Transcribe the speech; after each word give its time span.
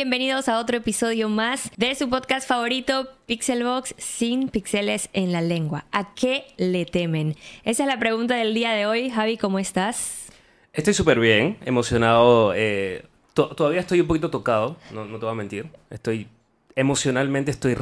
Bienvenidos 0.00 0.50
a 0.50 0.58
otro 0.58 0.76
episodio 0.76 1.30
más 1.30 1.70
de 1.78 1.94
su 1.94 2.10
podcast 2.10 2.46
favorito, 2.46 3.08
Pixelbox, 3.24 3.94
sin 3.96 4.50
pixeles 4.50 5.08
en 5.14 5.32
la 5.32 5.40
lengua. 5.40 5.86
¿A 5.90 6.12
qué 6.14 6.44
le 6.58 6.84
temen? 6.84 7.34
Esa 7.64 7.84
es 7.84 7.88
la 7.88 7.98
pregunta 7.98 8.34
del 8.36 8.52
día 8.52 8.72
de 8.72 8.84
hoy. 8.84 9.08
Javi, 9.08 9.38
¿cómo 9.38 9.58
estás? 9.58 10.26
Estoy 10.74 10.92
súper 10.92 11.18
bien, 11.18 11.56
emocionado. 11.64 12.52
eh, 12.54 13.06
to- 13.32 13.56
todavía 13.56 13.80
estoy 13.80 14.02
un 14.02 14.06
poquito 14.06 14.28
tocado, 14.30 14.76
no, 14.92 15.06
no 15.06 15.18
te 15.18 15.24
voy 15.24 15.32
a 15.32 15.34
mentir. 15.34 15.70
Estoy 15.88 16.28
emocionalmente, 16.74 17.50
estoy 17.50 17.74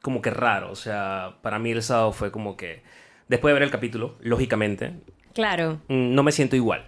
como 0.00 0.22
que 0.22 0.30
raro. 0.30 0.70
O 0.72 0.76
sea, 0.76 1.34
para 1.42 1.58
mí 1.58 1.72
el 1.72 1.82
sábado 1.82 2.12
fue 2.12 2.30
como 2.32 2.56
que, 2.56 2.82
después 3.28 3.50
de 3.50 3.52
ver 3.52 3.64
el 3.64 3.70
capítulo, 3.70 4.16
lógicamente, 4.22 4.94
Claro, 5.34 5.74
mm, 5.88 6.14
no 6.14 6.22
me 6.22 6.32
siento 6.32 6.56
igual. 6.56 6.86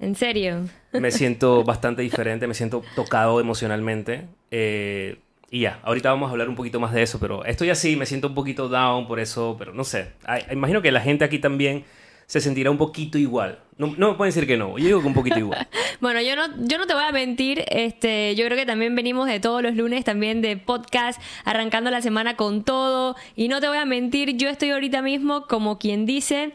En 0.00 0.14
serio. 0.14 0.68
Me 0.92 1.10
siento 1.10 1.64
bastante 1.64 2.02
diferente, 2.02 2.46
me 2.46 2.54
siento 2.54 2.82
tocado 2.94 3.40
emocionalmente. 3.40 4.26
eh, 4.50 5.18
y 5.48 5.60
ya, 5.60 5.78
ahorita 5.84 6.10
vamos 6.10 6.28
a 6.28 6.32
hablar 6.32 6.48
un 6.48 6.56
poquito 6.56 6.80
más 6.80 6.92
de 6.92 7.02
eso, 7.02 7.20
pero 7.20 7.44
estoy 7.44 7.70
así, 7.70 7.94
me 7.94 8.04
siento 8.04 8.26
un 8.28 8.34
poquito 8.34 8.68
down 8.68 9.06
por 9.06 9.20
eso, 9.20 9.54
pero 9.56 9.72
no 9.72 9.84
sé. 9.84 10.08
Ay, 10.24 10.42
imagino 10.50 10.82
que 10.82 10.90
la 10.90 11.00
gente 11.00 11.24
aquí 11.24 11.38
también 11.38 11.84
se 12.26 12.40
sentirá 12.40 12.72
un 12.72 12.78
poquito 12.78 13.16
igual. 13.16 13.60
No, 13.78 13.94
no 13.96 14.10
me 14.10 14.16
pueden 14.16 14.34
decir 14.34 14.48
que 14.48 14.56
no, 14.56 14.76
yo 14.76 14.84
digo 14.86 15.00
que 15.00 15.06
un 15.06 15.14
poquito 15.14 15.38
igual. 15.38 15.68
Bueno, 16.00 16.20
yo 16.20 16.36
no, 16.36 16.42
yo 16.66 16.76
no 16.76 16.86
te 16.86 16.92
voy 16.92 17.04
a 17.04 17.12
mentir, 17.12 17.64
este, 17.68 18.34
yo 18.34 18.44
creo 18.44 18.58
que 18.58 18.66
también 18.66 18.94
venimos 18.94 19.28
de 19.28 19.40
todos 19.40 19.62
los 19.62 19.74
lunes 19.76 20.04
también 20.04 20.42
de 20.42 20.58
podcast, 20.58 21.18
arrancando 21.44 21.90
la 21.90 22.02
semana 22.02 22.36
con 22.36 22.64
todo, 22.64 23.16
y 23.34 23.48
no 23.48 23.60
te 23.60 23.68
voy 23.68 23.78
a 23.78 23.86
mentir, 23.86 24.36
yo 24.36 24.50
estoy 24.50 24.70
ahorita 24.70 25.00
mismo 25.00 25.46
como 25.46 25.78
quien 25.78 26.04
dice 26.04 26.52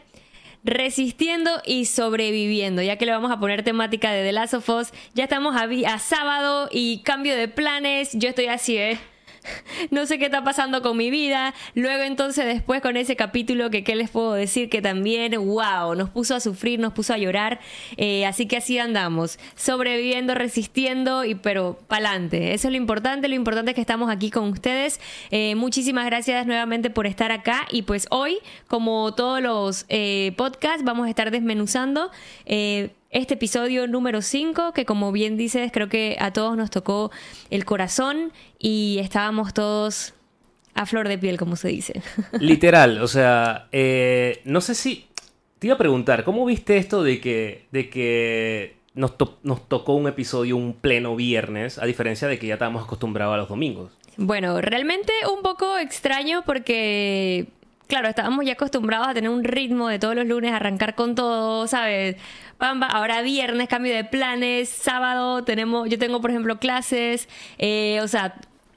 resistiendo 0.64 1.50
y 1.64 1.86
sobreviviendo, 1.86 2.82
ya 2.82 2.96
que 2.96 3.06
le 3.06 3.12
vamos 3.12 3.30
a 3.30 3.40
poner 3.40 3.62
temática 3.62 4.12
de 4.12 4.22
The 4.22 4.32
Last 4.32 4.54
of 4.54 4.68
Us, 4.68 4.92
ya 5.14 5.24
estamos 5.24 5.56
a, 5.56 5.98
sábado 5.98 6.68
y 6.70 7.02
cambio 7.02 7.36
de 7.36 7.48
planes, 7.48 8.10
yo 8.12 8.28
estoy 8.28 8.46
así, 8.46 8.76
¿eh? 8.76 8.98
No 9.90 10.06
sé 10.06 10.18
qué 10.18 10.26
está 10.26 10.44
pasando 10.44 10.82
con 10.82 10.96
mi 10.96 11.10
vida. 11.10 11.54
Luego 11.74 12.02
entonces 12.02 12.46
después 12.46 12.80
con 12.80 12.96
ese 12.96 13.16
capítulo 13.16 13.70
que 13.70 13.84
qué 13.84 13.96
les 13.96 14.10
puedo 14.10 14.32
decir 14.32 14.68
que 14.68 14.82
también, 14.82 15.34
wow, 15.34 15.94
nos 15.94 16.10
puso 16.10 16.34
a 16.34 16.40
sufrir, 16.40 16.78
nos 16.78 16.92
puso 16.92 17.12
a 17.14 17.18
llorar. 17.18 17.60
Eh, 17.96 18.26
así 18.26 18.46
que 18.46 18.56
así 18.56 18.78
andamos, 18.78 19.38
sobreviviendo, 19.56 20.34
resistiendo 20.34 21.24
y 21.24 21.34
pero 21.34 21.78
pa'lante. 21.88 22.54
Eso 22.54 22.68
es 22.68 22.72
lo 22.72 22.76
importante. 22.76 23.28
Lo 23.28 23.34
importante 23.34 23.72
es 23.72 23.74
que 23.74 23.80
estamos 23.80 24.10
aquí 24.10 24.30
con 24.30 24.48
ustedes. 24.50 25.00
Eh, 25.30 25.54
muchísimas 25.54 26.06
gracias 26.06 26.46
nuevamente 26.46 26.90
por 26.90 27.06
estar 27.06 27.32
acá. 27.32 27.66
Y 27.70 27.82
pues 27.82 28.06
hoy, 28.10 28.38
como 28.68 29.14
todos 29.14 29.42
los 29.42 29.84
eh, 29.88 30.32
podcasts, 30.36 30.84
vamos 30.84 31.06
a 31.06 31.10
estar 31.10 31.30
desmenuzando. 31.30 32.10
Este 33.12 33.34
episodio 33.34 33.86
número 33.86 34.20
5, 34.22 34.72
que 34.72 34.84
como 34.84 35.12
bien 35.12 35.36
dices, 35.36 35.70
creo 35.72 35.88
que 35.88 36.16
a 36.18 36.32
todos 36.32 36.56
nos 36.56 36.70
tocó 36.70 37.10
el 37.50 37.64
corazón 37.64 38.32
y 38.58 38.98
estábamos 39.00 39.54
todos 39.54 40.14
a 40.74 40.86
flor 40.86 41.06
de 41.08 41.18
piel, 41.18 41.36
como 41.38 41.54
se 41.56 41.68
dice. 41.68 42.02
Literal, 42.40 43.00
o 43.02 43.06
sea, 43.08 43.68
eh, 43.72 44.40
no 44.44 44.60
sé 44.60 44.74
si... 44.74 45.06
Te 45.58 45.68
iba 45.68 45.74
a 45.76 45.78
preguntar, 45.78 46.24
¿cómo 46.24 46.44
viste 46.44 46.76
esto 46.76 47.04
de 47.04 47.20
que, 47.20 47.66
de 47.70 47.88
que 47.88 48.74
nos, 48.94 49.16
to- 49.16 49.38
nos 49.44 49.68
tocó 49.68 49.94
un 49.94 50.08
episodio 50.08 50.56
un 50.56 50.72
pleno 50.72 51.14
viernes, 51.14 51.78
a 51.78 51.84
diferencia 51.86 52.26
de 52.26 52.36
que 52.40 52.48
ya 52.48 52.54
estábamos 52.54 52.82
acostumbrados 52.82 53.34
a 53.34 53.36
los 53.36 53.48
domingos? 53.48 53.92
Bueno, 54.16 54.60
realmente 54.60 55.12
un 55.32 55.40
poco 55.42 55.78
extraño 55.78 56.42
porque, 56.44 57.46
claro, 57.92 58.08
estábamos 58.08 58.46
ya 58.46 58.54
acostumbrados 58.54 59.06
a 59.06 59.12
tener 59.12 59.28
un 59.28 59.44
ritmo 59.44 59.86
de 59.86 59.98
todos 59.98 60.14
los 60.14 60.26
lunes, 60.26 60.50
arrancar 60.50 60.94
con 60.94 61.14
todo, 61.14 61.66
¿sabes? 61.66 62.16
Pamba, 62.56 62.86
ahora 62.86 63.20
viernes, 63.20 63.68
cambio 63.68 63.94
de 63.94 64.02
planes, 64.02 64.70
sábado 64.70 65.44
tenemos, 65.44 65.90
yo 65.90 65.98
tengo 65.98 66.18
por 66.22 66.30
ejemplo 66.30 66.58
clases, 66.58 67.28
eh, 67.58 68.00
o 68.00 68.08
sea, 68.08 68.36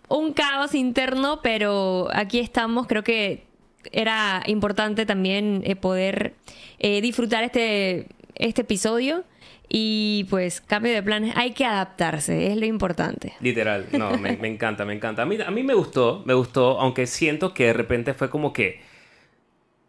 un 0.10 0.34
caos 0.34 0.76
interno, 0.76 1.40
pero 1.42 2.10
aquí 2.12 2.40
estamos, 2.40 2.88
creo 2.88 3.06
que 3.06 3.46
era 3.94 4.44
importante 4.48 5.06
también 5.06 5.62
eh, 5.64 5.78
poder 5.78 6.34
eh, 6.80 7.00
disfrutar 7.00 7.46
este, 7.46 8.08
este 8.36 8.64
episodio 8.64 9.24
y 9.70 10.26
pues 10.30 10.60
cambio 10.60 10.92
de 10.92 11.02
planes, 11.02 11.34
hay 11.38 11.54
que 11.54 11.64
adaptarse, 11.64 12.48
es 12.48 12.58
lo 12.58 12.66
importante. 12.66 13.32
Literal, 13.40 13.88
no, 13.94 14.18
me, 14.18 14.36
me 14.36 14.50
encanta, 14.50 14.84
me 14.84 14.94
encanta. 14.94 15.22
A 15.22 15.26
mí, 15.26 15.38
a 15.42 15.52
mí 15.52 15.64
me 15.64 15.74
gustó, 15.74 16.22
me 16.26 16.34
gustó, 16.34 16.82
aunque 16.82 17.08
siento 17.08 17.54
que 17.54 17.68
de 17.68 17.74
repente 17.74 18.14
fue 18.14 18.30
como 18.30 18.52
que... 18.52 18.94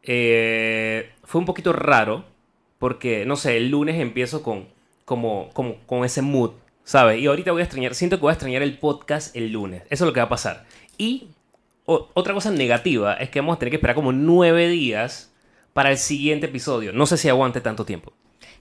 eh, 0.06 1.10
fue 1.24 1.40
un 1.40 1.44
poquito 1.46 1.72
raro, 1.72 2.24
porque, 2.78 3.24
no 3.26 3.36
sé, 3.36 3.56
el 3.56 3.70
lunes 3.70 4.00
empiezo 4.00 4.42
con, 4.42 4.68
como, 5.04 5.50
como, 5.52 5.76
con 5.86 6.04
ese 6.04 6.22
mood, 6.22 6.52
¿sabes? 6.84 7.20
Y 7.20 7.26
ahorita 7.26 7.52
voy 7.52 7.60
a 7.62 7.64
extrañar, 7.64 7.94
siento 7.94 8.16
que 8.16 8.22
voy 8.22 8.30
a 8.30 8.34
extrañar 8.34 8.62
el 8.62 8.78
podcast 8.78 9.34
el 9.36 9.52
lunes. 9.52 9.82
Eso 9.90 10.04
es 10.04 10.08
lo 10.08 10.12
que 10.12 10.20
va 10.20 10.26
a 10.26 10.30
pasar. 10.30 10.66
Y 10.98 11.28
o- 11.86 12.08
otra 12.14 12.34
cosa 12.34 12.50
negativa 12.50 13.14
es 13.14 13.30
que 13.30 13.40
vamos 13.40 13.56
a 13.56 13.58
tener 13.58 13.70
que 13.70 13.76
esperar 13.76 13.94
como 13.96 14.12
nueve 14.12 14.68
días 14.68 15.32
para 15.72 15.90
el 15.90 15.98
siguiente 15.98 16.46
episodio. 16.46 16.92
No 16.92 17.06
sé 17.06 17.16
si 17.16 17.28
aguante 17.28 17.60
tanto 17.60 17.84
tiempo. 17.84 18.12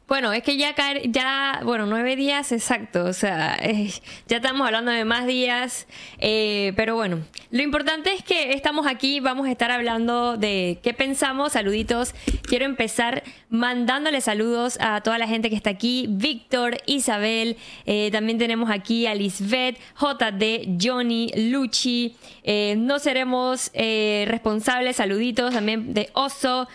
Bueno, 0.08 0.34
es 0.34 0.44
que 0.44 0.56
ya 0.56 0.76
ya, 1.06 1.62
bueno, 1.64 1.88
nueve 1.88 2.16
días 2.16 2.52
exacto, 2.52 3.06
o 3.06 3.14
sea, 3.14 3.58
eh, 3.60 3.90
ya 4.28 4.38
estamos 4.38 4.68
hablando 4.68 4.92
de 4.92 5.04
más 5.04 5.26
días, 5.26 5.88
eh, 6.20 6.74
pero 6.76 6.94
bueno, 6.94 7.22
lo 7.50 7.64
importante 7.64 8.14
es 8.14 8.24
que 8.24 8.54
estamos 8.54 8.86
aquí, 8.86 9.20
vamos 9.20 9.48
a 9.48 9.52
estar 9.52 9.72
hablando 9.72 10.38
de 10.38 10.78
qué 10.84 10.94
pensamos, 10.94 11.54
saluditos, 11.54 12.14
quiero 12.44 12.66
empezar 12.66 13.24
mandándole 13.50 14.22
saludos 14.22 14.78
a 14.80 15.02
toda 15.02 15.18
la 15.18 15.28
gente 15.28 15.50
que 15.50 15.56
está 15.56 15.72
aquí, 15.72 16.06
Víctor, 16.08 16.78
Isabel, 16.86 17.58
eh, 17.88 18.10
también 18.12 18.38
tenemos 18.38 18.70
aquí 18.70 19.08
a 19.08 19.16
Lisbeth, 19.16 19.80
JD, 20.00 20.78
Johnny, 20.80 21.32
Luchi, 21.36 22.16
eh, 22.44 22.76
no 22.78 23.00
seremos 23.00 23.72
eh, 23.74 24.26
responsables, 24.28 24.98
saluditos 24.98 25.52
también 25.52 25.96
de 25.96 26.12
Oso, 26.14 26.68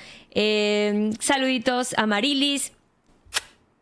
saluditos 1.21 1.95
a 1.97 2.07
Marilis, 2.07 2.73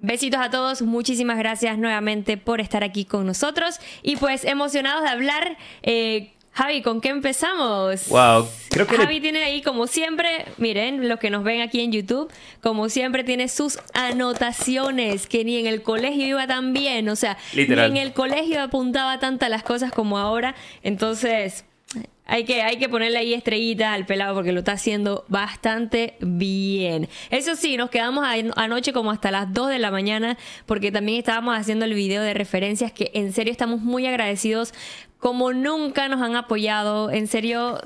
Besitos 0.01 0.41
a 0.41 0.49
todos, 0.51 0.83
muchísimas 0.83 1.39
gracias 1.39 1.77
nuevamente 1.77 2.37
por 2.37 2.61
estar 2.61 2.85
aquí 2.85 3.05
con 3.05 3.27
nosotros 3.27 3.81
y 4.03 4.15
pues 4.17 4.45
emocionados 4.45 5.03
de 5.03 5.09
hablar. 5.09 5.57
Eh, 5.83 6.33
Javi, 6.53 6.83
¿con 6.83 7.01
qué 7.01 7.09
empezamos? 7.09 8.09
Wow, 8.09 8.49
creo 8.71 8.87
que... 8.87 8.97
le- 8.97 9.05
Javi 9.05 9.21
tiene 9.21 9.43
ahí, 9.43 9.61
como 9.61 9.87
siempre, 9.89 10.45
miren, 10.57 11.09
los 11.09 11.19
que 11.19 11.31
nos 11.31 11.43
ven 11.43 11.61
aquí 11.63 11.81
en 11.81 11.91
YouTube, 11.93 12.33
como 12.63 12.89
siempre 12.89 13.25
tiene 13.25 13.49
sus 13.49 13.79
anotaciones, 13.93 15.27
que 15.27 15.45
ni 15.45 15.57
en 15.59 15.67
el 15.67 15.83
colegio 15.83 16.27
iba 16.27 16.47
tan 16.47 16.73
bien, 16.73 17.09
o 17.09 17.17
sea, 17.17 17.37
Literal. 17.55 17.93
ni 17.93 17.99
en 18.01 18.07
el 18.07 18.13
colegio 18.13 18.63
apuntaba 18.63 19.19
tantas 19.19 19.51
las 19.51 19.63
cosas 19.65 19.93
como 19.93 20.19
ahora, 20.19 20.55
entonces 20.83 21.65
hay 22.31 22.45
que, 22.45 22.63
hay 22.63 22.77
que 22.77 22.91
ponerle 22.91 23.19
ahí 23.19 23.33
estrellitas 23.33 23.95
al 23.95 24.05
pelado 24.05 24.35
porque 24.35 24.53
lo 24.53 24.59
está 24.59 24.73
haciendo 24.73 25.25
bastante 25.29 26.17
bien. 26.21 27.09
Eso 27.31 27.57
sí, 27.57 27.79
nos 27.79 27.89
quedamos 27.89 28.25
anoche 28.55 28.93
como 28.93 29.11
hasta 29.11 29.31
las 29.31 29.53
2 29.53 29.71
de 29.71 29.79
la 29.79 29.91
mañana 29.91 30.37
porque 30.67 30.93
también 30.93 31.19
estábamos 31.19 31.57
haciendo 31.57 31.87
el 31.87 31.95
video 31.95 32.23
de 32.23 32.35
referencias 32.35 32.93
que 32.93 33.11
en 33.15 33.33
serio 33.33 33.51
estamos 33.51 33.81
muy 33.81 34.07
agradecidos 34.07 34.75
como 35.19 35.53
nunca 35.53 36.07
nos 36.09 36.23
han 36.23 36.37
apoyado, 36.37 37.11
en 37.11 37.27
serio, 37.27 37.81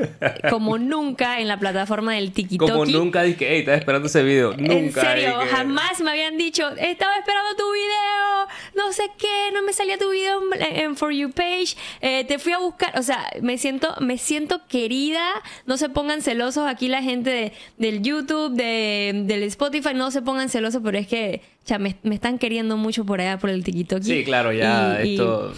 como 0.50 0.76
nunca 0.76 1.40
en 1.40 1.48
la 1.48 1.58
plataforma 1.58 2.12
del 2.14 2.30
TikTok. 2.32 2.68
Como 2.70 2.84
nunca 2.84 3.22
dije, 3.22 3.46
hey, 3.48 3.60
estaba 3.60 3.78
esperando 3.78 4.06
ese 4.08 4.22
video. 4.22 4.52
Nunca. 4.52 4.74
En 4.74 4.92
serio, 4.92 5.38
dije- 5.40 5.50
jamás 5.50 6.00
me 6.00 6.10
habían 6.10 6.36
dicho, 6.36 6.68
estaba 6.76 7.16
esperando 7.16 7.56
tu 7.56 7.64
video, 7.72 8.48
no 8.86 8.92
sé 8.92 9.04
qué, 9.18 9.50
no 9.54 9.62
me 9.62 9.72
salía 9.72 9.96
tu 9.96 10.10
video 10.10 10.40
en, 10.54 10.76
en 10.80 10.96
For 10.96 11.10
You 11.12 11.30
page, 11.30 11.74
eh, 12.02 12.24
te 12.24 12.38
fui 12.38 12.52
a 12.52 12.58
buscar, 12.58 12.98
o 12.98 13.02
sea, 13.02 13.26
me 13.40 13.56
siento, 13.56 13.94
me 14.00 14.18
siento 14.18 14.60
querida, 14.68 15.24
no 15.64 15.78
se 15.78 15.88
pongan 15.88 16.20
celosos 16.20 16.68
aquí 16.68 16.88
la 16.88 17.02
gente 17.02 17.30
de- 17.30 17.52
del 17.78 18.02
YouTube, 18.02 18.52
de, 18.54 19.22
del 19.24 19.42
Spotify, 19.44 19.94
no 19.94 20.10
se 20.10 20.20
pongan 20.20 20.50
celosos, 20.50 20.82
pero 20.84 20.98
es 20.98 21.06
que 21.06 21.40
ya 21.64 21.78
me, 21.78 21.96
me 22.02 22.14
están 22.16 22.38
queriendo 22.38 22.76
mucho 22.76 23.06
por 23.06 23.20
allá 23.22 23.38
por 23.38 23.48
el 23.48 23.64
TikTok. 23.64 24.02
Sí, 24.02 24.22
claro, 24.24 24.52
ya 24.52 24.98
Y- 25.02 25.08
y 25.08 25.12
esto... 25.14 25.54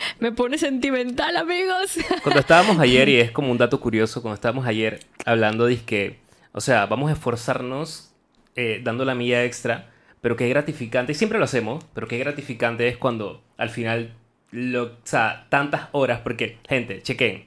me 0.20 0.32
pone 0.32 0.58
sentimental, 0.58 1.36
amigos. 1.36 1.98
Cuando 2.22 2.40
estábamos 2.40 2.78
ayer, 2.78 3.08
y 3.08 3.16
es 3.16 3.30
como 3.30 3.50
un 3.50 3.58
dato 3.58 3.80
curioso, 3.80 4.22
cuando 4.22 4.34
estábamos 4.34 4.66
ayer 4.66 5.00
hablando 5.24 5.66
de 5.66 5.78
que, 5.78 6.18
o 6.52 6.60
sea, 6.60 6.86
vamos 6.86 7.10
a 7.10 7.14
esforzarnos 7.14 8.12
eh, 8.56 8.80
dando 8.82 9.04
la 9.04 9.14
milla 9.14 9.44
extra, 9.44 9.90
pero 10.20 10.36
qué 10.36 10.48
gratificante, 10.48 11.12
y 11.12 11.14
siempre 11.14 11.38
lo 11.38 11.44
hacemos, 11.44 11.84
pero 11.94 12.08
qué 12.08 12.18
gratificante 12.18 12.88
es 12.88 12.96
cuando 12.96 13.42
al 13.56 13.70
final, 13.70 14.14
o 14.52 14.90
sea, 15.04 15.46
tantas 15.48 15.88
horas, 15.92 16.20
porque, 16.20 16.58
gente, 16.68 17.02
chequen, 17.02 17.46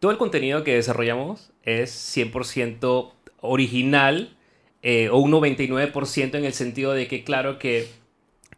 todo 0.00 0.10
el 0.10 0.18
contenido 0.18 0.64
que 0.64 0.74
desarrollamos 0.74 1.52
es 1.62 2.16
100% 2.16 3.12
original 3.40 4.36
eh, 4.82 5.08
o 5.10 5.18
un 5.18 5.32
99% 5.32 6.34
en 6.36 6.44
el 6.44 6.52
sentido 6.52 6.92
de 6.92 7.08
que, 7.08 7.24
claro 7.24 7.58
que 7.58 7.88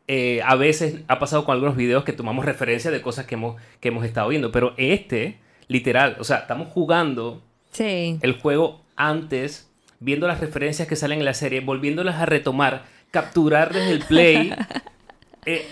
eh, 0.09 0.41
a 0.45 0.57
veces 0.57 1.03
ha 1.07 1.19
pasado 1.19 1.45
con 1.45 1.53
algunos 1.55 1.77
videos 1.77 2.03
que 2.05 2.13
tomamos 2.13 2.45
referencia 2.45 2.91
de 2.91 3.01
cosas 3.03 3.27
que 3.27 3.35
hemos, 3.37 3.61
que 3.81 3.89
hemos 3.89 4.05
estado 4.05 4.29
viendo, 4.29 4.51
pero 4.51 4.75
este, 4.77 5.39
literal, 5.69 6.17
o 6.19 6.25
sea, 6.25 6.39
estamos 6.39 6.69
jugando 6.69 7.43
Sí. 7.71 8.19
el 8.23 8.33
juego 8.41 8.81
antes, 8.97 9.71
viendo 10.01 10.27
las 10.27 10.41
referencias 10.41 10.89
que 10.89 10.97
salen 10.97 11.19
en 11.21 11.25
la 11.27 11.35
serie, 11.35 11.61
volviéndolas 11.61 12.17
a 12.17 12.27
retomar, 12.27 12.85
capturar 13.11 13.73
desde 13.73 13.91
el 13.93 14.01
play. 14.01 14.53
Eh, 15.47 15.67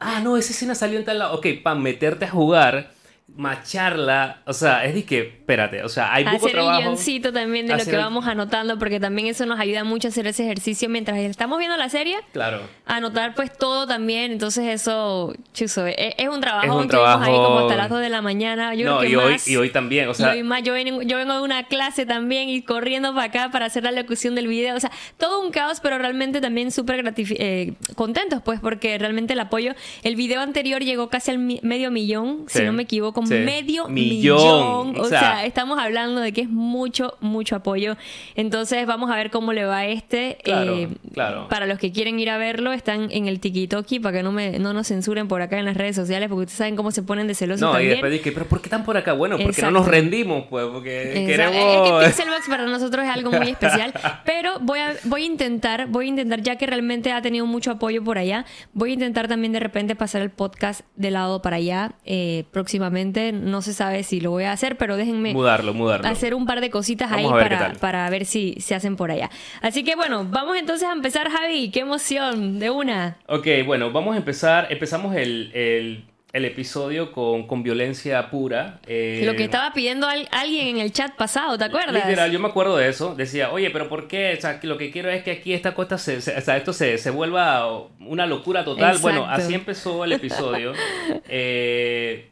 ah, 0.00 0.18
no, 0.20 0.36
esa 0.36 0.50
escena 0.52 0.74
salió 0.74 0.98
en 0.98 1.04
tal 1.04 1.20
lado. 1.20 1.36
Ok, 1.36 1.46
para 1.62 1.78
meterte 1.78 2.24
a 2.24 2.30
jugar 2.30 2.90
macharla, 3.36 4.42
o 4.46 4.52
sea, 4.52 4.84
es 4.84 4.94
de 4.94 5.04
que, 5.04 5.20
espérate, 5.20 5.82
o 5.82 5.88
sea, 5.88 6.12
hay 6.14 6.24
poco 6.24 6.36
hacer 6.36 6.52
trabajo. 6.52 6.78
el 6.78 6.84
guioncito 6.84 7.32
también 7.32 7.66
de 7.66 7.76
lo 7.76 7.84
que 7.84 7.90
el- 7.90 7.96
vamos 7.96 8.26
anotando, 8.26 8.78
porque 8.78 9.00
también 9.00 9.28
eso 9.28 9.46
nos 9.46 9.58
ayuda 9.58 9.84
mucho 9.84 10.08
a 10.08 10.10
hacer 10.10 10.26
ese 10.26 10.44
ejercicio 10.44 10.88
mientras 10.88 11.18
estamos 11.18 11.58
viendo 11.58 11.76
la 11.76 11.88
serie. 11.88 12.16
Claro. 12.32 12.60
Anotar 12.86 13.34
pues 13.34 13.56
todo 13.56 13.86
también, 13.86 14.32
entonces 14.32 14.66
eso, 14.66 15.34
chuzo, 15.54 15.86
es, 15.86 15.96
es 16.18 16.28
un 16.28 16.40
trabajo. 16.40 16.66
Es 16.66 16.72
un 16.72 16.82
Estuvimos 16.82 17.08
ahí 17.08 17.18
trabajo- 17.22 17.44
como 17.46 17.58
hasta 17.60 17.76
las 17.76 17.88
2 17.88 18.00
de 18.00 18.08
la 18.10 18.22
mañana. 18.22 18.74
Yo 18.74 18.86
no, 18.86 18.98
creo 18.98 19.08
que 19.08 19.12
y 19.12 19.16
hoy, 19.16 19.32
más. 19.32 19.48
y 19.48 19.56
hoy 19.56 19.70
también, 19.70 20.08
o 20.08 20.12
Y 20.12 20.14
sea, 20.14 20.30
hoy 20.32 20.42
más, 20.42 20.62
yo 20.62 20.72
vengo, 20.72 21.02
yo 21.02 21.16
vengo 21.16 21.34
de 21.34 21.40
una 21.40 21.64
clase 21.66 22.06
también 22.06 22.48
y 22.48 22.62
corriendo 22.62 23.14
para 23.14 23.26
acá 23.26 23.50
para 23.50 23.66
hacer 23.66 23.84
la 23.84 23.92
locución 23.92 24.34
del 24.34 24.46
video. 24.48 24.76
O 24.76 24.80
sea, 24.80 24.90
todo 25.18 25.40
un 25.40 25.50
caos, 25.50 25.80
pero 25.80 25.98
realmente 25.98 26.40
también 26.40 26.70
súper 26.70 27.04
eh, 27.16 27.72
contentos, 27.94 28.42
pues, 28.44 28.60
porque 28.60 28.98
realmente 28.98 29.32
el 29.32 29.40
apoyo. 29.40 29.74
El 30.02 30.16
video 30.16 30.40
anterior 30.40 30.82
llegó 30.82 31.08
casi 31.08 31.30
al 31.30 31.38
mi- 31.38 31.60
medio 31.62 31.90
millón, 31.90 32.44
Sí, 32.48 32.58
si 32.58 32.64
no 32.64 32.72
me 32.72 32.82
equivoco, 32.82 33.19
sí. 33.26 33.34
medio 33.34 33.88
Millón, 33.88 34.38
millón. 34.38 34.96
o 34.98 35.02
O, 35.02 35.04
sea- 35.06 35.20
sea, 35.20 35.44
estamos 35.46 35.78
hablando 35.78 36.20
de 36.20 36.32
que 36.32 36.42
es 36.42 36.48
mucho, 36.48 37.16
mucho 37.20 37.56
apoyo. 37.56 37.96
Entonces, 38.34 38.86
vamos 38.86 39.10
a 39.10 39.16
ver 39.16 39.30
cómo 39.30 39.52
le 39.52 39.64
va 39.64 39.78
a 39.78 39.86
este. 39.86 40.38
Claro, 40.44 40.76
Eh, 40.76 40.88
claro. 41.12 41.48
Para 41.48 41.66
los 41.66 41.78
que 41.78 41.92
quieren 41.92 42.18
ir 42.18 42.30
a 42.30 42.38
verlo, 42.38 42.72
están 42.72 43.08
en 43.10 43.26
el 43.26 43.40
TikToki 43.40 44.00
para 44.00 44.18
que 44.18 44.22
no, 44.22 44.32
me, 44.32 44.58
no 44.58 44.72
nos 44.72 44.88
censuren 44.88 45.28
por 45.28 45.42
acá 45.42 45.58
en 45.58 45.64
las 45.64 45.76
redes 45.76 45.96
sociales, 45.96 46.28
porque 46.28 46.42
ustedes 46.42 46.58
saben 46.58 46.76
cómo 46.76 46.90
se 46.90 47.02
ponen 47.02 47.26
de 47.26 47.34
celosos 47.34 47.60
no, 47.62 47.68
y 47.70 47.72
también. 47.72 47.90
después 47.92 48.12
dije, 48.12 48.32
pero 48.32 48.46
¿por 48.46 48.60
qué 48.60 48.66
están 48.66 48.84
por 48.84 48.96
acá? 48.96 49.12
Bueno, 49.12 49.36
porque 49.42 49.62
no 49.62 49.70
nos 49.70 49.86
rendimos, 49.86 50.44
pues, 50.48 50.66
porque 50.72 51.02
Exacto. 51.24 51.26
queremos... 51.26 52.06
Es 52.06 52.14
que 52.14 52.22
Pixelbox 52.22 52.48
para 52.48 52.66
nosotros 52.66 53.04
es 53.04 53.10
algo 53.10 53.30
muy 53.32 53.48
especial, 53.50 53.92
pero 54.24 54.58
voy 54.60 54.78
a, 54.78 54.94
voy 55.04 55.22
a 55.22 55.26
intentar, 55.26 55.86
voy 55.88 56.06
a 56.06 56.08
intentar, 56.08 56.42
ya 56.42 56.56
que 56.56 56.66
realmente 56.66 57.12
ha 57.12 57.22
tenido 57.22 57.46
mucho 57.46 57.70
apoyo 57.72 58.02
por 58.04 58.18
allá, 58.18 58.44
voy 58.72 58.90
a 58.90 58.94
intentar 58.94 59.28
también 59.28 59.52
de 59.52 59.60
repente 59.60 59.94
pasar 59.96 60.22
el 60.22 60.30
podcast 60.30 60.82
de 60.96 61.10
lado 61.10 61.42
para 61.42 61.56
allá 61.56 61.92
eh, 62.04 62.44
próximamente. 62.52 63.09
No 63.32 63.62
se 63.62 63.72
sabe 63.74 64.02
si 64.02 64.20
lo 64.20 64.30
voy 64.30 64.44
a 64.44 64.52
hacer, 64.52 64.76
pero 64.76 64.96
déjenme 64.96 65.32
Mudarlo, 65.34 65.74
mudarlo. 65.74 66.06
hacer 66.08 66.34
un 66.34 66.46
par 66.46 66.60
de 66.60 66.70
cositas 66.70 67.10
Vamos 67.10 67.32
ahí 67.32 67.38
ver 67.38 67.58
para, 67.58 67.72
para 67.74 68.10
ver 68.10 68.24
si 68.24 68.54
se 68.60 68.74
hacen 68.74 68.96
por 68.96 69.10
allá. 69.10 69.30
Así 69.62 69.84
que 69.84 69.96
bueno, 69.96 70.24
vamos 70.28 70.56
entonces 70.56 70.88
a 70.88 70.92
empezar, 70.92 71.30
Javi. 71.30 71.70
Qué 71.70 71.80
emoción, 71.80 72.58
de 72.58 72.70
una. 72.70 73.16
Ok, 73.26 73.46
bueno, 73.66 73.90
vamos 73.92 74.14
a 74.14 74.18
empezar. 74.18 74.68
Empezamos 74.70 75.14
el, 75.16 75.50
el- 75.54 76.04
el 76.32 76.44
episodio 76.44 77.10
con, 77.10 77.48
con 77.48 77.64
violencia 77.64 78.30
pura. 78.30 78.78
eh, 78.86 79.22
Lo 79.24 79.34
que 79.34 79.42
estaba 79.42 79.72
pidiendo 79.72 80.06
al- 80.06 80.28
alguien 80.30 80.68
en 80.68 80.78
el 80.78 80.92
chat 80.92 81.16
pasado, 81.16 81.58
¿te 81.58 81.64
acuerdas? 81.64 81.92
Literal, 82.06 82.30
yo 82.30 82.38
me 82.38 82.46
acuerdo 82.46 82.76
de 82.76 82.88
eso. 82.88 83.16
Decía, 83.16 83.50
oye, 83.50 83.68
pero 83.70 83.88
¿por 83.88 84.06
qué? 84.06 84.34
O 84.38 84.40
sea, 84.40 84.60
que 84.60 84.68
lo 84.68 84.78
que 84.78 84.92
quiero 84.92 85.10
es 85.10 85.24
que 85.24 85.32
aquí 85.32 85.54
esta 85.54 85.74
cosa 85.74 85.98
se, 85.98 86.20
se- 86.20 86.36
o 86.36 86.40
sea, 86.40 86.56
esto 86.56 86.72
se, 86.72 86.98
se 86.98 87.10
vuelva 87.10 87.66
una 87.98 88.26
locura 88.26 88.64
total. 88.64 88.98
Bueno, 88.98 89.22
Exacto. 89.22 89.42
así 89.42 89.54
empezó 89.54 90.04
el 90.04 90.12
episodio. 90.12 90.72
Eh, 91.28 92.28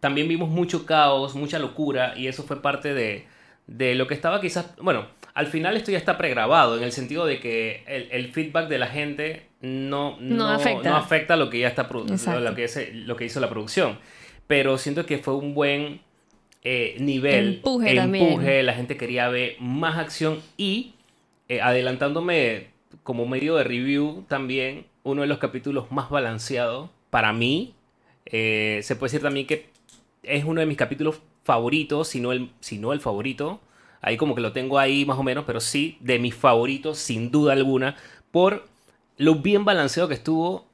también 0.00 0.28
vimos 0.28 0.48
mucho 0.48 0.86
caos, 0.86 1.34
mucha 1.34 1.58
locura, 1.58 2.14
y 2.16 2.26
eso 2.26 2.42
fue 2.42 2.60
parte 2.62 2.94
de, 2.94 3.26
de 3.66 3.94
lo 3.94 4.06
que 4.06 4.14
estaba 4.14 4.40
quizás. 4.40 4.74
Bueno, 4.80 5.06
al 5.34 5.46
final 5.46 5.76
esto 5.76 5.90
ya 5.92 5.98
está 5.98 6.16
pregrabado, 6.18 6.76
en 6.76 6.82
el 6.84 6.92
sentido 6.92 7.26
de 7.26 7.38
que 7.40 7.84
el, 7.86 8.08
el 8.10 8.32
feedback 8.32 8.68
de 8.68 8.78
la 8.78 8.86
gente 8.88 9.46
no, 9.60 10.16
No 10.20 10.48
afecta. 10.48 10.90
no 10.90 10.96
afecta 10.96 11.36
lo 11.36 11.50
que 11.50 11.58
ya 11.60 11.68
está 11.68 11.88
lo 12.40 12.54
que, 12.54 12.64
es- 12.64 12.94
lo 12.94 13.16
que 13.16 13.24
hizo 13.26 13.40
la 13.40 13.48
producción. 13.50 13.98
Pero 14.46 14.78
siento 14.78 15.06
que 15.06 15.18
fue 15.18 15.34
un 15.34 15.54
buen 15.54 16.00
eh, 16.64 16.96
nivel. 16.98 17.54
Empuje 17.56 17.94
también. 17.94 18.26
empuje, 18.28 18.62
la 18.62 18.74
gente 18.74 18.96
quería 18.96 19.28
ver 19.28 19.56
más 19.60 19.96
acción 19.98 20.40
y 20.56 20.94
eh, 21.48 21.60
adelantándome 21.60 22.68
como 23.02 23.26
medio 23.26 23.56
de 23.56 23.64
review 23.64 24.24
también, 24.28 24.86
uno 25.04 25.22
de 25.22 25.28
los 25.28 25.38
capítulos 25.38 25.90
más 25.92 26.10
balanceados 26.10 26.90
para 27.10 27.32
mí. 27.32 27.74
eh, 28.26 28.80
se 28.82 28.96
puede 28.96 29.10
decir 29.12 29.22
también 29.22 29.46
que 29.46 29.68
es 30.22 30.44
uno 30.44 30.60
de 30.60 30.66
mis 30.66 30.76
capítulos 30.76 31.20
favoritos, 31.44 32.08
si 32.08 32.20
no 32.20 32.32
el, 32.32 32.50
si 32.60 32.78
no 32.78 32.92
el 32.92 33.00
favorito. 33.00 33.60
Ahí 34.02 34.16
como 34.16 34.34
que 34.34 34.40
lo 34.40 34.52
tengo 34.52 34.78
ahí 34.78 35.04
más 35.04 35.18
o 35.18 35.22
menos, 35.22 35.44
pero 35.46 35.60
sí, 35.60 35.98
de 36.00 36.18
mis 36.18 36.34
favoritos, 36.34 36.98
sin 36.98 37.30
duda 37.30 37.52
alguna, 37.52 37.96
por 38.30 38.66
lo 39.18 39.34
bien 39.36 39.64
balanceado 39.64 40.08
que 40.08 40.14
estuvo 40.14 40.66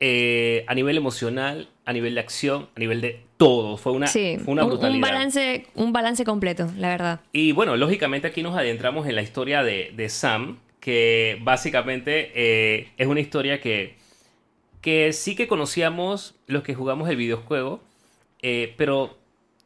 eh, 0.00 0.64
a 0.66 0.74
nivel 0.74 0.96
emocional, 0.96 1.68
a 1.84 1.92
nivel 1.92 2.14
de 2.14 2.20
acción, 2.20 2.68
a 2.74 2.80
nivel 2.80 3.00
de 3.00 3.20
todo. 3.36 3.76
Fue 3.76 3.92
una, 3.92 4.06
Sí, 4.06 4.38
fue 4.42 4.52
una 4.52 4.64
un- 4.64 4.70
brutalidad. 4.70 4.94
un, 4.96 5.00
balance, 5.00 5.66
un 5.74 5.92
balance 5.92 6.24
completo, 6.24 6.70
la 6.78 6.88
verdad. 6.88 7.20
Y 7.32 7.52
bueno, 7.52 7.76
lógicamente 7.76 8.28
aquí 8.28 8.42
nos 8.42 8.56
adentramos 8.56 9.06
en 9.06 9.14
la 9.14 9.22
historia 9.22 9.62
de, 9.62 9.92
de 9.94 10.08
Sam, 10.08 10.58
que 10.80 11.38
básicamente 11.42 12.32
eh, 12.34 12.88
es 12.96 13.06
una 13.06 13.20
historia 13.20 13.60
que, 13.60 13.96
que 14.80 15.12
sí 15.12 15.34
que 15.36 15.46
conocíamos 15.48 16.34
los 16.46 16.62
que 16.62 16.74
jugamos 16.74 17.08
el 17.10 17.16
videojuego, 17.16 17.80
eh, 18.46 18.74
pero 18.76 19.16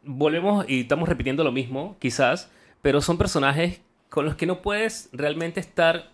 volvemos 0.05 0.65
y 0.69 0.81
estamos 0.83 1.09
repitiendo 1.09 1.43
lo 1.43 1.51
mismo, 1.51 1.97
quizás, 1.99 2.49
pero 2.81 3.01
son 3.01 3.19
personajes 3.19 3.81
con 4.09 4.25
los 4.25 4.37
que 4.37 4.47
no 4.47 4.63
puedes 4.63 5.09
realmente 5.13 5.59
estar 5.59 6.11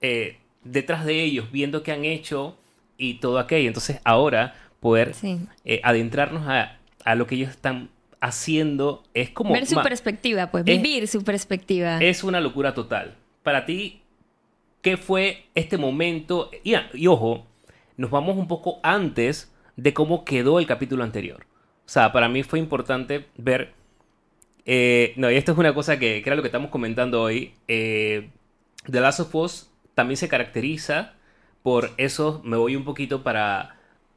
eh, 0.00 0.38
detrás 0.64 1.04
de 1.04 1.22
ellos, 1.22 1.50
viendo 1.52 1.82
qué 1.84 1.92
han 1.92 2.04
hecho 2.04 2.56
y 2.96 3.14
todo 3.14 3.38
aquello. 3.38 3.68
Entonces 3.68 4.00
ahora 4.04 4.54
poder 4.80 5.14
Sí. 5.14 5.38
eh, 5.64 5.80
adentrarnos 5.84 6.46
a, 6.48 6.78
a 7.04 7.14
lo 7.14 7.26
que 7.28 7.36
ellos 7.36 7.50
están 7.50 7.90
haciendo 8.20 9.04
es 9.14 9.30
como... 9.30 9.52
Ver 9.54 9.66
su 9.66 9.80
perspectiva, 9.80 10.50
pues, 10.50 10.64
es- 10.66 10.82
vivir 10.82 11.06
su 11.06 11.22
perspectiva. 11.22 11.98
es 11.98 12.24
una 12.24 12.40
locura 12.40 12.74
total. 12.74 13.14
Para 13.44 13.64
ti, 13.64 14.02
¿qué 14.82 14.96
fue 14.96 15.44
este 15.54 15.78
momento? 15.78 16.50
Y, 16.64 16.74
ah, 16.74 16.88
y 16.92 17.06
ojo, 17.06 17.46
nos 17.96 18.10
vamos 18.10 18.36
un 18.36 18.48
poco 18.48 18.80
antes 18.82 19.52
de 19.76 19.94
cómo 19.94 20.24
quedó 20.24 20.58
el 20.58 20.66
capítulo 20.66 21.04
anterior. 21.04 21.46
O 21.88 21.90
sea, 21.90 22.12
para 22.12 22.28
mí 22.28 22.42
fue 22.42 22.58
importante 22.58 23.24
ver... 23.38 23.72
eh, 24.66 25.14
no, 25.16 25.30
y 25.30 25.36
esto 25.36 25.52
es 25.52 25.58
una 25.58 25.72
cosa 25.72 25.98
que, 25.98 26.22
que 26.22 26.28
era 26.28 26.36
lo 26.36 26.42
que 26.42 26.48
estamos 26.48 26.70
comentando 26.70 27.22
hoy. 27.22 27.54
eh, 27.66 28.28
The 28.90 29.00
Last 29.00 29.20
of 29.20 29.34
Us 29.34 29.70
también 29.94 30.18
se 30.18 30.28
caracteriza 30.28 31.14
por 31.62 31.90
eso, 31.96 32.42
me 32.44 32.56
voy 32.58 32.76
un 32.76 32.84
poquito 32.84 33.22
para, 33.22 33.76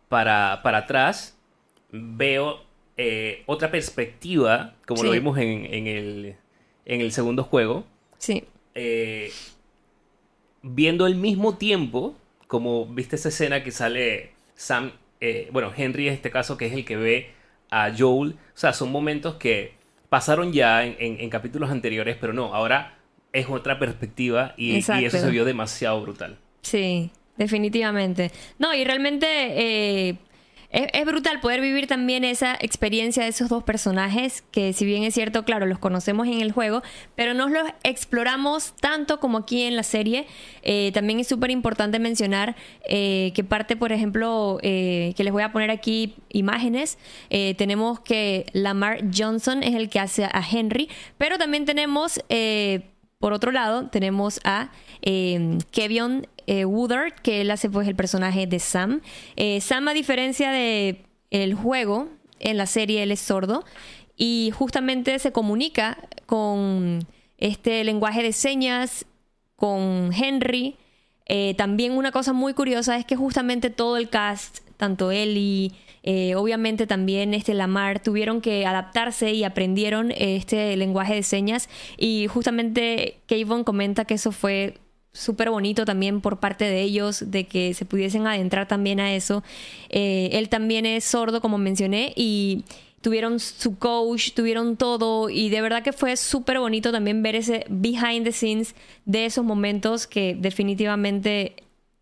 para, 0.10 0.60
para 0.64 0.80
atrás, 0.80 1.38
veo 1.92 2.60
eh, 2.98 3.44
otra 3.48 3.72
perspectiva, 3.72 4.76
como 4.86 5.04
lo 5.04 5.12
vimos 5.12 5.38
en, 5.38 5.66
en 5.74 5.88
el, 5.88 6.36
en 6.86 7.02
el 7.02 7.12
segundo 7.14 7.44
juego, 7.46 7.86
Sí. 8.18 8.44
eh, 8.76 9.32
viendo 10.62 11.06
al 11.06 11.16
mismo 11.16 11.58
tiempo, 11.58 12.16
como 12.48 12.86
viste 12.86 13.16
esa 13.16 13.30
escena 13.30 13.64
que 13.64 13.72
sale 13.72 14.32
Sam, 14.56 14.92
eh, 15.22 15.50
bueno, 15.52 15.72
Henry 15.76 16.08
en 16.10 16.14
este 16.14 16.30
caso, 16.32 16.58
que 16.58 16.68
es 16.68 16.74
el 16.74 16.86
que 16.86 16.98
ve 16.98 17.32
a 17.72 17.92
Joel, 17.98 18.32
o 18.34 18.58
sea, 18.58 18.74
son 18.74 18.92
momentos 18.92 19.36
que 19.36 19.74
pasaron 20.10 20.54
ya 20.54 20.84
en, 20.86 20.96
en- 21.00 21.20
en 21.22 21.30
capítulos 21.30 21.72
anteriores, 21.72 22.18
pero 22.20 22.34
no, 22.34 22.54
ahora 22.54 22.98
es 23.34 23.48
otra 23.50 23.80
perspectiva 23.80 24.54
y, 24.58 24.74
y 25.00 25.06
eso 25.06 25.18
se 25.18 25.30
vio 25.32 25.46
demasiado 25.46 26.02
brutal. 26.02 26.38
Sí, 26.62 27.10
definitivamente. 27.38 28.32
No, 28.60 28.74
y 28.76 28.84
realmente 28.84 29.26
eh, 30.10 30.18
es, 30.72 31.06
brutal 31.06 31.42
poder 31.42 31.60
vivir 31.60 31.88
también 31.88 32.24
esa 32.24 32.56
experiencia 32.60 33.24
de 33.24 33.30
esos 33.30 33.50
dos 33.50 33.64
personajes, 33.64 34.44
que 34.52 34.72
si 34.72 34.86
bien 34.86 35.04
es 35.04 35.14
cierto, 35.14 35.44
claro, 35.44 35.66
los 35.66 35.80
conocemos 35.80 36.28
en 36.28 36.40
el 36.40 36.54
juego, 36.54 36.82
pero 37.16 37.34
no 37.34 37.50
los 37.50 37.64
exploramos 37.84 38.74
tanto 38.80 39.20
como 39.20 39.40
aquí 39.40 39.64
en 39.64 39.76
la 39.76 39.84
serie. 39.84 40.28
Eh, 40.64 40.92
también 40.94 41.20
es 41.20 41.28
súper 41.28 41.52
importante 41.52 42.00
mencionar 42.00 42.56
eh, 42.88 43.34
que 43.36 43.44
parte, 43.44 43.76
por 43.76 43.92
ejemplo, 43.92 44.60
eh, 44.62 45.14
que 45.18 45.26
les 45.26 45.34
voy 45.34 45.44
a 45.44 45.52
poner 45.52 45.72
aquí 45.72 46.16
imágenes, 46.30 46.98
tenemos 47.58 48.00
que 48.00 48.46
Lamar 48.54 49.04
Johnson 49.14 49.64
es 49.64 49.76
el 49.76 49.90
que 49.90 50.00
hace 50.00 50.26
a 50.26 50.44
Henry, 50.50 50.90
pero 51.18 51.38
también 51.38 51.66
tenemos... 51.66 52.22
por 53.20 53.34
otro 53.34 53.52
lado, 53.52 53.88
tenemos 53.90 54.40
a 54.44 54.72
Kevin 55.02 56.28
eh, 56.52 56.66
Woodard, 56.66 57.14
que 57.14 57.40
él 57.40 57.50
hace 57.50 57.70
pues 57.70 57.88
el 57.88 57.96
personaje 57.96 58.46
de 58.46 58.60
Sam. 58.60 59.00
Eh, 59.38 59.62
Sam, 59.62 59.88
a 59.88 59.94
diferencia 59.94 60.52
de 60.52 61.06
el 61.30 61.54
juego, 61.54 62.10
en 62.40 62.58
la 62.58 62.66
serie 62.66 63.04
él 63.04 63.14
es 63.14 63.22
sordo 63.22 63.64
y 64.18 64.52
justamente 64.54 65.18
se 65.20 65.32
comunica 65.32 65.98
con 66.26 67.08
este 67.38 67.86
lenguaje 67.86 68.22
de 68.22 68.34
señas, 68.34 69.06
con 69.56 70.12
Henry. 70.14 70.76
Eh, 71.26 71.54
también 71.54 71.94
una 71.94 72.12
cosa 72.12 72.34
muy 72.34 72.54
curiosa 72.54 72.98
es 72.98 73.06
que 73.06 73.16
justamente 73.16 73.70
todo 73.70 73.96
el 73.96 74.10
cast, 74.10 74.60
tanto 74.76 75.12
él 75.12 75.38
y 75.38 75.72
obviamente 76.36 76.86
también 76.86 77.34
este 77.34 77.54
Lamar, 77.54 78.02
tuvieron 78.02 78.42
que 78.42 78.66
adaptarse 78.66 79.32
y 79.32 79.46
aprendieron 79.46 80.12
este 80.12 80.76
lenguaje 80.76 81.16
de 81.16 81.24
señas. 81.24 81.70
Y 81.96 82.28
justamente 82.28 83.22
Kayvon 83.28 83.64
comenta 83.64 84.04
que 84.04 84.16
eso 84.16 84.34
fue 84.34 84.82
súper 85.14 85.50
bonito 85.50 85.86
también 85.86 86.22
por 86.22 86.40
parte 86.40 86.66
de 86.66 86.82
ellos, 86.82 87.32
de 87.32 87.46
que 87.46 87.74
se 87.74 87.86
pudiesen 87.86 88.28
adentrar 88.28 88.68
también 88.68 89.00
a 89.00 89.14
eso. 89.14 89.44
Eh, 89.90 90.30
él 90.34 90.50
también 90.50 90.86
es 90.86 91.04
sordo, 91.04 91.42
como 91.42 91.58
mencioné, 91.58 92.14
y 92.16 92.64
tuvieron 93.02 93.40
su 93.40 93.78
coach, 93.78 94.32
tuvieron 94.34 94.78
todo 94.78 95.30
y 95.30 95.50
de 95.50 95.62
verdad 95.62 95.84
que 95.84 95.92
fue 95.92 96.16
súper 96.16 96.60
bonito 96.60 96.92
también 96.92 97.24
ver 97.24 97.36
ese 97.36 97.66
behind 97.68 98.24
the 98.24 98.32
scenes 98.32 98.76
de 99.06 99.26
esos 99.26 99.44
momentos 99.44 100.06
que 100.08 100.36
definitivamente 100.40 101.56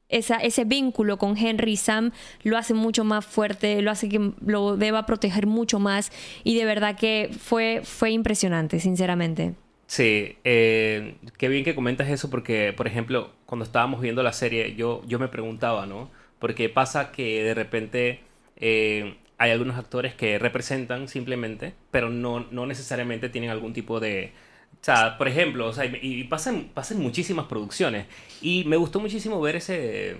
esa, 0.09 0.37
ese 0.37 0.65
vínculo 0.65 1.17
con 1.17 1.37
Henry 1.37 1.73
y 1.73 1.77
Sam 1.77 2.11
lo 2.43 2.57
hace 2.57 2.73
mucho 2.73 3.03
más 3.03 3.25
fuerte, 3.25 3.81
lo 3.81 3.91
hace 3.91 4.09
que 4.09 4.33
lo 4.45 4.75
deba 4.75 5.05
proteger 5.05 5.47
mucho 5.47 5.79
más 5.79 6.11
y 6.43 6.55
de 6.55 6.65
verdad 6.65 6.97
que 6.97 7.29
fue, 7.39 7.81
fue 7.83 8.11
impresionante, 8.11 8.79
sinceramente. 8.79 9.55
Sí, 9.89 10.37
eh, 10.43 11.15
qué 11.39 11.47
bien 11.49 11.63
que 11.63 11.73
comentas 11.73 12.09
eso 12.09 12.29
porque, 12.29 12.73
por 12.77 12.85
ejemplo, 12.85 13.31
cuando 13.47 13.65
estábamos 13.65 14.01
viendo 14.01 14.21
la 14.21 14.33
serie, 14.33 14.75
yo, 14.75 15.01
yo 15.07 15.17
me 15.17 15.29
preguntaba, 15.29 15.87
¿no? 15.87 16.11
Porque 16.37 16.69
pasa 16.69 17.11
que 17.11 17.43
de 17.43 17.55
repente 17.55 18.19
eh, 18.57 19.15
hay 19.39 19.49
algunos 19.49 19.79
actores 19.79 20.13
que 20.13 20.37
representan 20.37 21.07
simplemente, 21.07 21.73
pero 21.89 22.11
no, 22.11 22.45
no 22.51 22.67
necesariamente 22.67 23.29
tienen 23.29 23.49
algún 23.49 23.73
tipo 23.73 23.99
de... 23.99 24.31
O 24.79 24.85
sea, 24.85 25.17
por 25.17 25.27
ejemplo, 25.27 25.65
o 25.65 25.73
sea, 25.73 25.85
y 25.85 26.23
pasan, 26.25 26.69
pasan 26.71 26.99
muchísimas 26.99 27.47
producciones. 27.47 28.05
Y 28.43 28.65
me 28.65 28.77
gustó 28.77 28.99
muchísimo 28.99 29.41
ver 29.41 29.55
ese 29.55 30.17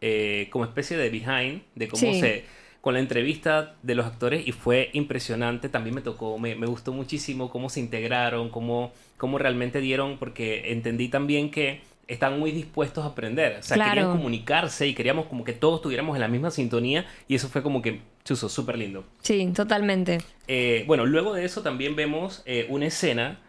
eh, 0.00 0.48
como 0.50 0.64
especie 0.64 0.96
de 0.96 1.10
behind, 1.10 1.62
de 1.74 1.88
cómo 1.88 2.10
se 2.14 2.44
con 2.84 2.92
la 2.92 3.00
entrevista 3.00 3.76
de 3.82 3.94
los 3.94 4.04
actores 4.04 4.46
y 4.46 4.52
fue 4.52 4.90
impresionante. 4.92 5.70
También 5.70 5.94
me 5.94 6.02
tocó, 6.02 6.38
me, 6.38 6.54
me 6.54 6.66
gustó 6.66 6.92
muchísimo 6.92 7.48
cómo 7.48 7.70
se 7.70 7.80
integraron, 7.80 8.50
cómo, 8.50 8.92
cómo 9.16 9.38
realmente 9.38 9.80
dieron, 9.80 10.18
porque 10.18 10.70
entendí 10.70 11.08
también 11.08 11.50
que 11.50 11.80
están 12.08 12.38
muy 12.38 12.50
dispuestos 12.50 13.02
a 13.02 13.06
aprender. 13.06 13.56
O 13.58 13.62
sea, 13.62 13.82
querían 13.82 14.10
comunicarse 14.10 14.86
y 14.86 14.92
queríamos 14.92 15.24
como 15.28 15.44
que 15.44 15.54
todos 15.54 15.76
estuviéramos 15.76 16.14
en 16.14 16.20
la 16.20 16.28
misma 16.28 16.50
sintonía 16.50 17.06
y 17.26 17.36
eso 17.36 17.48
fue 17.48 17.62
como 17.62 17.80
que, 17.80 18.02
chuso, 18.22 18.50
súper 18.50 18.76
lindo. 18.76 19.02
Sí, 19.22 19.50
totalmente. 19.56 20.18
Eh, 20.46 20.84
bueno, 20.86 21.06
luego 21.06 21.32
de 21.32 21.46
eso 21.46 21.62
también 21.62 21.96
vemos 21.96 22.42
eh, 22.44 22.66
una 22.68 22.84
escena 22.84 23.40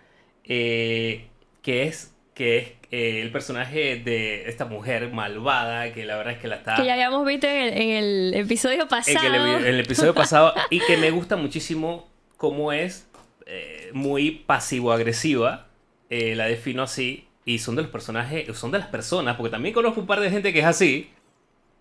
eh, 0.45 1.27
que 1.61 1.83
es 1.83 2.14
que 2.35 2.57
es 2.57 2.67
eh, 2.91 3.21
el 3.21 3.31
personaje 3.31 3.95
de 3.95 4.47
esta 4.47 4.65
mujer 4.65 5.09
malvada, 5.11 5.91
que 5.93 6.05
la 6.05 6.17
verdad 6.17 6.33
es 6.33 6.39
que 6.39 6.47
la 6.47 6.57
está... 6.57 6.75
Que 6.75 6.85
ya 6.85 6.93
habíamos 6.93 7.25
visto 7.25 7.47
en 7.47 7.91
el, 7.91 8.33
episodio 8.35 8.87
pasado. 8.87 9.25
En 9.25 9.65
el, 9.65 9.79
episodio 9.79 10.13
pasado, 10.13 10.53
y 10.69 10.79
que 10.81 10.97
me 10.97 11.09
gusta 11.11 11.37
muchísimo 11.37 12.07
cómo 12.35 12.73
es 12.73 13.07
eh, 13.47 13.89
muy 13.93 14.31
pasivo-agresiva, 14.31 15.67
eh, 16.09 16.35
la 16.35 16.45
defino 16.45 16.83
así, 16.83 17.25
y 17.45 17.59
son 17.59 17.77
de 17.77 17.83
los 17.83 17.91
personajes, 17.91 18.55
son 18.57 18.71
de 18.71 18.79
las 18.79 18.87
personas, 18.89 19.37
porque 19.37 19.51
también 19.51 19.73
conozco 19.73 20.01
un 20.01 20.07
par 20.07 20.19
de 20.19 20.29
gente 20.29 20.51
que 20.51 20.59
es 20.59 20.65
así, 20.65 21.09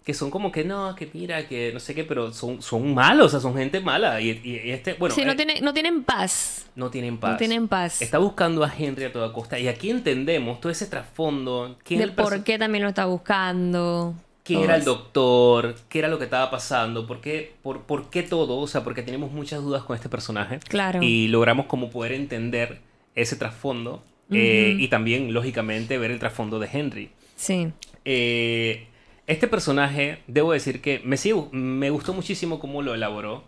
que 0.05 0.13
son 0.13 0.31
como 0.31 0.53
que 0.53 0.65
no, 0.65 0.95
que 0.95 1.09
mira, 1.15 1.49
que 1.49 1.73
no 1.73 1.81
sé 1.81 1.95
qué, 1.95 2.05
pero 2.05 2.31
son, 2.33 2.61
son 2.61 2.93
malos, 2.93 3.27
o 3.27 3.29
sea, 3.31 3.41
son 3.41 3.57
gente 3.57 3.81
mala. 3.81 4.21
Y, 4.21 4.61
este, 4.71 4.93
bueno. 4.95 5.15
Sí, 5.15 5.25
no, 5.25 5.33
eh, 5.33 5.61
no 5.63 5.73
tienen 5.73 6.05
paz. 6.05 6.67
No 6.77 6.91
tienen 6.91 7.17
paz. 7.17 7.33
No 7.33 7.37
tienen 7.39 7.69
paz. 7.69 8.03
Está 8.03 8.19
buscando 8.19 8.63
a 8.63 8.73
Henry 8.77 9.05
a 9.05 9.13
toda 9.13 9.33
costa. 9.33 9.59
Y 9.59 9.67
aquí 9.67 9.89
entendemos 9.89 10.61
todo 10.61 10.71
ese 10.71 10.87
trasfondo. 10.87 11.79
¿quién 11.83 12.01
de 12.01 12.09
por 12.09 12.45
qué 12.45 12.59
también 12.59 12.83
lo 12.83 12.91
está 12.91 13.07
buscando. 13.07 14.15
¿Quién 14.43 14.61
era 14.61 14.77
el 14.77 14.85
doctor? 14.85 15.75
¿Qué 15.89 16.01
era 16.01 16.09
lo 16.09 16.19
que 16.19 16.25
estaba 16.25 16.51
pasando? 16.51 17.07
¿Por 17.07 17.23
qué, 17.23 17.55
por, 17.63 17.85
por 17.85 18.11
qué 18.11 18.23
todo? 18.23 18.59
O 18.59 18.67
sea, 18.67 18.85
porque 18.85 19.03
tenemos 19.03 19.33
muchas 19.33 19.63
dudas 19.63 19.85
con 19.85 19.97
este 19.97 20.11
personaje. 20.11 20.59
Claro. 20.69 21.03
Y 21.03 21.29
logramos 21.29 21.65
como 21.65 21.89
poder 21.89 22.13
entender 22.13 22.81
ese 23.15 23.37
trasfondo. 23.37 24.03
Eh, 24.31 24.77
y 24.79 24.89
también, 24.89 25.33
lógicamente, 25.33 25.97
ver 25.97 26.11
el 26.11 26.19
trasfondo 26.19 26.59
de 26.59 26.69
Henry. 26.71 27.11
Sí. 27.37 27.69
Eh, 28.05 28.87
este 29.27 29.49
personaje, 29.49 30.23
debo 30.27 30.53
decir 30.53 30.81
que 30.81 31.01
me, 31.05 31.17
me 31.53 31.91
gustó 31.91 32.13
muchísimo 32.13 32.59
cómo 32.59 32.83
lo 32.83 32.95
elaboró. 32.95 33.45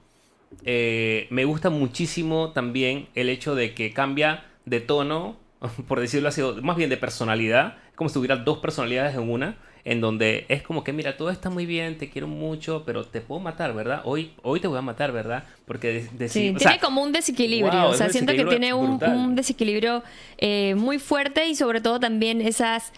Eh, 0.65 1.27
me 1.31 1.45
gusta 1.45 1.71
muchísimo 1.71 2.53
también 2.53 3.09
el 3.15 3.29
hecho 3.29 3.55
de 3.55 3.75
que 3.75 3.93
cambia 3.93 4.45
de 4.65 4.81
tono, 4.81 5.37
por 5.89 6.01
decirlo 6.01 6.29
así, 6.29 6.43
más 6.63 6.77
bien 6.77 6.91
de 6.91 6.97
personalidad, 6.97 7.77
como 7.95 8.09
si 8.09 8.15
tuviera 8.15 8.37
dos 8.37 8.59
personalidades 8.59 9.15
en 9.17 9.31
una, 9.31 9.57
en 9.85 10.01
donde 10.01 10.47
es 10.49 10.63
como 10.63 10.83
que, 10.83 10.93
mira, 10.93 11.17
todo 11.17 11.31
está 11.31 11.49
muy 11.49 11.65
bien, 11.65 11.97
te 11.97 12.11
quiero 12.11 12.27
mucho, 12.27 12.83
pero 12.85 13.05
te 13.05 13.21
puedo 13.21 13.41
matar, 13.41 13.73
¿verdad? 13.73 14.03
Hoy, 14.05 14.33
hoy 14.43 14.61
te 14.61 14.67
voy 14.67 14.79
a 14.79 14.83
matar, 14.83 15.13
¿verdad? 15.13 15.45
Porque 15.65 16.09
sí, 16.29 16.55
tiene 16.59 16.81
como 16.81 17.03
un 17.03 17.13
desequilibrio, 17.13 17.89
o 17.89 17.95
sea, 17.95 18.09
siento 18.09 18.33
que 18.33 18.45
tiene 18.45 18.75
un, 18.75 19.37
desequilibrio 19.37 20.03
eh, 20.39 20.75
muy 20.77 20.99
fuerte 20.99 21.47
y 21.47 21.55
sobre 21.55 21.81
todo 21.81 22.01
también 22.01 22.41
esas 22.41 22.93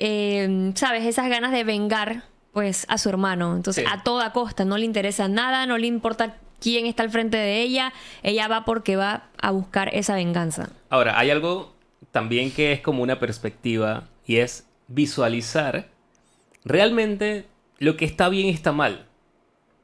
eh, 0.00 0.72
¿sabes? 0.74 1.06
Esas 1.06 1.28
ganas 1.28 1.52
de 1.52 1.62
vengar, 1.62 2.24
pues, 2.52 2.86
a 2.88 2.98
su 2.98 3.08
hermano. 3.08 3.54
Entonces, 3.54 3.84
a 3.88 4.02
toda 4.02 4.32
costa, 4.32 4.64
no 4.64 4.78
le 4.78 4.86
interesa 4.86 5.28
nada, 5.28 5.66
no 5.66 5.78
le 5.78 5.86
importa 5.86 6.36
quién 6.58 6.86
está 6.86 7.02
al 7.02 7.10
frente 7.10 7.36
de 7.36 7.60
ella, 7.60 7.92
ella 8.22 8.48
va 8.48 8.64
porque 8.64 8.96
va 8.96 9.28
a 9.40 9.50
buscar 9.50 9.94
esa 9.94 10.14
venganza. 10.14 10.70
Ahora, 10.88 11.18
hay 11.18 11.30
algo 11.30 11.74
también 12.10 12.50
que 12.50 12.72
es 12.72 12.80
como 12.80 13.02
una 13.02 13.20
perspectiva 13.20 14.08
y 14.26 14.36
es 14.36 14.66
visualizar 14.88 15.88
realmente 16.64 17.46
lo 17.78 17.96
que 17.96 18.04
está 18.04 18.28
bien 18.28 18.46
y 18.46 18.50
está 18.50 18.72
mal. 18.72 19.06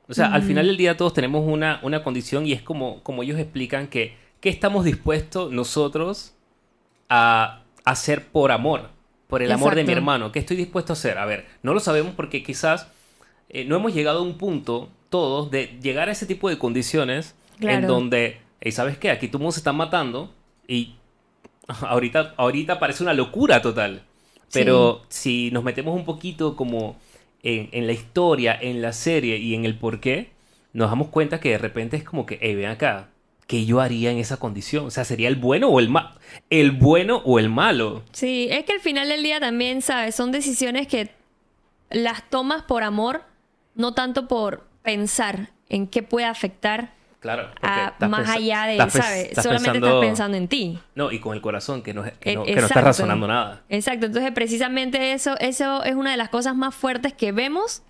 O 0.08 0.14
sea, 0.14 0.26
al 0.26 0.42
final 0.42 0.66
del 0.66 0.76
día 0.76 0.96
todos 0.96 1.14
tenemos 1.14 1.44
una, 1.44 1.80
una 1.82 2.04
condición 2.04 2.46
y 2.46 2.52
es 2.52 2.62
como, 2.62 3.02
como 3.02 3.24
ellos 3.24 3.40
explican 3.40 3.88
que, 3.88 4.16
que 4.40 4.48
estamos 4.48 4.84
dispuestos 4.84 5.50
nosotros 5.50 6.34
a 7.08 7.62
hacer 7.84 8.26
por 8.28 8.52
amor 8.52 8.90
por 9.26 9.42
el 9.42 9.50
amor 9.52 9.74
de 9.74 9.84
mi 9.84 9.92
hermano. 9.92 10.32
¿Qué 10.32 10.38
estoy 10.38 10.56
dispuesto 10.56 10.92
a 10.92 10.94
hacer? 10.94 11.18
A 11.18 11.26
ver, 11.26 11.46
no 11.62 11.74
lo 11.74 11.80
sabemos 11.80 12.14
porque 12.14 12.42
quizás 12.42 12.88
eh, 13.48 13.64
no 13.64 13.76
hemos 13.76 13.94
llegado 13.94 14.20
a 14.20 14.22
un 14.22 14.38
punto 14.38 14.90
todos 15.10 15.50
de 15.50 15.78
llegar 15.82 16.08
a 16.08 16.12
ese 16.12 16.26
tipo 16.26 16.48
de 16.48 16.58
condiciones 16.58 17.34
en 17.60 17.86
donde, 17.86 18.40
¿y 18.60 18.72
¿sabes 18.72 18.98
qué? 18.98 19.10
Aquí 19.10 19.28
todo 19.28 19.38
el 19.38 19.42
mundo 19.42 19.52
se 19.52 19.60
está 19.60 19.72
matando 19.72 20.32
y 20.68 20.94
ahorita, 21.68 22.34
ahorita 22.36 22.78
parece 22.78 23.02
una 23.02 23.14
locura 23.14 23.62
total. 23.62 24.02
Pero 24.52 25.02
si 25.08 25.50
nos 25.50 25.64
metemos 25.64 25.94
un 25.94 26.04
poquito 26.04 26.54
como 26.54 26.96
en, 27.42 27.68
en, 27.72 27.86
la 27.86 27.92
historia, 27.92 28.56
en 28.60 28.80
la 28.80 28.92
serie 28.92 29.38
y 29.38 29.54
en 29.54 29.64
el 29.64 29.76
por 29.76 29.98
qué, 30.00 30.30
nos 30.72 30.88
damos 30.88 31.08
cuenta 31.08 31.40
que 31.40 31.50
de 31.50 31.58
repente 31.58 31.96
es 31.96 32.04
como 32.04 32.26
que, 32.26 32.38
hey, 32.40 32.54
ven 32.54 32.66
acá, 32.66 33.08
¿qué 33.46 33.64
yo 33.64 33.80
haría 33.80 34.10
en 34.10 34.18
esa 34.18 34.38
condición? 34.38 34.86
O 34.86 34.90
sea, 34.90 35.04
¿sería 35.04 35.28
el 35.28 35.36
bueno 35.36 35.68
o 35.68 35.80
el 35.80 35.88
malo? 35.88 36.10
El 36.50 36.72
bueno 36.72 37.22
o 37.24 37.38
el 37.38 37.48
malo. 37.48 38.02
Sí, 38.12 38.48
es 38.50 38.64
que 38.64 38.72
al 38.72 38.80
final 38.80 39.08
del 39.08 39.22
día 39.22 39.40
también, 39.40 39.82
¿sabes? 39.82 40.14
Son 40.14 40.32
decisiones 40.32 40.86
que 40.86 41.10
las 41.90 42.28
tomas 42.28 42.62
por 42.62 42.82
amor, 42.82 43.22
no 43.74 43.94
tanto 43.94 44.28
por 44.28 44.66
pensar 44.82 45.50
en 45.68 45.86
qué 45.86 46.02
puede 46.02 46.26
afectar 46.26 46.96
Claro, 47.18 47.48
más 48.08 48.28
allá 48.28 48.66
de, 48.66 48.90
¿sabes? 48.90 49.30
Solamente 49.42 49.78
estás 49.78 50.00
pensando 50.00 50.36
en 50.36 50.46
ti. 50.46 50.78
No, 50.94 51.10
y 51.10 51.18
con 51.18 51.34
el 51.34 51.40
corazón, 51.40 51.82
que 51.82 51.92
no, 51.92 52.04
que 52.20 52.34
no, 52.36 52.44
estás 52.44 52.84
razonando 52.84 53.26
nada. 53.26 53.62
Exacto, 53.68 54.06
entonces 54.06 54.30
precisamente 54.32 55.12
eso, 55.12 55.36
eso 55.40 55.82
es 55.82 55.96
una 55.96 56.12
de 56.12 56.18
las 56.18 56.28
cosas 56.28 56.54
más 56.54 56.74
fuertes 56.74 57.14
que 57.14 57.32
vemos 57.32 57.82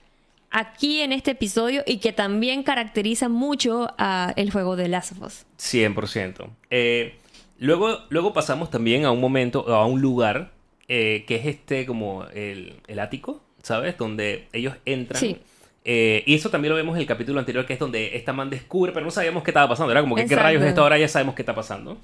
aquí 0.50 1.00
en 1.00 1.12
este 1.12 1.32
episodio 1.32 1.82
y 1.86 1.98
que 1.98 2.12
también 2.12 2.62
caracteriza 2.62 3.28
mucho 3.28 3.88
a 3.98 4.32
el 4.36 4.50
juego 4.50 4.76
de 4.76 4.88
Last 4.88 5.12
of 5.12 5.22
Us. 5.22 5.46
100%. 5.58 6.50
Eh, 6.70 7.16
luego, 7.58 7.98
luego 8.08 8.32
pasamos 8.32 8.70
también 8.70 9.04
a 9.04 9.10
un 9.10 9.20
momento, 9.20 9.74
a 9.74 9.86
un 9.86 10.00
lugar 10.00 10.52
eh, 10.88 11.24
que 11.26 11.36
es 11.36 11.46
este 11.46 11.86
como 11.86 12.24
el, 12.34 12.80
ático, 12.98 13.42
¿sabes? 13.62 13.96
Donde 13.98 14.48
ellos 14.52 14.74
entran. 14.84 15.20
Sí. 15.20 15.38
Eh, 15.84 16.24
y 16.26 16.34
eso 16.34 16.50
también 16.50 16.70
lo 16.70 16.76
vemos 16.76 16.96
en 16.96 17.02
el 17.02 17.06
capítulo 17.06 17.38
anterior, 17.38 17.64
que 17.64 17.74
es 17.74 17.78
donde 17.78 18.16
esta 18.16 18.32
man 18.32 18.50
descubre, 18.50 18.92
pero 18.92 19.04
no 19.04 19.10
sabíamos 19.10 19.42
qué 19.42 19.50
estaba 19.50 19.68
pasando. 19.68 19.92
Era 19.92 20.00
como 20.00 20.16
que 20.16 20.26
qué 20.26 20.36
rayos 20.36 20.62
es 20.62 20.68
esto, 20.68 20.82
ahora 20.82 20.98
ya 20.98 21.08
sabemos 21.08 21.34
qué 21.34 21.42
está 21.42 21.54
pasando. 21.54 21.98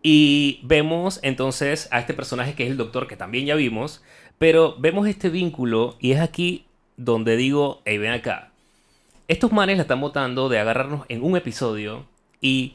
Y 0.00 0.60
vemos 0.62 1.18
entonces 1.22 1.88
a 1.90 1.98
este 1.98 2.14
personaje 2.14 2.54
que 2.54 2.64
es 2.64 2.70
el 2.70 2.76
doctor, 2.76 3.08
que 3.08 3.16
también 3.16 3.46
ya 3.46 3.56
vimos, 3.56 4.02
pero 4.38 4.76
vemos 4.78 5.08
este 5.08 5.28
vínculo 5.28 5.96
y 5.98 6.12
es 6.12 6.20
aquí 6.20 6.67
donde 6.98 7.36
digo, 7.36 7.80
hey, 7.86 7.96
ven 7.96 8.12
acá. 8.12 8.50
Estos 9.28 9.52
manes 9.52 9.76
la 9.76 9.82
están 9.82 10.00
votando 10.00 10.50
de 10.50 10.58
agarrarnos 10.58 11.06
en 11.08 11.22
un 11.22 11.36
episodio 11.36 12.04
y 12.40 12.74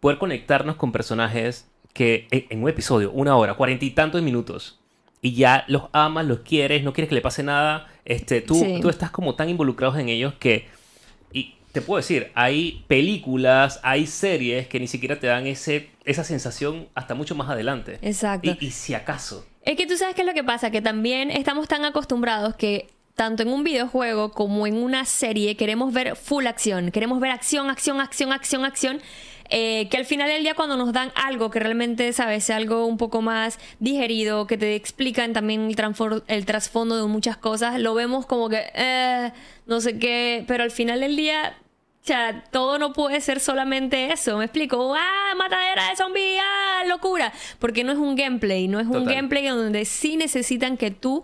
poder 0.00 0.18
conectarnos 0.18 0.76
con 0.76 0.92
personajes 0.92 1.66
que 1.94 2.26
en 2.30 2.62
un 2.62 2.68
episodio, 2.68 3.10
una 3.12 3.36
hora, 3.36 3.54
cuarenta 3.54 3.84
y 3.84 3.90
tantos 3.90 4.22
minutos, 4.22 4.78
y 5.22 5.34
ya 5.34 5.64
los 5.68 5.84
amas, 5.92 6.26
los 6.26 6.40
quieres, 6.40 6.82
no 6.82 6.92
quieres 6.92 7.08
que 7.08 7.14
le 7.14 7.20
pase 7.20 7.42
nada, 7.42 7.88
este, 8.04 8.40
tú, 8.40 8.64
tú 8.80 8.88
estás 8.88 9.10
como 9.10 9.34
tan 9.34 9.48
involucrados 9.48 9.98
en 9.98 10.08
ellos 10.08 10.34
que, 10.38 10.66
y 11.32 11.54
te 11.72 11.82
puedo 11.82 11.98
decir, 11.98 12.30
hay 12.34 12.84
películas, 12.88 13.80
hay 13.82 14.06
series 14.06 14.66
que 14.68 14.80
ni 14.80 14.86
siquiera 14.86 15.20
te 15.20 15.26
dan 15.26 15.46
ese, 15.46 15.90
esa 16.04 16.24
sensación 16.24 16.88
hasta 16.94 17.14
mucho 17.14 17.34
más 17.34 17.50
adelante. 17.50 17.98
Exacto. 18.02 18.56
Y, 18.58 18.66
y 18.66 18.70
si 18.70 18.94
acaso. 18.94 19.44
Es 19.62 19.76
que 19.76 19.86
tú 19.86 19.96
sabes 19.96 20.14
qué 20.14 20.22
es 20.22 20.26
lo 20.26 20.34
que 20.34 20.44
pasa, 20.44 20.70
que 20.70 20.80
también 20.80 21.30
estamos 21.30 21.68
tan 21.68 21.84
acostumbrados 21.84 22.54
que 22.56 22.88
tanto 23.20 23.42
en 23.42 23.50
un 23.50 23.64
videojuego 23.64 24.32
como 24.32 24.66
en 24.66 24.82
una 24.82 25.04
serie, 25.04 25.54
queremos 25.54 25.92
ver 25.92 26.16
full 26.16 26.46
acción, 26.46 26.90
queremos 26.90 27.20
ver 27.20 27.32
acción, 27.32 27.68
acción, 27.68 28.00
acción, 28.00 28.32
acción, 28.32 28.64
acción. 28.64 29.02
Eh, 29.50 29.88
que 29.90 29.98
al 29.98 30.06
final 30.06 30.26
del 30.30 30.42
día 30.42 30.54
cuando 30.54 30.78
nos 30.78 30.94
dan 30.94 31.12
algo 31.14 31.50
que 31.50 31.60
realmente, 31.60 32.14
sabes, 32.14 32.44
sea 32.44 32.56
algo 32.56 32.86
un 32.86 32.96
poco 32.96 33.20
más 33.20 33.58
digerido, 33.78 34.46
que 34.46 34.56
te 34.56 34.74
explican 34.74 35.34
también 35.34 35.70
el, 35.70 36.22
el 36.28 36.46
trasfondo 36.46 36.96
de 36.96 37.06
muchas 37.08 37.36
cosas, 37.36 37.78
lo 37.78 37.92
vemos 37.92 38.24
como 38.24 38.48
que, 38.48 38.70
eh, 38.74 39.32
no 39.66 39.82
sé 39.82 39.98
qué, 39.98 40.42
pero 40.48 40.64
al 40.64 40.70
final 40.70 41.00
del 41.00 41.14
día, 41.14 41.58
o 42.02 42.06
sea, 42.06 42.44
todo 42.50 42.78
no 42.78 42.94
puede 42.94 43.20
ser 43.20 43.38
solamente 43.38 44.10
eso, 44.14 44.38
me 44.38 44.46
explico, 44.46 44.94
ah, 44.96 45.34
matadera 45.36 45.90
de 45.90 45.96
zombies, 45.96 46.40
ah, 46.42 46.84
locura, 46.86 47.34
porque 47.58 47.84
no 47.84 47.92
es 47.92 47.98
un 47.98 48.16
gameplay, 48.16 48.66
no 48.66 48.80
es 48.80 48.86
un 48.86 49.04
gameplay 49.04 49.46
donde 49.46 49.84
sí 49.84 50.16
necesitan 50.16 50.78
que 50.78 50.90
tú 50.90 51.22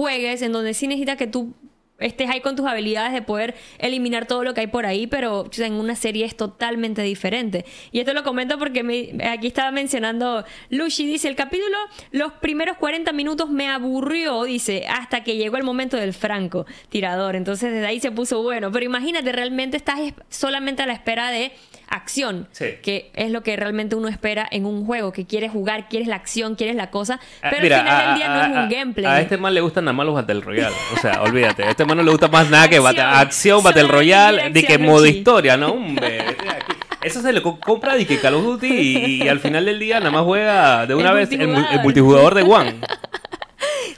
juegues, 0.00 0.42
en 0.42 0.52
donde 0.52 0.72
sí 0.74 0.86
necesitas 0.88 1.16
que 1.16 1.26
tú 1.26 1.54
estés 1.98 2.30
ahí 2.30 2.40
con 2.40 2.56
tus 2.56 2.64
habilidades 2.66 3.12
de 3.12 3.20
poder 3.20 3.54
eliminar 3.78 4.24
todo 4.24 4.42
lo 4.42 4.54
que 4.54 4.62
hay 4.62 4.66
por 4.68 4.86
ahí, 4.86 5.06
pero 5.06 5.44
en 5.58 5.74
una 5.74 5.94
serie 5.94 6.24
es 6.24 6.34
totalmente 6.34 7.02
diferente. 7.02 7.66
Y 7.92 8.00
esto 8.00 8.14
lo 8.14 8.22
comento 8.22 8.58
porque 8.58 9.18
aquí 9.30 9.46
estaba 9.46 9.70
mencionando 9.70 10.42
Lucy, 10.70 11.04
dice, 11.04 11.28
el 11.28 11.36
capítulo, 11.36 11.76
los 12.10 12.32
primeros 12.32 12.78
40 12.78 13.12
minutos 13.12 13.50
me 13.50 13.68
aburrió, 13.68 14.44
dice, 14.44 14.86
hasta 14.88 15.22
que 15.24 15.36
llegó 15.36 15.58
el 15.58 15.62
momento 15.62 15.98
del 15.98 16.14
franco 16.14 16.64
tirador. 16.88 17.36
Entonces 17.36 17.70
desde 17.70 17.86
ahí 17.86 18.00
se 18.00 18.10
puso 18.10 18.42
bueno. 18.42 18.72
Pero 18.72 18.86
imagínate, 18.86 19.30
realmente 19.30 19.76
estás 19.76 20.00
es- 20.00 20.14
solamente 20.30 20.80
a 20.82 20.86
la 20.86 20.94
espera 20.94 21.30
de 21.30 21.52
acción, 21.90 22.48
Sí. 22.52 22.76
que 22.82 23.10
es 23.14 23.30
lo 23.30 23.42
que 23.42 23.56
realmente 23.56 23.96
uno 23.96 24.08
espera 24.08 24.46
en 24.50 24.64
un 24.64 24.86
juego, 24.86 25.12
que 25.12 25.26
quieres 25.26 25.50
jugar, 25.52 25.88
quieres 25.88 26.08
la 26.08 26.16
acción, 26.16 26.54
quieres 26.54 26.76
la 26.76 26.90
cosa, 26.90 27.20
Ah, 27.42 27.48
pero 27.50 27.62
mira, 27.62 27.80
al 27.80 27.84
final 27.86 28.06
del 28.06 28.14
día 28.16 28.28
no 28.28 28.34
a- 28.34 28.44
es 28.46 28.64
un 28.64 28.68
gameplay. 28.70 29.06
A 29.06 29.20
este 29.20 29.36
man 29.36 29.52
le 29.54 29.60
gustan 29.60 29.84
nada 29.84 29.92
más 29.92 30.06
los 30.06 30.14
Battle 30.14 30.40
Royale. 30.40 30.74
O 30.96 31.00
sea, 31.00 31.20
olvídate. 31.22 31.64
A 31.64 31.70
este 31.70 31.84
man 31.84 31.96
no 31.96 32.02
le 32.02 32.10
gusta 32.10 32.28
más 32.28 32.48
nada 32.48 32.68
que 32.68 32.76
Acción. 32.78 33.06
acción, 33.06 33.62
Battle 33.62 33.88
Royale, 33.88 34.50
de 34.50 34.62
que 34.64 34.78
modo 34.78 35.04
historia, 35.06 35.56
¿no? 35.56 35.72
Hombre. 35.72 36.24
Eso 37.02 37.22
se 37.22 37.32
le 37.32 37.40
co- 37.42 37.58
compra 37.58 37.94
de 37.96 38.06
que 38.06 38.18
Call 38.18 38.34
of 38.34 38.44
Duty 38.44 38.66
y, 38.68 39.22
y 39.24 39.28
al 39.28 39.40
final 39.40 39.64
del 39.64 39.78
día 39.78 39.98
nada 40.00 40.10
más 40.10 40.22
juega 40.22 40.86
de 40.86 40.94
una 40.94 41.10
El 41.10 41.16
vez 41.16 41.32
el, 41.32 41.48
mu- 41.48 41.54
el 41.54 41.80
multijugador. 41.80 41.82
multijugador 41.82 42.34
de 42.34 42.42
One. 42.42 42.74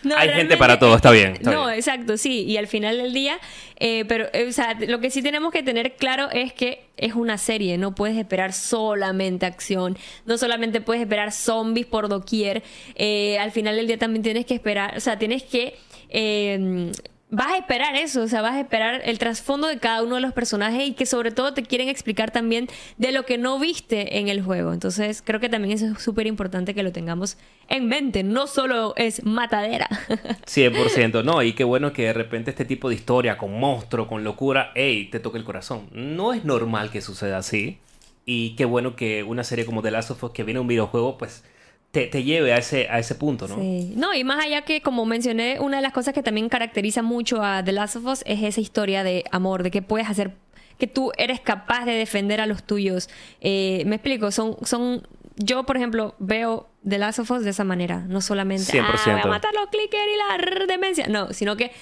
No, 0.04 0.16
Hay 0.16 0.30
gente 0.30 0.56
para 0.56 0.80
todo, 0.80 0.90
es 0.90 0.96
está 0.96 1.12
bien, 1.12 1.34
está 1.34 1.52
no, 1.52 1.66
bien. 1.66 1.78
exacto, 1.78 2.16
sí. 2.16 2.42
Y 2.44 2.56
al 2.56 2.66
final 2.66 2.96
del 2.98 3.12
día, 3.12 3.38
eh, 3.78 4.04
pero, 4.08 4.26
eh, 4.32 4.46
o 4.48 4.52
sea, 4.52 4.76
lo 4.88 4.98
que 4.98 5.10
sí 5.10 5.22
tenemos 5.22 5.52
que 5.52 5.62
tener 5.62 5.94
claro 5.94 6.28
es 6.32 6.52
que 6.52 6.86
es 7.02 7.14
una 7.14 7.38
serie. 7.38 7.78
No 7.78 7.94
puedes 7.94 8.16
esperar 8.16 8.52
solamente 8.52 9.46
acción. 9.46 9.98
No 10.24 10.38
solamente 10.38 10.80
puedes 10.80 11.02
esperar 11.02 11.32
zombies 11.32 11.86
por 11.86 12.08
doquier. 12.08 12.62
Eh, 12.94 13.38
al 13.38 13.50
final 13.50 13.76
del 13.76 13.86
día 13.86 13.98
también 13.98 14.22
tienes 14.22 14.46
que 14.46 14.54
esperar, 14.54 14.96
o 14.96 15.00
sea, 15.00 15.18
tienes 15.18 15.42
que. 15.42 15.76
eh, 16.08 16.92
Vas 17.34 17.50
a 17.50 17.56
esperar 17.56 17.96
eso, 17.96 18.20
o 18.20 18.28
sea, 18.28 18.42
vas 18.42 18.56
a 18.56 18.60
esperar 18.60 19.00
el 19.06 19.18
trasfondo 19.18 19.66
de 19.66 19.78
cada 19.78 20.02
uno 20.02 20.16
de 20.16 20.20
los 20.20 20.34
personajes 20.34 20.86
y 20.86 20.92
que 20.92 21.06
sobre 21.06 21.30
todo 21.30 21.54
te 21.54 21.62
quieren 21.62 21.88
explicar 21.88 22.30
también 22.30 22.68
de 22.98 23.10
lo 23.10 23.24
que 23.24 23.38
no 23.38 23.58
viste 23.58 24.18
en 24.18 24.28
el 24.28 24.42
juego. 24.42 24.74
Entonces, 24.74 25.22
creo 25.24 25.40
que 25.40 25.48
también 25.48 25.72
eso 25.72 25.86
es 25.86 26.02
súper 26.02 26.26
importante 26.26 26.74
que 26.74 26.82
lo 26.82 26.92
tengamos 26.92 27.38
en 27.70 27.88
mente. 27.88 28.22
No 28.22 28.46
solo 28.46 28.92
es 28.96 29.24
matadera. 29.24 29.88
100%, 30.46 31.24
no, 31.24 31.42
y 31.42 31.54
qué 31.54 31.64
bueno 31.64 31.94
que 31.94 32.02
de 32.02 32.12
repente 32.12 32.50
este 32.50 32.66
tipo 32.66 32.90
de 32.90 32.96
historia 32.96 33.38
con 33.38 33.58
monstruo, 33.58 34.06
con 34.06 34.24
locura, 34.24 34.70
hey, 34.74 35.08
te 35.10 35.18
toque 35.18 35.38
el 35.38 35.44
corazón. 35.44 35.88
No 35.90 36.34
es 36.34 36.44
normal 36.44 36.90
que 36.90 37.00
suceda 37.00 37.38
así. 37.38 37.78
Y 38.26 38.56
qué 38.56 38.66
bueno 38.66 38.94
que 38.94 39.22
una 39.22 39.42
serie 39.42 39.64
como 39.64 39.80
The 39.80 39.90
Last 39.90 40.10
of 40.10 40.22
Us 40.22 40.32
que 40.32 40.44
viene 40.44 40.60
un 40.60 40.66
videojuego, 40.66 41.16
pues 41.16 41.44
te, 41.92 42.06
te 42.06 42.24
lleve 42.24 42.54
a 42.54 42.56
ese, 42.56 42.88
a 42.88 42.98
ese 42.98 43.14
punto, 43.14 43.46
¿no? 43.46 43.56
Sí. 43.56 43.92
No, 43.96 44.14
y 44.14 44.24
más 44.24 44.42
allá 44.42 44.62
que, 44.62 44.80
como 44.80 45.04
mencioné, 45.04 45.60
una 45.60 45.76
de 45.76 45.82
las 45.82 45.92
cosas 45.92 46.14
que 46.14 46.22
también 46.22 46.48
caracteriza 46.48 47.02
mucho 47.02 47.44
a 47.44 47.62
The 47.62 47.72
Last 47.72 47.96
of 47.96 48.06
Us 48.06 48.22
es 48.26 48.42
esa 48.42 48.60
historia 48.60 49.04
de 49.04 49.24
amor, 49.30 49.62
de 49.62 49.70
que 49.70 49.82
puedes 49.82 50.08
hacer, 50.08 50.32
que 50.78 50.86
tú 50.86 51.12
eres 51.18 51.40
capaz 51.40 51.84
de 51.84 51.92
defender 51.92 52.40
a 52.40 52.46
los 52.46 52.64
tuyos. 52.64 53.10
Eh, 53.42 53.82
me 53.86 53.96
explico, 53.96 54.30
son, 54.30 54.56
son, 54.64 55.06
yo 55.36 55.64
por 55.64 55.76
ejemplo 55.76 56.14
veo 56.18 56.70
The 56.88 56.96
Last 56.96 57.18
of 57.18 57.30
Us 57.30 57.44
de 57.44 57.50
esa 57.50 57.64
manera, 57.64 57.98
no 58.08 58.22
solamente, 58.22 58.72
100%. 58.72 58.82
ah, 58.82 59.12
voy 59.12 59.20
a 59.20 59.26
matar 59.26 59.52
los 59.52 59.68
clickers 59.68 60.02
y 60.02 60.64
la 60.64 60.66
demencia, 60.66 61.08
no, 61.08 61.34
sino 61.34 61.58
que 61.58 61.72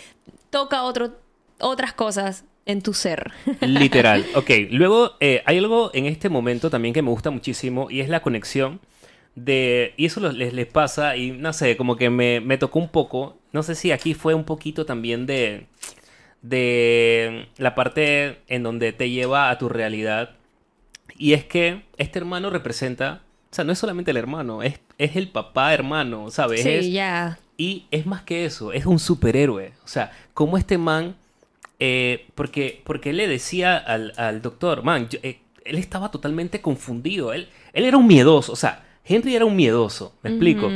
toca 0.50 0.82
otro, 0.82 1.20
otras 1.60 1.92
cosas 1.92 2.44
en 2.66 2.82
tu 2.82 2.94
ser. 2.94 3.30
Literal. 3.60 4.26
Ok, 4.34 4.50
luego 4.72 5.12
eh, 5.20 5.44
hay 5.46 5.58
algo 5.58 5.92
en 5.94 6.06
este 6.06 6.28
momento 6.28 6.68
también 6.68 6.92
que 6.92 7.00
me 7.00 7.10
gusta 7.10 7.30
muchísimo 7.30 7.88
y 7.92 8.00
es 8.00 8.08
la 8.08 8.22
conexión 8.22 8.80
de... 9.44 9.94
Y 9.96 10.06
eso 10.06 10.20
les, 10.32 10.52
les 10.52 10.66
pasa 10.66 11.16
y 11.16 11.30
no 11.32 11.52
sé, 11.52 11.76
como 11.76 11.96
que 11.96 12.10
me, 12.10 12.40
me 12.40 12.58
tocó 12.58 12.78
un 12.78 12.88
poco. 12.88 13.36
No 13.52 13.62
sé 13.62 13.74
si 13.74 13.92
aquí 13.92 14.14
fue 14.14 14.34
un 14.34 14.44
poquito 14.44 14.84
también 14.86 15.26
de... 15.26 15.66
De 16.42 17.48
la 17.58 17.74
parte 17.74 18.38
en 18.48 18.62
donde 18.62 18.92
te 18.92 19.10
lleva 19.10 19.50
a 19.50 19.58
tu 19.58 19.68
realidad. 19.68 20.30
Y 21.18 21.34
es 21.34 21.44
que 21.44 21.82
este 21.98 22.18
hermano 22.18 22.50
representa... 22.50 23.22
O 23.52 23.54
sea, 23.54 23.64
no 23.64 23.72
es 23.72 23.78
solamente 23.80 24.12
el 24.12 24.16
hermano, 24.16 24.62
es, 24.62 24.78
es 24.96 25.16
el 25.16 25.28
papá 25.28 25.74
hermano, 25.74 26.30
¿sabes? 26.30 26.64
Es- 26.64 26.84
sí, 26.86 26.92
ya. 26.92 27.38
y 27.58 27.84
es 27.90 28.06
más 28.06 28.22
que 28.22 28.44
eso, 28.44 28.72
es 28.72 28.86
un 28.86 29.00
superhéroe. 29.00 29.72
O 29.84 29.88
sea, 29.88 30.12
como 30.34 30.56
este 30.56 30.78
man, 30.78 31.16
eh, 31.80 32.26
porque, 32.36 32.80
porque 32.84 33.10
él 33.10 33.16
le 33.16 33.26
decía 33.26 33.76
al, 33.76 34.12
al 34.16 34.40
doctor, 34.40 34.84
man, 34.84 35.08
yo- 35.08 35.18
eh, 35.24 35.40
él 35.64 35.78
estaba 35.78 36.12
totalmente 36.12 36.60
confundido, 36.60 37.32
él, 37.32 37.48
él 37.72 37.84
era 37.86 37.96
un 37.96 38.06
miedoso, 38.06 38.52
o 38.52 38.56
sea, 38.56 38.84
Henry 39.10 39.34
era 39.34 39.44
un 39.44 39.56
miedoso, 39.56 40.14
me 40.22 40.30
explico. 40.30 40.70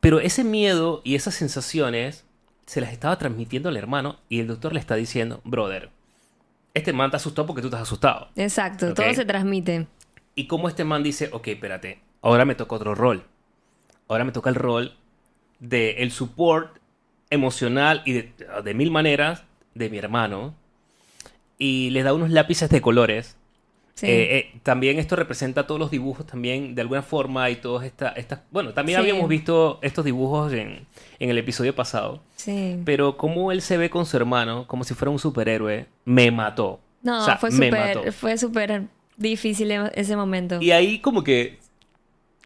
Pero 0.00 0.18
ese 0.18 0.44
miedo 0.44 1.02
y 1.04 1.14
esas 1.14 1.34
sensaciones 1.34 2.24
se 2.64 2.80
las 2.80 2.92
estaba 2.92 3.18
transmitiendo 3.18 3.68
al 3.68 3.76
hermano 3.76 4.16
y 4.28 4.40
el 4.40 4.46
doctor 4.46 4.72
le 4.72 4.80
está 4.80 4.94
diciendo, 4.96 5.40
brother, 5.44 5.90
este 6.72 6.92
man 6.92 7.10
te 7.10 7.16
asustó 7.16 7.44
porque 7.46 7.60
tú 7.60 7.68
estás 7.68 7.82
asustado. 7.82 8.28
Exacto, 8.34 8.94
todo 8.94 9.12
se 9.12 9.24
transmite. 9.26 9.86
Y 10.34 10.46
como 10.46 10.68
este 10.68 10.84
man 10.84 11.02
dice, 11.02 11.28
ok, 11.32 11.48
espérate, 11.48 12.00
ahora 12.22 12.44
me 12.44 12.54
toca 12.54 12.76
otro 12.76 12.94
rol. 12.94 13.24
Ahora 14.08 14.24
me 14.24 14.32
toca 14.32 14.48
el 14.48 14.56
rol 14.56 14.94
de 15.58 16.02
el 16.02 16.10
support 16.12 16.78
emocional 17.30 18.02
y 18.04 18.12
de, 18.12 18.32
de 18.64 18.74
mil 18.74 18.90
maneras 18.90 19.44
de 19.74 19.90
mi 19.90 19.98
hermano. 19.98 20.54
Y 21.58 21.90
le 21.90 22.02
da 22.02 22.14
unos 22.14 22.30
lápices 22.30 22.70
de 22.70 22.80
colores. 22.80 23.35
Sí. 23.96 24.06
Eh, 24.06 24.36
eh, 24.36 24.60
también 24.62 24.98
esto 24.98 25.16
representa 25.16 25.66
todos 25.66 25.80
los 25.80 25.90
dibujos 25.90 26.26
también 26.26 26.74
de 26.74 26.82
alguna 26.82 27.02
forma 27.02 27.50
y 27.50 27.56
todas 27.56 27.84
estas... 27.86 28.16
estas 28.16 28.40
bueno, 28.50 28.72
también 28.74 28.98
Sí. 28.98 29.00
habíamos 29.00 29.28
visto 29.28 29.78
estos 29.82 30.04
dibujos 30.04 30.52
en, 30.52 30.86
en 31.18 31.30
el 31.30 31.38
episodio 31.38 31.74
pasado. 31.74 32.20
sí. 32.36 32.78
Pero 32.84 33.16
como 33.16 33.50
él 33.52 33.62
se 33.62 33.76
ve 33.78 33.90
con 33.90 34.06
su 34.06 34.16
hermano, 34.18 34.66
como 34.68 34.84
si 34.84 34.92
fuera 34.94 35.10
un 35.10 35.18
superhéroe, 35.18 35.86
me 36.04 36.30
mató. 36.30 36.78
No, 37.02 37.22
O 37.22 37.24
sea, 37.24 37.36
fue 37.38 37.50
súper, 37.50 38.12
fue 38.12 38.36
súper 38.38 38.82
difícil 39.16 39.70
en 39.70 39.90
ese 39.94 40.14
momento. 40.14 40.60
Y 40.60 40.72
ahí 40.72 40.98
como 41.00 41.24
que, 41.24 41.58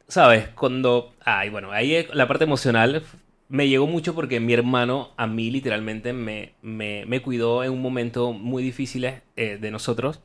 ¿sabes? 0.08 0.48
Cuando... 0.54 1.12
Ay, 1.24 1.48
bueno, 1.50 1.72
ahí 1.72 2.06
la 2.12 2.28
parte 2.28 2.44
emocional 2.44 3.02
me 3.48 3.68
llegó 3.68 3.86
mucho 3.88 4.14
porque 4.14 4.38
mi 4.38 4.52
hermano 4.52 5.10
a 5.16 5.26
mí 5.26 5.50
literalmente 5.50 6.12
me, 6.12 6.52
me, 6.62 7.04
me 7.06 7.20
cuidó 7.22 7.64
en 7.64 7.72
un 7.72 7.82
momento 7.82 8.32
muy 8.32 8.62
difícil 8.62 9.04
eh, 9.04 9.58
de 9.60 9.70
nosotros, 9.72 10.20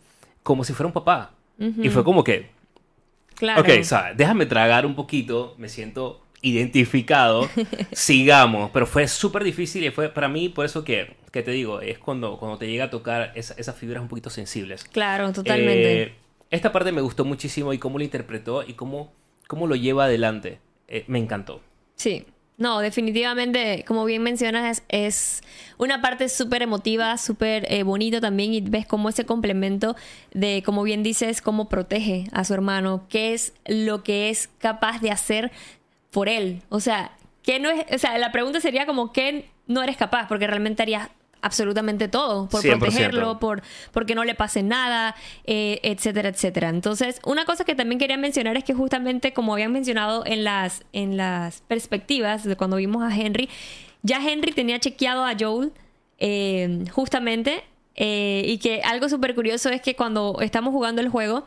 como 0.45 0.63
si 0.63 0.73
fuera 0.73 0.85
un 0.85 0.93
papá. 0.93 1.31
Y 1.57 1.89
fue 1.89 2.03
como 2.03 2.23
que, 2.23 2.51
Claro. 3.33 3.61
ok, 3.61 3.81
¿sabes? 3.81 4.15
Déjame 4.15 4.45
tragar 4.45 4.85
un 4.85 4.93
poquito, 4.93 5.55
me 5.57 5.67
siento 5.69 6.21
identificado, 6.41 7.49
sigamos, 7.91 8.69
pero 8.71 8.85
fue 8.85 9.07
súper 9.07 9.43
difícil 9.43 9.83
y 9.83 9.89
fue 9.89 10.09
para 10.09 10.27
mí, 10.27 10.49
por 10.49 10.65
eso 10.65 10.83
que, 10.83 11.15
que 11.31 11.41
te 11.41 11.49
digo, 11.49 11.81
es 11.81 11.97
cuando, 11.97 12.37
cuando 12.37 12.59
te 12.59 12.67
llega 12.67 12.85
a 12.85 12.89
tocar 12.91 13.31
esa- 13.33 13.55
esas 13.55 13.75
fibras 13.75 14.03
un 14.03 14.07
poquito 14.07 14.29
sensibles. 14.29 14.83
Claro, 14.83 15.33
totalmente. 15.33 16.03
Eh, 16.03 16.13
esta 16.51 16.71
parte 16.71 16.91
me 16.91 17.01
gustó 17.01 17.25
muchísimo 17.25 17.73
y 17.73 17.79
cómo 17.79 17.97
lo 17.97 18.03
interpretó 18.03 18.61
y 18.61 18.73
cómo, 18.73 19.11
cómo 19.47 19.65
lo 19.65 19.75
lleva 19.75 20.05
adelante. 20.05 20.59
Eh, 20.87 21.03
me 21.07 21.17
encantó. 21.17 21.61
Sí. 21.95 22.25
No, 22.57 22.79
definitivamente, 22.79 23.83
como 23.85 24.05
bien 24.05 24.23
mencionas, 24.23 24.83
es, 24.87 25.41
es 25.41 25.43
una 25.77 26.01
parte 26.01 26.29
súper 26.29 26.61
emotiva, 26.61 27.17
súper 27.17 27.69
eh, 27.69 27.83
bonito 27.83 28.21
también 28.21 28.53
y 28.53 28.61
ves 28.61 28.85
como 28.85 29.09
ese 29.09 29.25
complemento 29.25 29.95
de, 30.33 30.63
como 30.65 30.83
bien 30.83 31.03
dices, 31.03 31.41
cómo 31.41 31.67
protege 31.67 32.27
a 32.31 32.45
su 32.45 32.53
hermano, 32.53 33.07
qué 33.09 33.33
es 33.33 33.53
lo 33.65 34.03
que 34.03 34.29
es 34.29 34.49
capaz 34.59 35.01
de 35.01 35.11
hacer 35.11 35.51
por 36.11 36.29
él. 36.29 36.61
O 36.69 36.79
sea, 36.79 37.17
¿qué 37.43 37.59
no 37.59 37.69
es, 37.69 37.85
o 37.93 37.97
sea, 37.97 38.17
la 38.17 38.31
pregunta 38.31 38.61
sería 38.61 38.85
como, 38.85 39.11
¿qué 39.11 39.49
no 39.67 39.83
eres 39.83 39.97
capaz? 39.97 40.29
Porque 40.29 40.47
realmente 40.47 40.81
harías 40.81 41.09
absolutamente 41.45 42.07
todo 42.07 42.49
por 42.49 42.63
100%. 42.63 42.79
protegerlo, 42.79 43.39
por 43.39 43.61
porque 43.91 44.15
no 44.15 44.23
le 44.23 44.33
pase 44.33 44.63
nada, 44.63 45.15
eh, 45.45 45.79
etcétera, 45.83 46.29
etcétera. 46.29 46.69
Entonces, 46.69 47.21
una 47.23 47.45
cosa 47.45 47.63
que 47.65 47.75
también 47.75 47.99
quería 47.99 48.17
mencionar 48.17 48.57
es 48.57 48.63
que 48.63 48.73
justamente 48.73 49.31
como 49.31 49.53
habían 49.53 49.71
mencionado 49.71 50.25
en 50.25 50.43
las 50.43 50.83
en 50.91 51.17
las 51.17 51.61
perspectivas 51.61 52.43
de 52.43 52.55
cuando 52.55 52.77
vimos 52.77 53.03
a 53.03 53.15
Henry, 53.15 53.47
ya 54.01 54.17
Henry 54.27 54.53
tenía 54.53 54.79
chequeado 54.79 55.23
a 55.23 55.35
Joel 55.39 55.71
eh, 56.17 56.83
justamente 56.91 57.63
eh, 57.93 58.43
y 58.47 58.57
que 58.57 58.81
algo 58.81 59.07
súper 59.07 59.35
curioso 59.35 59.69
es 59.69 59.81
que 59.81 59.95
cuando 59.95 60.37
estamos 60.41 60.71
jugando 60.71 60.99
el 61.01 61.09
juego 61.09 61.45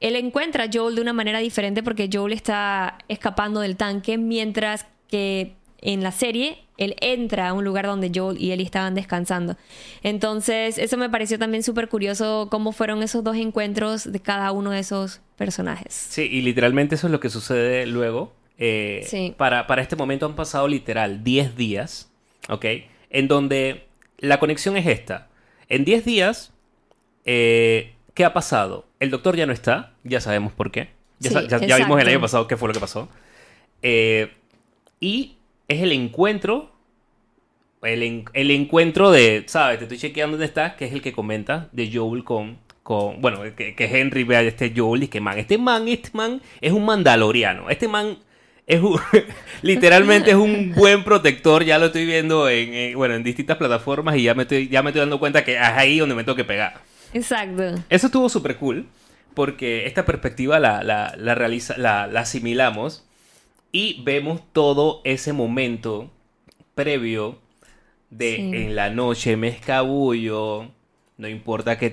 él 0.00 0.16
encuentra 0.16 0.64
a 0.64 0.68
Joel 0.72 0.94
de 0.94 1.02
una 1.02 1.12
manera 1.12 1.40
diferente 1.40 1.82
porque 1.82 2.08
Joel 2.10 2.32
está 2.32 2.98
escapando 3.08 3.60
del 3.60 3.76
tanque 3.76 4.16
mientras 4.16 4.86
que 5.08 5.54
en 5.80 6.02
la 6.02 6.12
serie 6.12 6.67
él 6.78 6.96
entra 7.00 7.48
a 7.48 7.52
un 7.52 7.64
lugar 7.64 7.84
donde 7.86 8.10
Joel 8.14 8.40
y 8.40 8.52
Ellie 8.52 8.64
estaban 8.64 8.94
descansando. 8.94 9.56
Entonces, 10.02 10.78
eso 10.78 10.96
me 10.96 11.10
pareció 11.10 11.38
también 11.38 11.62
súper 11.62 11.88
curioso 11.88 12.48
cómo 12.50 12.72
fueron 12.72 13.02
esos 13.02 13.22
dos 13.22 13.36
encuentros 13.36 14.10
de 14.10 14.20
cada 14.20 14.52
uno 14.52 14.70
de 14.70 14.78
esos 14.78 15.20
personajes. 15.36 15.92
Sí, 15.92 16.22
y 16.22 16.40
literalmente 16.42 16.94
eso 16.94 17.08
es 17.08 17.10
lo 17.10 17.20
que 17.20 17.28
sucede 17.30 17.84
luego. 17.86 18.32
Eh, 18.58 19.04
Sí. 19.06 19.34
para, 19.36 19.66
para 19.66 19.82
este 19.82 19.94
momento 19.96 20.26
han 20.26 20.34
pasado 20.34 20.66
literal 20.66 21.22
10 21.22 21.56
días, 21.56 22.10
¿ok? 22.48 22.64
En 23.10 23.28
donde 23.28 23.86
la 24.18 24.40
conexión 24.40 24.76
es 24.76 24.86
esta. 24.86 25.28
En 25.68 25.84
10 25.84 26.04
días, 26.04 26.52
eh, 27.24 27.92
¿qué 28.14 28.24
ha 28.24 28.32
pasado? 28.32 28.86
El 29.00 29.10
doctor 29.10 29.36
ya 29.36 29.46
no 29.46 29.52
está, 29.52 29.92
ya 30.04 30.20
sabemos 30.20 30.52
por 30.52 30.70
qué. 30.72 30.90
Ya, 31.20 31.30
Sí, 31.30 31.36
ya- 31.48 31.58
ya 31.66 31.76
vimos 31.76 32.00
el 32.00 32.08
año 32.08 32.20
pasado 32.20 32.46
qué 32.46 32.56
fue 32.56 32.68
lo 32.68 32.74
que 32.74 32.80
pasó. 32.80 33.08
Eh, 33.82 34.32
y 35.00 35.36
es 35.68 35.82
el 35.82 35.92
encuentro 35.92 36.72
el, 37.82 38.24
el 38.32 38.50
encuentro 38.50 39.10
de, 39.10 39.44
¿sabes? 39.46 39.78
Te 39.78 39.84
estoy 39.84 39.98
chequeando 39.98 40.32
dónde 40.36 40.46
estás, 40.46 40.74
que 40.74 40.86
es 40.86 40.92
el 40.92 41.00
que 41.02 41.12
comenta 41.12 41.68
de 41.72 41.90
Joel 41.92 42.24
con, 42.24 42.58
con 42.82 43.20
bueno, 43.20 43.40
que, 43.56 43.74
que 43.74 43.84
Henry 44.00 44.24
vea 44.24 44.42
este 44.42 44.72
Joel 44.74 45.04
y 45.04 45.08
que 45.08 45.20
man, 45.20 45.38
este 45.38 45.58
man, 45.58 45.86
este 45.86 46.10
man 46.12 46.40
es 46.60 46.72
un 46.72 46.84
mandaloriano, 46.84 47.70
este 47.70 47.86
man 47.86 48.18
es 48.66 48.80
un- 48.82 48.98
literalmente 49.62 50.30
es 50.30 50.36
un 50.36 50.72
buen 50.74 51.04
protector, 51.04 51.64
ya 51.64 51.78
lo 51.78 51.86
estoy 51.86 52.04
viendo 52.04 52.48
en, 52.48 52.74
en- 52.74 52.96
bueno, 52.96 53.14
en 53.14 53.22
distintas 53.22 53.56
plataformas 53.58 54.16
y 54.16 54.24
ya 54.24 54.34
me 54.34 54.42
estoy, 54.42 54.68
ya 54.68 54.82
me 54.82 54.90
estoy 54.90 55.00
dando 55.00 55.20
cuenta 55.20 55.44
que 55.44 55.54
es 55.54 55.60
ahí 55.60 55.98
donde 55.98 56.16
me 56.16 56.24
tengo 56.24 56.36
que 56.36 56.44
pegar. 56.44 56.80
Exacto. 57.14 57.74
Eso 57.88 58.06
estuvo 58.06 58.28
súper 58.28 58.56
cool, 58.56 58.86
porque 59.34 59.86
esta 59.86 60.04
perspectiva 60.04 60.58
la, 60.58 60.82
la, 60.82 61.14
la, 61.16 61.34
realiza, 61.36 61.78
la, 61.78 62.06
la 62.08 62.20
asimilamos 62.20 63.07
y 63.78 64.02
vemos 64.02 64.40
todo 64.52 65.00
ese 65.04 65.32
momento 65.32 66.10
previo 66.74 67.38
de 68.10 68.36
Sí. 68.36 68.42
en 68.54 68.74
la 68.74 68.90
noche 68.90 69.36
me 69.36 69.48
escabullo, 69.48 70.70
no 71.16 71.28
importa 71.28 71.78
que 71.78 71.90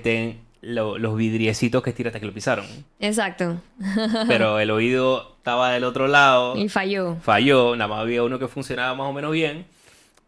lo- 0.62 0.98
los 0.98 1.16
vidriecitos 1.16 1.82
que 1.84 1.92
tiraste 1.92 2.18
que 2.18 2.26
lo 2.26 2.32
pisaron, 2.34 2.66
Exacto. 2.98 3.60
pero 4.26 4.58
el 4.58 4.70
oído 4.70 5.34
estaba 5.38 5.70
del 5.70 5.84
otro 5.84 6.08
lado, 6.08 6.56
Y 6.56 6.68
falló. 6.68 7.16
falló, 7.22 7.76
nada 7.76 7.88
más 7.88 8.00
había 8.00 8.24
uno 8.24 8.38
que 8.40 8.48
funcionaba 8.48 8.94
más 8.94 9.06
o 9.08 9.12
menos 9.12 9.30
bien, 9.32 9.64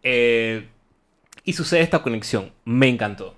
eh, 0.05 0.69
y 1.45 1.55
sucede 1.55 1.81
esta 1.81 2.03
conexión, 2.03 2.53
me 2.65 2.89
encantó. 2.89 3.35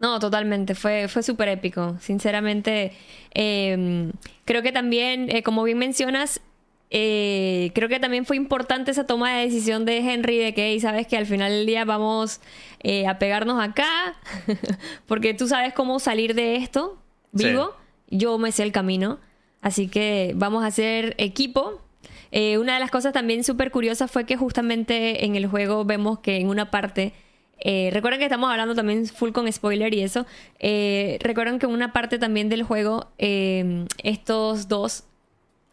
No, 0.00 0.18
totalmente, 0.18 0.74
fue, 0.74 1.06
fue 1.08 1.22
súper 1.22 1.48
épico. 1.48 1.96
Sinceramente, 2.00 2.92
eh, 3.34 4.10
creo 4.44 4.60
que 4.62 4.72
también, 4.72 5.30
eh, 5.30 5.42
como 5.44 5.62
bien 5.62 5.78
mencionas, 5.78 6.40
eh, 6.94 7.72
creo 7.74 7.88
que 7.88 7.98
también 7.98 8.26
fue 8.26 8.36
importante 8.36 8.90
esa 8.90 9.06
toma 9.06 9.34
de 9.34 9.44
decisión 9.46 9.86
de 9.86 9.96
Henry 9.98 10.36
de 10.36 10.52
que, 10.52 10.66
"Hey, 10.72 10.78
sabes 10.78 11.06
que 11.06 11.16
al 11.16 11.24
final 11.24 11.50
del 11.50 11.64
día 11.66 11.86
vamos 11.86 12.40
eh, 12.84 13.06
a 13.06 13.18
pegarnos 13.18 13.62
acá, 13.62 14.14
porque 15.06 15.32
tú 15.32 15.48
sabes 15.48 15.72
cómo 15.72 15.98
salir 16.00 16.34
de 16.34 16.56
esto 16.56 16.98
vivo, 17.32 17.74
yo 18.10 18.36
me 18.36 18.52
sé 18.52 18.62
el 18.62 18.72
camino, 18.72 19.18
así 19.62 19.88
que 19.88 20.32
vamos 20.36 20.64
a 20.64 20.66
hacer 20.66 21.14
equipo. 21.16 21.80
Eh, 22.30 22.58
una 22.58 22.74
de 22.74 22.80
las 22.80 22.90
cosas 22.90 23.12
también 23.14 23.42
súper 23.42 23.70
curiosas 23.70 24.10
fue 24.10 24.26
que 24.26 24.36
justamente 24.36 25.24
en 25.24 25.34
el 25.34 25.46
juego 25.46 25.84
vemos 25.86 26.18
que 26.18 26.36
en 26.36 26.48
una 26.48 26.70
parte 26.70 27.14
eh, 27.64 27.90
recuerden 27.92 28.18
que 28.18 28.26
estamos 28.26 28.50
hablando 28.50 28.74
también 28.74 29.06
full 29.06 29.30
con 29.30 29.50
spoiler 29.50 29.94
y 29.94 30.02
eso. 30.02 30.26
Eh, 30.58 31.16
recuerden 31.20 31.58
que 31.58 31.66
en 31.66 31.72
una 31.72 31.92
parte 31.92 32.18
también 32.18 32.48
del 32.48 32.64
juego 32.64 33.12
eh, 33.18 33.86
estos 34.02 34.66
dos 34.68 35.04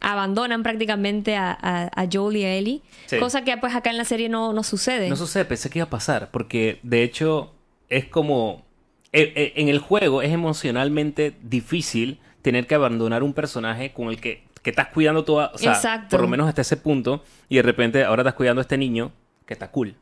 abandonan 0.02 0.64
prácticamente 0.64 1.36
a, 1.36 1.52
a, 1.52 1.90
a 2.04 2.08
Joel 2.12 2.38
y 2.38 2.44
a 2.46 2.54
Ellie. 2.56 2.82
Sí. 3.08 3.18
Cosa 3.18 3.44
que 3.44 3.58
pues 3.58 3.76
acá 3.76 3.90
en 3.90 3.98
la 3.98 4.06
serie 4.06 4.30
no, 4.30 4.54
no 4.54 4.64
sucede. 4.64 5.10
No 5.10 5.16
sucede, 5.16 5.46
pensé 5.46 5.70
que 5.70 5.80
iba 5.80 5.86
a 5.88 5.90
pasar, 5.90 6.30
porque 6.32 6.80
de 6.84 7.04
hecho 7.04 7.54
es 7.90 8.06
como... 8.06 8.66
eh, 9.12 9.34
eh, 9.36 9.54
En 9.56 9.68
el 9.68 9.80
juego 9.80 10.22
es 10.22 10.32
emocionalmente 10.32 11.36
difícil 11.42 12.20
tener 12.42 12.68
que 12.68 12.76
abandonar 12.76 13.24
un 13.24 13.34
personaje 13.34 13.92
con 13.92 14.08
el 14.08 14.22
que, 14.22 14.44
que 14.62 14.70
estás 14.70 14.88
cuidando 14.88 15.26
toda... 15.26 15.52
O 15.54 15.58
sea, 15.58 15.74
Exacto. 15.74 16.10
por 16.12 16.22
lo 16.22 16.28
menos 16.28 16.48
hasta 16.48 16.62
ese 16.62 16.78
punto, 16.78 17.24
y 17.50 17.58
de 17.58 17.64
repente 17.64 18.04
ahora 18.06 18.22
estás 18.22 18.36
cuidando 18.36 18.62
a 18.62 18.64
este 18.64 18.78
niño 18.78 19.12
que 19.46 19.54
está 19.54 19.72
cool, 19.72 19.96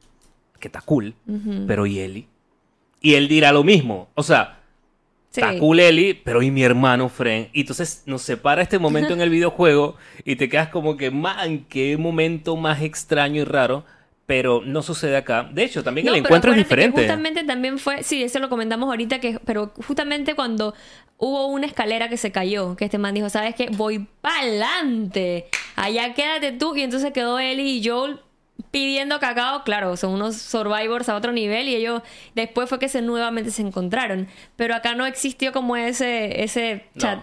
que 0.59 0.67
está 0.67 0.81
cool, 0.81 1.15
pero 1.65 1.85
¿y 1.85 1.99
Eli? 1.99 2.27
Y 3.01 3.15
él 3.15 3.27
dirá 3.27 3.51
lo 3.51 3.63
mismo, 3.63 4.09
o 4.13 4.21
sea... 4.23 4.56
Sí. 5.37 5.41
Está 5.41 5.59
cool 5.59 5.79
Eli, 5.79 6.13
pero 6.13 6.41
¿y 6.41 6.49
mi 6.49 6.63
hermano 6.63 7.09
Fren? 7.09 7.49
Y 7.53 7.61
entonces 7.61 8.03
nos 8.05 8.23
separa 8.23 8.61
este 8.61 8.79
momento 8.79 9.13
en 9.13 9.21
el 9.21 9.29
videojuego 9.29 9.95
y 10.25 10.35
te 10.35 10.49
quedas 10.49 10.69
como 10.69 10.97
que, 10.97 11.11
man, 11.11 11.65
qué 11.69 11.95
momento 11.97 12.55
más 12.55 12.81
extraño 12.81 13.41
y 13.41 13.45
raro. 13.45 13.85
Pero 14.25 14.61
no 14.65 14.81
sucede 14.81 15.15
acá. 15.15 15.49
De 15.53 15.63
hecho, 15.63 15.85
también 15.85 16.05
No, 16.05 16.11
el 16.11 16.19
encuentro 16.19 16.51
es 16.51 16.57
diferente. 16.57 16.99
Justamente 16.99 17.45
también 17.45 17.79
fue, 17.79 18.03
sí, 18.03 18.23
eso 18.23 18.39
lo 18.39 18.49
comentamos 18.49 18.89
ahorita, 18.89 19.19
que, 19.19 19.39
pero 19.45 19.71
justamente 19.87 20.33
cuando 20.33 20.73
hubo 21.17 21.47
una 21.47 21.65
escalera 21.65 22.09
que 22.09 22.17
se 22.17 22.33
cayó, 22.33 22.75
que 22.75 22.83
este 22.83 22.97
man 22.97 23.13
dijo, 23.13 23.29
¿sabes 23.29 23.55
qué? 23.55 23.69
Voy 23.71 24.05
pa'lante, 24.19 25.45
allá 25.77 26.13
quédate 26.13 26.51
tú, 26.51 26.75
y 26.75 26.81
entonces 26.81 27.13
quedó 27.13 27.39
Ellie 27.39 27.77
y 27.77 27.87
Joel 27.87 28.19
pidiendo 28.71 29.19
cacao, 29.19 29.63
claro, 29.63 29.95
son 29.97 30.11
unos 30.13 30.35
survivors 30.35 31.09
a 31.09 31.15
otro 31.15 31.31
nivel 31.31 31.67
y 31.67 31.75
ellos 31.75 32.01
después 32.35 32.67
fue 32.69 32.79
que 32.79 32.89
se 32.89 33.01
nuevamente 33.01 33.51
se 33.51 33.61
encontraron, 33.61 34.27
pero 34.55 34.75
acá 34.75 34.95
no 34.95 35.05
existió 35.05 35.51
como 35.51 35.75
ese, 35.75 36.43
ese 36.43 36.85
No. 36.95 37.01
chat. 37.01 37.19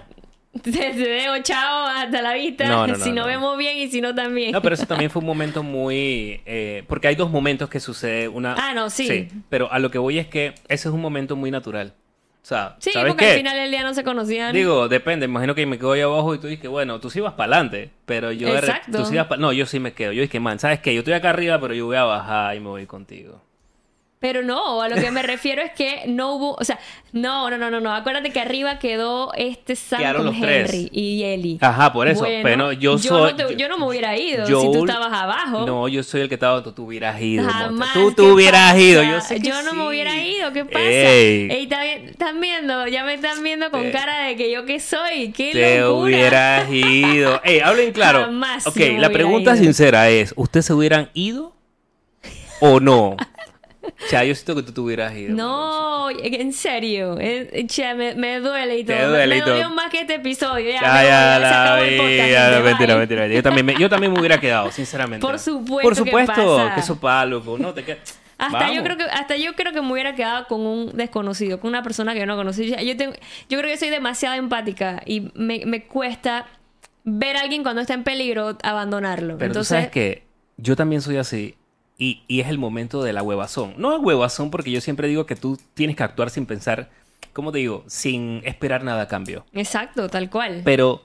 Te 0.63 0.71
te 0.71 0.93
dejo 0.95 1.37
chao, 1.43 1.87
hasta 1.89 2.23
la 2.23 2.35
vista. 2.35 2.69
No, 2.69 2.87
no, 2.87 2.93
no, 2.97 2.99
si 3.05 3.11
no, 3.11 3.23
no. 3.23 3.27
vemos 3.27 3.59
bien 3.59 3.77
y 3.77 3.89
si 3.89 4.01
no 4.01 4.15
también. 4.15 4.53
No, 4.53 4.63
pero 4.63 4.77
eso 4.77 4.87
también 4.87 5.11
fue 5.11 5.19
un 5.21 5.27
momento 5.35 5.65
muy... 5.65 6.41
eh, 6.47 6.85
porque 6.87 7.09
hay 7.09 7.17
dos 7.17 7.29
momentos 7.31 7.69
que 7.69 7.81
sucede 7.81 8.29
una... 8.29 8.55
Ah, 8.57 8.73
no, 8.73 8.89
sí. 8.89 9.29
Pero 9.49 9.73
a 9.73 9.81
lo 9.81 9.91
que 9.91 9.99
voy 9.99 10.21
es 10.21 10.29
que 10.29 10.55
ese 10.69 10.89
es 10.89 10.95
un 10.95 11.01
momento 11.01 11.35
muy 11.35 11.51
natural. 11.51 11.93
O 12.45 12.47
sea, 12.47 12.77
sí, 12.79 12.91
¿sabes 12.93 13.09
porque 13.15 13.25
qué? 13.25 13.31
al 13.31 13.37
final 13.39 13.57
del 13.57 13.71
día 13.71 13.83
no 13.83 13.95
se 13.95 14.05
conocían. 14.05 14.53
Digo, 14.53 14.87
depende. 14.87 15.25
Imagino 15.25 15.55
que 15.55 15.65
me 15.65 15.79
quedo 15.79 15.93
ahí 15.93 16.03
abajo 16.03 16.35
y 16.35 16.39
tú 16.39 16.47
dices, 16.47 16.69
bueno, 16.71 17.01
tú 17.01 17.09
sí 17.09 17.19
vas 17.21 17.33
para 17.33 17.55
adelante. 17.57 17.91
Pero 18.05 18.33
yo... 18.33 18.49
Exacto. 18.49 18.99
Tú 18.99 19.05
sí 19.07 19.17
vas 19.17 19.29
pa- 19.29 19.39
No, 19.39 19.51
yo 19.55 19.65
sí 19.65 19.81
me 19.81 19.95
quedo. 19.95 20.13
Yo 20.13 20.21
dije, 20.21 20.41
man, 20.41 20.59
¿sabes 20.59 20.81
qué? 20.81 20.93
Yo 20.93 20.99
estoy 20.99 21.15
acá 21.15 21.31
arriba, 21.31 21.59
pero 21.59 21.73
yo 21.73 21.87
voy 21.87 21.97
a 21.97 22.05
bajar 22.05 22.55
y 22.55 22.61
me 22.61 22.69
voy 22.69 22.85
contigo. 22.85 23.41
Pero 24.25 24.43
no, 24.43 24.81
a 24.81 24.89
lo 24.89 24.97
que 24.97 25.11
me 25.11 25.23
refiero 25.23 25.61
es 25.61 25.73
que 25.73 26.05
no 26.07 26.33
hubo, 26.37 26.55
o 26.55 26.65
sea, 26.65 26.79
no, 27.13 27.51
no, 27.51 27.59
no, 27.59 27.71
no, 27.71 27.79
no. 27.79 27.95
Acuérdate 27.95 28.31
que 28.33 28.41
arriba 28.41 28.79
quedó 28.79 29.35
este 29.35 29.77
Sam 29.77 29.99
Quedaron 29.99 30.23
con 30.25 30.33
los 30.33 30.41
tres. 30.41 30.73
Henry 30.73 30.89
y 30.93 31.25
Ellie. 31.25 31.59
Ajá, 31.61 31.93
por 31.93 32.09
eso. 32.09 32.21
Bueno, 32.21 32.41
pero 32.43 32.73
yo 32.73 32.93
yo 32.97 32.99
soy... 32.99 33.33
no 33.35 33.37
te- 33.37 33.57
yo 33.57 33.69
no 33.69 33.77
me 33.77 33.87
hubiera 33.87 34.17
ido 34.17 34.49
yo- 34.49 34.63
si 34.63 34.73
tú 34.73 34.87
estabas 34.87 35.13
abajo. 35.13 35.67
No, 35.67 35.89
yo 35.89 36.03
soy 36.03 36.23
el 36.23 36.29
que 36.31 36.37
estaba... 36.37 36.63
Tú 36.63 36.73
te 36.73 36.81
hubieras 36.81 37.21
ido. 37.21 37.45
Jamás. 37.47 37.93
Tú 37.93 38.13
te 38.13 38.23
¿qué 38.23 38.29
hubieras 38.33 38.73
pasa? 38.73 38.81
ido. 38.81 39.03
Yo 39.03 39.21
sé 39.21 39.41
que 39.43 39.51
no 39.51 39.61
sí. 39.71 39.77
me 39.77 39.89
hubiera 39.89 40.17
ido, 40.25 40.53
¿qué 40.55 40.65
pasa? 40.65 40.81
Ey. 40.81 41.51
Ey. 41.51 41.69
¿están 42.09 42.41
viendo? 42.41 42.87
Ya 42.89 43.05
me 43.05 43.13
están 43.13 43.43
viendo 43.43 43.71
con 43.71 43.83
Te- 43.83 43.91
cara 43.93 44.23
de 44.25 44.37
que 44.37 44.51
yo 44.51 44.65
qué 44.65 44.81
soy. 44.81 45.33
¡Qué 45.33 45.53
Te 45.53 45.81
locura! 45.83 46.03
hubieras 46.03 46.73
ido. 46.73 47.43
Ey, 47.45 47.61
hablen 47.61 47.93
claro. 47.93 48.21
Jamás 48.21 48.67
ok, 48.67 48.79
la 48.97 49.11
pregunta 49.11 49.55
ido. 49.55 49.63
sincera 49.65 50.09
es: 50.09 50.33
¿Ustedes 50.35 50.65
se 50.65 50.73
hubieran 50.73 51.11
ido 51.13 51.53
o 52.61 52.81
no? 52.81 53.19
O 53.87 54.09
sea, 54.09 54.25
yo 54.25 54.35
siento 54.35 54.57
que 54.57 54.63
tú 54.63 54.73
te 54.73 54.81
hubieras 54.81 55.15
ido. 55.15 55.35
No, 55.35 56.09
en 56.11 56.53
serio. 56.53 57.17
che, 57.67 57.95
me, 57.95 58.15
me 58.15 58.41
duele 58.41 58.79
y 58.79 58.85
Te 58.85 58.95
todo. 58.97 59.09
duele 59.11 59.27
me 59.35 59.37
y 59.37 59.41
todo. 59.41 59.51
dolió 59.55 59.71
más 59.71 59.91
que 59.91 60.01
este 60.01 60.15
episodio. 60.15 60.71
Ya, 60.71 60.81
Ya, 60.81 60.93
me 60.95 61.05
ya, 61.07 61.39
la 61.39 61.81
vida. 61.83 62.03
Mentira, 62.03 62.61
mentira, 62.63 62.97
mentira. 62.97 63.27
Yo 63.29 63.43
también, 63.43 63.67
me, 63.67 63.75
yo 63.77 63.89
también 63.89 64.13
me 64.13 64.19
hubiera 64.19 64.39
quedado, 64.41 64.71
sinceramente. 64.71 65.25
Por 65.27 65.39
supuesto 65.39 65.83
Por 65.83 65.97
supuesto, 65.97 66.71
que 66.75 66.83
sopa, 66.83 67.25
loco. 67.27 67.57
No, 67.59 67.73
te 67.75 67.85
quedas. 67.85 67.99
Hasta 68.37 68.59
Vamos. 68.59 68.75
yo 68.75 68.83
creo 68.83 68.97
que 68.97 69.05
hasta 69.05 69.37
yo 69.37 69.55
creo 69.55 69.73
que 69.73 69.81
me 69.81 69.93
hubiera 69.93 70.17
quedado 70.17 70.47
con 70.49 70.61
un 70.67 70.97
desconocido, 70.97 71.61
con 71.61 71.69
una 71.69 71.83
persona 71.85 72.15
que 72.15 72.19
yo 72.21 72.27
no 72.27 72.35
conocí. 72.37 72.69
Yo, 72.69 72.77
yo 72.79 72.97
tengo- 72.97 73.15
yo 73.49 73.59
creo 73.59 73.71
que 73.71 73.77
soy 73.77 73.91
demasiado 73.91 74.35
empática 74.35 75.03
y 75.07 75.31
me, 75.35 75.65
me 75.67 75.85
cuesta 75.87 76.47
ver 77.05 77.37
a 77.37 77.43
alguien 77.43 77.63
cuando 77.63 77.81
está 77.81 77.95
en 77.95 78.03
peligro 78.03 78.59
abandonarlo. 78.65 79.39
Pero 79.39 79.47
Entonces, 79.53 79.69
tú 79.69 79.75
sabes 79.75 79.91
que 79.91 80.25
yo 80.57 80.75
también 80.75 81.01
soy 81.01 81.17
así. 81.19 81.55
Y, 81.97 82.23
y 82.27 82.41
es 82.41 82.49
el 82.49 82.59
momento 82.59 83.03
de 83.03 83.13
la 83.13 83.23
huevazón. 83.23 83.75
No 83.79 83.95
es 83.95 84.01
huevazón 84.03 84.51
porque 84.51 84.71
yo 84.73 84.81
siempre 84.81 85.07
digo 85.09 85.27
que 85.27 85.37
tú 85.37 85.59
tienes 85.75 85.95
que 85.97 86.03
actuar 86.03 86.31
sin 86.31 86.45
pensar, 86.47 86.91
¿cómo 87.33 87.53
te 87.53 87.59
digo? 87.59 87.85
Sin 87.87 88.43
esperar 88.45 88.83
nada 88.83 89.03
a 89.03 89.09
cambio. 89.09 89.45
exacto, 89.53 90.09
tal 90.09 90.29
cual. 90.31 90.63
Pero 90.65 91.03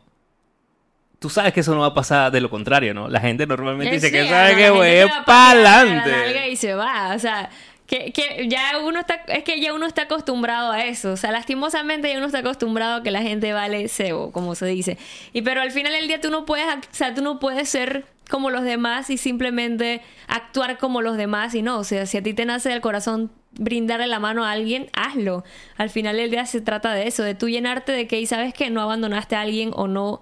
tú 1.20 1.30
sabes 1.30 1.54
que 1.54 1.60
eso 1.60 1.76
no 1.76 1.82
va 1.82 1.88
a 1.88 1.94
pasar 1.94 2.32
de 2.32 2.42
lo 2.42 2.50
contrario, 2.50 2.94
¿no? 2.94 3.08
La 3.10 3.20
gente 3.20 3.46
normalmente 3.46 3.94
dice 3.96 4.08
Eh, 4.08 4.12
que 4.12 4.24
sí, 4.24 4.30
sabe 4.30 4.56
que 4.56 4.70
voy 4.70 4.88
te 4.88 5.06
va 5.06 5.18
a 5.20 5.26
para 5.26 5.48
patear 5.50 5.58
la 5.58 5.86
nalga 5.86 6.14
adelante. 6.16 6.50
y 6.52 6.56
se 6.56 6.74
va, 6.76 7.14
o 7.16 7.20
sea, 7.20 7.50
que, 7.86 8.12
que 8.14 8.48
ya 8.48 8.78
uno 8.80 9.00
está, 9.02 9.16
es 9.28 9.44
que 9.44 9.60
ya 9.60 9.74
uno 9.74 9.86
está 9.86 10.04
acostumbrado 10.04 10.72
a 10.72 10.86
eso, 10.86 11.12
o 11.12 11.18
sea, 11.18 11.32
lastimosamente 11.32 12.10
ya 12.10 12.18
uno 12.18 12.28
está 12.28 12.40
acostumbrado 12.40 12.98
a 12.98 13.04
que 13.04 13.12
la 13.12 13.22
gente 13.22 13.52
vale 13.52 13.90
cebo, 13.90 14.32
como 14.32 14.56
se 14.56 14.66
dice, 14.68 14.98
y 15.34 15.42
pero 15.42 15.62
al 15.62 15.72
final 15.72 15.92
del 15.94 16.08
día 16.08 16.22
tú 16.22 16.30
no 16.32 16.46
puedes, 16.46 16.68
ac- 16.68 16.86
o 16.90 16.94
sea, 16.96 17.14
tú 17.14 17.22
no 17.22 17.40
puedes 17.40 17.68
ser 17.68 18.06
como 18.30 18.50
los 18.50 18.64
demás 18.64 19.10
y 19.10 19.18
simplemente 19.18 20.02
actuar 20.28 20.78
como 20.78 21.02
los 21.02 21.18
demás 21.18 21.56
y 21.56 21.62
no, 21.62 21.80
o 21.80 21.84
sea, 21.84 22.06
si 22.06 22.18
a 22.18 22.24
ti 22.24 22.34
te 22.34 22.46
nace 22.46 22.70
del 22.70 22.82
corazón 22.82 23.32
brindarle 23.52 24.08
la 24.08 24.20
mano 24.20 24.46
a 24.46 24.52
alguien, 24.52 24.90
hazlo. 24.94 25.44
Al 25.78 25.90
final 25.90 26.18
del 26.18 26.32
día 26.32 26.46
se 26.46 26.62
trata 26.62 26.94
de 26.94 27.08
eso, 27.08 27.24
de 27.24 27.36
tú 27.36 27.50
llenarte 27.50 27.92
de 27.92 28.08
que, 28.08 28.20
y 28.22 28.26
sabes 28.26 28.54
que 28.54 28.70
no 28.70 28.82
abandonaste 28.82 29.36
a 29.36 29.42
alguien 29.42 29.72
o 29.74 29.88
no 29.88 30.22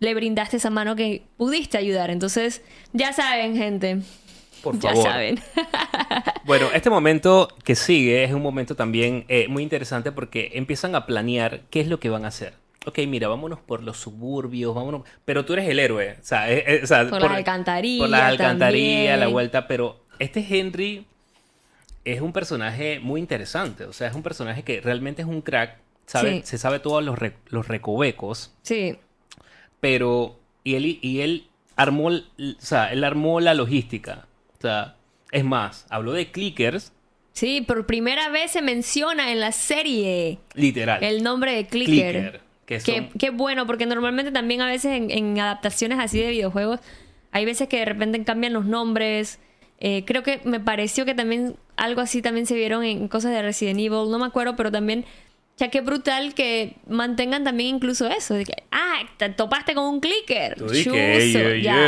le 0.00 0.14
brindaste 0.14 0.56
esa 0.58 0.70
mano 0.70 0.96
que 0.96 1.22
pudiste 1.36 1.78
ayudar. 1.78 2.10
Entonces, 2.10 2.62
ya 2.92 3.12
saben, 3.12 3.56
gente. 3.56 4.00
Por 4.62 4.78
ya 4.78 4.90
favor. 4.90 5.04
saben. 5.04 5.40
Bueno, 6.44 6.68
este 6.74 6.90
momento 6.90 7.48
que 7.64 7.74
sigue 7.74 8.22
es 8.22 8.32
un 8.34 8.42
momento 8.42 8.76
también 8.76 9.24
eh, 9.28 9.48
muy 9.48 9.62
interesante 9.62 10.12
porque 10.12 10.50
empiezan 10.54 10.94
a 10.94 11.06
planear 11.06 11.62
qué 11.70 11.80
es 11.80 11.88
lo 11.88 11.98
que 11.98 12.10
van 12.10 12.26
a 12.26 12.28
hacer. 12.28 12.52
Ok, 12.86 12.98
mira, 13.06 13.28
vámonos 13.28 13.58
por 13.60 13.82
los 13.82 13.96
suburbios, 13.98 14.74
vámonos. 14.74 15.02
Pero 15.24 15.44
tú 15.44 15.52
eres 15.54 15.68
el 15.68 15.78
héroe. 15.78 16.16
O 16.20 16.24
sea, 16.24 16.50
eh, 16.52 16.64
eh, 16.66 16.80
o 16.82 16.86
sea, 16.86 17.08
Por 17.08 17.22
las 17.22 17.30
alcantarillas 17.32 18.00
Por 18.00 18.10
las 18.10 18.22
alcantarillas, 18.22 19.18
la 19.18 19.26
vuelta. 19.28 19.66
Pero 19.66 20.04
este 20.18 20.46
Henry 20.48 21.06
es 22.04 22.20
un 22.20 22.32
personaje 22.32 23.00
muy 23.00 23.20
interesante. 23.20 23.84
O 23.84 23.92
sea, 23.92 24.08
es 24.08 24.14
un 24.14 24.22
personaje 24.22 24.62
que 24.62 24.80
realmente 24.80 25.22
es 25.22 25.28
un 25.28 25.40
crack. 25.40 25.78
Sabe, 26.06 26.36
Sí. 26.36 26.42
Se 26.44 26.58
sabe 26.58 26.78
todos 26.80 27.02
los, 27.02 27.18
re- 27.18 27.36
los 27.48 27.66
recovecos. 27.68 28.52
Sí, 28.62 28.96
Pero. 29.80 30.38
Y 30.62 30.74
él, 30.76 30.98
y 31.02 31.20
él 31.20 31.46
armó. 31.76 32.08
O 32.08 32.20
sea, 32.58 32.92
él 32.92 33.04
armó 33.04 33.40
la 33.40 33.54
logística. 33.54 34.26
O 34.58 34.60
sea, 34.62 34.96
Es 35.30 35.44
más, 35.44 35.86
habló 35.90 36.12
de 36.12 36.30
clickers, 36.30 36.92
Sí, 37.32 37.62
por 37.62 37.84
primera 37.84 38.28
vez 38.28 38.52
se 38.52 38.62
menciona 38.62 39.32
en 39.32 39.40
la 39.40 39.50
serie 39.50 40.38
literal. 40.54 41.02
el 41.02 41.24
nombre 41.24 41.52
de 41.56 41.66
Clicker. 41.66 42.12
Clicker, 42.12 42.40
que 42.66 43.10
Qué, 43.18 43.30
bueno, 43.30 43.66
porque 43.66 43.86
normalmente 43.86 44.32
también 44.32 44.60
a 44.60 44.66
veces 44.66 44.92
en, 44.92 45.10
en 45.10 45.38
adaptaciones 45.38 45.98
así 45.98 46.20
de 46.20 46.30
videojuegos, 46.30 46.80
hay 47.32 47.44
veces 47.44 47.68
que 47.68 47.78
de 47.78 47.84
repente 47.84 48.22
cambian 48.24 48.52
los 48.52 48.64
nombres. 48.64 49.40
Eh, 49.80 50.04
creo 50.06 50.22
que 50.22 50.40
me 50.44 50.60
pareció 50.60 51.04
que 51.04 51.14
también 51.14 51.56
algo 51.76 52.00
así 52.00 52.22
también 52.22 52.46
se 52.46 52.54
vieron 52.54 52.84
en 52.84 53.08
cosas 53.08 53.32
de 53.32 53.42
Resident 53.42 53.80
Evil, 53.80 54.10
no 54.10 54.18
me 54.18 54.26
acuerdo, 54.26 54.54
pero 54.56 54.70
también, 54.70 55.04
ya 55.56 55.68
qué 55.68 55.80
brutal 55.82 56.34
que 56.34 56.76
mantengan 56.88 57.44
también 57.44 57.76
incluso 57.76 58.06
eso. 58.08 58.34
De 58.34 58.44
que, 58.44 58.64
ah, 58.72 59.02
te 59.16 59.28
topaste 59.28 59.74
con 59.74 59.84
un 59.84 60.00
clicker. 60.00 60.56
Tú 60.56 60.66
que, 60.66 61.60
ya. 61.62 61.78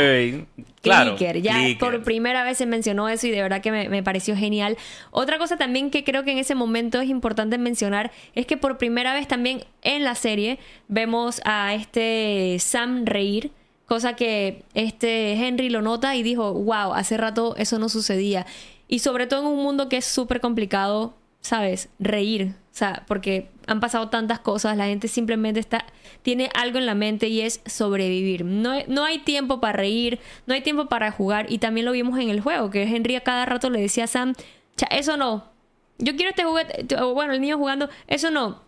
Claro, 0.81 1.15
Clicker, 1.15 1.41
ya 1.41 1.55
clicker. 1.55 1.77
por 1.77 2.03
primera 2.03 2.43
vez 2.45 2.57
se 2.57 2.65
mencionó 2.65 3.09
eso 3.09 3.27
y 3.27 3.31
de 3.31 3.41
verdad 3.41 3.61
que 3.61 3.71
me, 3.71 3.89
me 3.89 4.03
pareció 4.03 4.37
genial. 4.37 4.77
Otra 5.11 5.37
cosa 5.37 5.57
también 5.57 5.91
que 5.91 6.05
creo 6.05 6.23
que 6.23 6.31
en 6.31 6.37
ese 6.37 6.55
momento 6.55 7.01
es 7.01 7.09
importante 7.09 7.57
mencionar 7.57 8.11
es 8.35 8.45
que 8.45 8.55
por 8.55 8.77
primera 8.77 9.13
vez 9.13 9.27
también 9.27 9.65
en 9.81 10.05
la 10.05 10.15
serie 10.15 10.59
vemos 10.87 11.41
a 11.43 11.73
este 11.73 12.55
Sam 12.59 13.05
reír, 13.05 13.51
cosa 13.85 14.15
que 14.15 14.63
este 14.75 15.33
Henry 15.33 15.69
lo 15.69 15.81
nota 15.81 16.15
y 16.15 16.23
dijo, 16.23 16.53
wow, 16.53 16.93
hace 16.93 17.17
rato 17.17 17.55
eso 17.57 17.79
no 17.79 17.89
sucedía. 17.89 18.45
Y 18.87 18.99
sobre 18.99 19.27
todo 19.27 19.41
en 19.41 19.47
un 19.47 19.63
mundo 19.63 19.89
que 19.89 19.97
es 19.97 20.05
súper 20.05 20.39
complicado, 20.39 21.15
¿sabes? 21.41 21.89
Reír. 21.99 22.53
O 22.77 22.79
sea, 22.79 23.03
porque 23.07 23.49
han 23.65 23.79
pasado 23.79 24.09
tantas 24.09 24.39
cosas, 24.39 24.77
la 24.77 24.85
gente 24.85 25.07
simplemente 25.07 25.59
está, 25.59 25.83
tiene 26.21 26.51
algo 26.53 26.77
en 26.77 26.85
la 26.85 26.93
mente 26.93 27.27
y 27.27 27.41
es 27.41 27.59
sobrevivir. 27.65 28.45
No, 28.45 28.75
no 28.87 29.03
hay 29.03 29.17
tiempo 29.17 29.59
para 29.59 29.77
reír, 29.77 30.19
no 30.45 30.53
hay 30.53 30.61
tiempo 30.61 30.85
para 30.85 31.09
jugar. 31.09 31.51
Y 31.51 31.57
también 31.57 31.87
lo 31.87 31.91
vimos 31.91 32.19
en 32.19 32.29
el 32.29 32.39
juego, 32.39 32.69
que 32.69 32.83
Henry 32.83 33.15
a 33.15 33.21
cada 33.21 33.47
rato 33.47 33.71
le 33.71 33.81
decía 33.81 34.03
a 34.03 34.07
Sam, 34.07 34.35
"Cha, 34.75 34.85
eso 34.91 35.17
no. 35.17 35.45
Yo 35.97 36.15
quiero 36.15 36.29
este 36.29 36.43
juguete, 36.43 36.95
o 37.01 37.15
bueno, 37.15 37.33
el 37.33 37.41
niño 37.41 37.57
jugando, 37.57 37.89
eso 38.05 38.29
no. 38.29 38.61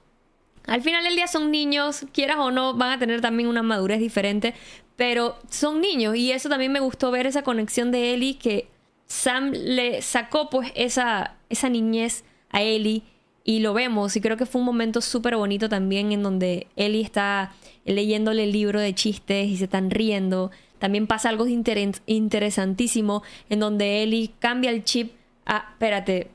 Al 0.65 0.81
final 0.81 1.03
del 1.03 1.15
día 1.15 1.27
son 1.27 1.51
niños, 1.51 2.07
quieras 2.11 2.37
o 2.39 2.49
no, 2.49 2.73
van 2.73 2.93
a 2.93 2.97
tener 2.97 3.21
también 3.21 3.47
una 3.47 3.61
madurez 3.61 3.99
diferente, 3.99 4.55
pero 4.95 5.37
son 5.51 5.81
niños 5.81 6.15
y 6.15 6.31
eso 6.31 6.49
también 6.49 6.71
me 6.71 6.79
gustó 6.79 7.11
ver 7.11 7.27
esa 7.27 7.43
conexión 7.43 7.91
de 7.91 8.15
Ellie 8.15 8.39
que 8.39 8.69
Sam 9.05 9.51
le 9.51 10.01
sacó 10.01 10.49
pues 10.49 10.71
esa, 10.73 11.35
esa 11.49 11.69
niñez 11.69 12.23
a 12.49 12.63
Ellie 12.63 13.03
y 13.49 13.61
lo 13.61 13.73
vemos 13.73 14.15
y 14.15 14.21
creo 14.21 14.37
que 14.37 14.45
fue 14.45 14.61
un 14.61 14.65
momento 14.67 15.01
súper 15.01 15.35
bonito 15.35 15.69
también 15.69 16.11
en 16.11 16.21
donde 16.21 16.67
Ellie 16.75 17.01
está 17.01 17.51
leyéndole 17.83 18.43
el 18.43 18.51
libro 18.51 18.79
de 18.79 18.93
chistes 18.93 19.47
y 19.47 19.57
se 19.57 19.63
están 19.63 19.89
riendo. 19.89 20.51
También 20.77 21.07
pasa 21.07 21.29
algo 21.29 21.47
interes- 21.47 22.03
interesantísimo 22.05 23.23
en 23.49 23.59
donde 23.59 24.03
Ellie 24.03 24.29
cambia 24.37 24.69
el 24.69 24.83
chip 24.83 25.13
a, 25.47 25.69
espérate, 25.71 26.29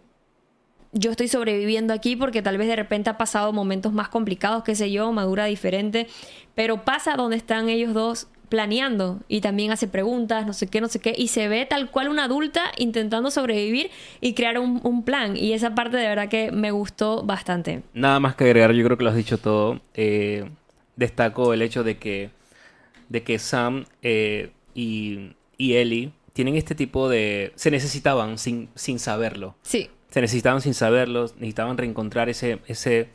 yo 0.90 1.12
estoy 1.12 1.28
sobreviviendo 1.28 1.94
aquí 1.94 2.16
porque 2.16 2.42
tal 2.42 2.58
vez 2.58 2.66
de 2.66 2.74
repente 2.74 3.10
ha 3.10 3.16
pasado 3.16 3.52
momentos 3.52 3.92
más 3.92 4.08
complicados, 4.08 4.64
qué 4.64 4.74
sé 4.74 4.90
yo, 4.90 5.12
madura 5.12 5.44
diferente, 5.44 6.08
pero 6.56 6.84
pasa 6.84 7.14
donde 7.14 7.36
están 7.36 7.68
ellos 7.68 7.94
dos 7.94 8.26
planeando 8.54 9.18
y 9.26 9.40
también 9.40 9.72
hace 9.72 9.88
preguntas, 9.88 10.46
no 10.46 10.52
sé 10.52 10.68
qué, 10.68 10.80
no 10.80 10.86
sé 10.86 11.00
qué, 11.00 11.12
y 11.18 11.26
se 11.26 11.48
ve 11.48 11.66
tal 11.66 11.90
cual 11.90 12.06
una 12.08 12.26
adulta 12.26 12.70
intentando 12.78 13.32
sobrevivir 13.32 13.90
y 14.20 14.34
crear 14.34 14.60
un, 14.60 14.80
un 14.84 15.02
plan. 15.02 15.36
Y 15.36 15.54
esa 15.54 15.74
parte 15.74 15.96
de 15.96 16.06
verdad 16.06 16.28
que 16.28 16.52
me 16.52 16.70
gustó 16.70 17.24
bastante. 17.24 17.82
Nada 17.94 18.20
más 18.20 18.36
que 18.36 18.44
agregar, 18.44 18.70
yo 18.70 18.84
creo 18.84 18.96
que 18.96 19.02
lo 19.02 19.10
has 19.10 19.16
dicho 19.16 19.38
todo. 19.38 19.80
Eh, 19.94 20.48
destaco 20.94 21.52
el 21.52 21.62
hecho 21.62 21.82
de 21.82 21.98
que, 21.98 22.30
de 23.08 23.24
que 23.24 23.40
Sam 23.40 23.86
eh, 24.02 24.52
y, 24.72 25.32
y 25.58 25.74
Ellie 25.74 26.12
tienen 26.32 26.54
este 26.54 26.76
tipo 26.76 27.08
de... 27.08 27.50
Se 27.56 27.72
necesitaban 27.72 28.38
sin, 28.38 28.68
sin 28.76 29.00
saberlo. 29.00 29.56
Sí, 29.62 29.90
Se 30.10 30.20
necesitaban 30.20 30.60
sin 30.60 30.74
saberlo, 30.74 31.22
necesitaban 31.24 31.76
reencontrar 31.76 32.28
ese, 32.28 32.60
ese, 32.68 33.08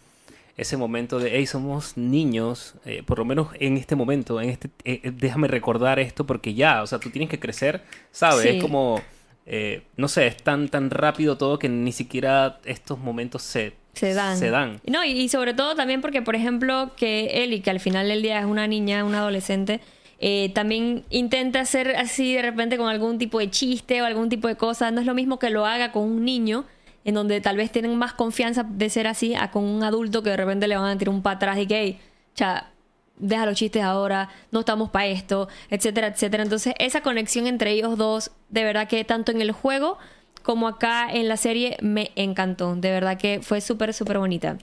ese 0.59 0.77
momento 0.77 1.19
de, 1.19 1.31
hey, 1.37 1.45
somos 1.45 1.97
niños, 1.97 2.75
eh, 2.85 3.03
por 3.05 3.19
lo 3.19 3.25
menos 3.25 3.47
en 3.59 3.77
este 3.77 3.95
momento, 3.95 4.41
en 4.41 4.49
este, 4.49 4.67
eh, 4.83 5.01
eh, 5.03 5.11
déjame 5.13 5.47
recordar 5.47 5.99
esto 5.99 6.25
porque 6.25 6.53
ya, 6.53 6.83
o 6.83 6.87
sea, 6.87 6.99
tú 6.99 7.09
tienes 7.09 7.29
que 7.29 7.39
crecer, 7.39 7.81
¿sabes? 8.11 8.43
Sí. 8.43 8.49
Es 8.57 8.61
como, 8.61 9.01
eh, 9.45 9.83
no 9.95 10.07
sé, 10.07 10.27
es 10.27 10.37
tan, 10.37 10.67
tan 10.69 10.89
rápido 10.89 11.37
todo 11.37 11.57
que 11.59 11.69
ni 11.69 11.91
siquiera 11.91 12.59
estos 12.65 12.99
momentos 12.99 13.41
se, 13.41 13.73
se 13.93 14.13
dan. 14.13 14.37
Se 14.37 14.49
dan. 14.49 14.81
No, 14.85 15.03
y, 15.03 15.11
y 15.11 15.29
sobre 15.29 15.53
todo 15.53 15.75
también 15.75 16.01
porque, 16.01 16.21
por 16.21 16.35
ejemplo, 16.35 16.91
que 16.95 17.43
Ellie, 17.43 17.61
que 17.61 17.69
al 17.69 17.79
final 17.79 18.07
del 18.07 18.21
día 18.21 18.39
es 18.39 18.45
una 18.45 18.67
niña, 18.67 19.03
una 19.03 19.19
adolescente, 19.19 19.79
eh, 20.21 20.51
también 20.53 21.05
intenta 21.09 21.61
hacer 21.61 21.95
así 21.95 22.33
de 22.33 22.41
repente 22.41 22.77
con 22.77 22.89
algún 22.89 23.17
tipo 23.17 23.39
de 23.39 23.49
chiste 23.49 24.01
o 24.01 24.05
algún 24.05 24.27
tipo 24.27 24.47
de 24.47 24.55
cosa. 24.55 24.91
No 24.91 24.99
es 24.99 25.07
lo 25.07 25.13
mismo 25.13 25.39
que 25.39 25.49
lo 25.49 25.65
haga 25.65 25.91
con 25.91 26.03
un 26.03 26.25
niño, 26.25 26.65
en 27.05 27.15
donde 27.15 27.41
tal 27.41 27.57
vez 27.57 27.71
tienen 27.71 27.95
más 27.97 28.13
confianza 28.13 28.63
de 28.63 28.89
ser 28.89 29.07
así, 29.07 29.35
a 29.35 29.51
con 29.51 29.63
un 29.63 29.83
adulto 29.83 30.23
que 30.23 30.31
de 30.31 30.37
repente 30.37 30.67
le 30.67 30.75
van 30.77 30.85
a 30.85 30.97
tirar 30.97 31.13
un 31.13 31.21
para 31.21 31.37
atrás 31.37 31.57
y 31.59 31.67
que, 31.67 31.81
hey, 31.81 31.99
cha, 32.35 32.71
deja 33.17 33.45
los 33.45 33.55
chistes 33.55 33.83
ahora, 33.83 34.29
no 34.51 34.61
estamos 34.61 34.89
para 34.89 35.07
esto, 35.07 35.47
etcétera, 35.69 36.07
etcétera. 36.07 36.43
Entonces, 36.43 36.73
esa 36.79 37.01
conexión 37.01 37.47
entre 37.47 37.71
ellos 37.71 37.97
dos, 37.97 38.31
de 38.49 38.63
verdad 38.63 38.87
que 38.87 39.03
tanto 39.03 39.31
en 39.31 39.41
el 39.41 39.51
juego 39.51 39.97
como 40.43 40.67
acá 40.67 41.09
en 41.11 41.27
la 41.27 41.37
serie, 41.37 41.77
me 41.81 42.11
encantó. 42.15 42.75
De 42.75 42.91
verdad 42.91 43.17
que 43.17 43.41
fue 43.41 43.61
súper, 43.61 43.93
súper 43.93 44.19
bonita. 44.19 44.57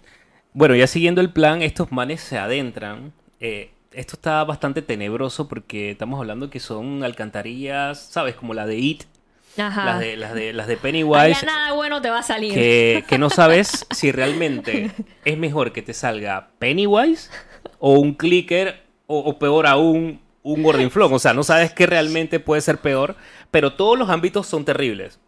Bueno, 0.53 0.75
ya 0.75 0.87
siguiendo 0.87 1.20
el 1.20 1.33
plan, 1.33 1.62
estos 1.62 1.92
manes 1.92 2.22
se 2.22 2.38
adentran. 2.38 3.12
Eh, 3.40 3.70
esto 3.92 4.16
está 4.16 4.42
bastante 4.44 4.83
tenebroso 4.83 5.49
porque 5.49 5.90
estamos 5.90 6.18
hablando 6.18 6.51
que 6.51 6.61
son 6.61 7.05
alcantarillas, 7.05 8.01
¿sabes? 8.01 8.35
Como 8.35 8.55
la 8.55 8.66
de 8.66 8.79
It, 8.79 9.05
Ajá. 9.59 9.85
las 9.85 10.01
de, 10.01 10.16
las 10.16 10.35
de, 10.35 10.53
las 10.53 10.66
de 10.66 10.75
Allá 10.75 10.83
Pennywise. 10.83 11.47
nada 11.47 11.73
bueno 11.73 12.03
te 12.03 12.11
va 12.11 12.19
a 12.19 12.23
salir. 12.23 12.53
que, 12.53 13.05
que 13.09 13.19
no 13.19 13.31
sabes 13.31 13.87
si 13.90 14.12
realmente 14.12 14.90
es 15.25 15.38
mejor 15.38 15.73
que 15.73 15.83
te 15.83 15.95
salga 15.95 16.51
Pennywise 16.59 17.31
o 17.79 17.92
un 17.92 18.14
clicker 18.14 18.83
o, 19.07 19.19
o 19.19 19.38
peor 19.38 19.66
aún 19.66 20.21
un 20.47 20.62
gordinflón. 20.62 21.12
O 21.12 21.19
sea, 21.19 21.35
no 21.35 21.42
sabes 21.42 21.73
qué 21.73 21.87
realmente 21.87 22.38
puede 22.38 22.61
ser 22.61 22.79
peor, 22.79 23.16
pero 23.51 23.73
todos 23.73 23.99
los 23.99 24.09
ámbitos 24.09 24.47
son 24.47 24.64
terribles. 24.64 25.19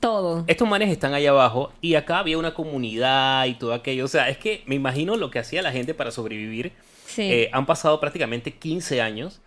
Todo. 0.00 0.44
Estos 0.46 0.68
manes 0.68 0.90
están 0.90 1.12
allá 1.12 1.30
abajo 1.30 1.72
y 1.80 1.96
acá 1.96 2.20
había 2.20 2.38
una 2.38 2.54
comunidad 2.54 3.44
y 3.46 3.54
todo 3.54 3.74
aquello. 3.74 4.04
O 4.04 4.08
sea, 4.08 4.28
es 4.28 4.38
que 4.38 4.62
me 4.66 4.74
imagino 4.74 5.16
lo 5.16 5.30
que 5.30 5.38
hacía 5.38 5.60
la 5.60 5.72
gente 5.72 5.92
para 5.92 6.10
sobrevivir. 6.10 6.72
Sí. 7.06 7.22
Eh, 7.22 7.50
han 7.52 7.66
pasado 7.66 8.00
prácticamente 8.00 8.54
15 8.54 9.02
años 9.02 9.40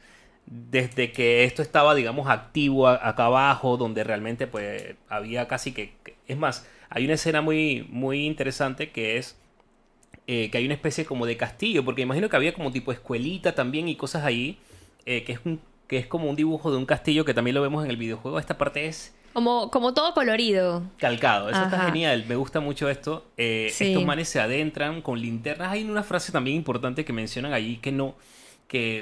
desde 0.45 1.11
que 1.11 1.43
esto 1.45 1.61
estaba, 1.61 1.95
digamos, 1.95 2.27
activo 2.29 2.87
acá 2.87 3.25
abajo, 3.25 3.77
donde 3.77 4.03
realmente 4.03 4.47
pues 4.47 4.95
había 5.09 5.47
casi 5.47 5.71
que... 5.71 5.93
Es 6.27 6.37
más, 6.37 6.67
hay 6.89 7.05
una 7.05 7.13
escena 7.13 7.41
muy, 7.41 7.87
muy 7.89 8.25
interesante 8.25 8.91
que 8.91 9.17
es 9.17 9.37
eh, 10.27 10.49
que 10.51 10.57
hay 10.57 10.65
una 10.65 10.75
especie 10.75 11.05
como 11.05 11.25
de 11.25 11.35
castillo, 11.37 11.83
porque 11.83 12.01
imagino 12.03 12.29
que 12.29 12.35
había 12.35 12.53
como 12.53 12.71
tipo 12.71 12.91
escuelita 12.91 13.53
también 13.55 13.87
y 13.89 13.95
cosas 13.95 14.23
ahí, 14.23 14.59
eh, 15.05 15.23
que, 15.23 15.33
es 15.33 15.39
un, 15.45 15.59
que 15.87 15.97
es 15.97 16.07
como 16.07 16.29
un 16.29 16.35
dibujo 16.35 16.69
de 16.71 16.77
un 16.77 16.85
castillo 16.85 17.25
que 17.25 17.33
también 17.33 17.55
lo 17.55 17.61
vemos 17.61 17.83
en 17.83 17.89
el 17.89 17.97
videojuego. 17.97 18.37
Esta 18.39 18.57
parte 18.57 18.85
es 18.85 19.13
Como, 19.33 19.71
como 19.71 19.93
todo 19.93 20.13
colorido. 20.13 20.83
calcado. 20.97 21.49
Eso 21.49 21.63
está 21.63 21.85
genial. 21.85 22.25
Me 22.27 22.35
gusta 22.35 22.59
mucho 22.59 22.89
esto. 22.89 23.25
Eh, 23.37 23.69
Sí. 23.73 23.87
Estos 23.87 24.05
manes 24.05 24.29
se 24.29 24.39
adentran 24.39 25.01
con 25.01 25.19
linternas. 25.19 25.71
Hay 25.71 25.83
una 25.83 26.03
frase 26.03 26.31
también 26.31 26.55
importante 26.55 27.03
que 27.03 27.13
mencionan 27.13 27.51
allí 27.53 27.77
que 27.77 27.91
no, 27.91 28.15
que, 28.67 29.01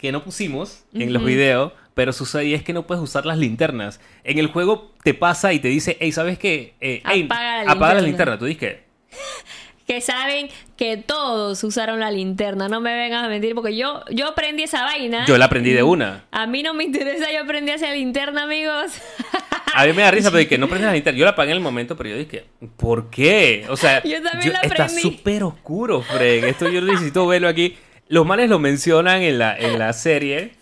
que 0.00 0.12
no 0.12 0.24
pusimos 0.24 0.84
en 0.94 1.12
los 1.12 1.22
videos, 1.22 1.72
pero 1.92 2.14
sucede 2.14 2.54
es 2.54 2.62
que 2.62 2.72
no 2.72 2.86
puedes 2.86 3.04
usar 3.04 3.26
las 3.26 3.36
linternas. 3.36 4.00
En 4.24 4.38
el 4.38 4.46
juego 4.46 4.92
te 5.04 5.12
pasa 5.12 5.52
y 5.52 5.58
te 5.58 5.68
dice, 5.68 5.98
hey, 6.00 6.10
¿sabes 6.10 6.38
qué? 6.38 6.74
Eh, 6.80 7.02
hey, 7.04 7.24
Apaga 7.26 7.64
la 7.64 7.72
apaga 7.72 7.94
la 7.94 8.00
linterna". 8.00 8.32
linterna. 8.34 8.38
Tú 8.38 8.44
dices 8.46 8.60
que 8.60 8.84
Que 9.86 10.00
saben 10.00 10.48
que 10.76 10.96
todos 10.98 11.64
usaron 11.64 11.98
la 11.98 12.12
linterna. 12.12 12.68
No 12.68 12.80
me 12.80 12.94
vengas 12.94 13.24
a 13.24 13.28
mentir 13.28 13.56
porque 13.56 13.76
yo, 13.76 14.04
yo 14.10 14.28
aprendí 14.28 14.62
esa 14.62 14.84
vaina. 14.84 15.26
yo 15.26 15.36
la 15.36 15.46
aprendí 15.46 15.72
de 15.72 15.82
una. 15.82 16.26
A 16.30 16.46
mí 16.46 16.62
no 16.62 16.74
me 16.74 16.84
interesa, 16.84 17.30
yo 17.32 17.42
aprendí 17.42 17.72
a 17.72 17.74
hacer 17.74 17.94
linterna, 17.96 18.44
amigos. 18.44 18.92
A 19.74 19.84
mí 19.86 19.92
me 19.92 20.02
da 20.02 20.10
risa, 20.10 20.30
pero 20.32 20.48
que 20.48 20.58
no 20.58 20.66
prendes 20.68 20.86
la 20.88 20.94
linterna. 20.94 21.18
Yo 21.18 21.24
la 21.24 21.32
apagué 21.32 21.50
en 21.50 21.56
el 21.58 21.62
momento, 21.62 21.96
pero 21.96 22.08
yo 22.10 22.16
dije, 22.16 22.44
¿por 22.76 23.08
qué? 23.10 23.66
O 23.68 23.76
sea, 23.76 24.02
Yo 24.02 24.20
también 24.22 24.52
la 24.52 24.60
está 24.60 24.88
súper 24.88 25.44
oscuro, 25.44 26.02
Fred. 26.02 26.42
Esto 26.44 26.68
yo 26.68 26.80
necesito 26.80 27.26
verlo 27.26 27.46
aquí. 27.48 27.76
Los 28.10 28.26
males 28.26 28.50
lo 28.50 28.58
mencionan 28.58 29.22
en 29.22 29.38
la, 29.38 29.56
en 29.56 29.78
la 29.78 29.92
serie. 29.92 30.52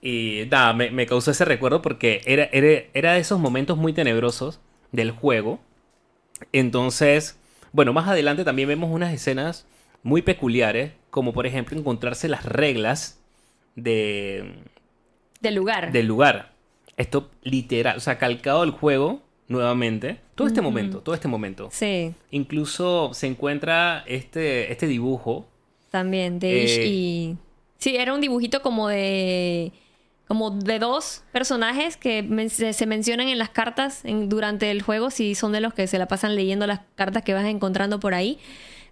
Y 0.00 0.44
nada, 0.50 0.72
me, 0.72 0.90
me 0.92 1.04
causó 1.04 1.32
ese 1.32 1.44
recuerdo 1.44 1.82
porque 1.82 2.20
era, 2.26 2.44
era, 2.52 2.84
era 2.94 3.12
de 3.14 3.18
esos 3.18 3.40
momentos 3.40 3.76
muy 3.76 3.92
tenebrosos 3.92 4.60
del 4.92 5.10
juego. 5.10 5.60
Entonces, 6.52 7.38
bueno, 7.72 7.92
más 7.92 8.08
adelante 8.08 8.44
también 8.44 8.68
vemos 8.68 8.88
unas 8.90 9.12
escenas 9.12 9.66
muy 10.04 10.22
peculiares, 10.22 10.92
como 11.10 11.32
por 11.32 11.46
ejemplo 11.46 11.76
encontrarse 11.76 12.28
las 12.28 12.44
reglas 12.44 13.20
de, 13.74 14.54
Del 15.40 15.56
lugar. 15.56 15.90
del 15.90 16.06
lugar. 16.06 16.52
Esto 16.96 17.30
literal, 17.42 17.96
o 17.96 18.00
sea, 18.00 18.18
calcado 18.18 18.62
el 18.62 18.70
juego 18.70 19.22
nuevamente. 19.48 20.18
Todo 20.36 20.46
este 20.46 20.60
momento, 20.60 21.00
todo 21.00 21.14
este 21.16 21.28
momento. 21.28 21.68
Sí, 21.72 22.14
Incluso 22.30 23.10
se 23.12 23.26
encuentra 23.26 24.04
este, 24.06 24.70
este 24.70 24.86
dibujo. 24.86 25.48
También. 25.92 26.40
De 26.40 26.64
Ish 26.64 26.78
Eh, 26.78 26.86
y. 26.86 27.36
Sí, 27.78 27.94
era 27.96 28.12
un 28.14 28.20
dibujito 28.20 28.62
como 28.62 28.88
de. 28.88 29.72
como 30.26 30.50
de 30.50 30.78
dos 30.78 31.22
personajes 31.30 31.96
que 31.96 32.22
men- 32.22 32.48
se, 32.50 32.72
se 32.72 32.86
mencionan 32.86 33.28
en 33.28 33.38
las 33.38 33.50
cartas 33.50 34.04
en- 34.04 34.28
durante 34.28 34.70
el 34.70 34.80
juego, 34.82 35.10
si 35.10 35.34
son 35.34 35.52
de 35.52 35.60
los 35.60 35.74
que 35.74 35.86
se 35.86 35.98
la 35.98 36.08
pasan 36.08 36.34
leyendo 36.34 36.66
las 36.66 36.80
cartas 36.96 37.22
que 37.22 37.34
vas 37.34 37.44
encontrando 37.44 38.00
por 38.00 38.14
ahí. 38.14 38.38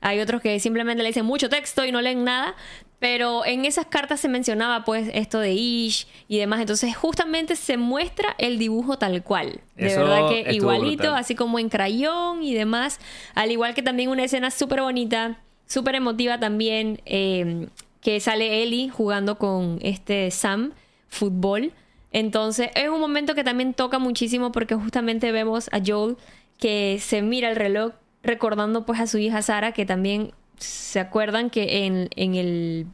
Hay 0.03 0.19
otros 0.21 0.41
que 0.41 0.59
simplemente 0.61 1.03
le 1.03 1.09
dicen 1.11 1.27
mucho 1.27 1.49
texto 1.51 1.85
y 1.85 1.93
no 1.93 2.01
leen 2.01 2.25
nada. 2.25 2.55
Pero 2.99 3.47
en 3.47 3.65
esas 3.65 3.87
cartas 3.87 4.21
se 4.21 4.29
mencionaba 4.29 4.85
pues 4.85 5.11
esto 5.15 5.39
de 5.41 5.53
Ish 5.53 6.07
y 6.29 6.37
demás. 6.39 6.61
Entonces 6.61 6.95
justamente 6.97 7.57
se 7.57 7.77
muestra 7.79 8.35
el 8.39 8.59
dibujo 8.59 8.99
tal 8.99 9.23
cual. 9.23 9.61
De 9.77 9.87
Eso 9.87 10.01
verdad 10.01 10.29
que 10.29 10.53
igualito, 10.53 11.05
brutal. 11.05 11.19
así 11.19 11.35
como 11.35 11.59
en 11.59 11.71
crayón 11.71 12.43
y 12.43 12.53
demás. 12.55 12.99
Al 13.35 13.51
igual 13.51 13.73
que 13.75 13.83
también 13.83 14.11
una 14.11 14.25
escena 14.25 14.51
súper 14.51 14.83
bonita, 14.83 15.39
súper 15.71 15.95
emotiva 15.95 16.41
también, 16.41 17.01
eh, 17.07 17.69
que 18.01 18.19
sale 18.19 18.63
Ellie 18.65 18.89
jugando 18.89 19.39
con 19.39 19.79
este 19.83 20.31
Sam, 20.33 20.73
fútbol. 21.09 21.73
Entonces 22.13 22.71
es 22.75 22.89
un 22.89 22.99
momento 22.99 23.37
que 23.37 23.45
también 23.45 23.73
toca 23.73 24.01
muchísimo 24.01 24.51
porque 24.51 24.75
justamente 24.75 25.31
vemos 25.31 25.69
a 25.73 25.79
Joel 25.85 26.17
que 26.59 26.99
se 27.01 27.23
mira 27.23 27.49
el 27.51 27.55
reloj 27.57 27.93
recordando 28.25 28.85
pues 28.85 28.99
a 29.01 29.07
su 29.07 29.19
hija 29.19 29.43
Sara 29.43 29.71
que 29.73 29.87
también 29.87 30.33
se 30.59 30.99
acuerdan 30.99 31.51
que 31.51 31.87
en, 31.87 32.09
en 32.17 32.35
el... 32.35 32.87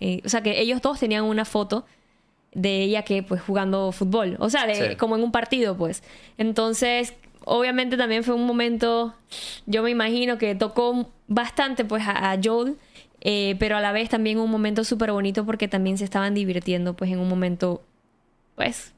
eh, 0.00 0.20
o 0.24 0.28
sea 0.28 0.42
que 0.42 0.60
ellos 0.60 0.80
todos 0.82 0.98
tenían 0.98 1.24
una 1.24 1.44
foto 1.44 1.86
de 2.52 2.82
ella 2.82 3.02
que 3.02 3.22
pues 3.22 3.40
jugando 3.40 3.92
fútbol, 3.92 4.36
o 4.40 4.50
sea, 4.50 4.66
de, 4.66 4.74
Sí. 4.90 4.96
como 4.96 5.14
en 5.16 5.22
un 5.22 5.30
partido 5.30 5.76
pues. 5.76 6.02
Entonces, 6.38 7.14
obviamente 7.46 7.96
también 7.96 8.22
fue 8.24 8.34
un 8.34 8.44
momento, 8.44 9.14
yo 9.64 9.82
me 9.82 9.90
imagino 9.90 10.36
que 10.36 10.54
tocó 10.54 11.10
bastante 11.28 11.84
pues 11.84 12.02
a, 12.06 12.32
a 12.32 12.38
Joel, 12.42 12.76
eh, 13.22 13.56
pero 13.58 13.76
a 13.76 13.80
la 13.80 13.92
vez 13.92 14.10
también 14.10 14.38
un 14.38 14.50
momento 14.50 14.84
súper 14.84 15.10
bonito 15.12 15.46
porque 15.46 15.68
también 15.68 15.96
se 15.96 16.04
estaban 16.04 16.34
divirtiendo 16.34 16.94
pues 16.94 17.10
en 17.10 17.18
un 17.18 17.28
momento 17.28 17.82
pues 18.56 18.92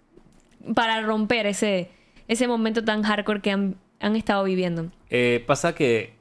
para 0.74 1.00
romper 1.02 1.46
ese, 1.46 1.90
ese 2.26 2.48
momento 2.48 2.82
tan 2.84 3.02
hardcore 3.02 3.40
que 3.40 3.50
han, 3.50 3.76
han 4.00 4.16
estado 4.16 4.44
viviendo. 4.44 4.90
Eh, 5.10 5.44
pasa 5.46 5.74
que, 5.74 6.14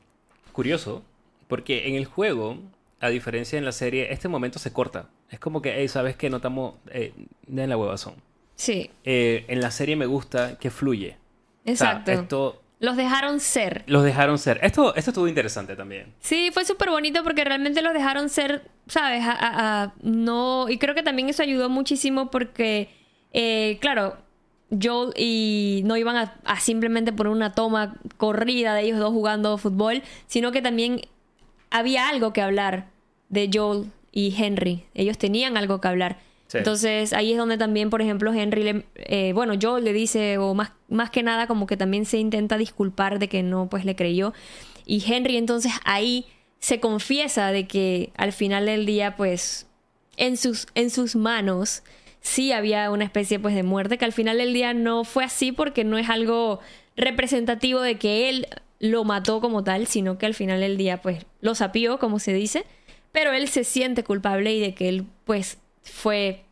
curioso, 0.52 1.04
porque 1.48 1.88
en 1.88 1.96
el 1.96 2.06
juego, 2.06 2.58
a 3.00 3.10
diferencia 3.10 3.58
en 3.58 3.66
la 3.66 3.72
serie, 3.72 4.12
este 4.12 4.28
momento 4.28 4.60
se 4.60 4.72
corta. 4.74 5.10
Es 5.30 5.40
como 5.40 5.62
que, 5.62 5.74
hey, 5.76 5.88
¿sabes 5.88 6.16
qué? 6.16 6.30
Notamos 6.30 6.76
eh, 6.92 7.14
en 7.48 7.70
la 7.70 7.78
huevazón. 7.78 8.16
Sí, 8.56 8.90
Eh, 9.04 9.46
en 9.48 9.62
la 9.62 9.72
serie 9.72 9.96
me 9.96 10.06
gusta 10.08 10.58
que 10.58 10.72
fluye. 10.72 11.18
O 11.68 11.76
sea, 11.76 11.92
exacto. 11.92 12.12
esto 12.12 12.62
Los 12.80 12.96
dejaron 12.96 13.40
ser. 13.40 13.84
los 13.88 14.04
dejaron 14.04 14.38
ser. 14.38 14.60
Esto, 14.62 14.96
esto 14.96 15.12
estuvo 15.12 15.28
interesante 15.28 15.76
también. 15.76 16.14
Sí, 16.20 16.50
fue 16.54 16.64
súper 16.66 16.90
bonito 16.90 17.24
porque 17.24 17.44
realmente 17.44 17.82
los 17.82 17.94
dejaron 17.94 18.30
ser, 18.30 18.70
¿sabes? 18.88 19.24
A- 19.26 19.32
a- 19.32 19.84
a- 19.84 19.94
no, 20.02 20.70
y 20.70 20.78
creo 20.78 20.96
que 20.96 21.04
también 21.04 21.28
eso 21.30 21.44
ayudó 21.44 21.70
muchísimo 21.70 22.30
porque, 22.32 22.90
eh, 23.34 23.78
claro, 23.82 24.18
Joel 24.82 25.14
y 25.18 25.82
no 25.86 25.96
iban 25.98 26.18
a, 26.18 26.36
a 26.46 26.60
simplemente 26.60 27.12
poner 27.14 27.32
una 27.32 27.54
toma 27.54 27.96
corrida 28.18 28.74
de 28.76 28.82
ellos 28.84 29.00
dos 29.00 29.12
jugando 29.12 29.58
fútbol, 29.58 30.04
sino 30.28 30.52
que 30.52 30.62
también 30.62 31.02
había 31.72 32.10
algo 32.10 32.32
que 32.34 32.42
hablar 32.42 32.88
de 33.30 33.50
Joel 33.54 33.92
y 34.12 34.36
Henry. 34.38 34.86
Ellos 34.94 35.18
tenían 35.18 35.58
algo 35.58 35.80
que 35.82 35.88
hablar. 35.88 36.18
Entonces 36.54 37.14
ahí 37.14 37.34
es 37.34 37.38
donde 37.38 37.58
también, 37.58 37.90
por 37.90 38.02
ejemplo, 38.02 38.34
Henry, 38.34 38.64
le, 38.64 38.86
eh, 38.96 39.34
bueno, 39.34 39.54
Joel 39.62 39.84
le 39.84 39.94
dice, 39.94 40.38
o 40.38 40.54
más, 40.54 40.72
más 40.88 41.10
que 41.10 41.24
nada 41.24 41.48
como 41.48 41.68
que 41.68 41.76
también 41.76 42.06
se 42.06 42.18
intenta 42.18 42.58
disculpar 42.58 43.20
de 43.20 43.28
que 43.28 43.44
no, 43.44 43.70
pues 43.70 43.84
le 43.84 43.96
creyó. 43.96 44.34
Y 44.86 45.04
Henry 45.06 45.38
entonces 45.38 45.74
ahí 45.84 46.26
se 46.60 46.80
confiesa 46.80 47.52
de 47.52 47.68
que 47.68 48.12
al 48.18 48.32
final 48.32 48.66
del 48.66 48.86
día, 48.86 49.16
pues, 49.16 49.68
en 50.16 50.38
sus, 50.38 50.68
en 50.74 50.90
sus 50.90 51.16
manos 51.16 51.84
sí 52.22 52.52
había 52.52 52.92
una 52.92 53.04
especie 53.04 53.40
pues 53.40 53.54
de 53.54 53.64
muerte, 53.64 53.98
que 53.98 54.06
al 54.06 54.14
final 54.14 54.38
del 54.38 54.54
día 54.54 54.74
no 54.74 55.04
fue 55.04 55.24
así 55.24 55.52
porque 55.52 55.84
no 55.84 55.98
es 55.98 56.10
algo 56.10 56.60
representativo 56.96 57.82
de 57.82 57.98
que 57.98 58.30
él 58.30 58.48
lo 58.80 59.04
mató 59.04 59.42
como 59.42 59.64
tal, 59.64 59.88
sino 59.88 60.18
que 60.18 60.26
al 60.26 60.34
final 60.34 60.60
del 60.60 60.78
día 60.78 61.02
pues 61.02 61.26
lo 61.42 61.56
sapió, 61.56 62.00
como 62.00 62.20
se 62.20 62.34
dice, 62.34 62.66
pero 63.12 63.34
él 63.34 63.48
se 63.48 63.64
siente 63.64 64.04
culpable 64.04 64.54
y 64.54 64.60
de 64.60 64.74
que 64.74 64.90
él 64.90 65.06
pues 65.26 65.60
fue 65.92 66.44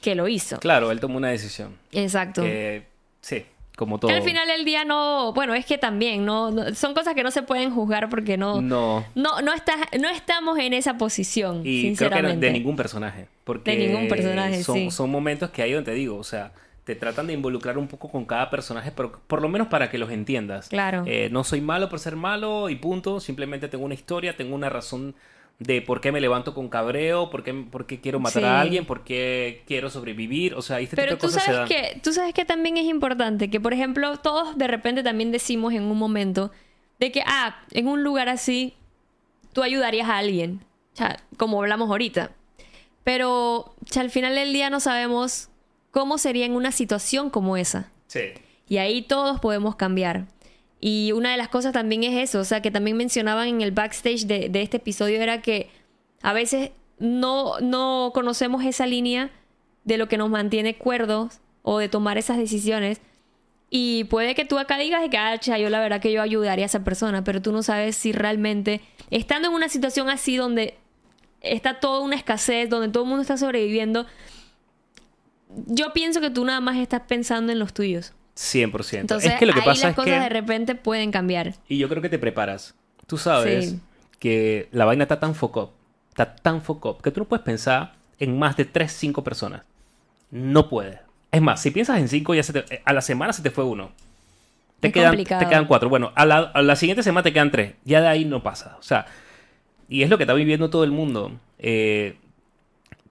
que 0.00 0.14
lo 0.14 0.28
hizo. 0.28 0.58
Claro, 0.58 0.90
él 0.90 1.00
tomó 1.00 1.16
una 1.18 1.28
decisión. 1.28 1.76
Exacto. 1.92 2.42
Que, 2.42 2.84
sí, 3.20 3.44
como 3.76 3.98
todo. 3.98 4.10
Que 4.10 4.16
al 4.16 4.22
final 4.22 4.48
del 4.48 4.64
día 4.64 4.84
no, 4.84 5.32
bueno, 5.32 5.54
es 5.54 5.64
que 5.64 5.78
también 5.78 6.24
no, 6.24 6.50
no- 6.50 6.74
son 6.74 6.92
cosas 6.94 7.14
que 7.14 7.22
no 7.22 7.30
se 7.30 7.42
pueden 7.42 7.72
juzgar 7.72 8.08
porque 8.08 8.36
no 8.36 8.60
No. 8.60 9.04
no 9.14 9.40
no 9.40 9.52
está, 9.54 9.74
no 10.00 10.08
estamos 10.08 10.58
en 10.58 10.72
esa 10.74 10.98
posición, 10.98 11.58
Y 11.60 11.62
creo 11.62 11.82
que 11.82 11.88
sinceramente. 11.98 12.46
de 12.46 12.52
ningún 12.52 12.76
personaje. 12.76 13.28
Porque 13.44 13.76
De 13.76 13.86
ningún 13.86 14.08
personaje, 14.08 14.62
son, 14.62 14.76
sí. 14.76 14.90
son 14.90 15.10
momentos 15.10 15.50
que 15.50 15.62
ahí 15.62 15.72
donde 15.72 15.92
te 15.92 15.96
digo, 15.96 16.16
o 16.16 16.24
sea, 16.24 16.52
te 16.84 16.96
tratan 16.96 17.28
de 17.28 17.32
involucrar 17.34 17.78
un 17.78 17.86
poco 17.86 18.10
con 18.10 18.24
cada 18.24 18.50
personaje, 18.50 18.90
pero 18.90 19.12
por 19.28 19.40
lo 19.40 19.48
menos 19.48 19.68
para 19.68 19.88
que 19.88 19.98
los 19.98 20.10
entiendas. 20.10 20.68
Claro. 20.68 21.04
Eh, 21.06 21.28
no 21.30 21.44
soy 21.44 21.60
malo 21.60 21.88
por 21.88 22.00
ser 22.00 22.16
malo 22.16 22.68
y 22.70 22.74
punto. 22.76 23.20
Simplemente 23.20 23.68
tengo 23.68 23.84
una 23.84 23.94
historia, 23.94 24.36
tengo 24.36 24.54
una 24.56 24.68
razón 24.68 25.14
de 25.62 25.80
por 25.82 26.00
qué 26.00 26.12
me 26.12 26.20
levanto 26.20 26.54
con 26.54 26.68
cabreo, 26.68 27.30
por 27.30 27.42
qué, 27.44 27.52
por 27.52 27.86
qué 27.86 28.00
quiero 28.00 28.18
matar 28.20 28.42
Sí. 28.42 28.46
a 28.48 28.60
alguien, 28.60 28.84
por 28.86 29.04
qué 29.04 29.62
quiero 29.66 29.90
sobrevivir. 29.90 30.54
O 30.54 30.62
sea, 30.62 30.80
este 30.80 30.96
Pero 30.96 31.12
tipo 31.16 31.26
tú 31.26 31.26
de 31.28 31.32
cosas 31.34 31.44
se 31.44 31.52
sabes 31.52 31.68
dan. 31.70 31.92
que 31.94 32.00
tú 32.00 32.12
sabes 32.12 32.34
que 32.34 32.44
también 32.44 32.76
es 32.76 32.84
importante 32.86 33.50
que 33.50 33.60
por 33.60 33.72
ejemplo 33.72 34.16
todos 34.18 34.56
de 34.58 34.66
repente 34.66 35.02
también 35.02 35.30
decimos 35.32 35.72
en 35.74 35.82
un 35.84 35.98
momento 35.98 36.50
de 36.98 37.12
que 37.12 37.22
ah 37.26 37.56
en 37.72 37.86
un 37.88 38.02
lugar 38.02 38.28
así 38.28 38.74
tú 39.52 39.62
ayudarías 39.62 40.08
a 40.08 40.18
alguien, 40.18 40.60
o 40.94 40.96
sea, 40.96 41.18
como 41.36 41.60
hablamos 41.60 41.90
ahorita. 41.90 42.30
Pero 43.04 43.56
o 43.58 43.74
sea, 43.90 44.02
al 44.02 44.10
final 44.10 44.34
del 44.34 44.52
día 44.52 44.70
no 44.70 44.80
sabemos 44.80 45.48
cómo 45.90 46.18
sería 46.18 46.46
en 46.46 46.52
una 46.52 46.72
situación 46.72 47.30
como 47.30 47.56
esa. 47.56 47.90
Sí. 48.06 48.20
Y 48.68 48.78
ahí 48.78 49.02
todos 49.02 49.40
podemos 49.40 49.76
cambiar. 49.76 50.26
Y 50.84 51.12
una 51.12 51.30
de 51.30 51.36
las 51.36 51.48
cosas 51.48 51.72
también 51.72 52.02
es 52.02 52.28
eso, 52.28 52.40
o 52.40 52.44
sea, 52.44 52.60
que 52.60 52.72
también 52.72 52.96
mencionaban 52.96 53.46
en 53.46 53.60
el 53.60 53.70
backstage 53.70 54.26
de, 54.26 54.50
este 54.52 54.78
episodio 54.78 55.22
era 55.22 55.40
que 55.40 55.70
a 56.22 56.32
veces 56.32 56.72
no, 56.98 57.60
no 57.60 58.10
conocemos 58.12 58.64
esa 58.64 58.84
línea 58.84 59.30
de 59.84 59.96
lo 59.96 60.08
que 60.08 60.18
nos 60.18 60.28
mantiene 60.28 60.76
cuerdos 60.76 61.38
o 61.62 61.78
de 61.78 61.88
tomar 61.88 62.18
esas 62.18 62.36
decisiones. 62.36 63.00
Y 63.70 64.04
puede 64.10 64.34
que 64.34 64.44
tú 64.44 64.58
acá 64.58 64.76
digas 64.76 65.08
que, 65.08 65.16
ah, 65.18 65.36
yo 65.36 65.70
la 65.70 65.78
verdad 65.78 66.00
que 66.00 66.10
yo 66.10 66.20
ayudaría 66.20 66.64
a 66.64 66.66
esa 66.66 66.82
persona, 66.82 67.22
pero 67.22 67.40
tú 67.40 67.52
no 67.52 67.62
sabes 67.62 67.94
si 67.94 68.10
realmente, 68.10 68.80
estando 69.10 69.46
en 69.46 69.54
una 69.54 69.68
situación 69.68 70.10
así 70.10 70.36
donde 70.36 70.74
está 71.42 71.78
toda 71.78 72.00
una 72.00 72.16
escasez, 72.16 72.68
donde 72.68 72.88
todo 72.88 73.04
el 73.04 73.08
mundo 73.08 73.22
está 73.22 73.36
sobreviviendo, 73.36 74.04
yo 75.48 75.92
pienso 75.92 76.20
que 76.20 76.30
tú 76.30 76.44
nada 76.44 76.60
más 76.60 76.76
estás 76.76 77.02
pensando 77.02 77.52
en 77.52 77.60
los 77.60 77.72
tuyos. 77.72 78.14
100%. 78.42 78.98
Entonces, 79.00 79.32
es 79.32 79.38
que 79.38 79.46
lo 79.46 79.52
que 79.52 79.60
ahí 79.60 79.64
pasa 79.66 79.86
las 79.88 79.90
es 79.92 79.96
cosas 79.96 80.12
que... 80.14 80.20
de 80.20 80.28
repente 80.28 80.74
pueden 80.74 81.10
cambiar. 81.10 81.54
Y 81.68 81.78
yo 81.78 81.88
creo 81.88 82.02
que 82.02 82.08
te 82.08 82.18
preparas. 82.18 82.74
Tú 83.06 83.18
sabes 83.18 83.70
Sí. 83.70 83.80
que 84.18 84.68
la 84.72 84.84
vaina 84.84 85.04
está 85.04 85.20
tan 85.20 85.34
foco, 85.34 85.72
está 86.10 86.34
tan 86.36 86.62
foco, 86.62 86.98
que 86.98 87.10
tú 87.10 87.20
no 87.20 87.26
puedes 87.26 87.44
pensar 87.44 87.94
en 88.18 88.38
más 88.38 88.56
de 88.56 88.64
3, 88.64 88.90
5 88.92 89.22
personas. 89.24 89.62
No 90.30 90.68
puedes. 90.68 90.98
Es 91.30 91.40
más, 91.42 91.60
si 91.62 91.70
piensas 91.70 91.98
en 91.98 92.08
5, 92.08 92.34
ya 92.34 92.42
se 92.42 92.52
te- 92.52 92.82
a 92.84 92.92
la 92.92 93.00
semana 93.00 93.32
se 93.32 93.42
te 93.42 93.50
fue 93.50 93.64
uno. 93.64 93.90
Te, 94.80 94.88
Es 94.88 94.94
quedan, 94.94 95.10
complicado. 95.10 95.40
te 95.42 95.48
quedan 95.48 95.66
4. 95.66 95.88
Bueno, 95.88 96.12
a 96.14 96.26
la, 96.26 96.38
a 96.38 96.62
la 96.62 96.76
siguiente 96.76 97.02
semana 97.02 97.22
te 97.22 97.32
quedan 97.32 97.50
3. 97.50 97.74
Ya 97.84 98.00
de 98.00 98.08
ahí 98.08 98.24
no 98.24 98.42
pasa. 98.42 98.76
O 98.78 98.82
sea, 98.82 99.06
y 99.88 100.02
es 100.02 100.10
lo 100.10 100.16
que 100.18 100.24
está 100.24 100.34
viviendo 100.34 100.70
todo 100.70 100.84
el 100.84 100.90
mundo. 100.90 101.32
Eh, 101.58 102.16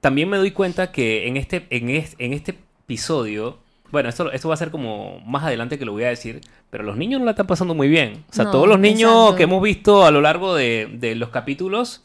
también 0.01 0.29
me 0.29 0.37
doy 0.37 0.51
cuenta 0.51 0.91
que 0.91 1.27
en 1.27 1.37
este, 1.37 1.67
en 1.69 1.89
es- 1.89 2.15
en 2.19 2.33
este 2.33 2.57
episodio, 2.85 3.59
bueno, 3.91 4.09
esto, 4.09 4.31
esto 4.31 4.47
va 4.47 4.53
a 4.53 4.57
ser 4.57 4.71
como 4.71 5.19
más 5.21 5.43
adelante 5.43 5.77
que 5.77 5.85
lo 5.85 5.91
voy 5.91 6.03
a 6.03 6.09
decir, 6.09 6.41
pero 6.69 6.83
los 6.83 6.97
niños 6.97 7.19
no 7.19 7.25
la 7.25 7.31
están 7.31 7.47
pasando 7.47 7.75
muy 7.75 7.87
bien. 7.89 8.23
O 8.29 8.33
sea, 8.33 8.45
No, 8.45 8.51
todos 8.51 8.67
los 8.67 8.79
niños 8.79 9.11
exacto. 9.11 9.35
que 9.35 9.43
hemos 9.43 9.61
visto 9.61 10.05
a 10.05 10.11
lo 10.11 10.21
largo 10.21 10.55
de, 10.55 10.89
de 10.93 11.15
los 11.15 11.29
capítulos 11.29 12.03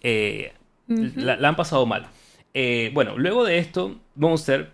eh, 0.00 0.52
la, 0.88 1.36
la 1.36 1.48
han 1.48 1.56
pasado 1.56 1.84
mal. 1.86 2.06
Eh, 2.54 2.90
bueno, 2.94 3.18
luego 3.18 3.44
de 3.44 3.58
esto, 3.58 3.96
Monster, 4.14 4.70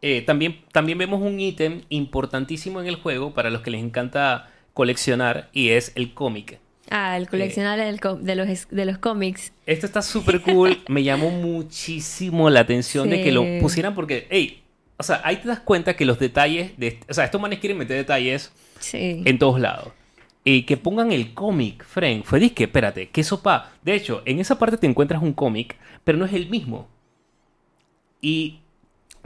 eh, 0.00 0.22
también, 0.22 0.60
también 0.72 0.96
vemos 0.98 1.20
un 1.20 1.38
ítem 1.40 1.82
importantísimo 1.88 2.80
en 2.80 2.86
el 2.86 2.96
juego 2.96 3.34
para 3.34 3.50
los 3.50 3.62
que 3.62 3.70
les 3.70 3.82
encanta 3.82 4.48
coleccionar 4.74 5.48
y 5.52 5.70
es 5.70 5.92
el 5.96 6.14
cómic. 6.14 6.60
Ah, 6.90 7.18
el 7.18 7.28
coleccionar 7.28 7.78
co- 8.00 8.14
de, 8.16 8.34
los, 8.36 8.68
de 8.70 8.84
los 8.86 8.96
cómics. 8.98 9.52
Esto 9.66 9.84
está 9.86 10.00
súper 10.00 10.40
cool. 10.40 10.78
Me 10.88 11.02
llamó 11.02 11.30
muchísimo 11.30 12.48
la 12.48 12.60
atención 12.60 13.10
de 13.10 13.22
que 13.22 13.32
lo 13.32 13.44
pusieran 13.60 13.94
porque, 13.94 14.26
hey, 14.30 14.62
o 14.98 15.02
sea, 15.02 15.20
ahí 15.24 15.36
te 15.36 15.48
das 15.48 15.60
cuenta 15.60 15.94
que 15.96 16.04
los 16.04 16.18
detalles 16.18 16.76
de... 16.78 16.98
O 17.08 17.14
sea, 17.14 17.24
estos 17.24 17.40
manes 17.40 17.60
quieren 17.60 17.78
meter 17.78 17.96
detalles 17.96 18.52
Sí. 18.80 19.22
en 19.24 19.38
todos 19.38 19.60
lados. 19.60 19.88
Y 20.44 20.62
que 20.62 20.76
pongan 20.76 21.12
el 21.12 21.34
cómic, 21.34 21.84
Frank. 21.84 22.24
Fue 22.24 22.40
disque, 22.40 22.64
espérate, 22.64 23.08
qué 23.10 23.22
sopa. 23.22 23.72
De 23.82 23.94
hecho, 23.94 24.22
en 24.24 24.38
esa 24.40 24.58
parte 24.58 24.76
te 24.78 24.86
encuentras 24.86 25.22
un 25.22 25.32
cómic, 25.32 25.76
pero 26.04 26.18
no 26.18 26.24
es 26.24 26.32
el 26.32 26.48
mismo. 26.48 26.88
Y 28.20 28.60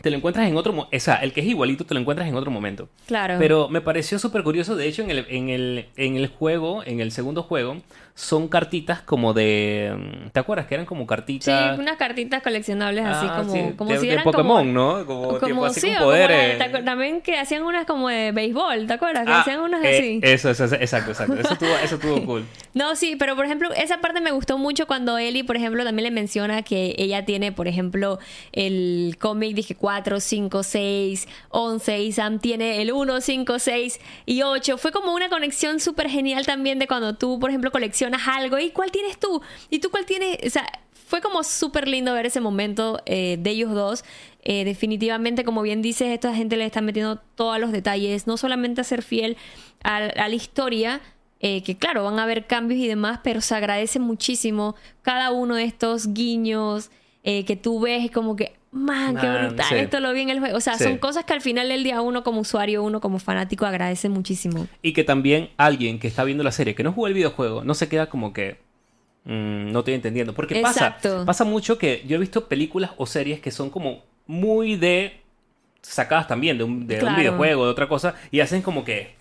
te 0.00 0.10
lo 0.10 0.16
encuentras 0.16 0.48
en 0.48 0.56
otro... 0.56 0.72
mo- 0.72 0.88
O 0.92 1.00
sea, 1.00 1.16
el 1.16 1.32
que 1.32 1.40
es 1.40 1.46
igualito 1.46 1.84
te 1.86 1.94
lo 1.94 2.00
encuentras 2.00 2.28
en 2.28 2.34
otro 2.34 2.50
momento. 2.50 2.88
Claro. 3.06 3.36
Pero 3.38 3.68
me 3.68 3.80
pareció 3.80 4.18
súper 4.18 4.42
curioso. 4.42 4.74
De 4.76 4.88
hecho, 4.88 5.02
en 5.02 5.10
el, 5.10 5.26
en, 5.28 5.48
el, 5.48 5.86
en 5.96 6.16
el 6.16 6.26
juego, 6.28 6.82
en 6.84 7.00
el 7.00 7.12
segundo 7.12 7.42
juego, 7.42 7.76
son 8.14 8.48
cartitas 8.48 9.00
como 9.00 9.32
de... 9.32 10.28
¿Te 10.32 10.40
acuerdas 10.40 10.66
que 10.66 10.74
eran 10.74 10.86
como 10.86 11.02
Sí, 11.02 11.06
cartitas? 11.08 11.78
unas 11.78 11.96
cartitas 11.96 12.42
coleccionables 12.42 13.04
así 13.06 13.26
Ah, 13.28 13.36
como, 13.38 13.52
sí, 13.54 13.74
como 13.76 13.90
de, 13.90 13.98
si 13.98 14.06
de 14.06 14.12
eran 14.12 14.24
Pokémon, 14.24 14.58
como, 14.58 14.64
¿no? 14.98 15.06
Como, 15.06 15.28
tipo 15.34 15.40
como 15.40 15.64
así 15.64 15.80
sí, 15.80 15.86
con 15.86 15.96
o 15.96 15.98
como 16.00 16.10
poderes. 16.10 16.58
la- 16.58 16.64
¿te 16.66 16.72
acuer- 16.72 16.84
también 16.84 17.22
que 17.22 17.38
hacían 17.38 17.62
unas 17.62 17.86
como 17.86 18.08
de 18.10 18.32
béisbol, 18.32 18.86
¿te 18.86 18.92
acuerdas? 18.92 19.24
Que 19.24 19.32
Ah, 19.32 19.40
hacían 19.40 19.60
unas 19.60 19.82
eh, 19.84 19.96
así. 19.98 20.20
Eso, 20.22 20.50
eso, 20.50 20.64
eso, 20.66 20.74
exacto, 20.74 21.10
exacto. 21.12 21.34
Eso 21.34 21.52
estuvo, 21.54 21.74
eso 21.78 21.94
estuvo 21.94 22.22
cool. 22.26 22.44
No, 22.74 22.96
sí, 22.96 23.16
pero 23.18 23.34
por 23.34 23.46
ejemplo, 23.46 23.70
esa 23.72 24.02
parte 24.02 24.20
me 24.20 24.30
gustó 24.30 24.58
mucho 24.58 24.86
cuando 24.86 25.16
Ellie, 25.16 25.42
por 25.44 25.56
ejemplo, 25.56 25.82
también 25.82 26.04
le 26.04 26.10
menciona 26.10 26.62
que 26.62 26.94
ella 26.98 27.24
tiene, 27.24 27.50
por 27.50 27.66
ejemplo, 27.66 28.18
el 28.52 29.16
cómic, 29.18 29.54
dije 29.54 29.74
4, 29.74 30.20
5, 30.20 30.62
6, 30.62 31.28
11, 31.48 31.98
y 32.02 32.12
Sam 32.12 32.40
tiene 32.40 32.82
el 32.82 32.92
1, 32.92 33.20
5, 33.22 33.58
6 33.58 34.00
y 34.26 34.42
8. 34.42 34.76
Fue 34.76 34.92
como 34.92 35.14
una 35.14 35.30
conexión 35.30 35.80
súper 35.80 36.10
genial 36.10 36.44
también 36.44 36.78
de 36.78 36.86
cuando 36.86 37.14
tú, 37.14 37.38
por 37.40 37.48
ejemplo, 37.50 37.70
coleccionas 37.70 38.01
algo. 38.26 38.58
¿Y 38.58 38.70
cuál 38.70 38.90
tienes 38.90 39.18
tú? 39.18 39.40
¿Y 39.70 39.78
tú 39.78 39.90
cuál 39.90 40.06
tienes? 40.06 40.38
O 40.46 40.50
sea, 40.50 40.66
fue 41.12 41.20
como 41.20 41.42
súper 41.42 41.88
lindo 41.88 42.14
ver 42.14 42.24
ese 42.24 42.40
momento 42.40 43.02
eh, 43.04 43.36
de 43.38 43.50
ellos 43.50 43.72
dos. 43.72 44.02
Eh, 44.44 44.64
definitivamente, 44.64 45.44
como 45.44 45.60
bien 45.60 45.82
dices, 45.82 46.08
esta 46.08 46.34
gente 46.34 46.56
le 46.56 46.64
está 46.64 46.80
metiendo 46.80 47.16
todos 47.34 47.58
los 47.60 47.70
detalles, 47.70 48.26
no 48.26 48.38
solamente 48.38 48.80
a 48.80 48.84
ser 48.84 49.02
fiel 49.02 49.36
a, 49.84 50.00
la 50.00 50.28
historia, 50.30 51.02
eh, 51.40 51.62
que 51.64 51.76
claro, 51.76 52.04
van 52.04 52.18
a 52.18 52.22
haber 52.22 52.46
cambios 52.46 52.80
y 52.80 52.88
demás, 52.88 53.20
pero 53.22 53.42
se 53.42 53.54
agradece 53.54 53.98
muchísimo 53.98 54.74
cada 55.02 55.32
uno 55.32 55.56
de 55.56 55.64
estos 55.64 56.14
guiños 56.14 56.90
que 57.22 57.56
tú 57.60 57.78
ves 57.78 58.10
como 58.10 58.34
que, 58.34 58.54
man, 58.72 59.16
qué 59.16 59.28
brutal, 59.28 59.66
sí. 59.68 59.74
esto 59.76 60.00
lo 60.00 60.12
vi 60.12 60.22
en 60.22 60.30
el 60.30 60.40
juego. 60.40 60.56
O 60.56 60.60
sea, 60.60 60.76
Sí. 60.78 60.84
son 60.84 60.98
cosas 60.98 61.24
que 61.24 61.32
al 61.34 61.40
final 61.40 61.68
del 61.68 61.84
día 61.84 62.00
uno 62.00 62.22
como 62.24 62.40
usuario, 62.40 62.82
uno 62.82 63.00
como 63.00 63.18
fanático 63.18 63.64
agradece 63.66 64.08
muchísimo. 64.08 64.66
Y 64.82 64.92
que 64.94 65.04
también 65.04 65.50
alguien 65.56 65.98
que 66.00 66.08
está 66.08 66.24
viendo 66.24 66.42
la 66.42 66.52
serie, 66.52 66.74
que 66.74 66.82
no 66.82 66.92
jugó 66.92 67.06
el 67.06 67.14
videojuego, 67.14 67.62
no 67.64 67.74
se 67.74 67.88
queda 67.88 68.06
como 68.08 68.32
que... 68.32 68.56
mm, 69.24 69.70
no 69.72 69.78
estoy 69.80 69.94
entendiendo. 69.94 70.32
Porque 70.34 70.60
pasa, 70.60 70.86
Exacto. 70.88 71.24
pasa 71.26 71.44
mucho 71.44 71.78
que 71.78 72.02
yo 72.06 72.16
he 72.16 72.18
visto 72.18 72.48
películas 72.48 72.90
o 72.96 73.06
series 73.06 73.40
que 73.40 73.50
son 73.50 73.70
como 73.70 74.02
muy 74.26 74.76
de... 74.76 75.20
sacadas 75.82 76.26
también 76.26 76.56
de 76.58 76.64
un, 76.64 76.86
de 76.86 76.94
un 76.94 77.00
Claro. 77.00 77.16
videojuego, 77.18 77.64
de 77.66 77.70
otra 77.70 77.88
cosa, 77.88 78.14
y 78.30 78.40
hacen 78.40 78.62
como 78.62 78.84
que... 78.84 79.14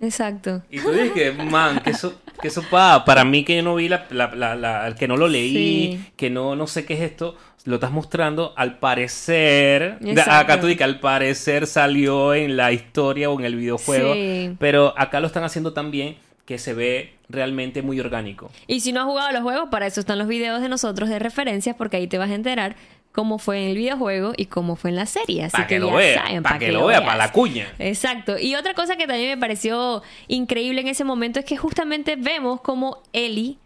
Exacto. 0.00 0.62
Y 0.70 0.78
tú 0.80 0.90
dices 0.90 1.12
que, 1.12 1.32
man, 1.32 1.80
que 1.82 1.90
eso, 1.90 2.20
que 2.40 2.48
eso 2.48 2.62
pa, 2.70 3.04
para 3.04 3.24
mí 3.24 3.44
que 3.44 3.56
yo 3.56 3.62
no 3.62 3.74
vi 3.76 3.88
la, 3.88 4.06
la- 4.10 4.34
la- 4.34 4.54
la- 4.54 4.94
que 4.98 5.08
no 5.08 5.16
lo 5.16 5.28
leí, 5.28 5.52
Sí. 5.96 6.04
que 6.16 6.30
no, 6.30 6.56
no 6.56 6.66
sé 6.66 6.84
qué 6.84 6.94
es 6.94 7.00
esto, 7.00 7.36
lo 7.64 7.76
estás 7.76 7.90
mostrando, 7.90 8.52
al 8.56 8.78
parecer, 8.78 9.98
Exacto. 10.04 10.30
acá 10.32 10.60
tú 10.60 10.66
dices 10.66 10.78
que 10.78 10.84
al 10.84 11.00
parecer 11.00 11.66
salió 11.66 12.34
en 12.34 12.56
la 12.56 12.72
historia 12.72 13.30
o 13.30 13.38
en 13.38 13.44
el 13.46 13.56
videojuego, 13.56 14.14
Sí. 14.14 14.54
pero 14.58 14.94
acá 14.96 15.20
lo 15.20 15.26
están 15.26 15.44
haciendo 15.44 15.72
tan 15.72 15.90
bien 15.90 16.16
que 16.44 16.58
se 16.58 16.74
ve 16.74 17.14
realmente 17.28 17.82
muy 17.82 17.98
orgánico. 17.98 18.52
Y 18.68 18.78
si 18.80 18.92
no 18.92 19.00
has 19.00 19.06
jugado 19.06 19.32
los 19.32 19.42
juegos, 19.42 19.68
para 19.68 19.86
eso 19.88 19.98
están 19.98 20.18
los 20.18 20.28
videos 20.28 20.60
de 20.62 20.68
nosotros 20.68 21.08
de 21.08 21.18
referencias, 21.18 21.74
porque 21.76 21.96
ahí 21.96 22.06
te 22.06 22.18
vas 22.18 22.30
a 22.30 22.34
enterar 22.34 22.76
cómo 23.16 23.38
fue 23.38 23.62
en 23.64 23.70
el 23.70 23.76
videojuego 23.78 24.32
y 24.36 24.46
cómo 24.46 24.76
fue 24.76 24.90
en 24.90 24.96
la 24.96 25.06
serie. 25.06 25.44
Así 25.44 25.52
Para 25.52 25.66
que, 25.66 25.78
lo 25.80 25.88
ya 25.88 25.96
vea, 25.96 26.22
saben, 26.26 26.42
para 26.42 26.54
pa' 26.54 26.58
que, 26.60 26.70
lo 26.70 26.86
vea, 26.86 27.00
para 27.04 27.16
la 27.16 27.32
cuña. 27.32 27.66
Exacto. 27.78 28.38
Y 28.38 28.54
otra 28.54 28.74
cosa 28.74 28.94
que 28.96 29.06
también 29.06 29.30
me 29.30 29.38
pareció 29.38 30.02
increíble 30.28 30.82
en 30.82 30.88
ese 30.88 31.02
momento 31.02 31.40
es 31.40 31.46
que 31.46 31.56
justamente 31.56 32.14
vemos 32.16 32.60
como 32.60 33.02
Ellie 33.12 33.56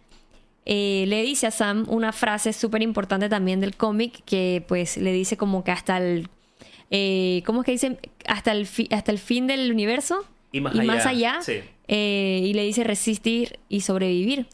eh, 0.67 1.05
le 1.09 1.23
dice 1.23 1.47
a 1.49 1.51
Sam 1.51 1.85
una 1.89 2.13
frase 2.13 2.53
súper 2.53 2.81
importante 2.83 3.29
también 3.29 3.61
del 3.61 3.77
cómic 3.77 4.23
que 4.25 4.63
pues 4.69 4.97
le 4.97 5.13
dice 5.13 5.37
como 5.37 5.65
que 5.65 5.73
hasta 5.73 5.97
el... 5.99 6.29
eh, 6.91 7.43
¿Cómo 7.45 7.61
es 7.63 7.67
que 7.67 7.73
dicen? 7.73 7.99
Hasta 8.27 8.53
el, 8.53 8.67
fi- 8.67 8.89
hasta 8.93 9.11
el 9.11 9.19
fin 9.19 9.47
del 9.47 9.71
universo. 9.73 10.25
Y 10.53 10.61
más 10.61 10.75
allá, 11.07 11.33
allá. 11.37 11.43
sí. 11.43 11.61
eh, 11.89 12.43
y 12.45 12.55
le 12.55 12.63
dice 12.65 12.85
resistir 12.85 13.59
y 13.69 13.81
sobrevivir. 13.81 14.47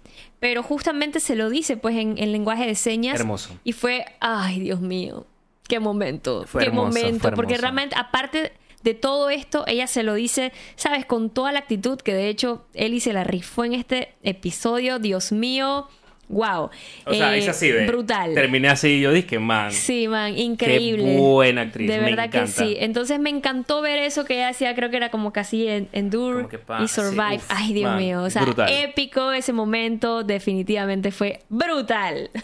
Pero 0.47 0.63
justamente 0.63 1.19
se 1.19 1.35
lo 1.35 1.51
dice 1.51 1.77
pues 1.77 1.97
en, 1.97 2.19
en 2.19 2.31
lenguaje 2.31 2.69
de 2.69 2.77
señas. 2.77 3.19
Hermoso. 3.19 3.51
Y 3.65 3.73
fue, 3.73 4.05
ay 4.21 4.61
Dios 4.61 4.81
mío, 4.81 5.27
qué 5.67 5.81
momento, 5.81 6.45
Fue 6.47 6.63
qué 6.63 6.69
hermoso, 6.69 6.87
momento. 6.87 7.33
Porque 7.33 7.57
realmente, 7.57 7.97
aparte 7.99 8.53
de 8.85 8.95
todo 8.95 9.29
esto, 9.29 9.65
ella 9.67 9.89
se 9.89 10.05
lo 10.05 10.15
dice, 10.15 10.53
sabes, 10.77 11.05
con 11.05 11.31
toda 11.31 11.51
la 11.51 11.59
actitud 11.59 11.99
que 11.99 12.15
de 12.15 12.29
hecho 12.29 12.65
Ellie 12.75 13.01
se 13.01 13.13
la 13.13 13.25
rifó 13.25 13.65
en 13.65 13.75
este 13.75 14.15
episodio. 14.23 15.01
Dios 15.01 15.33
mío, 15.33 15.89
wow. 16.29 16.71
O 17.05 17.15
sea, 17.15 17.35
Eh, 17.35 17.39
es 17.39 17.49
así, 17.49 17.71
ve. 17.71 17.87
Brutal. 17.87 18.35
Terminé 18.35 18.69
así 18.69 18.89
y 18.89 19.01
yo 19.01 19.13
dije, 19.13 19.39
man. 19.39 19.71
Sí, 19.73 20.09
man, 20.09 20.37
increíble. 20.37 21.05
Qué 21.05 21.17
buena 21.19 21.63
actriz, 21.63 21.89
De 21.89 21.99
me 21.99 22.05
verdad 22.05 22.31
que 22.31 22.47
sí. 22.47 22.77
Entonces 22.81 23.19
me 23.21 23.31
encantó 23.31 23.81
ver 23.83 23.99
eso 23.99 24.25
que 24.25 24.35
ella 24.35 24.49
hacía, 24.49 24.75
creo 24.75 24.91
que 24.91 24.97
era 24.97 25.11
como 25.11 25.33
casi 25.33 25.69
en- 25.69 25.89
endure 25.93 26.49
Como 26.49 26.83
y 26.85 26.89
survive. 26.89 27.39
sí, 27.39 27.45
uf, 27.45 27.45
Ay, 27.49 27.73
Dios 27.75 27.91
man, 27.91 27.99
mío. 27.99 28.23
O 28.23 28.31
sea, 28.31 28.43
brutal. 28.43 28.69
épico 28.73 29.33
ese 29.33 29.53
momento, 29.53 30.25
definitivamente 30.25 31.11
fue 31.11 31.41
brutal. 31.49 32.31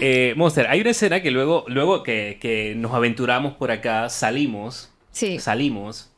Eh, 0.00 0.32
Monster, 0.36 0.66
hay 0.68 0.80
una 0.80 0.90
escena 0.90 1.20
que 1.20 1.30
luego, 1.30 1.64
luego 1.68 2.02
que, 2.02 2.38
que 2.40 2.74
nos 2.76 2.94
aventuramos 2.94 3.54
por 3.54 3.70
acá, 3.70 4.08
salimos, 4.08 4.90
sí. 5.10 5.38
salimos 5.40 6.10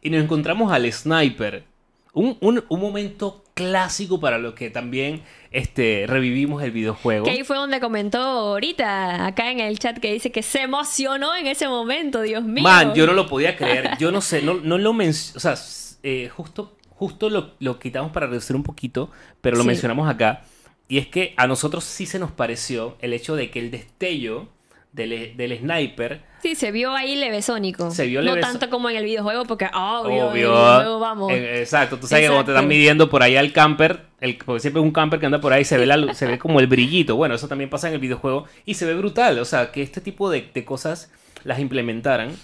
y 0.00 0.10
nos 0.10 0.22
encontramos 0.22 0.70
al 0.72 0.90
sniper. 0.92 1.64
Un, 2.12 2.36
un- 2.40 2.62
un 2.68 2.80
momento 2.80 3.41
clásico 3.54 4.18
para 4.20 4.38
lo 4.38 4.54
que 4.54 4.70
también 4.70 5.22
este, 5.50 6.04
revivimos 6.06 6.62
el 6.62 6.70
videojuego. 6.70 7.24
Que 7.24 7.30
ahí 7.32 7.44
fue 7.44 7.56
donde 7.56 7.80
comentó 7.80 8.18
ahorita, 8.18 9.26
acá 9.26 9.50
en 9.50 9.60
el 9.60 9.78
chat, 9.78 9.98
que 9.98 10.12
dice 10.12 10.32
que 10.32 10.42
se 10.42 10.62
emocionó 10.62 11.34
en 11.36 11.46
ese 11.46 11.68
momento, 11.68 12.22
Dios 12.22 12.42
mío. 12.44 12.62
Man, 12.62 12.94
yo 12.94 13.06
no 13.06 13.12
lo 13.12 13.26
podía 13.26 13.56
creer. 13.56 13.96
Yo 13.98 14.10
no 14.12 14.20
sé, 14.20 14.42
no, 14.42 14.54
no 14.54 14.78
lo 14.78 14.92
mencioné. 14.92 15.36
O 15.36 15.40
sea, 15.40 15.54
eh, 16.02 16.28
justo, 16.34 16.76
justo 16.90 17.28
lo, 17.30 17.52
lo 17.60 17.78
quitamos 17.78 18.12
para 18.12 18.26
reducir 18.26 18.56
un 18.56 18.62
poquito, 18.62 19.10
pero 19.40 19.56
lo 19.56 19.62
Sí. 19.62 19.68
mencionamos 19.68 20.08
acá. 20.08 20.42
Y 20.88 20.98
es 20.98 21.06
que 21.06 21.34
a 21.36 21.46
nosotros 21.46 21.84
sí 21.84 22.06
se 22.06 22.18
nos 22.18 22.32
pareció 22.32 22.96
el 23.00 23.12
hecho 23.12 23.36
de 23.36 23.50
que 23.50 23.58
el 23.60 23.70
destello 23.70 24.48
del, 24.92 25.36
del 25.36 25.58
sniper 25.58 26.20
Sí, 26.42 26.56
se 26.56 26.72
vio 26.72 26.92
ahí 26.92 27.14
levesónico. 27.14 27.92
Se 27.92 28.04
vio 28.06 28.20
No 28.20 28.36
tanto 28.38 28.68
como 28.68 28.90
en 28.90 28.96
el 28.96 29.04
videojuego, 29.04 29.44
porque 29.44 29.66
obvio, 29.72 30.10
en 30.10 30.16
el 30.16 30.22
Obvio. 30.24 30.32
videojuego 30.50 30.98
vamos. 30.98 31.32
Eh, 31.32 31.60
exacto. 31.60 31.98
Tú 31.98 32.08
sabes 32.08 32.24
que 32.24 32.28
cuando 32.30 32.46
te 32.46 32.50
están 32.50 32.66
midiendo 32.66 33.08
por 33.08 33.22
ahí 33.22 33.36
al 33.36 33.52
camper, 33.52 34.06
el, 34.20 34.36
porque 34.38 34.58
siempre 34.58 34.80
es 34.80 34.84
un 34.84 34.90
camper 34.92 35.20
que 35.20 35.26
anda 35.26 35.40
por 35.40 35.52
ahí, 35.52 35.64
se 35.64 35.78
ve, 35.78 35.86
la, 35.86 36.12
se 36.14 36.26
ve 36.26 36.38
como 36.40 36.58
el 36.58 36.66
brillito. 36.66 37.14
Bueno, 37.14 37.36
eso 37.36 37.46
también 37.46 37.70
pasa 37.70 37.86
en 37.86 37.94
el 37.94 38.00
videojuego 38.00 38.46
y 38.64 38.74
se 38.74 38.86
ve 38.86 38.94
brutal. 38.94 39.38
O 39.38 39.44
sea, 39.44 39.70
que 39.70 39.82
este 39.82 40.00
tipo 40.00 40.30
de, 40.30 40.50
de 40.52 40.64
cosas 40.64 41.12
las 41.44 41.60
implementaran. 41.60 42.34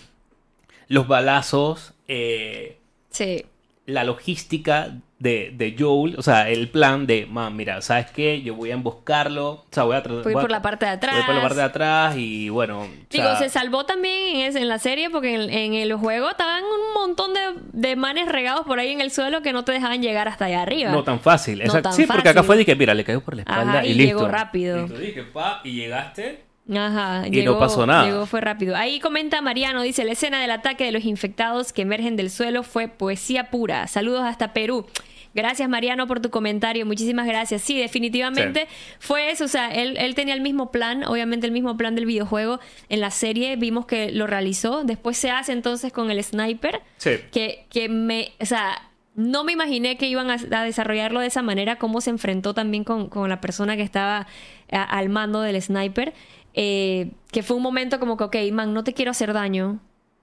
Los 0.86 1.08
balazos, 1.08 1.92
eh, 2.06 2.78
Sí. 3.10 3.44
La 3.88 4.04
logística 4.04 4.90
de, 5.18 5.50
de 5.56 5.74
Joel, 5.76 6.14
o 6.18 6.22
sea, 6.22 6.48
el 6.50 6.68
plan 6.68 7.06
de, 7.06 7.24
man, 7.26 7.56
mira, 7.56 7.80
¿sabes 7.80 8.06
qué? 8.12 8.42
Yo 8.42 8.54
voy 8.54 8.70
a 8.70 8.74
emboscarlo, 8.74 9.50
o 9.50 9.66
sea, 9.70 9.84
voy 9.84 9.96
a 9.96 10.02
tratar... 10.02 10.22
Fui 10.22 10.34
por 10.34 10.50
la 10.50 10.60
parte 10.62 10.84
de 10.84 10.92
atrás. 10.92 11.14
Voy 11.16 11.24
por 11.24 11.34
la 11.34 11.40
parte 11.40 11.56
de 11.56 11.62
atrás 11.62 12.14
y 12.16 12.50
bueno... 12.50 12.82
o 12.82 12.86
Digo, 13.10 13.24
sea, 13.24 13.36
se 13.38 13.48
salvó 13.48 13.86
también 13.86 14.36
en, 14.36 14.42
ese- 14.42 14.60
en 14.60 14.68
la 14.68 14.78
serie 14.78 15.08
porque 15.10 15.34
en, 15.34 15.50
en 15.50 15.72
el 15.74 15.94
juego 15.94 16.28
estaban 16.30 16.62
un 16.62 16.92
montón 16.94 17.32
de, 17.34 17.40
de 17.72 17.96
manes 17.96 18.28
regados 18.28 18.66
por 18.66 18.78
ahí 18.78 18.92
en 18.92 19.00
el 19.00 19.10
suelo 19.10 19.40
que 19.42 19.52
no 19.54 19.64
te 19.64 19.72
dejaban 19.72 20.02
llegar 20.02 20.28
hasta 20.28 20.44
allá 20.44 20.62
arriba. 20.62 20.90
No 20.92 21.02
tan 21.02 21.18
fácil. 21.18 21.58
No 21.58 21.64
Exacto. 21.64 21.88
tan 21.88 21.92
sí, 21.94 22.04
porque 22.06 22.28
acá 22.28 22.42
fue 22.42 22.58
de 22.58 22.66
que, 22.66 22.76
mira, 22.76 22.92
le 22.94 23.04
cayó 23.04 23.22
por 23.22 23.34
la 23.34 23.42
espalda 23.42 23.72
Ajá, 23.78 23.86
y, 23.86 23.90
y 23.90 23.94
listo. 23.94 24.18
llegó 24.18 24.28
rápido. 24.28 24.84
Y 24.84 24.88
tú 24.88 24.98
dije, 24.98 25.22
pa, 25.24 25.62
y 25.64 25.72
llegaste. 25.72 26.44
Ajá, 26.74 27.26
Y 27.28 27.42
no 27.42 27.58
pasó 27.58 27.86
nada. 27.86 28.04
Llegó, 28.04 28.26
fue 28.26 28.40
rápido. 28.40 28.76
Ahí 28.76 29.00
comenta 29.00 29.40
Mariano, 29.40 29.82
dice, 29.82 30.04
la 30.04 30.12
escena 30.12 30.40
del 30.40 30.50
ataque 30.50 30.84
de 30.84 30.92
los 30.92 31.04
infectados 31.04 31.72
que 31.72 31.82
emergen 31.82 32.16
del 32.16 32.30
suelo 32.30 32.62
fue 32.62 32.88
poesía 32.88 33.50
pura. 33.50 33.86
Saludos 33.86 34.22
hasta 34.24 34.52
Perú. 34.52 34.86
Gracias 35.34 35.68
Mariano 35.68 36.06
por 36.06 36.20
tu 36.20 36.30
comentario, 36.30 36.84
muchísimas 36.86 37.26
gracias. 37.26 37.62
Sí, 37.62 37.78
definitivamente 37.78 38.66
fue 38.98 39.30
eso, 39.30 39.44
o 39.44 39.48
sea, 39.48 39.68
él, 39.72 39.96
él 39.98 40.14
tenía 40.14 40.34
el 40.34 40.40
mismo 40.40 40.72
plan, 40.72 41.04
obviamente 41.04 41.46
el 41.46 41.52
mismo 41.52 41.76
plan 41.76 41.94
del 41.94 42.06
videojuego. 42.06 42.60
En 42.88 43.00
la 43.00 43.10
serie 43.10 43.54
vimos 43.56 43.86
que 43.86 44.10
lo 44.10 44.26
realizó, 44.26 44.84
después 44.84 45.16
se 45.16 45.30
hace 45.30 45.52
entonces 45.52 45.92
con 45.92 46.10
el 46.10 46.22
sniper, 46.24 46.80
Sí. 46.96 47.10
que, 47.30 47.66
que 47.70 47.88
me, 47.88 48.32
o 48.40 48.46
sea, 48.46 48.82
no 49.14 49.44
me 49.44 49.52
imaginé 49.52 49.96
que 49.96 50.06
iban 50.06 50.30
a, 50.30 50.38
a 50.50 50.62
desarrollarlo 50.64 51.20
de 51.20 51.26
esa 51.26 51.42
manera, 51.42 51.76
cómo 51.76 52.00
se 52.00 52.10
enfrentó 52.10 52.54
también 52.54 52.82
con, 52.84 53.08
con 53.08 53.28
la 53.28 53.40
persona 53.40 53.76
que 53.76 53.82
estaba 53.82 54.26
a- 54.72 54.82
al 54.82 55.08
mando 55.08 55.40
del 55.42 55.60
sniper, 55.60 56.14
eh, 56.60 57.12
que 57.30 57.44
fue 57.44 57.56
un 57.56 57.62
momento 57.62 58.00
como 58.00 58.16
que, 58.16 58.24
ok, 58.24 58.36
man, 58.52 58.74
no 58.74 58.82
te 58.82 58.92
quiero 58.92 59.12
hacer 59.12 59.32
daño. 59.32 59.78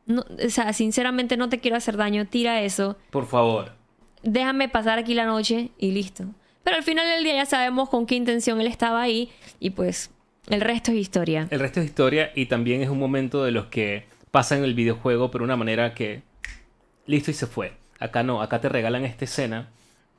No, 0.06 0.26
o 0.46 0.50
sea, 0.50 0.74
sinceramente 0.74 1.38
no 1.38 1.48
te 1.48 1.60
quiero 1.62 1.78
hacer 1.78 1.96
daño, 1.96 2.28
tira 2.28 2.62
eso, 2.62 2.98
Por 3.10 3.26
favor. 3.26 3.72
déjame 4.22 4.68
pasar 4.68 5.00
aquí 5.00 5.14
la 5.14 5.26
noche 5.26 5.72
y 5.78 5.92
listo. 5.92 6.26
Pero 6.66 6.76
al 6.76 6.84
final 6.84 7.08
del 7.08 7.24
día 7.24 7.36
ya 7.36 7.46
sabemos 7.46 7.88
con 7.90 8.06
qué 8.06 8.16
intención 8.16 8.60
él 8.60 8.68
estaba 8.68 9.02
ahí 9.02 9.30
y 9.62 9.70
pues 9.70 10.12
el 10.50 10.60
resto 10.60 10.92
es 10.92 10.98
historia. 10.98 11.48
El 11.52 11.60
resto 11.62 11.80
es 11.80 11.86
historia 11.86 12.32
y 12.36 12.48
también 12.48 12.82
es 12.82 12.90
un 12.90 13.00
momento 13.00 13.46
de 13.46 13.52
los 13.52 13.68
que 13.68 14.06
pasan 14.32 14.64
el 14.66 14.74
videojuego, 14.74 15.32
pero 15.32 15.46
una 15.46 15.56
manera 15.56 15.94
que. 15.94 16.22
Listo 17.06 17.32
y 17.32 17.34
se 17.36 17.48
fue. 17.48 17.74
Acá 18.00 18.24
no, 18.24 18.42
acá 18.42 18.60
te 18.60 18.68
regalan 18.68 19.06
esta 19.06 19.24
escena. 19.26 19.70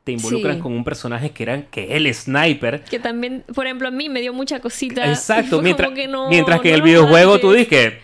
Te 0.07 0.12
involucran 0.12 0.57
Sí. 0.57 0.62
con 0.62 0.72
un 0.72 0.84
personaje 0.84 1.30
que 1.30 1.42
era 1.42 1.62
que 1.66 1.96
el 1.96 2.14
sniper. 2.14 2.84
Que 2.84 3.00
también, 3.00 3.42
por 3.52 3.66
ejemplo, 3.66 3.88
a 3.88 3.90
mí 3.90 4.09
me 4.09 4.20
dio 4.20 4.32
mucha 4.32 4.61
cosita. 4.61 5.04
Exacto, 5.11 5.61
mientras, 5.62 5.90
que 5.90 6.07
no, 6.07 6.28
mientras 6.28 6.61
que 6.61 6.68
no 6.70 6.74
el 6.76 6.82
videojuego 6.82 7.40
tú 7.40 7.50
dices 7.52 7.94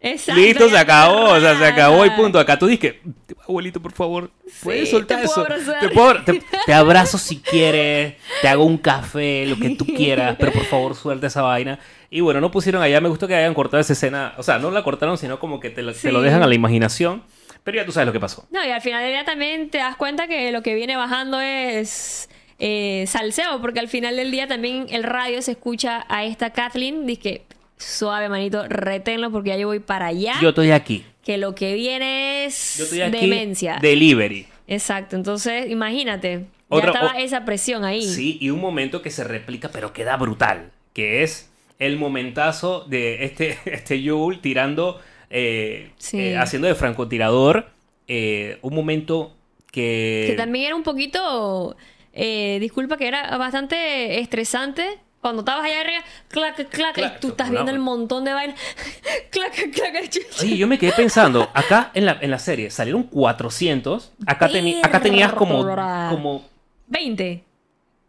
Exacto, 0.00 0.40
listo, 0.40 0.68
se 0.70 0.78
acabó, 0.78 1.30
o 1.32 1.40
sea, 1.40 1.58
se 1.58 1.64
acabó 1.66 2.06
y 2.06 2.10
punto. 2.10 2.38
Acá 2.38 2.58
tú 2.58 2.68
que 2.78 3.00
abuelito, 3.46 3.82
por 3.82 3.92
favor, 3.92 4.30
puedes 4.62 4.84
Sí, 4.88 4.90
soltar 4.92 5.20
te 5.20 5.26
puedo 5.26 5.46
eso. 5.48 5.72
Te, 5.80 5.88
puedo- 5.90 6.24
te- 6.24 6.42
te 6.64 6.72
abrazo 6.72 7.18
si 7.18 7.38
quieres, 7.40 8.14
te 8.40 8.48
hago 8.48 8.64
un 8.64 8.78
café, 8.78 9.44
lo 9.46 9.56
que 9.58 9.70
tú 9.76 9.84
quieras, 9.84 10.36
pero 10.38 10.52
por 10.52 10.64
favor 10.64 10.94
suelta 10.94 11.26
esa 11.26 11.42
vaina. 11.42 11.78
Y 12.08 12.20
bueno, 12.20 12.40
no 12.40 12.50
pusieron 12.50 12.82
allá, 12.82 13.00
me 13.02 13.08
gustó 13.10 13.28
que 13.28 13.34
hayan 13.34 13.52
cortado 13.52 13.80
esa 13.80 13.92
escena, 13.92 14.32
o 14.38 14.42
sea, 14.42 14.58
no 14.58 14.70
la 14.70 14.82
cortaron, 14.82 15.18
sino 15.18 15.38
como 15.38 15.60
que 15.60 15.68
te, 15.70 15.82
lo- 15.82 15.92
te 15.92 16.12
lo 16.12 16.20
Sí. 16.20 16.24
dejan 16.26 16.42
a 16.42 16.46
la 16.46 16.54
imaginación, 16.54 17.22
pero 17.66 17.76
ya 17.76 17.84
tú 17.84 17.92
sabes 17.92 18.06
lo 18.06 18.12
que 18.14 18.20
pasó. 18.20 18.46
No, 18.50 18.64
y 18.64 18.70
al 18.70 18.80
final 18.80 19.02
del 19.02 19.12
día 19.12 19.24
también 19.26 19.68
te 19.68 19.76
das 19.78 19.96
cuenta 19.96 20.26
que 20.26 20.50
lo 20.52 20.62
que 20.62 20.74
viene 20.74 20.96
bajando 20.96 21.38
es 21.40 22.30
eh, 22.58 23.04
salseo, 23.08 23.60
porque 23.60 23.80
al 23.80 23.88
final 23.88 24.16
del 24.16 24.30
día 24.30 24.46
también 24.46 24.86
el 24.88 25.02
radio 25.02 25.42
se 25.42 25.50
escucha 25.52 26.06
a 26.08 26.24
esta 26.24 26.50
Kathleen, 26.50 27.04
dice 27.04 27.20
que 27.20 27.42
suave 27.76 28.28
manito, 28.30 28.64
reténlo 28.68 29.30
porque 29.30 29.50
ya 29.50 29.56
yo 29.58 29.66
voy 29.66 29.80
para 29.80 30.06
allá, 30.06 30.34
Yo 30.40 30.48
estoy 30.50 30.70
aquí, 30.70 31.04
que 31.22 31.36
lo 31.36 31.54
que 31.54 31.74
viene 31.74 32.46
es 32.46 32.76
yo 32.78 32.84
estoy 32.84 33.02
aquí, 33.02 33.18
demencia. 33.20 33.78
delivery. 33.82 34.46
Exacto, 34.68 35.16
entonces 35.16 35.68
imagínate, 35.70 36.46
Otra- 36.68 36.92
ya 36.92 36.98
estaba 37.00 37.14
o- 37.16 37.18
esa 37.18 37.44
presión 37.44 37.84
ahí. 37.84 38.02
Sí, 38.02 38.38
y 38.40 38.50
un 38.50 38.60
momento 38.60 39.02
que 39.02 39.10
se 39.10 39.24
replica, 39.24 39.68
pero 39.72 39.92
queda 39.92 40.16
brutal, 40.16 40.70
que 40.94 41.22
es 41.22 41.50
el 41.78 41.98
momentazo 41.98 42.84
de 42.88 43.24
este, 43.24 43.58
este 43.66 44.02
Joel 44.08 44.40
tirando, 44.40 45.00
eh, 45.38 45.90
Sí. 45.98 46.18
eh, 46.18 46.36
haciendo 46.38 46.66
de 46.68 46.74
francotirador, 46.74 47.66
eh, 48.08 48.58
un 48.62 48.74
momento 48.74 49.34
que... 49.70 50.24
Que 50.28 50.34
también 50.36 50.66
era 50.66 50.76
un 50.76 50.82
poquito, 50.82 51.76
disculpa, 52.14 52.96
que 52.96 53.08
era 53.08 53.36
bastante 53.36 54.18
estresante. 54.20 54.98
Cuando 55.20 55.40
estabas 55.42 55.64
allá 55.64 55.80
arriba, 55.80 56.04
clac, 56.28 56.54
clac, 56.68 56.94
Clac, 56.94 57.16
y 57.16 57.20
tú 57.20 57.28
estás 57.28 57.48
no, 57.48 57.54
viendo 57.54 57.72
no. 57.72 57.76
el 57.76 57.82
montón 57.82 58.24
de 58.24 58.32
vainas, 58.32 58.60
clac, 59.30 59.52
clac, 59.72 60.10
Oye, 60.40 60.56
yo 60.56 60.68
me 60.68 60.78
quedé 60.78 60.92
pensando, 60.92 61.50
acá 61.52 61.90
en 61.94 62.06
la, 62.06 62.16
en 62.20 62.30
la 62.30 62.38
serie 62.38 62.70
salieron 62.70 63.02
400, 63.02 64.12
acá, 64.24 64.48
teni- 64.48 64.78
acá 64.84 65.00
tenías 65.00 65.32
como, 65.32 65.62
como 66.10 66.44
20, 66.86 67.42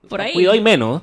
por 0.07 0.21
ahí. 0.21 0.33
cuidado 0.33 0.55
y 0.55 0.61
menos, 0.61 1.01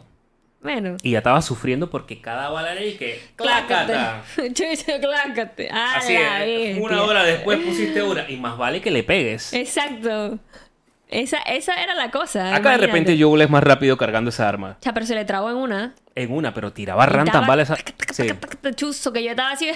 Menos. 0.64 1.00
y 1.04 1.10
ya 1.12 1.18
estaba 1.18 1.40
sufriendo 1.42 1.90
porque 1.90 2.20
cada 2.20 2.48
bala 2.48 2.72
era 2.72 2.82
y 2.84 2.94
que... 2.94 3.20
¡Clácata! 3.36 4.22
Chucho, 4.36 4.92
clácate. 5.00 5.70
A 5.70 5.96
Así 5.96 6.14
la 6.14 6.44
es, 6.44 6.78
una 6.80 7.02
hora 7.02 7.22
después 7.22 7.60
pusiste 7.60 8.02
una, 8.02 8.28
y 8.28 8.36
más 8.38 8.56
vale 8.58 8.80
que 8.80 8.90
le 8.90 9.04
pegues. 9.04 9.52
Exacto. 9.52 10.38
Esa, 11.08 11.36
esa 11.38 11.80
era 11.82 11.94
la 11.94 12.10
cosa. 12.10 12.48
Acá 12.48 12.54
de 12.54 12.58
imagínate. 12.76 12.86
repente 12.86 13.22
Joel 13.22 13.42
es 13.42 13.50
más 13.50 13.62
rápido 13.62 13.96
cargando 13.96 14.30
esa 14.30 14.48
arma. 14.48 14.78
Ya, 14.80 14.92
pero 14.94 15.06
se 15.06 15.14
le 15.14 15.24
trabó 15.24 15.50
en 15.50 15.56
una. 15.56 15.94
En 16.16 16.32
una, 16.32 16.52
pero 16.54 16.72
tiraba 16.72 17.06
rantan 17.06 17.46
balas. 17.46 17.72
Sí. 18.12 18.26
Chuzo, 18.74 19.12
que 19.12 19.22
yo 19.22 19.30
estaba 19.30 19.50
así. 19.52 19.70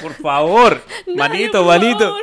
Por 0.00 0.14
favor, 0.14 0.82
Dale, 1.06 1.16
manito, 1.18 1.58
por 1.64 1.78
manito. 1.78 1.98
favor. 1.98 2.22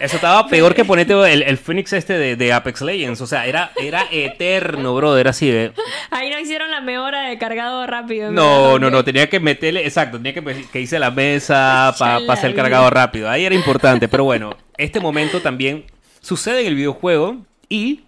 Eso 0.00 0.16
estaba 0.16 0.46
peor 0.48 0.74
que 0.74 0.84
ponerte 0.84 1.12
el, 1.32 1.42
el 1.42 1.56
Phoenix 1.58 1.92
este 1.92 2.18
de, 2.18 2.36
de 2.36 2.52
Apex 2.52 2.82
Legends. 2.82 3.20
O 3.20 3.26
sea, 3.26 3.46
era, 3.46 3.70
era 3.80 4.06
eterno, 4.10 4.94
brother. 4.94 5.28
Así 5.28 5.48
de. 5.50 5.72
Ahí 6.10 6.30
no 6.30 6.38
hicieron 6.38 6.70
la 6.70 6.80
mejora 6.80 7.22
de 7.28 7.38
cargado 7.38 7.86
rápido. 7.86 8.30
No, 8.30 8.78
no, 8.78 8.90
no. 8.90 9.04
Tenía 9.04 9.28
que 9.28 9.40
meterle. 9.40 9.84
Exacto, 9.84 10.18
tenía 10.18 10.34
que, 10.34 10.64
que 10.72 10.80
hice 10.80 10.98
la 10.98 11.10
mesa 11.10 11.94
para 11.98 12.16
hacer 12.32 12.52
vida. 12.52 12.62
cargado 12.62 12.90
rápido. 12.90 13.28
Ahí 13.30 13.44
era 13.44 13.54
importante. 13.54 14.08
Pero 14.08 14.24
bueno, 14.24 14.56
este 14.76 15.00
momento 15.00 15.40
también 15.40 15.84
sucede 16.20 16.60
en 16.62 16.66
el 16.68 16.74
videojuego 16.74 17.38
y 17.68 18.02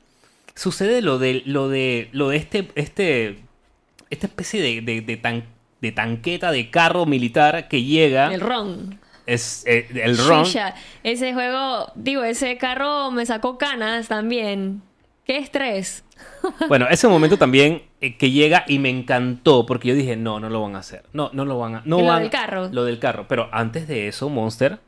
sucede 0.54 1.02
lo 1.02 1.18
de 1.18 1.42
lo 1.44 1.68
de 1.68 2.08
lo 2.12 2.28
de 2.30 2.36
este 2.38 2.68
este 2.76 3.38
esta 4.10 4.26
especie 4.26 4.60
de, 4.62 4.80
de, 4.80 5.00
de 5.00 5.16
tan- 5.16 5.44
de 5.80 5.92
tanqueta 5.92 6.50
de 6.52 6.70
carro 6.70 7.04
militar 7.06 7.68
que 7.68 7.82
llega 7.82 8.32
El 8.32 8.40
ron. 8.40 8.98
Es 9.26 9.64
eh, 9.66 9.88
el 10.02 10.16
ron 10.18 10.44
Shisha. 10.44 10.74
Ese 11.02 11.34
juego, 11.34 11.90
digo, 11.94 12.22
ese 12.24 12.56
carro 12.58 13.10
me 13.10 13.26
sacó 13.26 13.58
canas 13.58 14.08
también. 14.08 14.82
Qué 15.24 15.38
estrés. 15.38 16.04
Bueno, 16.68 16.86
ese 16.88 17.08
momento 17.08 17.36
también 17.36 17.82
eh, 18.00 18.16
que 18.16 18.30
llega 18.30 18.64
y 18.68 18.78
me 18.78 18.88
encantó 18.88 19.66
porque 19.66 19.88
yo 19.88 19.94
dije, 19.94 20.16
no, 20.16 20.38
no 20.40 20.48
lo 20.48 20.62
van 20.62 20.76
a 20.76 20.78
hacer. 20.78 21.02
No, 21.12 21.28
no 21.32 21.44
lo 21.44 21.58
van 21.58 21.74
a... 21.74 21.82
No 21.84 21.98
¿Y 21.98 22.02
lo 22.02 22.08
van- 22.08 22.22
del 22.22 22.30
carro? 22.30 22.68
Lo 22.70 22.84
del 22.84 22.98
carro. 23.00 23.26
Pero 23.28 23.48
antes 23.52 23.86
de 23.88 24.06
eso, 24.08 24.28
Monster, 24.30 24.78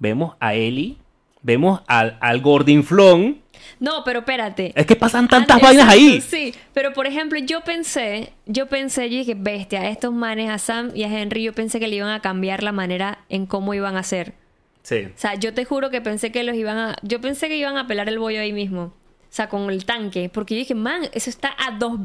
vemos 0.00 0.34
a 0.40 0.54
Ellie, 0.54 0.96
vemos 1.42 1.80
al, 1.86 2.18
al 2.20 2.40
Gordinflón. 2.40 3.38
No, 3.78 4.02
pero 4.04 4.20
espérate. 4.20 4.72
Es 4.74 4.86
que 4.86 4.96
pasan 4.96 5.28
tantas 5.28 5.58
Ah, 5.58 5.60
vainas 5.62 5.88
ahí. 5.88 6.20
Sí, 6.20 6.54
pero 6.72 6.92
por 6.92 7.06
ejemplo, 7.06 7.38
yo 7.38 7.60
pensé, 7.62 8.32
yo 8.46 8.66
pensé, 8.68 9.10
yo 9.10 9.18
dije, 9.18 9.34
bestia, 9.36 9.82
a 9.82 9.88
estos 9.90 10.12
manes, 10.12 10.48
a 10.50 10.58
Sam 10.58 10.90
y 10.94 11.04
a 11.04 11.08
Henry, 11.08 11.42
yo 11.42 11.52
pensé 11.52 11.78
que 11.80 11.88
le 11.88 11.96
iban 11.96 12.10
a 12.10 12.20
cambiar 12.20 12.62
la 12.62 12.72
manera 12.72 13.18
en 13.28 13.46
cómo 13.46 13.74
iban 13.74 13.96
a 13.96 14.00
hacer. 14.00 14.34
Sí. 14.82 15.04
O 15.06 15.18
sea, 15.18 15.34
yo 15.34 15.52
te 15.52 15.64
juro 15.64 15.90
que 15.90 16.00
pensé 16.00 16.30
que 16.32 16.42
los 16.44 16.54
iban 16.56 16.78
a. 16.78 16.96
Yo 17.02 17.20
pensé 17.20 17.48
que 17.48 17.56
iban 17.56 17.76
a 17.76 17.86
pelar 17.86 18.08
el 18.08 18.18
bollo 18.18 18.40
ahí 18.40 18.52
mismo. 18.52 18.82
O 19.28 19.36
sea, 19.36 19.48
con 19.48 19.68
el 19.70 19.84
tanque. 19.84 20.30
Porque 20.32 20.54
yo 20.54 20.60
dije, 20.60 20.74
man, 20.74 21.02
eso 21.12 21.28
está 21.28 21.54
a 21.58 21.72
dos. 21.76 21.98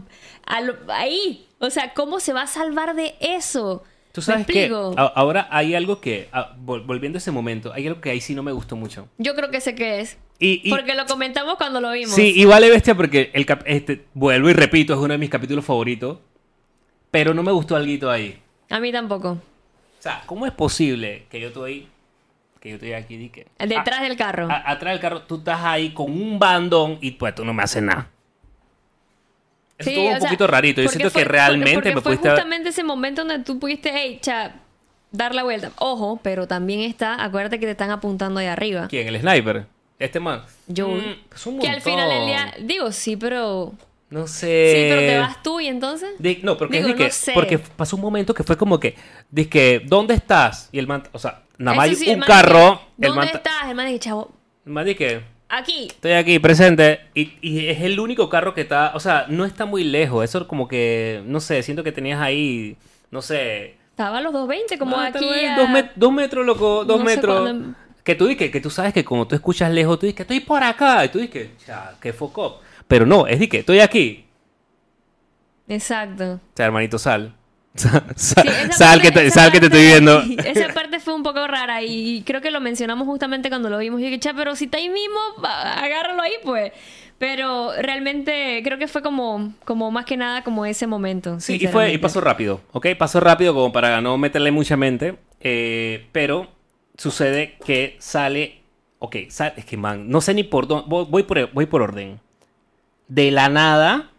a 0.46 0.60
lo- 0.62 0.76
ahí. 0.92 1.46
O 1.60 1.70
sea, 1.70 1.94
¿cómo 1.94 2.20
se 2.20 2.34
va 2.34 2.42
a 2.42 2.48
salvar 2.48 2.96
de 2.96 3.14
eso? 3.22 3.84
Tú 4.12 4.20
¿Me 4.22 4.26
sabes 4.26 4.48
que 4.48 4.70
ahora 4.98 5.48
hay 5.52 5.74
algo 5.76 6.02
que, 6.02 6.28
vol- 6.66 6.86
volviendo 6.86 7.16
a 7.18 7.20
ese 7.20 7.32
momento, 7.32 7.72
hay 7.72 7.88
algo 7.88 8.02
que 8.02 8.10
ahí 8.10 8.20
sí 8.20 8.36
no 8.36 8.44
me 8.44 8.52
gustó 8.52 8.76
mucho. 8.76 9.08
Yo 9.20 9.36
creo 9.36 9.52
que 9.52 9.62
sé 9.62 9.74
qué 9.76 10.02
es. 10.02 10.18
Y, 10.44 10.60
y- 10.66 10.70
Porque 10.72 10.96
lo 10.96 11.06
comentamos 11.06 11.56
cuando 11.56 11.80
lo 11.80 11.92
vimos. 11.92 12.16
sí, 12.16 12.34
y 12.36 12.46
vale 12.46 12.68
bestia 12.72 12.96
porque 12.96 13.30
el 13.34 13.46
cap- 13.46 13.62
este, 13.68 14.06
vuelvo 14.16 14.50
y 14.50 14.54
repito, 14.54 14.92
es 14.94 15.00
uno 15.00 15.10
de 15.14 15.20
mis 15.20 15.30
capítulos 15.30 15.64
favoritos. 15.64 16.18
Pero 17.12 17.34
no 17.36 17.44
me 17.44 17.52
gustó 17.52 17.76
algo 17.76 18.10
ahí. 18.10 18.42
A 18.70 18.80
mí 18.80 18.92
tampoco. 18.92 19.32
O 19.34 19.38
sea, 20.02 20.24
¿cómo 20.26 20.46
es 20.48 20.52
posible 20.52 21.26
que 21.30 21.40
yo 21.40 21.50
estoy, 21.50 21.88
que 22.60 22.70
yo 22.70 22.76
estoy 22.76 22.94
aquí, 22.94 23.30
que 23.30 23.46
Detrás 23.60 24.02
del 24.02 24.18
carro. 24.18 24.50
a- 24.50 24.72
atrás 24.72 24.94
del 24.94 25.00
carro, 25.00 25.22
tú 25.24 25.36
estás 25.36 25.60
ahí 25.64 25.92
con 25.94 26.12
un 26.12 26.40
bandón 26.40 26.98
y 27.02 27.12
pues 27.12 27.36
tú 27.36 27.46
no 27.46 27.54
me 27.54 27.62
haces 27.62 27.84
nada? 27.84 28.10
Eso 29.78 29.90
Sí, 29.90 29.96
estuvo 29.96 30.08
un 30.14 30.20
sea, 30.22 30.30
poquito 30.30 30.48
rarito. 30.48 30.82
Yo 30.82 30.90
siento 30.90 31.10
fue- 31.12 31.22
que 31.24 31.28
realmente 31.28 31.74
porque 31.76 31.90
me 31.90 32.02
fue 32.02 32.04
pudiste... 32.14 32.30
justamente 32.30 32.70
ese 32.70 32.84
momento 32.84 33.24
donde 33.26 33.44
tú 33.44 33.60
pudiste, 33.60 33.92
hey, 33.94 34.18
cha, 34.22 34.56
dar 35.12 35.36
la 35.36 35.44
vuelta. 35.44 35.72
Ojo, 35.78 36.20
pero 36.24 36.48
también 36.48 36.82
está, 36.82 37.24
acuérdate 37.24 37.60
que 37.60 37.66
te 37.68 37.72
están 37.74 37.92
apuntando 37.92 38.40
ahí 38.40 38.48
arriba. 38.48 38.88
¿Quién? 38.88 39.08
¿El 39.08 39.20
sniper? 39.20 39.66
Este 40.02 40.20
man. 40.20 40.42
Joel. 40.76 41.02
Mm, 41.30 41.36
es 41.36 41.46
un 41.46 41.60
Que 41.60 41.68
al 41.70 41.82
final 41.82 42.10
del 42.10 42.26
día, 42.26 42.54
digo, 42.62 42.92
sí, 42.92 43.16
pero... 43.16 43.74
No 44.10 44.28
sé. 44.28 44.74
Sí, 44.76 44.86
pero 44.90 45.00
te 45.02 45.20
vas 45.20 45.42
tú 45.44 45.60
y 45.62 45.68
entonces... 45.68 46.10
Di- 46.20 46.40
no, 46.44 46.58
porque 46.58 46.78
Digo, 46.78 46.90
es 46.90 46.94
de 46.94 46.98
que, 46.98 47.04
no 47.06 47.12
sé. 47.14 47.32
porque 47.34 47.60
pasó 47.60 47.96
un 47.96 48.02
momento 48.02 48.34
que 48.34 48.44
fue 48.44 48.58
como 48.58 48.78
que, 48.80 48.96
que, 49.50 49.82
¿dónde 49.86 50.16
estás? 50.16 50.68
Y 50.74 50.80
el 50.80 50.88
man, 50.88 51.04
o 51.14 51.20
sea, 51.20 51.44
nada 51.58 51.78
más 51.78 51.98
sí, 51.98 52.06
el 52.10 52.16
un 52.16 52.20
man 52.20 52.28
carro, 52.28 52.82
dice, 52.98 53.08
el 53.08 53.10
man, 53.16 53.26
¿Dónde 53.28 53.38
estás? 53.38 53.70
El 53.70 53.76
man 53.76 53.86
dice, 53.88 54.00
chavo, 54.00 54.32
el 54.66 54.72
man 54.74 54.86
dice, 54.86 55.22
aquí. 55.48 55.88
estoy 55.88 56.12
aquí 56.12 56.40
presente 56.40 57.00
y, 57.14 57.34
y 57.42 57.68
es 57.70 57.80
el 57.84 58.00
único 58.02 58.28
carro 58.28 58.54
que 58.54 58.62
está, 58.62 58.92
o 58.96 59.00
sea, 59.00 59.28
no 59.30 59.46
está 59.46 59.66
muy 59.66 59.86
lejos, 59.86 60.26
eso 60.26 60.46
como 60.46 60.68
que, 60.68 61.22
no 61.26 61.40
sé, 61.40 61.64
siento 61.64 61.84
que 61.84 61.94
tenías 61.94 62.20
ahí, 62.20 62.76
no 63.12 63.22
sé, 63.22 63.78
Estaba 63.92 64.18
a 64.18 64.22
los 64.22 64.34
220, 64.34 64.78
como 64.80 64.98
ah, 64.98 65.08
aquí 65.08 65.30
a- 65.46 65.56
dos, 65.58 65.70
met- 65.70 65.92
dos 65.96 66.12
metros, 66.12 66.46
loco, 66.46 66.84
dos 66.86 67.00
No 67.02 67.08
sé 67.08 67.16
metros. 67.16 67.42
cuándo- 67.42 67.78
Que 68.04 68.16
tú 68.16 68.26
dices 68.28 68.50
que, 68.52 68.60
tú 68.62 68.70
sabes 68.70 68.94
que 68.94 69.04
como 69.06 69.28
tú 69.28 69.36
escuchas 69.36 69.72
lejos, 69.72 70.00
tú 70.00 70.06
dices 70.08 70.16
que 70.18 70.24
estoy 70.24 70.40
por 70.40 70.64
acá, 70.64 71.06
y 71.06 71.10
tú 71.10 71.20
dices 71.20 71.32
que, 71.34 71.52
ya, 71.68 71.96
que 72.02 72.14
foco. 72.14 72.60
Pero 72.88 73.06
no, 73.06 73.28
es 73.28 73.40
de 73.40 73.48
que 73.48 73.60
estoy 73.60 73.80
aquí. 73.80 74.26
Exacto. 75.68 76.34
O 76.34 76.40
sea, 76.56 76.66
hermanito, 76.66 76.98
sal. 77.00 77.36
Sal, 77.74 78.04
sal, 78.18 78.44
Sí, 78.46 78.50
esa 78.50 78.72
sal 78.74 79.00
parte- 79.00 79.02
que, 79.02 79.12
te, 79.12 79.32
sal 79.32 79.52
que 79.54 79.60
te 79.62 79.66
estoy 79.68 79.82
viendo. 79.86 80.20
Esa 80.46 80.74
parte 80.74 81.00
fue 81.00 81.14
un 81.14 81.24
poco 81.24 81.48
rara 81.48 81.82
y 81.82 82.22
creo 82.26 82.42
que 82.42 82.52
lo 82.52 82.60
mencionamos 82.60 83.08
justamente 83.08 83.48
cuando 83.48 83.70
lo 83.70 83.78
vimos. 83.78 84.02
Yo 84.02 84.08
dije, 84.08 84.20
"Cha, 84.20 84.34
pero 84.34 84.58
si 84.58 84.66
está 84.66 84.78
ahí 84.78 84.90
mismo, 84.90 85.18
agárralo 85.46 86.22
ahí, 86.22 86.34
pues. 86.44 86.74
Pero 87.18 87.72
realmente 87.82 88.60
creo 88.66 88.78
que 88.78 88.90
fue 88.90 89.02
como, 89.02 89.54
como 89.64 89.90
más 89.90 90.04
que 90.04 90.18
nada 90.18 90.44
como 90.44 90.66
ese 90.66 90.86
momento. 90.86 91.40
Sí, 91.40 91.58
y, 91.62 91.68
fue, 91.68 91.94
y 91.94 91.98
pasó 91.98 92.20
rápido, 92.20 92.60
¿ok? 92.74 92.88
Pasó 92.98 93.22
rápido 93.22 93.54
como 93.54 93.72
para 93.72 94.02
no 94.02 94.18
meterle 94.18 94.52
mucha 94.52 94.76
mente. 94.76 95.16
eh, 95.40 96.08
pero 96.12 96.50
sucede 97.02 97.58
que 97.66 97.96
sale... 98.00 98.62
Ok, 99.00 99.16
sale, 99.30 99.54
es 99.58 99.66
que, 99.66 99.78
man, 99.78 100.10
no 100.10 100.22
sé 100.22 100.34
ni 100.34 100.44
por 100.44 100.68
dónde... 100.68 100.86
Voy, 100.88 101.24
por, 101.24 101.52
voy 101.54 101.66
por 101.66 101.82
orden. 101.82 102.20
De 103.08 103.32
la 103.32 103.50
nada, 103.50 104.10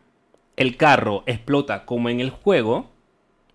el 0.57 0.77
carro 0.77 1.23
explota 1.27 1.85
como 1.85 2.09
en 2.09 2.21
el 2.21 2.31
juego. 2.31 2.91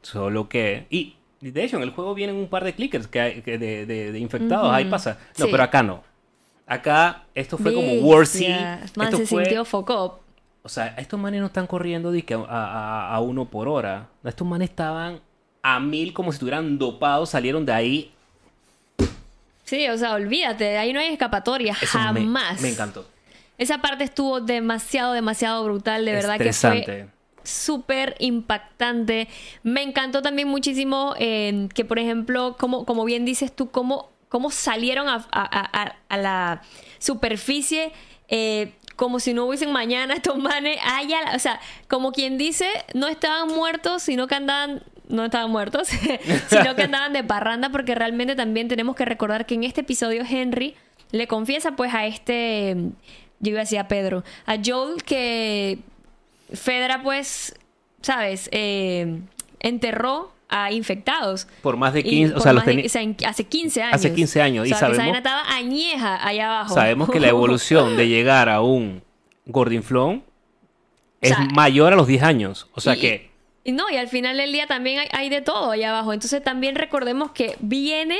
Solo 0.01 0.47
que... 0.47 0.85
Y 0.89 1.15
de 1.41 1.63
hecho, 1.63 1.77
en 1.77 1.83
el 1.83 1.91
juego 1.91 2.13
vienen 2.15 2.35
un 2.37 2.47
par 2.47 2.63
de 2.63 2.73
clickers 2.73 3.07
que 3.07 3.19
hay- 3.19 3.41
que 3.41 3.57
de, 3.57 3.85
de- 3.85 4.11
de 4.11 4.19
infectados. 4.19 4.71
Ahí 4.73 4.85
pasa. 4.85 5.19
No, 5.37 5.45
Sí. 5.45 5.51
pero 5.51 5.63
acá 5.63 5.83
no. 5.83 6.01
Acá 6.65 7.23
esto 7.35 7.57
fue 7.57 7.73
como 7.73 7.87
Bestia. 7.87 8.03
Warsy. 8.05 8.47
Man, 8.95 9.07
Esto 9.07 9.17
se 9.17 9.25
fue... 9.27 9.43
sintió 9.45 9.63
foco. 9.65 10.19
O 10.63 10.69
sea, 10.69 10.87
estos 10.97 11.19
manes 11.19 11.39
no 11.39 11.47
están 11.47 11.67
corriendo 11.67 12.11
de 12.11 12.23
que 12.23 12.33
a, 12.33 12.39
a- 12.47 13.13
a 13.15 13.19
uno 13.21 13.45
por 13.45 13.67
hora. 13.67 14.07
Estos 14.23 14.47
manes 14.47 14.69
estaban 14.69 15.19
a 15.61 15.79
mil 15.79 16.13
como 16.13 16.31
si 16.31 16.35
estuvieran 16.37 16.77
dopados, 16.77 17.29
salieron 17.29 17.65
de 17.65 17.73
ahí. 17.73 18.13
Sí, 19.67 19.85
o 19.89 19.97
sea, 19.97 20.13
olvídate, 20.13 20.77
ahí 20.77 20.93
no 20.93 21.01
hay 21.01 21.07
escapatoria, 21.07 21.75
Eso 21.81 21.97
jamás. 21.99 22.61
Me, 22.61 22.69
encantó. 22.69 23.05
Esa 23.57 23.79
parte 23.79 24.05
estuvo 24.05 24.39
demasiado, 24.39 25.11
demasiado 25.11 25.61
brutal, 25.65 26.05
de 26.05 26.13
verdad 26.13 26.37
que 26.37 26.53
fue 26.53 27.07
súper 27.43 28.15
impactante. 28.19 29.27
Me 29.63 29.81
encantó 29.83 30.21
también 30.21 30.47
muchísimo 30.47 31.15
eh, 31.19 31.67
que, 31.73 31.83
por 31.83 31.99
ejemplo, 31.99 32.55
como, 32.57 32.85
como 32.85 33.03
bien 33.03 33.25
dices 33.25 33.53
tú, 33.53 33.69
cómo, 33.69 34.09
cómo 34.29 34.51
salieron 34.51 35.09
a, 35.09 35.15
a- 35.31 35.81
a- 35.81 35.95
a 36.07 36.17
la 36.17 36.61
superficie 36.99 37.91
eh, 38.29 38.73
como 38.95 39.19
si 39.19 39.33
no 39.33 39.45
hubiesen 39.45 39.71
mañana 39.71 40.13
estos 40.15 40.37
manes 40.37 40.77
allá, 40.83 41.19
o 41.35 41.39
sea, 41.39 41.59
como 41.89 42.11
quien 42.13 42.37
dice, 42.37 42.67
no 42.93 43.07
estaban 43.07 43.47
muertos, 43.49 44.01
sino 44.03 44.27
que 44.27 44.35
andaban 44.35 44.81
no 45.09 45.25
estaban 45.25 45.49
muertos, 45.51 45.87
sino 46.47 46.75
que 46.75 46.83
andaban 46.83 47.13
de 47.13 47.23
parranda 47.23 47.69
porque 47.69 47.95
realmente 47.95 48.35
también 48.35 48.67
tenemos 48.67 48.95
que 48.95 49.05
recordar 49.05 49.45
que 49.45 49.55
en 49.55 49.63
este 49.63 49.81
episodio 49.81 50.23
Henry 50.29 50.75
le 51.11 51.27
confiesa 51.27 51.75
pues 51.75 51.93
a 51.93 52.05
este 52.05 52.75
yo 53.39 53.51
iba 53.51 53.59
a 53.59 53.63
decir 53.63 53.79
a 53.79 53.87
Pedro, 53.87 54.23
a 54.45 54.55
Joel 54.63 55.03
que 55.03 55.79
Fedra 56.53 57.01
pues, 57.03 57.55
sabes, 58.01 58.49
Eh, 58.51 59.19
enterró 59.59 60.31
a 60.49 60.71
infectados. 60.71 61.47
Por 61.61 61.75
más 61.77 61.93
de 61.93 61.99
Y 61.99 62.03
15, 62.03 62.35
o 62.35 62.39
sea, 62.39 62.53
los 62.53 62.63
de- 62.65 62.85
o 62.85 62.89
sea, 62.89 63.01
hace 63.29 63.43
15 63.43 63.81
años. 63.83 63.95
Hace 63.95 64.13
15 64.13 64.41
años, 64.41 64.63
O 64.63 64.65
y 64.65 64.69
sea, 64.69 64.79
que 64.79 64.85
esa 64.85 64.95
sabemos- 64.95 65.17
estaba 65.17 65.43
añeja 65.55 66.25
allá 66.25 66.47
abajo. 66.59 66.73
sabemos 66.73 67.09
que 67.09 67.19
la 67.19 67.27
evolución 67.35 67.97
de 67.97 68.07
llegar 68.07 68.47
a 68.49 68.61
un 68.61 69.03
gordinflón 69.45 70.23
es 71.21 71.35
mayor 71.53 71.91
a 71.93 71.95
los 71.97 72.07
10 72.07 72.23
años. 72.23 72.69
O 72.73 72.79
sea 72.81 72.95
Y- 72.95 72.99
que 73.01 73.31
y 73.67 73.73
no, 73.73 73.89
y 73.89 73.97
al 73.97 74.07
final 74.07 74.37
del 74.37 74.53
día 74.53 74.65
también 74.65 75.09
hay, 75.11 75.27
de 75.27 75.41
todo 75.41 75.71
allá 75.71 75.89
abajo. 75.89 76.13
Entonces 76.13 76.41
también 76.41 76.75
recordemos 76.75 77.31
que 77.31 77.57
viene, 77.59 78.17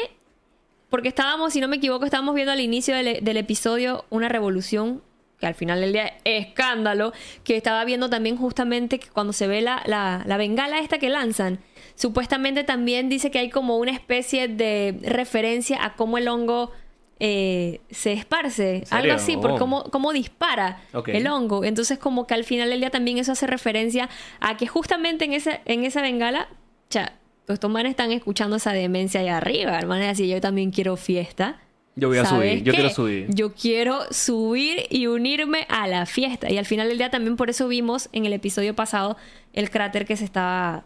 porque 0.89 1.08
estábamos, 1.08 1.54
si 1.54 1.62
no 1.62 1.70
me 1.70 1.78
equivoco, 1.78 2.04
estábamos 2.04 2.36
viendo 2.36 2.52
al 2.52 2.60
inicio 2.60 2.93
del, 2.93 3.38
episodio 3.38 4.04
una 4.10 4.28
revolución, 4.28 5.02
que 5.39 5.48
al 5.48 5.56
final 5.56 5.80
del 5.80 5.93
día 5.93 6.08
es 6.26 6.48
escándalo, 6.48 7.14
que 7.45 7.56
estaba 7.56 7.86
viendo 7.86 8.10
también 8.10 8.36
justamente 8.36 9.00
que 9.00 9.08
cuando 9.08 9.32
se 9.32 9.48
ve 9.48 9.62
la, 9.62 9.82
la, 9.86 10.24
la 10.26 10.36
bengala 10.36 10.80
esta 10.80 10.98
que 10.98 11.10
lanzan, 11.10 11.60
supuestamente 11.95 12.66
también 12.66 13.08
dice 13.08 13.32
que 13.32 13.39
hay 13.39 13.50
como 13.50 13.78
una 13.78 13.91
especie 13.91 14.50
de 14.50 15.00
referencia 15.02 15.82
a 15.82 15.95
cómo 15.95 16.18
el 16.18 16.28
hongo... 16.28 16.74
eh, 17.20 17.82
se 17.89 18.13
esparce, 18.13 18.84
algo 18.91 19.13
así, 19.13 19.38
por 19.38 19.51
Oh. 19.51 19.57
cómo, 19.57 19.84
cómo 19.86 20.13
dispara 20.13 20.82
el 21.07 21.28
hongo. 21.28 21.63
Entonces, 21.63 21.97
como 21.97 22.28
que 22.28 22.34
al 22.36 22.43
final 22.43 22.70
del 22.70 22.80
día 22.80 22.89
también 22.89 23.18
eso 23.18 23.32
hace 23.32 23.47
referencia 23.47 24.09
a 24.39 24.55
que 24.57 24.68
justamente 24.68 25.26
en 25.26 25.34
esa, 25.34 25.59
en 25.65 25.84
esa 25.84 26.01
bengala, 26.01 26.47
cha, 26.89 27.13
estos 27.47 27.72
manes 27.72 27.91
están 27.91 28.11
escuchando 28.11 28.57
esa 28.57 28.74
demencia 28.74 29.22
allá 29.22 29.38
arriba, 29.38 29.78
hermano. 29.78 30.05
Así 30.05 30.28
yo 30.28 30.39
también 30.41 30.70
quiero 30.72 30.95
fiesta. 30.97 31.59
yo 31.95 32.09
voy 32.09 32.18
a 32.20 32.26
¿Sabes 32.26 32.51
subir, 32.51 32.63
yo 32.63 32.72
qué? 32.72 32.78
quiero 32.78 32.93
subir. 32.93 33.26
Yo 33.30 33.53
quiero 33.53 34.01
subir 34.11 34.86
y 34.89 35.07
unirme 35.07 35.65
a 35.70 35.88
la 35.88 36.05
fiesta. 36.05 36.51
Y 36.51 36.57
al 36.57 36.65
final 36.65 36.89
del 36.89 36.97
día 36.99 37.09
también 37.09 37.36
por 37.38 37.49
eso 37.49 37.68
vimos 37.68 38.09
en 38.11 38.26
el 38.26 38.34
episodio 38.34 38.76
pasado 38.76 39.18
el 39.53 39.70
cráter 39.72 40.05
que 40.05 40.18
se 40.18 40.26
estaba 40.26 40.84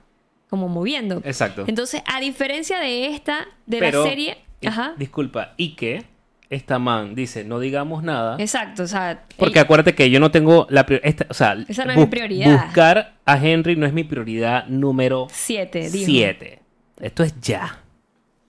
como 0.50 0.68
moviendo. 0.70 1.18
Exacto. 1.26 1.66
Entonces, 1.68 2.04
a 2.06 2.20
diferencia 2.20 2.80
de 2.80 3.08
esta, 3.08 3.48
de 3.66 3.80
Pero, 3.80 4.04
la 4.04 4.10
serie... 4.10 4.38
Ajá. 4.64 4.94
disculpa, 4.98 5.54
y 5.58 5.76
que 5.76 6.04
esta 6.52 6.78
man 6.80 7.16
dice, 7.16 7.44
no 7.44 7.60
digamos 7.60 8.04
nada. 8.04 8.36
Exacto, 8.38 8.84
o 8.84 8.88
sea... 8.88 9.24
Porque 9.38 9.60
acuérdate 9.60 9.96
que 9.96 10.10
yo 10.12 10.20
no 10.20 10.30
tengo 10.30 10.68
la 10.70 10.86
pri- 10.86 11.00
esta- 11.04 11.26
o 11.30 11.34
sea, 11.34 11.56
Esa 11.68 11.86
no 11.86 11.92
es 11.94 11.98
mi 11.98 12.06
prioridad. 12.06 12.66
Buscar 12.66 13.14
a 13.26 13.38
Henry 13.38 13.76
no 13.76 13.86
es 13.88 13.94
mi 13.94 14.04
prioridad 14.04 14.68
número 14.68 15.28
siete, 15.32 15.90
dijo. 15.90 16.06
7. 16.06 16.60
Esto 17.00 17.24
es 17.24 17.40
ya. 17.42 17.80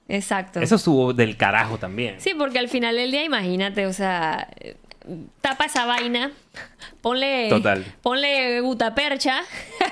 Exacto. 0.08 0.60
Eso 0.60 0.74
estuvo 0.74 1.12
del 1.14 1.36
carajo 1.36 1.78
también. 1.78 2.16
Sí, 2.18 2.32
porque 2.36 2.58
al 2.58 2.68
final 2.68 2.96
del 2.96 3.10
día, 3.12 3.24
imagínate, 3.24 3.86
o 3.86 3.92
sea, 3.92 4.48
tapa 5.40 5.64
esa 5.66 5.86
vaina, 5.86 6.32
ponle, 7.00 7.48
Total. 7.48 7.84
ponle 8.02 8.60
gutapercha, 8.60 9.40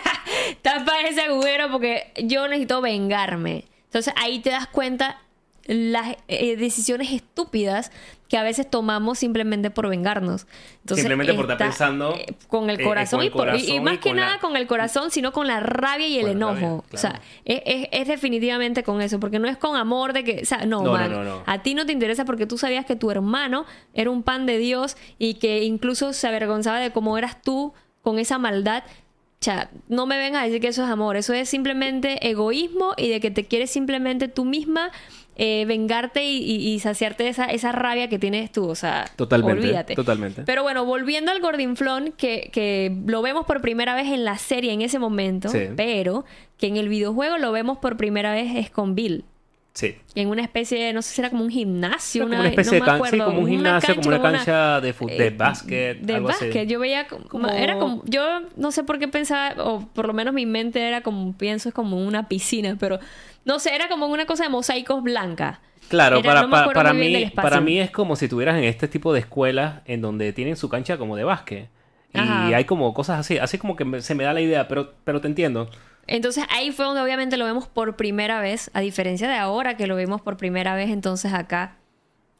tapa 0.62 0.92
ese 1.08 1.22
agujero 1.22 1.70
porque 1.70 2.12
yo 2.24 2.46
necesito 2.48 2.80
vengarme. 2.80 3.64
Entonces 3.84 4.12
ahí 4.16 4.40
te 4.40 4.50
das 4.50 4.66
cuenta 4.66 5.18
las 5.66 6.16
eh, 6.28 6.56
decisiones 6.56 7.12
estúpidas 7.12 7.92
que 8.28 8.36
a 8.38 8.42
veces 8.44 8.68
tomamos 8.70 9.18
simplemente 9.18 9.70
por 9.70 9.88
vengarnos. 9.88 10.46
Entonces, 10.82 11.02
Simplemente 11.04 11.34
por 11.34 11.42
estar 11.50 11.54
esta- 11.54 11.64
pensando, 11.66 12.14
eh, 12.16 12.34
con 12.48 12.70
el 12.70 12.80
eh, 12.80 12.84
corazón, 12.84 13.18
con 13.18 13.22
el 13.24 13.26
y, 13.26 13.30
por- 13.30 13.56
y- 13.72 13.76
y 13.76 13.80
más 13.80 13.94
y 13.94 13.98
que 13.98 14.14
nada 14.14 14.34
la- 14.34 14.40
con 14.40 14.56
el 14.56 14.66
corazón, 14.68 15.10
sino 15.10 15.32
con 15.32 15.46
la 15.48 15.60
rabia 15.60 16.06
y 16.06 16.18
el 16.18 16.28
enojo. 16.28 16.54
rabia, 16.54 16.70
O 16.92 16.96
sea, 16.96 17.20
es, 17.44 17.62
es- 17.66 17.88
es 17.90 18.08
definitivamente 18.08 18.82
con 18.84 19.00
eso, 19.02 19.18
porque 19.20 19.38
no 19.38 19.48
es 19.48 19.56
con 19.56 19.76
amor 19.76 20.12
de 20.12 20.22
que, 20.24 20.40
o 20.42 20.44
sea, 20.46 20.58
no, 20.64 20.82
No, 20.82 20.84
no, 20.84 20.92
man, 20.92 21.10
no, 21.12 21.24
no. 21.24 21.42
a 21.44 21.62
ti 21.62 21.74
no 21.74 21.86
te 21.86 21.92
interesa 21.92 22.24
porque 22.24 22.46
tú 22.46 22.56
sabías 22.56 22.86
que 22.86 22.94
tu 22.96 23.10
hermano 23.10 23.64
era 23.94 24.10
un 24.10 24.22
pan 24.22 24.46
de 24.46 24.58
Dios 24.58 24.96
y 25.18 25.34
que 25.34 25.64
incluso 25.64 26.12
se 26.12 26.26
avergonzaba 26.28 26.78
de 26.78 26.92
cómo 26.92 27.18
eras 27.18 27.42
tú 27.42 27.72
con 28.02 28.18
esa 28.18 28.38
maldad. 28.38 28.84
O 28.84 29.42
sea, 29.42 29.70
no 29.88 30.04
me 30.04 30.18
vengas 30.18 30.42
a 30.42 30.44
decir 30.44 30.60
que 30.60 30.68
eso 30.68 30.84
es 30.84 30.90
amor, 30.90 31.16
eso 31.16 31.32
es 31.32 31.48
simplemente 31.48 32.28
egoísmo 32.28 32.92
y 32.98 33.08
de 33.08 33.20
que 33.20 33.30
te 33.30 33.46
quieres 33.46 33.70
simplemente 33.70 34.28
tú 34.28 34.44
misma 34.44 34.90
eh, 35.36 35.64
vengarte 35.66 36.24
y, 36.24 36.36
y- 36.38 36.72
y 36.74 36.80
saciarte 36.80 37.22
de 37.24 37.30
esa, 37.30 37.46
esa 37.46 37.72
rabia 37.72 38.08
que 38.08 38.18
tienes 38.18 38.52
tú. 38.52 38.68
O 38.68 38.74
sea, 38.74 39.06
Totalmente, 39.16 39.62
olvídate. 39.62 39.94
totalmente. 39.94 40.42
Pero 40.44 40.62
bueno, 40.62 40.84
volviendo 40.84 41.30
al 41.32 41.40
Gordinflón, 41.40 42.12
que, 42.16 42.50
que 42.52 42.94
lo 43.06 43.22
vemos 43.22 43.46
por 43.46 43.60
primera 43.62 43.94
vez 43.94 44.08
en 44.08 44.24
la 44.24 44.36
serie 44.38 44.72
en 44.72 44.82
ese 44.82 44.98
momento, 44.98 45.48
Sí. 45.48 45.68
pero 45.76 46.24
que 46.58 46.66
en 46.66 46.76
el 46.76 46.88
videojuego 46.88 47.38
lo 47.38 47.52
vemos 47.52 47.78
por 47.78 47.96
primera 47.96 48.32
vez 48.32 48.54
es 48.56 48.70
con 48.70 48.94
Bill 48.94 49.24
Sí. 49.72 49.94
en 50.16 50.28
una 50.28 50.42
especie 50.42 50.82
de, 50.84 50.92
no 50.92 51.00
sé 51.00 51.14
si 51.14 51.20
era 51.20 51.30
como 51.30 51.44
un 51.44 51.48
gimnasio, 51.50 52.24
Como 52.24 52.32
una, 52.32 52.40
una 52.40 52.48
especie 52.50 52.72
no 52.72 52.74
de 52.74 52.80
me 52.80 52.86
cancha, 52.98 53.04
sí, 53.10 53.16
acuerdo, 53.16 53.24
como 53.32 53.40
un 53.44 53.48
gimnasio, 53.48 53.94
como 53.94 54.08
una 54.08 54.20
cancha 54.20 54.80
de, 54.80 54.92
de 54.92 55.26
eh, 55.26 55.30
básquet. 55.30 56.00
De 56.00 56.14
algo 56.16 56.28
así. 56.28 56.44
básquet, 56.46 56.68
yo 56.68 56.80
veía 56.80 57.06
como, 57.06 57.28
Como- 57.28 57.48
era 57.48 57.78
como, 57.78 58.02
yo 58.04 58.22
no 58.56 58.72
sé 58.72 58.82
por 58.82 58.98
qué 58.98 59.06
pensaba, 59.06 59.54
o 59.64 59.86
por 59.94 60.06
lo 60.08 60.12
menos 60.12 60.34
mi 60.34 60.44
mente 60.44 60.80
era 60.86 61.02
como, 61.02 61.32
pienso, 61.34 61.68
es 61.68 61.74
como 61.74 62.04
una 62.04 62.28
piscina, 62.28 62.76
pero 62.80 62.98
no 63.44 63.58
sé, 63.58 63.74
era 63.74 63.88
como 63.88 64.06
una 64.06 64.26
cosa 64.26 64.44
de 64.44 64.48
mosaicos 64.50 65.02
blanca. 65.02 65.60
Claro, 65.88 66.18
Era- 66.18 66.28
para, 66.28 66.42
no 66.42 66.72
para, 66.72 66.92
mí, 66.92 67.30
para 67.34 67.60
mí 67.60 67.80
es 67.80 67.90
como 67.90 68.14
si 68.16 68.26
estuvieras 68.26 68.56
en 68.58 68.64
este 68.64 68.86
tipo 68.86 69.12
de 69.12 69.20
escuelas 69.20 69.80
en 69.86 70.00
donde 70.02 70.32
tienen 70.32 70.56
su 70.56 70.68
cancha 70.68 70.98
como 70.98 71.16
de 71.16 71.24
básquet. 71.24 71.68
Y 72.12 72.18
Ajá. 72.18 72.46
hay 72.56 72.64
como 72.64 72.92
cosas 72.94 73.20
así, 73.20 73.38
así 73.38 73.58
como 73.58 73.76
que 73.76 74.00
se 74.02 74.14
me 74.14 74.24
da 74.24 74.32
la 74.32 74.40
idea, 74.40 74.66
pero, 74.68 74.94
pero 75.04 75.20
te 75.20 75.28
entiendo. 75.28 75.68
Entonces 76.06 76.44
ahí 76.50 76.72
fue 76.72 76.84
donde 76.84 77.00
obviamente 77.02 77.36
lo 77.36 77.44
vemos 77.44 77.66
por 77.68 77.94
primera 77.96 78.40
vez, 78.40 78.70
a 78.74 78.80
diferencia 78.80 79.28
de 79.28 79.36
ahora 79.36 79.76
que 79.76 79.86
lo 79.86 79.94
vemos 79.96 80.20
por 80.20 80.36
primera 80.36 80.74
vez 80.74 80.90
entonces 80.90 81.32
acá 81.32 81.76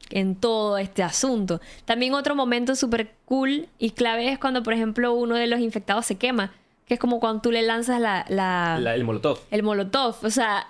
en 0.09 0.35
todo 0.35 0.77
este 0.77 1.03
asunto. 1.03 1.61
También 1.85 2.13
otro 2.13 2.35
momento 2.35 2.75
súper 2.75 3.13
cool 3.25 3.67
y 3.79 3.91
clave 3.91 4.29
es 4.29 4.39
cuando, 4.39 4.61
por 4.63 4.73
ejemplo, 4.73 5.13
uno 5.13 5.35
de 5.35 5.47
los 5.47 5.59
infectados 5.61 6.05
se 6.05 6.17
quema, 6.17 6.51
que 6.85 6.95
es 6.95 6.99
como 6.99 7.21
cuando 7.21 7.41
tú 7.41 7.51
le 7.51 7.61
lanzas 7.61 8.01
la, 8.01 8.25
la- 8.27 8.77
La- 8.79 8.95
el 8.95 9.05
molotov. 9.05 9.39
el 9.51 9.63
molotov, 9.63 10.15
o 10.23 10.29
sea, 10.29 10.67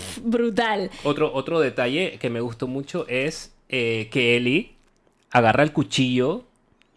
brutal. 0.22 0.90
Otro, 1.04 1.32
otro 1.34 1.60
detalle 1.60 2.18
que 2.20 2.30
me 2.30 2.40
gustó 2.40 2.66
mucho 2.66 3.06
es 3.08 3.54
eh, 3.68 4.08
que 4.12 4.36
Ellie 4.36 4.72
agarra 5.30 5.62
el 5.62 5.72
cuchillo 5.72 6.44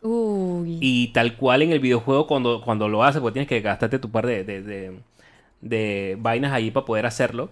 Uy. 0.01 0.77
y 0.81 1.07
tal 1.13 1.35
cual 1.37 1.61
en 1.61 1.71
el 1.71 1.79
videojuego 1.79 2.27
cuando, 2.27 2.61
cuando 2.61 2.87
lo 2.89 3.03
hace, 3.03 3.19
porque 3.21 3.33
tienes 3.33 3.47
que 3.49 3.61
gastarte 3.61 3.99
tu 3.99 4.11
par 4.11 4.25
de, 4.27 4.43
de, 4.43 4.61
de- 4.61 4.99
de 5.61 6.17
vainas 6.19 6.51
ahí 6.53 6.69
para 6.69 6.85
poder 6.85 7.05
hacerlo. 7.05 7.49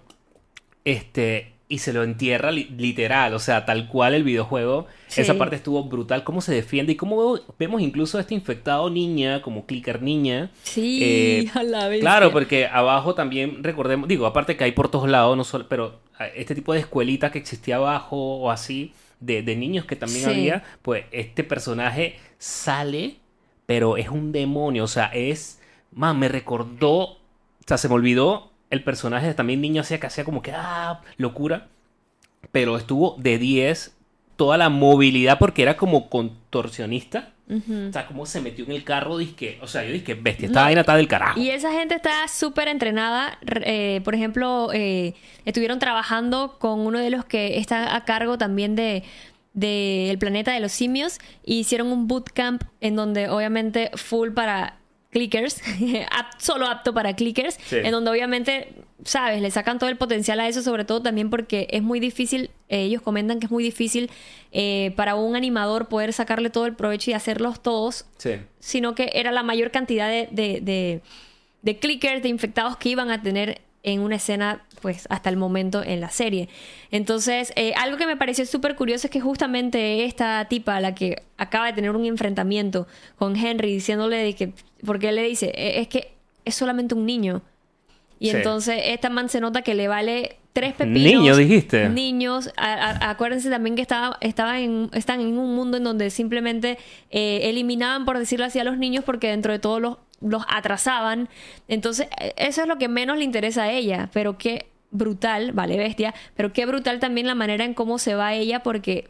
Este, 0.84 1.53
y 1.68 1.78
se 1.78 1.92
lo 1.94 2.02
entierra 2.02 2.52
li- 2.52 2.68
literal, 2.76 3.32
o 3.34 3.38
sea, 3.38 3.64
tal 3.64 3.88
cual 3.88 4.14
el 4.14 4.22
videojuego. 4.22 4.86
Sí. 5.06 5.22
Esa 5.22 5.34
parte 5.38 5.56
estuvo 5.56 5.82
brutal, 5.84 6.22
cómo 6.22 6.40
se 6.40 6.52
defiende 6.54 6.92
y 6.92 6.96
cómo 6.96 7.38
vemos 7.58 7.80
incluso 7.80 8.18
a 8.18 8.20
este 8.20 8.34
infectado 8.34 8.90
niña, 8.90 9.40
como 9.42 9.64
clicker 9.66 10.02
niña. 10.02 10.50
Sí, 10.62 10.98
Eh, 11.02 11.50
a 11.54 11.62
la 11.62 11.88
bestia. 11.88 12.00
Claro, 12.10 12.32
porque 12.32 12.66
abajo 12.66 13.14
también 13.14 13.64
recordemos, 13.64 14.08
digo, 14.08 14.26
aparte 14.26 14.56
que 14.56 14.64
hay 14.64 14.72
por 14.72 14.90
todos 14.90 15.08
lados, 15.08 15.36
no 15.36 15.44
solo, 15.44 15.66
pero 15.68 16.00
este 16.36 16.54
tipo 16.54 16.72
de 16.74 16.80
escuelita 16.80 17.32
que 17.32 17.38
existía 17.38 17.76
abajo 17.76 18.16
o 18.16 18.50
así, 18.50 18.92
de, 19.20 19.42
de 19.42 19.56
niños 19.56 19.86
que 19.86 19.96
también 19.96 20.24
Sí. 20.24 20.30
había, 20.30 20.64
pues 20.82 21.06
este 21.12 21.44
personaje 21.44 22.16
sale, 22.38 23.16
pero 23.66 23.96
es 23.96 24.10
un 24.10 24.32
demonio, 24.32 24.84
o 24.84 24.88
sea, 24.88 25.06
es, 25.06 25.60
man, 25.92 26.18
me 26.18 26.28
recordó, 26.28 26.98
o 27.00 27.18
sea, 27.66 27.78
se 27.78 27.88
me 27.88 27.94
olvidó 27.94 28.50
el 28.70 28.82
personaje 28.82 29.32
también 29.34 29.60
niño 29.60 29.82
hacía 29.82 30.00
que 30.00 30.06
hacía 30.06 30.24
como 30.24 30.42
que, 30.42 30.52
ah, 30.54 31.00
locura, 31.16 31.68
pero 32.52 32.76
estuvo 32.76 33.16
de 33.18 33.38
10 33.38 33.96
toda 34.36 34.56
la 34.58 34.68
movilidad 34.68 35.38
porque 35.38 35.62
era 35.62 35.76
como 35.76 36.08
contorsionista. 36.10 37.30
O 37.46 37.92
sea, 37.92 38.06
cómo 38.06 38.24
se 38.24 38.40
metió 38.40 38.64
en 38.64 38.72
el 38.72 38.84
carro, 38.84 39.18
dizque, 39.18 39.58
o 39.60 39.66
sea, 39.66 39.84
yo 39.84 39.92
dije, 39.92 40.14
bestia, 40.14 40.48
No, 40.48 40.52
esta 40.52 40.62
vaina 40.62 40.80
está 40.80 40.96
del 40.96 41.06
carajo. 41.08 41.38
Y 41.38 41.50
esa 41.50 41.70
gente 41.72 41.94
está 41.94 42.26
súper 42.26 42.68
entrenada. 42.68 43.38
re- 43.42 43.96
eh, 43.96 44.00
por 44.00 44.14
ejemplo, 44.14 44.70
eh, 44.72 45.14
estuvieron 45.44 45.78
trabajando 45.78 46.56
con 46.58 46.80
uno 46.80 46.98
de 46.98 47.10
los 47.10 47.26
que 47.26 47.58
está 47.58 47.94
a 47.94 48.04
cargo 48.06 48.38
también 48.38 48.74
de 48.76 49.02
del 49.52 50.18
planeta 50.18 50.52
de 50.52 50.58
los 50.58 50.72
simios 50.72 51.18
y 51.44 51.60
hicieron 51.60 51.88
un 51.92 52.08
bootcamp 52.08 52.64
en 52.80 52.96
donde 52.96 53.28
obviamente 53.28 53.90
full 53.94 54.30
para 54.30 54.78
clickers, 55.14 55.62
solo 56.38 56.66
apto 56.66 56.92
para 56.92 57.14
clickers, 57.16 57.58
Sí. 57.66 57.76
en 57.76 57.90
donde 57.92 58.10
obviamente, 58.10 58.74
sabes, 59.04 59.40
le 59.40 59.50
sacan 59.50 59.78
todo 59.78 59.88
el 59.88 59.96
potencial 59.96 60.38
a 60.40 60.48
eso, 60.48 60.60
sobre 60.62 60.84
todo 60.84 61.00
también 61.00 61.30
porque 61.30 61.68
es 61.70 61.82
muy 61.82 62.00
difícil, 62.00 62.50
eh, 62.68 62.82
ellos 62.82 63.00
comentan 63.00 63.38
que 63.40 63.46
es 63.46 63.50
muy 63.52 63.64
difícil 63.64 64.10
eh, 64.52 64.92
para 64.96 65.14
un 65.14 65.36
animador 65.36 65.88
poder 65.88 66.12
sacarle 66.12 66.50
todo 66.50 66.66
el 66.66 66.74
provecho 66.74 67.10
y 67.10 67.14
hacerlos 67.14 67.62
todos 67.62 68.04
Sí. 68.18 68.32
sino 68.58 68.94
que 68.94 69.10
era 69.14 69.32
la 69.32 69.42
mayor 69.42 69.70
cantidad 69.70 70.08
de, 70.10 70.28
de, 70.30 70.60
de- 70.60 71.00
de 71.62 71.78
clickers, 71.78 72.22
de 72.22 72.28
infectados 72.28 72.76
que 72.76 72.90
iban 72.90 73.10
a 73.10 73.22
tener 73.22 73.62
en 73.84 74.00
una 74.00 74.16
escena 74.16 74.64
pues 74.82 75.06
hasta 75.08 75.30
el 75.30 75.36
momento 75.36 75.82
en 75.82 76.00
la 76.00 76.10
serie. 76.10 76.48
Entonces, 76.90 77.52
eh, 77.56 77.72
algo 77.76 77.96
que 77.96 78.06
me 78.06 78.16
pareció 78.16 78.44
súper 78.44 78.74
curioso 78.76 79.06
es 79.06 79.10
que 79.10 79.20
justamente 79.20 80.04
esta 80.04 80.46
tipa, 80.48 80.80
la 80.80 80.94
que 80.94 81.22
acaba 81.38 81.66
de 81.66 81.72
tener 81.74 81.90
un 81.92 82.04
enfrentamiento 82.04 82.86
con 83.16 83.36
Henry, 83.36 83.72
diciéndole 83.72 84.16
de 84.16 84.34
que, 84.34 84.52
porque 84.84 85.08
él 85.10 85.14
le 85.16 85.22
dice, 85.22 85.52
"E- 85.54 85.80
es 85.80 85.88
que 85.88 86.12
es 86.44 86.54
solamente 86.54 86.94
un 86.94 87.06
niño. 87.06 87.42
Y 88.18 88.30
Sí. 88.30 88.36
entonces 88.36 88.80
esta 88.86 89.08
man 89.10 89.28
se 89.28 89.40
nota 89.40 89.62
que 89.62 89.74
le 89.74 89.88
vale 89.88 90.36
tres 90.54 90.72
pepinos. 90.72 91.02
Niño, 91.22 91.36
dijiste. 91.36 91.90
Niños. 91.90 92.50
A- 92.56 92.72
a- 92.72 93.10
acuérdense 93.10 93.50
también 93.50 93.76
que 93.76 93.82
estaba, 93.82 94.16
estaba 94.22 94.60
en, 94.60 94.88
están 94.94 95.20
en 95.20 95.36
un 95.36 95.54
mundo 95.54 95.76
en 95.76 95.84
donde 95.84 96.08
simplemente 96.08 96.78
eh, 97.10 97.40
eliminaban, 97.50 98.06
por 98.06 98.18
decirlo 98.18 98.46
así, 98.46 98.58
a 98.60 98.64
los 98.64 98.78
niños 98.78 99.04
porque 99.04 99.28
dentro 99.28 99.52
de 99.52 99.58
todos 99.58 99.82
los, 99.82 99.98
los 100.22 100.44
atrasaban. 100.48 101.28
Entonces, 101.68 102.06
eh, 102.20 102.32
eso 102.38 102.62
es 102.62 102.68
lo 102.68 102.78
que 102.78 102.88
menos 102.88 103.18
le 103.18 103.24
interesa 103.24 103.64
a 103.64 103.72
ella. 103.72 104.08
Pero 104.14 104.38
qué 104.38 104.66
brutal, 104.90 105.50
vale, 105.52 105.76
bestia. 105.76 106.14
Pero 106.36 106.52
qué 106.52 106.66
brutal 106.66 107.00
también 107.00 107.26
la 107.26 107.34
manera 107.34 107.64
en 107.64 107.74
cómo 107.74 107.98
se 107.98 108.14
va 108.14 108.32
ella 108.32 108.62
porque 108.62 109.08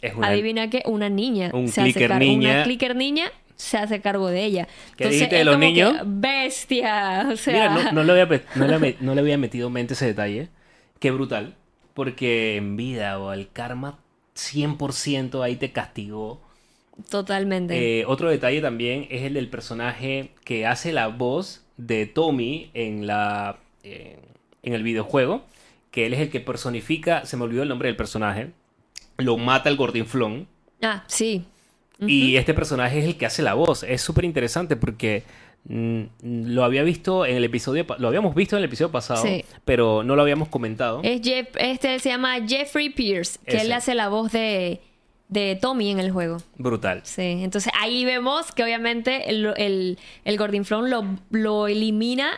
Es 0.00 0.14
una... 0.14 0.28
adivina 0.28 0.70
que 0.70 0.84
una 0.86 1.08
niña 1.08 1.50
Un 1.52 1.66
se 1.68 1.80
hace 1.80 1.92
clicker 1.94 2.16
niña. 2.18 2.50
Una 2.54 2.62
clicker 2.62 2.94
niña 2.96 3.24
se 3.56 3.76
hace 3.78 4.00
cargo 4.00 4.28
de 4.28 4.44
ella. 4.44 4.68
¿Qué 4.96 5.08
dijiste 5.08 5.34
de 5.36 5.44
los 5.44 5.56
que, 5.56 5.66
niños? 5.66 5.94
bestia. 6.04 7.26
O 7.32 7.36
sea, 7.36 7.52
Mira, 7.54 7.90
no, 7.90 8.04
no 8.04 8.04
le 8.14 8.20
había, 8.22 8.40
no, 8.54 8.66
le, 8.68 8.74
había- 8.74 8.94
no 9.00 9.14
le 9.14 9.20
había 9.20 9.38
metido 9.38 9.66
en 9.66 9.72
mente 9.72 9.94
ese 9.94 10.06
detalle. 10.06 10.48
Qué 10.98 11.10
brutal. 11.10 11.54
Porque 11.94 12.56
en 12.56 12.76
vida 12.76 13.18
o 13.18 13.32
el 13.32 13.50
karma 13.50 13.98
100% 14.34 15.42
ahí 15.42 15.56
te 15.56 15.72
castigó. 15.72 16.40
totalmente. 17.10 18.00
Eh, 18.00 18.04
otro 18.06 18.30
detalle 18.30 18.60
también 18.60 19.06
es 19.10 19.22
el 19.22 19.34
del 19.34 19.48
personaje 19.48 20.30
que 20.44 20.66
hace 20.66 20.92
la 20.92 21.08
voz 21.08 21.64
de 21.76 22.06
Tommy 22.06 22.70
en, 22.74 23.06
la, 23.06 23.58
eh, 23.82 24.18
en 24.62 24.72
el 24.72 24.82
videojuego. 24.82 25.44
Que 25.90 26.06
él 26.06 26.14
es 26.14 26.20
el 26.20 26.30
que 26.30 26.40
personifica, 26.40 27.24
se 27.24 27.36
me 27.36 27.44
olvidó 27.44 27.62
el 27.62 27.68
nombre 27.68 27.88
del 27.88 27.96
personaje. 27.96 28.50
Lo 29.16 29.38
mata 29.38 29.70
el 29.70 29.76
gordinflón. 29.76 30.46
ah, 30.82 31.04
sí. 31.06 31.44
Y 31.98 32.36
este 32.36 32.52
personaje 32.52 32.98
es 32.98 33.06
el 33.06 33.16
que 33.16 33.24
hace 33.24 33.42
la 33.42 33.54
voz. 33.54 33.82
Es 33.82 34.02
súper 34.02 34.26
interesante 34.26 34.76
porque 34.76 35.22
lo 35.68 36.64
había 36.64 36.82
visto 36.82 37.26
en 37.26 37.36
el 37.36 37.44
episodio, 37.44 37.84
lo 37.98 38.08
habíamos 38.08 38.34
visto 38.34 38.56
en 38.56 38.58
el 38.60 38.66
episodio 38.66 38.92
pasado, 38.92 39.22
Sí. 39.22 39.44
pero 39.64 40.02
no 40.04 40.14
lo 40.16 40.22
habíamos 40.22 40.48
comentado. 40.48 41.00
Es 41.02 41.20
Jeff, 41.22 41.48
este 41.58 41.98
se 41.98 42.08
llama 42.10 42.36
Jeffrey 42.46 42.90
Pierce, 42.90 43.38
que 43.44 43.56
Ese. 43.56 43.66
él 43.66 43.72
hace 43.72 43.94
la 43.94 44.08
voz 44.08 44.30
de, 44.32 44.80
de 45.28 45.58
Tommy 45.60 45.90
en 45.90 45.98
el 45.98 46.12
juego. 46.12 46.38
Brutal. 46.56 47.00
Sí, 47.04 47.40
entonces 47.42 47.72
ahí 47.80 48.04
vemos 48.04 48.52
que 48.52 48.62
obviamente 48.62 49.28
el, 49.30 49.52
el, 49.56 49.98
el 50.24 50.38
Gordinflón 50.38 50.88
lo, 50.90 51.04
lo 51.30 51.66
elimina 51.66 52.30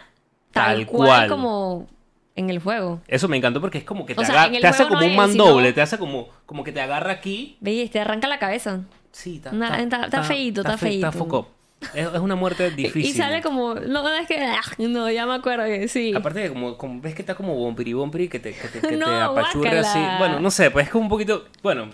tal, 0.52 0.76
Tal 0.78 0.86
cual, 0.86 1.08
cual. 1.08 1.28
como 1.28 1.86
en 2.34 2.50
el 2.50 2.60
juego. 2.60 3.00
Eso 3.08 3.28
me 3.28 3.36
encantó 3.36 3.60
porque 3.60 3.78
es 3.78 3.84
como 3.84 4.06
que 4.06 4.14
te, 4.14 4.24
sea, 4.24 4.50
te 4.50 4.66
hace 4.66 4.84
no 4.84 4.88
como 4.90 5.04
un 5.04 5.16
mandoble, 5.16 5.64
sino- 5.66 5.74
te 5.74 5.80
hace 5.82 5.98
como, 5.98 6.28
como 6.46 6.64
que 6.64 6.72
te 6.72 6.80
agarra 6.80 7.12
aquí. 7.12 7.58
¿Veis? 7.60 7.90
Te 7.90 8.00
arranca 8.00 8.26
la 8.28 8.38
cabeza. 8.38 8.82
Sí, 9.12 9.36
está, 9.44 9.50
está- 9.82 10.04
está 10.04 10.22
feíto, 10.22 10.60
está 10.62 10.78
fe- 10.78 10.94
Está 10.94 11.10
feíto. 11.12 11.24
foco. 11.24 11.50
Es, 11.94 12.06
es 12.12 12.18
una 12.20 12.34
muerte 12.34 12.70
difícil. 12.70 13.04
Y 13.10 13.12
sale 13.12 13.40
como. 13.40 13.74
No, 13.74 14.08
es 14.16 14.26
que. 14.26 14.38
ah, 14.42 14.60
No, 14.78 15.10
ya 15.10 15.26
me 15.26 15.34
acuerdo 15.34 15.64
que 15.64 15.88
sí. 15.88 16.12
Aparte 16.14 16.40
de 16.40 16.48
como, 16.48 16.76
como 16.76 17.00
ves 17.00 17.14
que 17.14 17.22
está 17.22 17.34
como 17.34 17.54
bombiri 17.54 17.92
bombiri 17.92 18.28
que 18.28 18.40
te, 18.40 18.52
que 18.52 18.68
te, 18.68 18.80
que 18.80 18.96
te 18.96 19.78
así. 19.78 19.98
Bueno, 20.18 20.40
no 20.40 20.50
sé, 20.50 20.70
pues 20.70 20.86
es 20.86 20.92
como 20.92 21.04
un 21.04 21.08
poquito. 21.10 21.46
Bueno, 21.62 21.88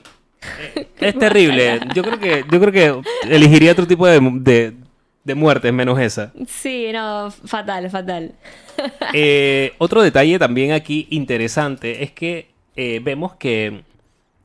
eh, 0.75 0.89
es 1.01 1.19
terrible. 1.19 1.81
Yo 1.95 2.03
creo 2.03 2.19
que, 2.19 2.45
yo 2.51 2.61
creo 2.61 2.73
que 2.73 3.03
elegiría 3.29 3.73
otro 3.73 3.87
tipo 3.87 4.07
de, 4.07 4.21
de, 4.41 4.75
de 5.23 5.35
muertes 5.35 5.73
menos 5.73 5.99
esa. 6.01 6.33
Sí, 6.49 6.89
no, 6.93 7.31
fatal, 7.31 7.91
fatal. 7.91 8.35
Eh, 9.13 9.75
otro 9.79 10.03
detalle 10.03 10.39
también 10.39 10.73
aquí 10.73 11.07
interesante 11.11 12.03
es 12.03 12.11
que 12.11 12.49
eh, 12.77 13.01
vemos 13.03 13.35
que, 13.35 13.85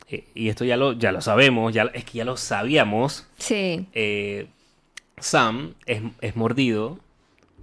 eh, 0.09 0.23
y 0.35 0.49
esto 0.49 0.65
ya 0.65 0.77
lo, 0.77 0.93
ya 0.93 1.11
lo 1.11 1.21
sabemos, 1.21 1.73
ya, 1.73 1.83
es 1.93 2.03
que 2.05 2.17
ya 2.19 2.25
lo 2.25 2.37
sabíamos, 2.37 3.25
Sí. 3.37 3.87
eh, 3.93 4.47
Sam 5.22 5.74
es, 5.86 6.01
es 6.22 6.36
mordido 6.36 6.99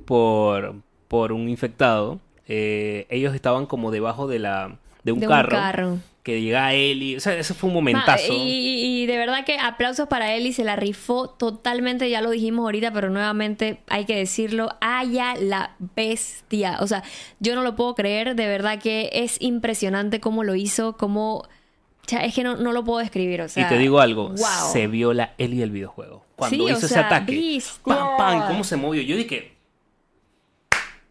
por, 0.04 0.74
por 1.08 1.32
un 1.32 1.48
infectado. 1.48 2.20
Eh, 2.48 3.06
ellos 3.10 3.34
estaban 3.34 3.66
como 3.66 3.90
debajo 3.90 4.26
de, 4.26 4.38
la, 4.38 4.78
de 5.04 5.12
un 5.12 5.20
de 5.20 5.26
carro. 5.26 5.56
un 5.56 5.62
carro. 5.62 5.98
Que 6.22 6.40
llega 6.42 6.72
Ellie. 6.74 7.16
O 7.16 7.20
sea, 7.20 7.34
ese 7.38 7.54
fue 7.54 7.68
un 7.68 7.74
momentazo. 7.74 8.32
Y, 8.32 8.36
y- 8.36 9.02
y 9.02 9.06
de 9.06 9.16
verdad 9.16 9.44
que 9.44 9.58
aplausos 9.58 10.08
para 10.08 10.36
y 10.36 10.52
se 10.52 10.64
la 10.64 10.74
rifó 10.74 11.28
totalmente, 11.30 12.10
ya 12.10 12.20
lo 12.20 12.30
dijimos 12.30 12.64
ahorita, 12.64 12.92
pero 12.92 13.10
nuevamente 13.10 13.78
hay 13.86 14.06
que 14.06 14.16
decirlo, 14.16 14.70
haya 14.80 15.36
la 15.36 15.76
bestia. 15.94 16.78
O 16.80 16.88
sea, 16.88 17.04
yo 17.38 17.54
no 17.54 17.62
lo 17.62 17.76
puedo 17.76 17.94
creer, 17.94 18.34
de 18.34 18.46
verdad 18.48 18.80
que 18.80 19.08
es 19.12 19.40
impresionante 19.40 20.18
cómo 20.18 20.42
lo 20.42 20.56
hizo, 20.56 20.96
cómo... 20.96 21.36
O 21.36 22.08
sea, 22.08 22.24
es 22.24 22.34
que 22.34 22.42
no, 22.42 22.56
no 22.56 22.72
lo 22.72 22.84
puedo 22.84 22.98
describir, 22.98 23.40
o 23.42 23.48
sea... 23.48 23.66
y 23.66 23.68
te 23.68 23.78
digo 23.78 24.00
algo, 24.00 24.28
wow. 24.30 24.36
se 24.72 24.86
vio 24.88 25.12
la 25.12 25.34
Ellie 25.38 25.60
del 25.60 25.70
videojuego. 25.70 26.24
Cuando 26.36 26.56
Sí, 26.56 26.62
o 26.62 26.68
hizo 26.76 26.86
ese 26.86 26.98
ataque, 26.98 27.60
pam, 27.84 28.16
pam, 28.18 28.46
cómo 28.46 28.62
se 28.62 28.76
movió. 28.76 29.00
Yo 29.02 29.16
dije, 29.16 29.56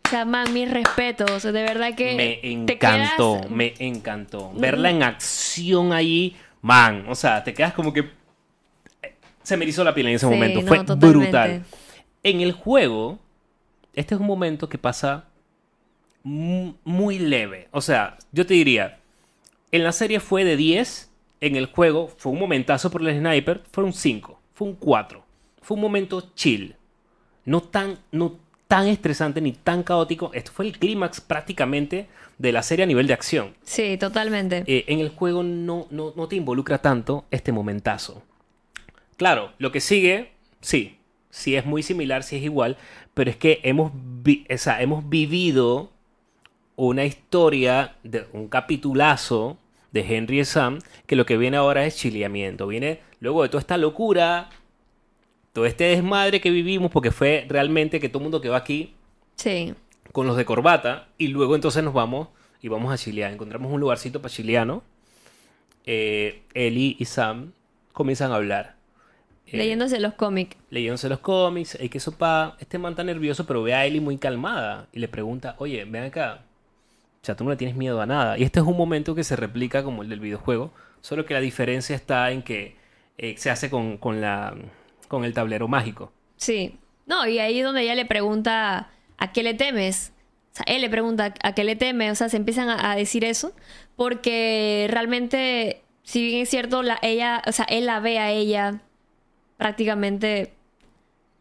O 0.06 0.10
sea, 0.10 0.24
man, 0.24 0.54
mis 0.54 0.70
respetos, 0.70 1.42
de 1.44 1.52
verdad 1.52 1.96
que... 1.96 2.16
me 2.16 2.40
encantó, 2.52 3.40
quedas- 3.42 3.50
me 3.50 3.74
encantó. 3.80 4.52
Verla 4.54 4.92
en 4.92 5.02
acción 5.02 5.94
allí, 5.94 6.36
man, 6.62 7.06
o 7.10 7.16
sea, 7.16 7.44
te 7.44 7.54
quedas 7.56 7.74
como 7.74 7.92
que 7.92 8.02
eh, 9.02 9.16
se 9.42 9.58
me 9.58 9.66
erizó 9.66 9.84
la 9.84 9.96
piel 9.96 10.08
en 10.08 10.16
ese 10.16 10.28
Sí, 10.28 10.32
momento, 10.32 10.62
no, 10.62 10.68
fue 10.68 10.78
totalmente. 10.84 11.10
brutal. 11.10 11.66
En 12.22 12.42
el 12.42 12.52
juego, 12.52 13.18
este 13.96 14.14
es 14.14 14.22
un 14.22 14.28
momento 14.28 14.70
que 14.70 14.78
pasa 14.78 15.26
mu- 16.24 16.74
muy 16.84 17.18
leve. 17.18 17.68
O 17.72 17.82
sea, 17.82 18.18
yo 18.32 18.46
te 18.46 18.54
diría, 18.54 19.00
en 19.72 19.84
la 19.84 19.92
serie 19.92 20.20
fue 20.20 20.44
de 20.46 20.56
10, 20.56 21.10
en 21.42 21.56
el 21.56 21.66
juego 21.66 22.10
fue 22.16 22.32
un 22.32 22.40
momentazo 22.40 22.92
por 22.92 23.02
el 23.08 23.18
sniper, 23.20 23.64
fue 23.72 23.84
un 23.84 23.94
5, 23.94 24.40
fue 24.56 24.68
un 24.68 24.74
4. 24.76 25.24
Fue 25.62 25.76
un 25.76 25.82
momento 25.82 26.32
chill. 26.34 26.76
No 27.46 27.62
tan, 27.62 28.00
no 28.12 28.38
tan 28.68 28.88
estresante 28.88 29.40
ni 29.42 29.52
tan 29.52 29.84
caótico. 29.84 30.32
Esto 30.34 30.52
fue 30.52 30.66
el 30.66 30.80
clímax 30.80 31.22
prácticamente 31.22 32.08
de 32.40 32.52
la 32.52 32.64
serie 32.64 32.84
a 32.84 32.88
nivel 32.88 33.06
de 33.06 33.14
acción. 33.14 33.54
Sí, 33.64 33.98
totalmente. 33.98 34.64
Eh, 34.66 34.86
en 34.88 35.00
el 35.00 35.10
juego 35.10 35.44
no, 35.44 35.86
no, 35.92 36.14
no 36.16 36.28
te 36.28 36.36
involucra 36.38 36.80
tanto 36.80 37.26
este 37.30 37.52
momentazo. 37.52 38.24
Claro, 39.18 39.52
lo 39.60 39.72
que 39.72 39.80
sigue, 39.80 40.32
sí, 40.62 40.98
sí 41.30 41.56
es 41.56 41.66
muy 41.66 41.84
similar, 41.84 42.24
sí 42.24 42.38
es 42.38 42.44
igual, 42.44 42.78
pero 43.14 43.30
es 43.30 43.38
que 43.38 43.60
hemos, 43.64 43.92
vi- 43.94 44.46
o 44.54 44.58
sea, 44.58 44.82
hemos 44.82 45.08
vivido 45.08 45.92
una 46.76 47.06
historia, 47.06 47.96
de 48.04 48.26
un 48.34 48.50
capitulazo 48.50 49.58
de 49.96 50.16
Henry 50.16 50.42
y 50.42 50.46
Sam, 50.46 50.80
que 51.08 51.16
lo 51.16 51.26
que 51.26 51.38
viene 51.38 51.58
ahora 51.58 51.86
es 51.86 51.96
chileamiento. 51.96 52.68
Viene 52.68 53.00
luego 53.22 53.42
de 53.44 53.50
toda 53.50 53.62
esta 53.62 53.78
locura, 53.78 54.50
todo 55.54 55.66
este 55.66 55.86
desmadre 55.86 56.42
que 56.42 56.50
vivimos, 56.52 56.92
porque 56.92 57.12
fue 57.12 57.46
realmente 57.48 58.00
que 58.02 58.10
todo 58.10 58.20
el 58.20 58.24
mundo 58.24 58.42
quedó 58.42 58.56
aquí 58.56 58.94
Sí. 59.38 59.74
con 60.12 60.28
los 60.28 60.36
de 60.38 60.44
corbata 60.46 61.08
y 61.18 61.30
luego 61.30 61.56
entonces 61.56 61.82
nos 61.84 61.94
vamos 61.94 62.28
y 62.62 62.68
vamos 62.68 62.94
a 62.94 62.98
chilear. 62.98 63.32
Encontramos 63.32 63.72
un 63.72 63.80
lugarcito 63.80 64.22
para 64.22 64.34
chileano. 64.34 64.84
Eh, 65.86 66.42
Ellie 66.54 66.96
y 67.00 67.06
Sam 67.06 67.54
comienzan 67.94 68.32
a 68.32 68.36
hablar. 68.36 68.76
Eh, 69.48 69.58
Leyéndose 69.58 70.00
los 70.00 70.14
cómics. 70.16 70.58
leyéndose 70.72 71.08
los 71.08 71.20
cómics, 71.20 71.78
hay 71.80 71.88
que 71.88 72.00
sopa, 72.00 72.58
este 72.60 72.80
man 72.80 72.94
está 72.94 73.04
nervioso, 73.04 73.46
pero 73.46 73.62
ve 73.64 73.74
a 73.76 73.86
Ellie 73.86 74.02
muy 74.02 74.18
calmada 74.18 74.88
y 74.92 75.00
le 75.00 75.08
pregunta, 75.08 75.56
oye, 75.60 75.86
ven 75.86 76.04
acá, 76.06 76.44
o 77.26 77.28
sea, 77.28 77.36
tú 77.36 77.44
no 77.44 77.50
le 77.50 77.56
tienes 77.56 77.76
miedo 77.76 78.00
a 78.02 78.06
nada. 78.06 78.38
Y 78.38 78.44
este 78.44 78.60
es 78.60 78.66
un 78.68 78.78
momento 78.78 79.16
que 79.16 79.24
se 79.24 79.36
replica 79.36 79.84
como 79.84 80.04
el 80.04 80.10
del 80.10 80.20
videojuego, 80.20 80.72
solo 81.02 81.26
que 81.26 81.34
la 81.34 81.40
diferencia 81.40 81.96
está 81.96 82.30
en 82.30 82.44
que 82.44 82.76
eh, 83.18 83.34
se 83.38 83.50
hace 83.50 83.72
con, 83.72 83.98
con, 83.98 84.22
la, 84.22 84.54
con 85.08 85.26
el 85.26 85.34
tablero 85.34 85.68
mágico. 85.68 86.14
Sí. 86.38 86.78
No, 87.08 87.28
y 87.28 87.40
ahí 87.40 87.58
es 87.58 87.66
donde 87.66 87.82
ella 87.82 87.96
le 87.96 88.06
pregunta 88.06 88.92
a 89.18 89.34
qué 89.34 89.42
le 89.42 89.56
temes. 89.56 90.14
O 90.54 90.58
sea, 90.58 90.66
él 90.68 90.82
le 90.82 90.90
pregunta 90.92 91.34
a 91.42 91.56
qué 91.56 91.64
le 91.64 91.76
temes. 91.76 92.12
O 92.12 92.16
sea, 92.16 92.30
se 92.30 92.38
empiezan 92.38 92.70
a, 92.70 92.92
a 92.92 92.96
decir 92.96 93.26
eso. 93.26 93.54
Porque 93.96 94.86
realmente, 94.92 95.82
si 96.04 96.24
bien 96.24 96.44
es 96.44 96.50
cierto, 96.50 96.84
la, 96.84 97.00
ella, 97.02 97.42
o 97.48 97.52
sea, 97.52 97.66
él 97.70 97.88
la 97.88 98.00
ve 98.02 98.20
a 98.20 98.30
ella 98.30 98.82
prácticamente 99.58 100.54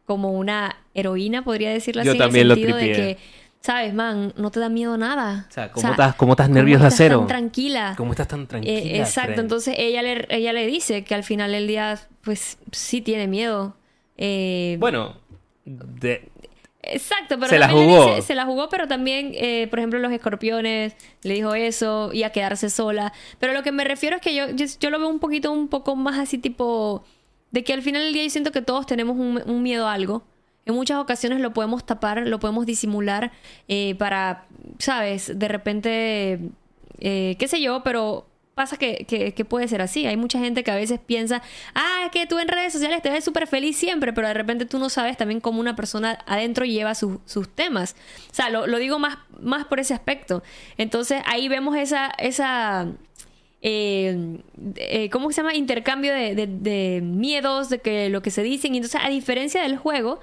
como 0.06 0.32
una 0.32 0.76
heroína, 0.94 1.44
podría 1.44 1.68
decirlo 1.70 2.02
Yo 2.04 2.12
así. 2.12 2.18
también 2.18 2.42
en 2.44 2.48
lo 2.48 2.54
el 2.54 2.60
sentido 2.60 2.78
de 2.78 2.84
tripié. 2.84 3.16
que, 3.16 3.22
¿sabes, 3.64 3.94
man? 3.94 4.34
No 4.36 4.50
te 4.50 4.60
da 4.60 4.68
miedo 4.68 4.98
nada. 4.98 5.46
O 5.48 5.52
sea, 5.52 5.72
¿cómo, 5.72 5.90
estás, 5.90 6.14
cómo 6.16 6.32
estás 6.34 6.50
nerviosa 6.50 6.88
estás 6.88 6.98
cero? 6.98 7.18
tan 7.20 7.28
tranquila. 7.28 7.94
¿Cómo 7.96 8.10
estás 8.12 8.28
tan 8.28 8.46
tranquila? 8.46 8.78
Eh, 8.78 8.98
exacto, 9.00 9.28
Fren? 9.32 9.40
entonces 9.40 9.74
ella 9.78 10.02
le, 10.02 10.26
ella 10.28 10.52
le 10.52 10.66
dice 10.66 11.02
que 11.02 11.14
al 11.14 11.24
final 11.24 11.52
del 11.52 11.66
día, 11.66 11.98
pues 12.22 12.58
sí 12.72 13.00
tiene 13.00 13.26
miedo. 13.26 13.74
Eh, 14.18 14.76
Bueno, 14.78 15.16
de- 15.64 16.28
exacto, 16.82 17.36
pero 17.38 17.48
se 17.48 17.58
la 17.58 17.68
le 17.68 17.72
jugó. 17.72 18.06
dice- 18.16 18.22
se 18.22 18.34
la 18.34 18.44
jugó, 18.44 18.68
pero 18.68 18.86
también, 18.86 19.32
eh, 19.34 19.66
por 19.70 19.78
ejemplo, 19.78 19.98
los 19.98 20.12
escorpiones 20.12 20.94
le 21.22 21.32
dijo 21.34 21.54
eso 21.54 22.10
y 22.12 22.22
a 22.24 22.30
quedarse 22.30 22.68
sola. 22.68 23.14
Pero 23.38 23.54
lo 23.54 23.62
que 23.62 23.72
me 23.72 23.84
refiero 23.84 24.16
es 24.16 24.20
que 24.22 24.34
yo, 24.34 24.50
yo, 24.50 24.66
yo 24.78 24.90
lo 24.90 24.98
veo 24.98 25.08
un 25.08 25.20
poquito, 25.20 25.50
un 25.50 25.68
poco 25.68 25.96
más 25.96 26.18
así 26.18 26.36
tipo, 26.36 27.02
de 27.50 27.64
que 27.64 27.72
al 27.72 27.80
final 27.80 28.02
del 28.02 28.12
día 28.12 28.24
yo 28.24 28.30
siento 28.30 28.52
que 28.52 28.60
todos 28.60 28.84
tenemos 28.84 29.16
un, 29.16 29.40
un 29.46 29.62
miedo 29.62 29.88
a 29.88 29.94
algo. 29.94 30.22
En 30.66 30.74
muchas 30.74 30.98
ocasiones 30.98 31.40
lo 31.40 31.52
podemos 31.52 31.84
tapar, 31.84 32.26
lo 32.26 32.40
podemos 32.40 32.66
disimular 32.66 33.32
eh, 33.68 33.94
para, 33.96 34.46
¿sabes? 34.78 35.38
De 35.38 35.48
repente, 35.48 36.40
eh, 37.00 37.36
qué 37.38 37.48
sé 37.48 37.60
yo, 37.60 37.82
pero 37.82 38.26
pasa 38.54 38.76
que, 38.76 39.04
que, 39.04 39.44
puede 39.44 39.68
ser 39.68 39.82
así. 39.82 40.06
Hay 40.06 40.16
mucha 40.16 40.38
gente 40.38 40.62
que 40.64 40.70
a 40.70 40.76
veces 40.76 41.00
piensa, 41.04 41.42
ah, 41.74 42.08
que 42.12 42.26
tú 42.26 42.38
en 42.38 42.48
redes 42.48 42.72
sociales 42.72 43.02
te 43.02 43.10
ves 43.10 43.24
súper 43.24 43.46
feliz 43.46 43.76
siempre, 43.76 44.12
pero 44.12 44.28
de 44.28 44.34
repente 44.34 44.64
tú 44.64 44.78
no 44.78 44.88
sabes 44.88 45.16
también 45.16 45.40
cómo 45.40 45.60
una 45.60 45.76
persona 45.76 46.18
adentro 46.26 46.64
lleva 46.64 46.94
sus 46.94 47.48
temas. 47.54 47.96
O 48.30 48.34
sea, 48.34 48.50
lo, 48.50 48.78
digo 48.78 48.98
más, 48.98 49.18
más 49.40 49.66
por 49.66 49.80
ese 49.80 49.94
aspecto. 49.94 50.42
Entonces 50.78 51.22
ahí 51.26 51.48
vemos 51.48 51.76
esa, 51.76 52.12
esa 52.18 52.88
eh, 53.66 55.08
¿cómo 55.10 55.32
se 55.32 55.40
llama? 55.40 55.54
Intercambio 55.54 56.12
de, 56.12 57.00
miedos, 57.02 57.70
de 57.70 57.78
que 57.78 58.10
lo 58.10 58.22
que 58.22 58.30
se 58.30 58.42
dicen. 58.42 58.74
Y 58.74 58.78
entonces, 58.78 59.00
a 59.02 59.08
diferencia 59.08 59.62
del 59.62 59.78
juego, 59.78 60.20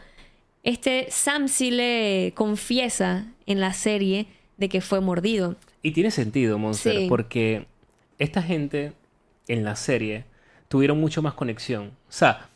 este 0.64 1.07
Sam 1.09 1.47
sí 1.47 1.72
le 1.72 2.34
confiesa 2.36 3.26
en 3.45 3.59
la 3.59 3.74
serie 3.74 4.28
de 4.57 4.70
que 4.70 4.82
fue 4.82 5.01
mordido. 5.01 5.55
Y 5.82 5.91
tiene 5.91 6.12
sentido, 6.12 6.57
Monster, 6.59 7.07
porque 7.09 7.66
esta 8.20 8.43
gente 8.43 8.93
en 9.47 9.64
la 9.64 9.76
serie 9.76 10.26
tuvieron 10.68 10.99
mucho 10.99 11.22
más 11.22 11.34
conexión. 11.34 11.88
O 12.07 12.12
sea, 12.12 12.49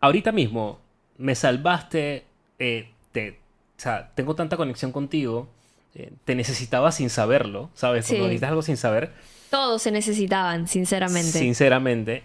ahorita 0.00 0.32
mismo 0.32 0.80
me 1.18 1.34
salvaste, 1.34 2.24
eh, 2.58 2.88
te, 3.12 3.30
o 3.30 3.34
sea, 3.76 4.10
tengo 4.14 4.34
tanta 4.34 4.56
conexión 4.56 4.90
contigo, 4.90 5.48
eh, 5.94 6.12
te 6.24 6.34
necesitaba 6.34 6.92
sin 6.92 7.10
saberlo, 7.10 7.70
¿sabes? 7.74 8.06
Cuando 8.06 8.24
necesitas 8.26 8.48
algo 8.48 8.62
sin 8.62 8.76
saber. 8.78 9.12
Todos 9.50 9.82
se 9.82 9.90
necesitaban, 9.90 10.66
sinceramente. 10.68 11.38
Sinceramente. 11.38 12.22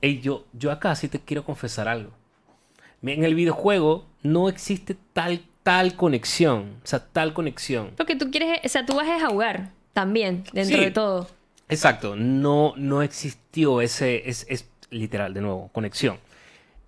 Y 0.00 0.20
yo, 0.20 0.46
yo 0.52 0.70
acá 0.70 0.94
sí 0.94 1.08
te 1.08 1.20
quiero 1.20 1.44
confesar 1.44 1.88
algo. 1.88 2.12
En 3.02 3.24
el 3.24 3.34
videojuego 3.34 4.06
no 4.22 4.48
existe 4.48 4.96
tal, 5.12 5.40
tal 5.62 5.94
conexión. 5.94 6.76
O 6.82 6.86
sea, 6.86 7.00
tal 7.00 7.32
conexión. 7.32 7.92
Porque 7.96 8.16
tú 8.16 8.30
quieres, 8.30 8.60
o 8.64 8.68
sea, 8.68 8.84
tú 8.84 8.94
vas 8.94 9.08
a 9.08 9.28
jugar 9.28 9.72
también, 9.92 10.44
dentro 10.52 10.80
de 10.80 10.90
todo. 10.90 11.28
Exacto, 11.68 12.16
no, 12.16 12.74
no 12.76 13.02
existió 13.02 13.80
ese, 13.80 14.28
es, 14.28 14.46
es 14.48 14.68
literal, 14.90 15.34
de 15.34 15.42
nuevo, 15.42 15.68
conexión. 15.72 16.18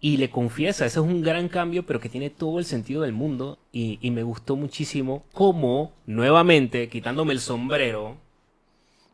Y 0.00 0.16
le 0.16 0.30
confiesa, 0.30 0.86
ese 0.86 0.98
es 0.98 1.04
un 1.04 1.20
gran 1.20 1.48
cambio, 1.48 1.84
pero 1.84 2.00
que 2.00 2.08
tiene 2.08 2.30
todo 2.30 2.58
el 2.58 2.64
sentido 2.64 3.02
del 3.02 3.12
mundo. 3.12 3.58
Y, 3.70 3.98
y 4.00 4.10
me 4.10 4.22
gustó 4.22 4.56
muchísimo 4.56 5.24
cómo, 5.32 5.92
nuevamente, 6.06 6.88
quitándome 6.88 7.34
el 7.34 7.40
sombrero, 7.40 8.16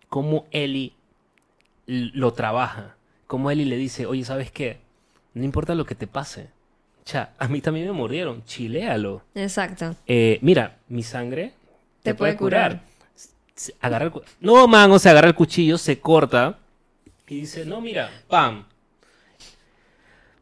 cómo 0.09 0.47
Eli 0.53 0.92
lo 1.86 2.32
trabaja. 2.32 2.97
Cómo 3.26 3.51
Eli 3.51 3.64
le 3.64 3.76
dice, 3.76 4.07
oye, 4.07 4.24
¿sabes 4.24 4.53
qué? 4.53 4.78
No 5.34 5.44
importa 5.44 5.74
lo 5.74 5.84
que 5.84 5.97
te 5.97 6.07
pase. 6.07 6.51
Cha, 7.07 7.30
a 7.38 7.48
mí 7.48 7.62
también 7.62 7.86
me 7.86 7.92
mordieron, 7.92 8.44
chiléalo. 8.44 9.22
Exacto. 9.34 9.96
Eh, 10.07 10.38
mira, 10.42 10.76
mi 10.88 11.02
sangre 11.02 11.54
te, 12.02 12.14
puede, 12.14 12.36
curar 12.36 12.82
agarra 13.80 14.07
el, 14.07 14.12
no, 14.40 14.66
man, 14.66 14.90
o 14.90 14.98
sea, 14.98 15.12
agarra 15.12 15.28
el 15.28 15.34
cuchillo, 15.34 15.78
se 15.78 15.98
corta 15.98 16.59
y 17.28 17.40
dice, 17.40 17.64
no, 17.64 17.80
mira, 17.80 18.11
pam. 18.28 18.64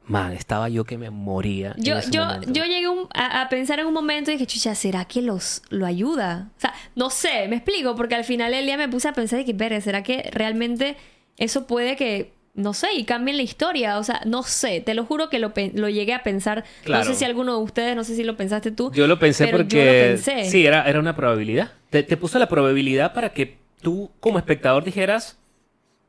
Man, 0.06 0.32
estaba 0.32 0.68
yo 0.68 0.84
que 0.84 0.98
me 0.98 1.08
moría. 1.08 1.74
Yo, 1.78 1.98
yo, 2.10 2.42
yo 2.42 2.64
llegué 2.64 2.86
a, 3.14 3.48
pensar 3.48 3.80
en 3.80 3.86
un 3.86 3.94
momento 3.94 4.30
y 4.30 4.34
dije, 4.34 4.46
chucha, 4.46 4.74
¿será 4.74 5.06
que 5.06 5.22
los, 5.22 5.62
lo 5.70 5.86
ayuda? 5.86 6.50
O 6.58 6.60
sea, 6.60 6.74
no 6.94 7.08
sé, 7.08 7.48
me 7.48 7.56
explico, 7.56 7.94
porque 7.94 8.14
al 8.14 8.24
final 8.24 8.52
del 8.52 8.66
día 8.66 8.76
me 8.76 8.88
puse 8.88 9.08
a 9.08 9.14
pensar 9.14 9.40
y 9.40 9.46
que, 9.46 9.54
ver, 9.54 9.80
¿será 9.80 10.02
que 10.02 10.28
realmente 10.30 10.96
eso 11.38 11.66
puede 11.66 11.96
que 11.96 12.33
no 12.54 12.72
sé, 12.72 12.94
y 12.94 13.04
cambien 13.04 13.36
la 13.36 13.42
historia. 13.42 13.98
O 13.98 14.04
sea, 14.04 14.20
no 14.26 14.42
sé, 14.44 14.80
te 14.80 14.94
lo 14.94 15.04
juro 15.04 15.28
que 15.28 15.38
lo, 15.38 15.52
lo 15.74 15.88
llegué 15.88 16.14
a 16.14 16.22
pensar. 16.22 16.64
No 16.86 17.04
sé 17.04 17.14
si 17.14 17.24
alguno 17.24 17.56
de 17.56 17.62
ustedes, 17.62 17.96
no 17.96 18.04
sé 18.04 18.14
si 18.14 18.22
lo 18.22 18.36
pensaste 18.36 18.70
tú. 18.70 18.92
Yo 18.92 19.06
lo 19.06 19.18
pensé 19.18 19.48
porque. 19.48 20.18
Sí, 20.18 20.66
era, 20.66 20.88
era 20.88 21.00
una 21.00 21.16
probabilidad. 21.16 21.72
Te, 21.90 22.16
puso 22.16 22.38
la 22.38 22.48
probabilidad 22.48 23.12
para 23.12 23.32
que 23.32 23.58
tú, 23.82 24.10
como 24.20 24.38
espectador, 24.38 24.84
dijeras. 24.84 25.38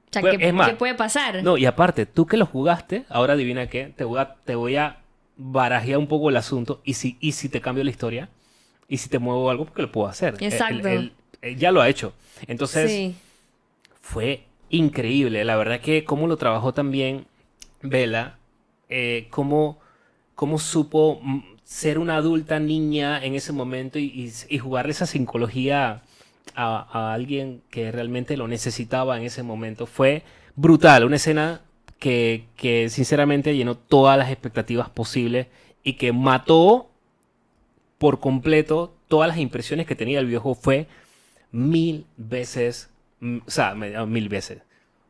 O 0.10 0.20
sea, 0.20 0.22
¿qué, 0.22 0.76
puede 0.78 0.96
pasar? 0.96 1.44
No, 1.44 1.58
y 1.58 1.66
aparte, 1.66 2.06
tú 2.06 2.26
que 2.26 2.38
lo 2.38 2.46
jugaste, 2.46 3.04
ahora 3.10 3.34
adivina 3.34 3.68
qué, 3.68 3.92
te 3.96 4.06
voy 4.06 4.20
a, 4.20 4.36
te 4.46 4.56
voy 4.56 4.78
a 4.78 5.00
barajear 5.36 5.98
un 5.98 6.08
poco 6.08 6.30
el 6.30 6.38
asunto. 6.38 6.82
Y 6.86 6.94
si, 6.94 7.18
y 7.20 7.34
si 7.34 7.50
te 7.50 7.60
cambio 7.60 7.84
la 7.84 7.90
historia, 7.90 8.30
y 8.88 8.98
si 8.98 9.10
te 9.10 9.20
muevo 9.20 9.50
algo, 9.50 9.66
porque 9.66 9.82
lo 9.82 9.92
puedo 9.92 10.08
hacer. 10.08 10.36
Exacto. 10.40 10.88
ya 11.58 11.72
lo 11.72 11.82
ha 11.82 11.90
hecho. 11.90 12.14
Entonces, 12.48 13.14
fue 14.02 14.46
increíble. 14.76 15.44
La 15.46 15.56
verdad 15.56 15.82
que 15.82 16.04
cómo 16.06 16.28
lo 16.28 16.38
trabajó 16.38 16.74
también 16.74 17.28
Vela, 17.82 18.38
eh, 18.90 19.28
cómo, 19.30 19.80
supo 20.58 21.20
mm, 21.22 21.40
ser 21.64 22.00
una 22.00 22.18
adulta 22.18 22.60
niña 22.60 23.24
en 23.24 23.36
ese 23.36 23.54
momento 23.54 24.00
y, 24.00 24.32
jugarle 24.60 24.92
esa 24.92 25.06
psicología 25.06 26.02
a, 26.56 27.14
alguien 27.14 27.62
que 27.70 27.92
realmente 27.92 28.38
lo 28.38 28.48
necesitaba 28.48 29.18
en 29.18 29.24
ese 29.24 29.44
momento. 29.44 29.86
Fue 29.86 30.24
brutal, 30.56 31.04
una 31.06 31.18
escena 31.18 31.62
que, 32.00 32.46
que 32.56 32.90
sinceramente 32.90 33.56
llenó 33.56 33.76
todas 33.76 34.18
las 34.18 34.32
expectativas 34.32 34.90
posibles 34.90 35.48
y 35.84 35.94
que 35.94 36.12
mató 36.12 36.90
por 37.98 38.20
completo 38.20 38.94
todas 39.08 39.28
las 39.28 39.38
impresiones 39.38 39.86
que 39.86 39.96
tenía 39.96 40.20
el 40.20 40.26
viejo. 40.26 40.56
Fue 40.56 40.88
mil 41.52 42.06
veces 42.18 42.90
o 43.22 43.50
sea, 43.50 43.76
mil 43.76 44.30
veces. 44.30 44.62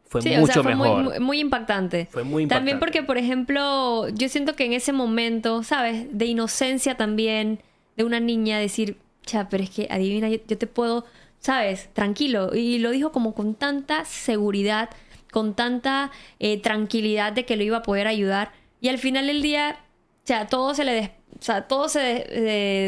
Fue 0.07 0.21
mucho 0.39 0.63
fue 0.63 0.75
mejor. 0.75 1.19
Muy, 1.19 1.39
impactante. 1.39 2.07
Fue 2.11 2.23
muy 2.23 2.43
impactante. 2.43 2.59
También 2.59 2.79
porque, 2.79 3.03
por 3.03 3.17
ejemplo, 3.17 4.07
yo 4.09 4.29
siento 4.29 4.55
que 4.55 4.65
en 4.65 4.73
ese 4.73 4.93
momento, 4.93 5.63
¿sabes? 5.63 6.07
De 6.11 6.25
inocencia 6.25 6.95
también, 6.95 7.59
de 7.97 8.03
una 8.03 8.19
niña 8.19 8.59
decir, 8.59 8.97
cha, 9.25 9.49
pero 9.49 9.63
es 9.63 9.69
que 9.69 9.87
adivina, 9.89 10.29
yo, 10.29 10.39
te 10.39 10.67
puedo, 10.67 11.05
¿sabes? 11.39 11.89
Tranquilo. 11.93 12.55
Y 12.55 12.79
lo 12.79 12.91
dijo 12.91 13.11
como 13.11 13.33
con 13.33 13.55
tanta 13.55 14.05
seguridad, 14.05 14.89
con 15.31 15.55
tanta 15.55 16.11
eh, 16.39 16.61
tranquilidad 16.61 17.33
de 17.33 17.45
que 17.45 17.57
lo 17.57 17.63
iba 17.63 17.77
a 17.77 17.83
poder 17.83 18.07
ayudar. 18.07 18.51
Y 18.79 18.89
al 18.89 18.99
final 18.99 19.27
del 19.27 19.41
día, 19.41 19.79
o 20.23 20.27
sea, 20.27 20.47
todo 20.47 20.75
se 20.75 20.85
le, 20.85 21.11
o 21.37 21.41
sea, 21.41 21.67
todo 21.67 21.89
se 21.89 21.99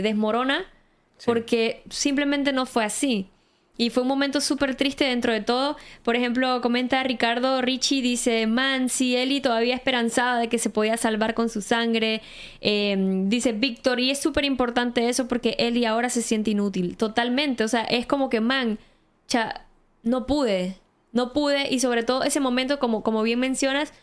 desmorona 0.03 0.65
porque 1.25 1.83
simplemente 1.89 2.53
no 2.53 2.65
fue 2.65 2.85
así. 2.85 3.29
Y 3.77 3.91
fue 3.91 4.01
un 4.01 4.09
momento 4.09 4.41
súper 4.41 4.75
triste 4.75 5.05
dentro 5.05 5.31
de 5.31 5.41
todo. 5.41 5.77
Por 6.03 6.15
ejemplo, 6.15 6.61
comenta 6.61 7.03
Ricardo 7.03 7.61
Ricci, 7.61 8.01
dice, 8.01 8.47
man, 8.47 8.89
si 8.89 9.15
Eli 9.15 9.39
todavía 9.39 9.75
esperanzaba 9.75 10.39
de 10.39 10.49
que 10.49 10.57
se 10.57 10.71
podía 10.71 10.97
salvar 10.97 11.35
con 11.35 11.49
su 11.49 11.61
sangre. 11.61 12.21
Em, 12.59 13.29
dice 13.29 13.51
Víctor, 13.51 13.99
y 13.99 14.09
es 14.09 14.19
súper 14.19 14.45
importante 14.45 15.07
eso 15.09 15.27
porque 15.27 15.55
Eli 15.59 15.85
ahora 15.85 16.09
se 16.09 16.23
siente 16.23 16.51
inútil. 16.51 16.97
Totalmente. 16.97 17.63
O 17.63 17.67
sea, 17.67 17.83
es 17.83 18.07
como 18.07 18.29
que, 18.29 18.41
man, 18.41 18.79
cha, 19.27 19.65
no 20.01 20.25
pude. 20.25 20.77
No 21.11 21.31
pude. 21.31 21.71
Y 21.71 21.79
sobre 21.79 22.03
todo 22.03 22.23
ese 22.23 22.39
momento, 22.39 22.79
como, 22.79 23.03
como 23.03 23.21
bien 23.21 23.39
mencionas, 23.39 23.93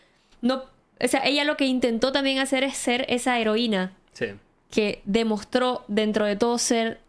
no... 0.40 0.62
O 1.02 1.08
sea, 1.08 1.22
ella 1.24 1.42
lo 1.42 1.56
que 1.56 1.66
intentó 1.66 2.12
también 2.12 2.38
hacer 2.38 2.62
es 2.62 2.76
ser 2.76 3.04
esa 3.08 3.40
heroína. 3.40 3.92
Sí. 4.12 4.26
Que 4.70 5.02
demostró 5.04 5.84
dentro 5.88 6.24
de 6.24 6.36
todo 6.36 6.58
ser 6.58 7.00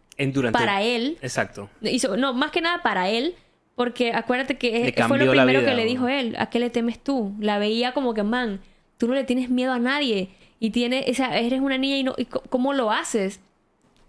para 0.52 0.82
él. 0.82 1.18
Exacto. 1.22 1.68
no, 2.16 2.32
más 2.34 2.50
que 2.50 2.60
nada 2.60 2.82
para 2.82 3.08
él, 3.10 3.34
porque 3.74 4.12
acuérdate 4.12 4.56
que 4.56 4.94
fue 5.06 5.18
lo 5.18 5.30
primero 5.30 5.64
que 5.64 5.74
le 5.74 5.84
dijo 5.84 6.08
él. 6.08 6.34
¿A 6.38 6.50
qué 6.50 6.58
le 6.58 6.70
temes 6.70 6.98
tú? 6.98 7.34
La 7.38 7.58
veía 7.58 7.92
como 7.92 8.14
que, 8.14 8.22
man, 8.22 8.60
tú 8.98 9.06
no 9.06 9.14
le 9.14 9.24
tienes 9.24 9.50
miedo 9.50 9.72
a 9.72 9.78
nadie. 9.78 10.30
Y 10.58 10.70
tiene, 10.70 11.04
o 11.08 11.14
sea, 11.14 11.38
eres 11.38 11.60
una 11.60 11.76
niña 11.76 11.98
y, 11.98 12.02
no, 12.02 12.14
y 12.16 12.24
¿cómo 12.24 12.72
lo 12.72 12.90
haces? 12.90 13.40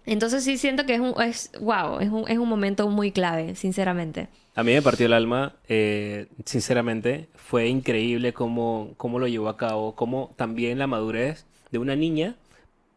Entonces 0.06 0.42
sí 0.42 0.56
siento 0.56 0.86
que 0.86 0.94
es 0.94 1.00
un, 1.00 1.14
es, 1.22 1.50
wow, 1.60 2.00
es 2.00 2.08
un, 2.08 2.24
es 2.28 2.38
un 2.38 2.48
momento 2.48 2.88
muy 2.88 3.12
clave, 3.12 3.54
sinceramente. 3.54 4.28
A 4.54 4.62
mí 4.64 4.72
me 4.72 4.80
partió 4.80 5.04
el 5.04 5.12
alma, 5.12 5.54
eh, 5.68 6.26
sinceramente, 6.46 7.28
fue 7.36 7.68
increíble 7.68 8.32
cómo, 8.32 8.94
cómo 8.96 9.18
lo 9.18 9.28
llevó 9.28 9.50
a 9.50 9.58
cabo, 9.58 9.94
cómo 9.94 10.32
también 10.36 10.78
la 10.78 10.86
madurez 10.86 11.44
de 11.70 11.78
una 11.78 11.94
niña 11.94 12.36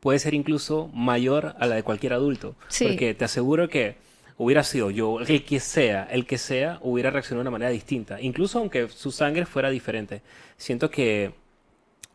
puede 0.02 0.20
ser 0.20 0.34
incluso 0.34 0.90
mayor 0.94 1.56
a 1.60 1.68
la 1.68 1.76
de 1.76 1.84
cualquier 1.84 2.12
adulto. 2.14 2.56
Porque 2.80 3.14
te 3.14 3.24
aseguro 3.24 3.70
que 3.70 3.96
hubiera 4.38 4.64
sido 4.64 4.90
yo, 4.90 5.22
el 5.22 5.46
que 5.46 5.60
sea, 5.60 6.08
el 6.12 6.26
que 6.26 6.40
sea, 6.40 6.80
hubiera 6.82 7.12
reaccionado 7.12 7.44
de 7.44 7.48
una 7.48 7.52
manera 7.52 7.72
distinta. 7.72 8.20
Incluso 8.20 8.60
aunque 8.60 8.90
su 8.90 9.12
sangre 9.12 9.46
fuera 9.46 9.70
diferente. 9.70 10.24
Siento 10.58 10.90
que, 10.90 11.32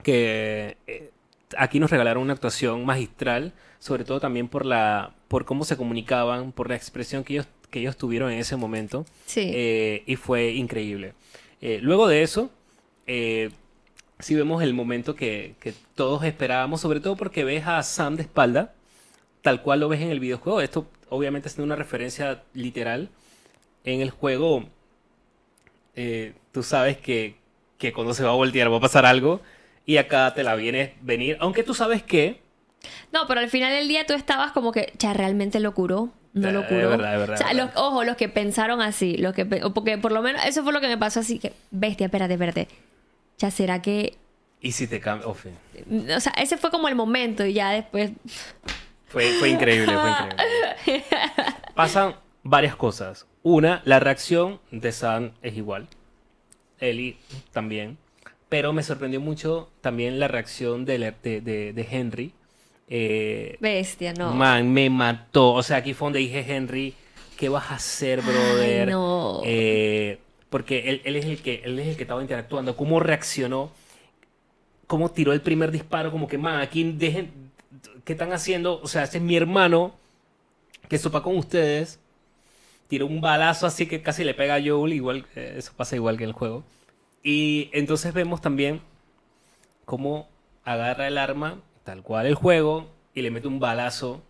que 0.03 0.77
eh, 0.89 1.11
aquí 1.57 1.79
nos 1.79 1.91
regalaron 1.91 2.25
una 2.25 2.33
actuación 2.33 2.85
magistral, 2.85 3.53
sobre 3.79 4.05
todo 4.05 4.19
también 4.19 4.49
por, 4.49 4.67
la, 4.67 5.15
por 5.29 5.45
cómo 5.45 5.65
se 5.65 5.77
comunicaban, 5.77 6.51
por 6.51 6.69
la 6.69 6.75
expresión 6.75 7.23
que 7.23 7.35
ellos, 7.35 7.47
que 7.71 7.79
ellos 7.79 7.97
tuvieron 7.97 8.33
en 8.33 8.41
ese 8.41 8.57
momento. 8.57 9.07
Sí. 9.27 9.49
Eh, 9.55 10.03
y 10.07 10.17
fue 10.17 10.51
increíble. 10.51 11.15
Eh, 11.61 11.79
luego 11.81 12.09
de 12.09 12.25
eso, 12.25 12.51
si 14.19 14.35
vemos 14.35 14.63
el 14.63 14.75
momento 14.75 15.15
que, 15.15 15.55
todos 15.95 16.25
esperábamos, 16.25 16.81
sobre 16.81 17.01
todo 17.01 17.17
porque 17.17 17.45
ves 17.45 17.67
a 17.67 17.83
Sam 17.83 18.17
de 18.17 18.23
espalda, 18.23 18.73
tal 19.43 19.63
cual 19.63 19.81
lo 19.81 19.89
ves 19.89 20.01
en 20.01 20.11
el 20.11 20.21
videojuego. 20.21 20.61
Esto 20.61 20.87
obviamente 21.09 21.49
es 21.49 21.59
una 21.59 21.77
referencia 21.77 22.43
literal. 22.55 23.11
En 23.85 24.01
el 24.01 24.11
juego, 24.11 24.65
eh, 25.95 26.35
tú 26.53 26.63
sabes 26.63 26.99
que, 26.99 27.37
que, 27.79 27.93
cuando 27.93 28.15
se 28.15 28.25
va 28.25 28.31
a 28.31 28.35
voltear 28.35 28.73
va 28.73 28.79
a 28.79 28.81
pasar 28.81 29.07
algo 29.07 29.41
y 29.87 29.99
acá 29.99 30.33
te 30.35 30.43
la 30.43 30.55
vienes 30.57 30.93
venir, 31.03 31.37
aunque 31.41 31.63
tú 31.63 31.75
sabes 31.75 32.03
que 32.03 32.41
No, 33.13 33.27
pero 33.27 33.41
al 33.41 33.51
final 33.51 33.73
del 33.73 33.89
día 33.89 34.07
tú 34.07 34.15
estabas 34.15 34.53
como 34.53 34.73
que, 34.73 34.93
ya, 34.99 35.13
realmente 35.13 35.61
lo 35.61 35.75
curó. 35.75 36.13
No 36.33 36.51
Eh, 36.51 36.53
lo 36.53 36.63
es 36.63 36.67
curó. 36.67 36.91
verdad, 36.91 37.15
es 37.15 37.21
verdad, 37.21 37.35
o 37.35 37.37
sea, 37.37 37.51
es 37.51 37.57
los, 37.57 37.67
verdad. 37.69 37.83
ojo, 37.85 38.05
los 38.05 38.17
que 38.17 38.29
pensaron 38.29 38.81
así, 38.83 39.17
los 39.17 39.35
que 39.35 39.47
porque 39.47 39.99
por 39.99 40.13
lo 40.13 40.23
menos 40.23 40.45
eso 40.45 40.63
fue 40.65 40.73
lo 40.73 40.81
que 40.81 40.89
me 40.89 40.99
pasó 40.99 41.21
así 41.21 41.39
que, 41.39 41.53
bestia, 41.71 42.07
espérate, 42.07 42.35
espérate. 42.35 42.69
Ya 43.39 43.51
será 43.51 43.83
que, 43.83 44.15
Y 44.61 44.73
si 44.73 44.87
te 44.87 45.01
cambia. 45.01 45.27
oh, 45.29 45.37
o 46.17 46.21
sea, 46.21 46.33
ese 46.39 46.57
fue 46.57 46.71
como 46.71 46.89
el 46.89 46.95
momento 46.95 47.45
y 47.45 47.53
ya 47.53 47.71
después, 47.71 48.11
Fue, 49.09 49.31
fue 49.39 49.51
increíble, 49.51 49.93
fue 49.99 50.11
increíble. 50.11 51.05
Pasan 51.75 52.17
varias 52.43 52.75
cosas. 52.77 53.27
Una, 53.43 53.83
la 53.85 54.01
reacción 54.01 54.61
de 54.71 54.91
Sam 54.93 55.33
es 55.43 55.57
igual. 55.57 55.87
Ellie 56.81 57.17
también. 57.53 57.99
Pero 58.49 58.73
me 58.73 58.83
sorprendió 58.83 59.21
mucho 59.21 59.69
también 59.81 60.19
la 60.21 60.29
reacción 60.29 60.85
de, 60.85 60.99
de- 61.23 61.41
de- 61.41 61.73
de 61.73 61.89
Henry. 61.91 62.33
Eh, 62.89 63.57
bestia, 63.61 64.13
no. 64.15 64.33
Man, 64.33 64.73
me 64.73 64.89
mató. 64.91 65.53
O 65.53 65.63
sea, 65.63 65.79
aquí 65.79 65.95
fue 65.95 66.07
donde 66.07 66.21
dije, 66.21 66.45
Henry, 66.55 66.95
¿qué 67.37 67.49
vas 67.49 67.71
a 67.71 67.75
hacer, 67.77 68.23
brother? 68.23 68.89
no. 68.89 69.41
Eh, 69.45 70.19
porque 70.51 70.91
él, 70.91 71.03
él 71.05 71.17
es 71.17 71.25
el 71.25 71.43
que, 71.43 71.63
él 71.65 71.79
es 71.79 71.89
el 71.89 71.97
que 71.97 72.03
estaba 72.03 72.23
interactuando. 72.23 72.77
¿Cómo 72.77 73.01
reaccionó? 73.01 73.71
¿Cómo 74.87 75.11
tiró 75.11 75.33
el 75.33 75.41
primer 75.41 75.71
disparo? 75.71 76.11
Como 76.11 76.29
que, 76.29 76.39
man, 76.39 76.61
aquí 76.61 76.93
dejen... 76.93 77.51
¿Qué 78.05 78.13
están 78.13 78.33
haciendo? 78.33 78.81
O 78.83 78.87
sea, 78.87 79.03
este 79.03 79.19
es 79.19 79.25
mi 79.25 79.37
hermano 79.37 79.95
que 80.89 80.99
sopa 80.99 81.23
con 81.23 81.37
ustedes. 81.37 81.99
Tiró 82.89 83.07
un 83.07 83.21
balazo 83.21 83.67
así 83.67 83.87
que 83.87 84.03
casi 84.03 84.23
le 84.23 84.35
pega 84.35 84.55
a 84.55 84.63
Joel. 84.65 84.93
Igual, 84.93 85.27
eh, 85.35 85.55
eso 85.59 85.73
pasa 85.77 85.97
igual 85.97 86.17
que 86.17 86.25
en 86.25 86.31
el 86.31 86.35
juego. 86.35 86.63
Y 87.23 87.69
entonces 87.73 88.15
vemos 88.15 88.41
también 88.41 88.81
cómo 89.85 90.29
agarra 90.65 91.09
el 91.09 91.19
arma, 91.19 91.61
tal 91.83 92.03
cual 92.03 92.27
el 92.27 92.37
juego, 92.37 92.89
y 93.15 93.23
le 93.23 93.31
mete 93.33 93.49
un 93.49 93.59
balazo 93.59 94.23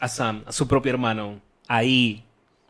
a 0.00 0.08
Sam, 0.08 0.42
a 0.46 0.52
su 0.52 0.68
propio 0.68 0.92
hermano, 0.92 1.40
ahí, 1.68 2.24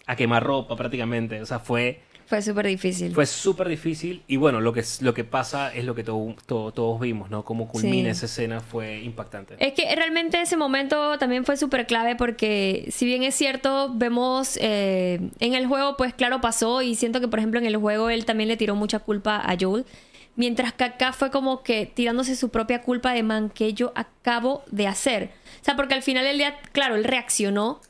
a 0.07 0.17
quemarropa 0.17 0.75
prácticamente. 0.77 1.41
O 1.43 1.47
sea, 1.47 1.61
fue, 1.61 2.01
Fue 2.27 2.43
súper 2.43 2.67
difícil. 2.67 3.15
fue 3.15 3.25
súper 3.27 3.69
difícil. 3.69 4.23
Y 4.27 4.37
bueno, 4.37 4.61
lo 4.61 4.73
que, 4.73 4.83
lo 5.01 5.15
que 5.15 5.23
pasa 5.25 5.73
es 5.75 5.85
lo 5.85 5.95
que 5.95 6.03
to- 6.05 6.35
to- 6.47 6.73
todos 6.73 7.01
vimos, 7.01 7.31
¿no? 7.31 7.45
Cómo 7.45 7.69
culmina 7.69 8.05
Sí. 8.13 8.19
esa 8.19 8.27
escena 8.27 8.61
fue 8.61 9.01
impactante. 9.03 9.55
Es 9.59 9.75
que 9.75 9.95
realmente 9.95 10.41
ese 10.41 10.57
momento 10.57 11.19
también 11.19 11.45
fue 11.45 11.57
súper 11.57 11.87
clave 11.87 12.17
porque 12.17 12.89
si 12.91 13.07
bien 13.07 13.23
es 13.23 13.35
cierto, 13.35 13.93
vemos 13.95 14.59
eh, 14.61 15.21
en 15.39 15.55
el 15.55 15.67
juego, 15.67 15.97
pues 15.97 16.15
claro, 16.15 16.41
pasó 16.41 16.83
y 16.83 16.97
siento 16.97 17.21
que 17.21 17.29
por 17.29 17.39
ejemplo 17.39 17.61
en 17.61 17.67
el 17.67 17.77
juego 17.77 18.11
él 18.11 18.25
también 18.25 18.49
le 18.49 18.57
tiró 18.57 18.75
mucha 18.75 18.99
culpa 18.99 19.37
a 19.37 19.57
Joel. 19.61 19.85
Mientras 20.35 20.73
que 20.75 20.85
acá 20.85 21.13
fue 21.15 21.31
como 21.31 21.63
que 21.63 21.87
tirándose 21.87 22.37
su 22.37 22.51
propia 22.51 22.83
culpa 22.83 23.13
de 23.15 23.23
man 23.23 23.49
que 23.49 23.73
yo 23.73 23.93
acabo 23.95 24.65
de 24.71 24.87
hacer. 24.87 25.31
O 25.63 25.65
sea, 25.65 25.77
porque 25.77 25.95
al 25.95 26.03
final 26.03 26.25
del 26.25 26.37
día, 26.37 26.59
claro, 26.73 26.95
él 26.97 27.05
reaccionó, 27.05 27.81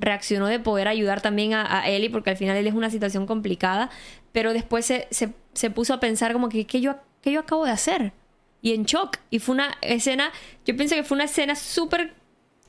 reaccionó 0.00 0.46
de 0.46 0.58
poder 0.58 0.88
ayudar 0.88 1.20
también 1.20 1.54
a, 1.54 1.80
a 1.82 1.88
Ellie, 1.88 2.10
porque 2.10 2.30
al 2.30 2.36
final 2.36 2.56
él 2.56 2.66
es 2.66 2.74
una 2.74 2.90
situación 2.90 3.26
complicada, 3.26 3.90
pero 4.32 4.52
después 4.52 4.86
se, 4.86 5.06
se- 5.10 5.32
se 5.52 5.70
puso 5.70 5.94
a 5.94 6.00
pensar 6.00 6.32
como 6.32 6.48
que, 6.48 6.66
¿qué 6.66 6.80
yo, 6.80 6.96
qué 7.22 7.32
yo 7.32 7.40
acabo 7.40 7.64
de 7.64 7.72
hacer? 7.72 8.12
Y 8.62 8.74
en 8.74 8.84
shock. 8.84 9.18
Y 9.30 9.38
fue 9.38 9.54
una 9.54 9.74
escena, 9.82 10.32
yo 10.66 10.76
pienso 10.76 10.94
que 10.94 11.04
fue 11.04 11.14
una 11.16 11.24
escena 11.24 11.54
súper 11.56 12.14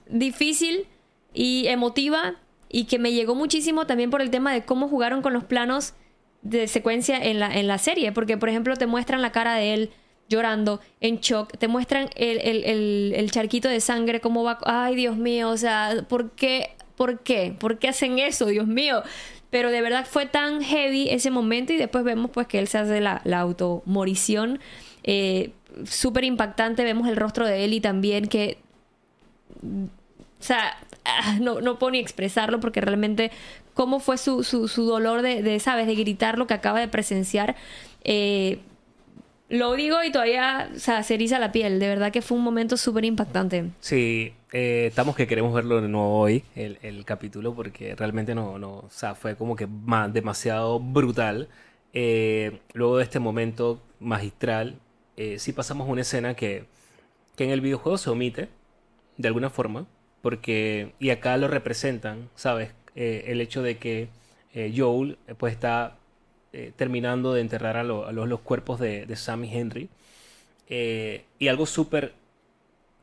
difícil 0.08 0.88
y 1.34 1.68
emotiva 1.68 2.36
y 2.70 2.86
que 2.86 3.00
me 3.00 3.12
llegó 3.14 3.36
muchísimo 3.36 3.86
también 3.88 4.10
por 4.10 4.22
el 4.22 4.30
tema 4.30 4.54
de 4.54 4.64
cómo 4.64 4.88
jugaron 4.88 5.22
con 5.22 5.34
los 5.34 5.44
planos 5.44 5.94
de 6.42 6.68
secuencia 6.68 7.18
en 7.18 7.40
la, 7.40 7.54
en 7.54 7.68
la 7.68 7.78
serie, 7.78 8.12
porque 8.12 8.38
por 8.38 8.50
ejemplo 8.50 8.76
te 8.76 8.88
muestran 8.88 9.22
la 9.22 9.32
cara 9.32 9.56
de 9.56 9.74
él 9.74 9.92
llorando, 10.30 10.80
en 11.02 11.18
shock, 11.20 11.58
te 11.58 11.68
muestran 11.68 12.10
el, 12.16 12.40
el- 12.40 12.64
el- 12.64 13.14
el 13.16 13.32
charquito 13.32 13.68
de 13.68 13.82
sangre, 13.82 14.22
cómo 14.22 14.44
va, 14.44 14.58
ay 14.64 14.96
Dios 14.96 15.18
mío, 15.18 15.50
o 15.50 15.58
sea, 15.58 16.06
¿por 16.08 16.32
qué? 16.32 16.72
¿Por 16.96 17.20
qué? 17.20 17.56
¿Por 17.58 17.80
qué 17.80 17.90
hacen 17.90 18.20
eso, 18.20 18.46
Dios 18.48 18.68
mío? 18.68 19.04
Pero 19.50 19.72
de 19.72 19.82
verdad 19.82 20.06
fue 20.10 20.26
tan 20.26 20.62
heavy 20.62 21.10
ese 21.10 21.32
momento 21.32 21.74
y 21.74 21.78
después 21.78 22.04
vemos 22.04 22.32
pues 22.32 22.48
que 22.48 22.60
él 22.60 22.68
se 22.68 22.78
hace 22.78 23.02
la, 23.02 23.22
la 23.26 23.40
automorición, 23.40 24.60
eh, 25.04 25.52
súper 25.86 26.24
impactante, 26.24 26.84
vemos 26.84 27.08
el 27.08 27.16
rostro 27.16 27.46
de 27.46 27.64
Ellie 27.64 27.82
también 27.82 28.28
que 28.28 28.58
o 29.64 30.44
sea, 30.44 30.78
ah, 31.06 31.38
no, 31.40 31.62
no 31.62 31.78
puedo 31.78 31.92
ni 31.92 32.00
expresarlo 32.00 32.60
porque 32.60 32.82
realmente 32.82 33.32
cómo 33.74 34.00
fue 34.00 34.18
su, 34.18 34.44
su, 34.44 34.68
su 34.68 34.86
dolor 34.86 35.22
de, 35.22 35.44
de, 35.44 35.60
¿sabes? 35.60 35.88
De 35.88 35.96
gritar 35.96 36.38
lo 36.38 36.48
que 36.48 36.54
acaba 36.54 36.80
de 36.80 36.88
presenciar. 36.88 37.56
Eh, 38.04 38.60
lo 39.52 39.74
digo 39.76 40.04
y 40.04 40.12
todavía, 40.12 40.70
se 40.76 41.14
eriza 41.14 41.38
la 41.38 41.52
piel. 41.52 41.80
De 41.80 41.88
verdad 41.88 42.12
que 42.12 42.22
fue 42.22 42.38
un 42.38 42.44
momento 42.44 42.78
súper 42.78 43.06
impactante. 43.06 43.66
Sí, 43.82 44.34
eh, 44.52 44.86
estamos 44.88 45.16
que 45.16 45.28
queremos 45.28 45.54
verlo 45.54 45.82
de 45.82 45.88
nuevo 45.90 46.20
hoy, 46.20 46.44
el, 46.56 46.78
el 46.82 47.06
capítulo, 47.06 47.54
porque 47.54 47.94
realmente 47.96 48.34
no, 48.34 48.58
no, 48.58 48.70
o 48.78 48.90
sea, 48.90 49.14
fue 49.14 49.36
como 49.36 49.56
que 49.56 49.68
ma- 49.68 50.08
demasiado 50.08 50.80
brutal. 50.80 51.50
Eh, 51.94 52.60
luego 52.74 52.98
de 52.98 53.04
este 53.04 53.20
momento 53.20 53.82
magistral, 54.00 54.76
eh, 55.18 55.38
sí 55.38 55.52
pasamos 55.52 55.90
una 55.90 56.02
escena 56.02 56.34
que, 56.34 56.66
que 57.36 57.44
en 57.44 57.50
el 57.52 57.62
videojuego 57.62 57.98
se 57.98 58.10
omite, 58.10 58.48
de 59.18 59.28
alguna 59.28 59.50
forma, 59.50 59.86
porque, 60.22 60.94
y 61.00 61.10
acá 61.10 61.36
lo 61.38 61.48
representan, 61.50 62.30
¿sabes? 62.36 62.72
Eh, 62.96 63.26
el 63.28 63.42
hecho 63.42 63.62
de 63.62 63.78
que 63.78 64.08
Joel, 64.76 65.18
pues 65.38 65.54
está 65.54 65.98
eh, 66.54 66.74
terminando 66.76 67.34
de 67.34 67.42
enterrar 67.42 67.78
a, 67.78 67.84
lo- 67.84 68.08
a 68.08 68.12
los, 68.12 68.28
los 68.28 68.42
cuerpos 68.42 68.80
de, 68.80 69.06
de 69.06 69.16
Sam 69.16 69.46
y 69.46 69.56
Henry. 69.58 69.90
Eh, 70.70 71.26
y 71.40 71.48
algo 71.50 71.66
súper 71.66 72.14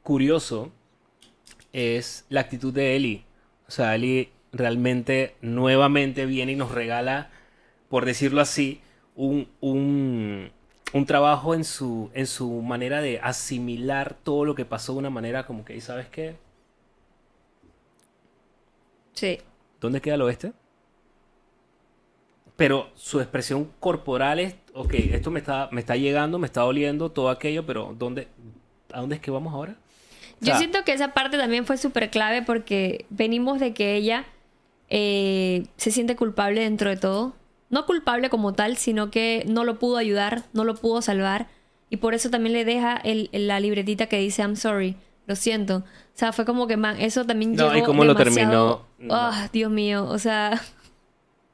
curioso 0.02 0.72
es 1.72 2.24
la 2.28 2.40
actitud 2.40 2.72
de 2.72 2.96
Ellie. 2.96 3.24
O 3.66 3.70
sea, 3.70 3.94
Ellie 3.94 4.30
realmente 4.52 5.34
nuevamente 5.42 6.26
viene 6.26 6.52
y 6.52 6.56
nos 6.56 6.72
regala, 6.72 7.30
por 7.88 8.04
decirlo 8.06 8.40
así, 8.40 8.80
un, 9.16 9.48
un, 9.60 10.50
un 10.92 11.06
trabajo 11.06 11.54
en 11.54 11.64
su, 11.64 12.10
en 12.14 12.26
su 12.26 12.50
manera 12.62 13.00
de 13.02 13.20
asimilar 13.20 14.16
todo 14.22 14.44
lo 14.44 14.54
que 14.54 14.64
pasó 14.64 14.92
de 14.94 15.00
una 15.00 15.10
manera 15.10 15.46
como 15.46 15.64
que, 15.64 15.76
¿y 15.76 15.80
sabes 15.80 16.08
qué? 16.08 16.36
Sí. 19.14 19.38
¿Dónde 19.80 20.00
queda 20.00 20.14
el 20.16 20.22
oeste? 20.22 20.52
Pero 22.58 22.88
su 22.96 23.20
expresión 23.20 23.70
corporal 23.78 24.40
es, 24.40 24.56
ok, 24.74 24.92
esto 25.12 25.30
me 25.30 25.38
está, 25.38 25.68
me 25.70 25.78
está 25.80 25.94
llegando, 25.94 26.40
me 26.40 26.46
está 26.46 26.62
doliendo, 26.62 27.08
todo 27.12 27.30
aquello, 27.30 27.64
pero 27.64 27.94
¿dónde, 27.96 28.26
¿a 28.92 28.98
dónde 29.00 29.14
es 29.14 29.20
que 29.20 29.30
vamos 29.30 29.54
ahora? 29.54 29.76
O 30.42 30.44
Yo 30.44 30.56
siento 30.56 30.82
que 30.84 30.92
esa 30.92 31.14
parte 31.14 31.38
también 31.38 31.66
fue 31.66 31.76
súper 31.76 32.10
clave 32.10 32.42
porque 32.42 33.06
venimos 33.10 33.60
de 33.60 33.74
que 33.74 33.94
ella 33.94 34.24
eh, 34.90 35.66
se 35.76 35.92
siente 35.92 36.16
culpable 36.16 36.62
dentro 36.62 36.90
de 36.90 36.96
todo. 36.96 37.34
No 37.70 37.86
culpable 37.86 38.28
como 38.28 38.54
tal, 38.54 38.76
sino 38.76 39.10
que 39.12 39.44
no 39.48 39.62
lo 39.62 39.78
pudo 39.78 39.96
ayudar, 39.98 40.42
no 40.52 40.64
lo 40.64 40.74
pudo 40.74 41.00
salvar. 41.00 41.46
Y 41.90 41.98
por 41.98 42.14
eso 42.14 42.28
también 42.28 42.54
le 42.54 42.64
deja 42.64 42.96
el- 42.96 43.28
el- 43.32 43.46
la 43.46 43.60
libretita 43.60 44.06
que 44.08 44.18
dice 44.18 44.42
I'm 44.42 44.56
sorry, 44.56 44.96
lo 45.26 45.36
siento. 45.36 45.76
O 45.76 45.84
sea, 46.18 46.32
fue 46.32 46.44
como 46.44 46.66
que, 46.66 46.76
man, 46.76 46.98
eso 47.00 47.24
también 47.24 47.54
No, 47.54 47.68
llegó 47.68 47.78
¿y 47.78 47.82
cómo 47.86 48.04
lo 48.04 48.16
terminó? 48.16 48.82
Ah, 49.10 49.48
Dios 49.52 49.70
mío, 49.70 50.06
o 50.08 50.18
sea... 50.18 50.60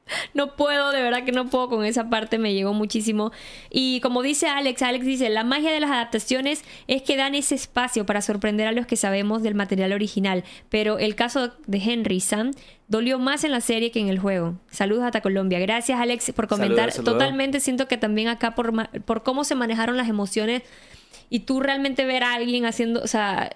No 0.34 0.56
puedo, 0.56 0.90
de 0.90 1.02
verdad 1.02 1.24
que 1.24 1.32
no 1.32 1.48
puedo 1.48 1.68
con 1.68 1.84
esa 1.84 2.10
parte, 2.10 2.38
me 2.38 2.54
llegó 2.54 2.72
muchísimo. 2.74 3.32
Y 3.70 4.00
como 4.00 4.22
dice 4.22 4.48
Alex, 4.48 4.82
Alex 4.82 5.04
dice, 5.04 5.28
la 5.30 5.44
magia 5.44 5.72
de 5.72 5.80
las 5.80 5.90
adaptaciones 5.90 6.64
es 6.86 7.02
que 7.02 7.16
dan 7.16 7.34
ese 7.34 7.54
espacio 7.54 8.06
para 8.06 8.22
sorprender 8.22 8.66
a 8.66 8.72
los 8.72 8.86
que 8.86 8.96
sabemos 8.96 9.42
del 9.42 9.54
material 9.54 9.92
original, 9.92 10.44
pero 10.68 10.98
el 10.98 11.14
caso 11.14 11.52
de 11.66 11.78
Henry 11.78 12.20
Sam 12.20 12.52
dolió 12.88 13.18
más 13.18 13.44
en 13.44 13.52
la 13.52 13.60
serie 13.60 13.90
que 13.90 14.00
en 14.00 14.08
el 14.08 14.18
juego. 14.18 14.58
Saludos 14.70 15.04
hasta 15.04 15.20
Colombia. 15.20 15.58
Gracias 15.58 15.98
Alex 15.98 16.32
por 16.32 16.48
comentar. 16.48 16.90
Saludos, 16.90 16.94
saludos. 16.94 17.14
Totalmente 17.14 17.60
siento 17.60 17.88
que 17.88 17.96
también 17.96 18.28
acá 18.28 18.54
por, 18.54 18.72
por 19.02 19.22
cómo 19.22 19.44
se 19.44 19.54
manejaron 19.54 19.96
las 19.96 20.08
emociones 20.08 20.62
y 21.30 21.40
tú 21.40 21.60
realmente 21.60 22.04
ver 22.04 22.22
a 22.24 22.34
alguien 22.34 22.66
haciendo, 22.66 23.02
o 23.02 23.06
sea, 23.06 23.50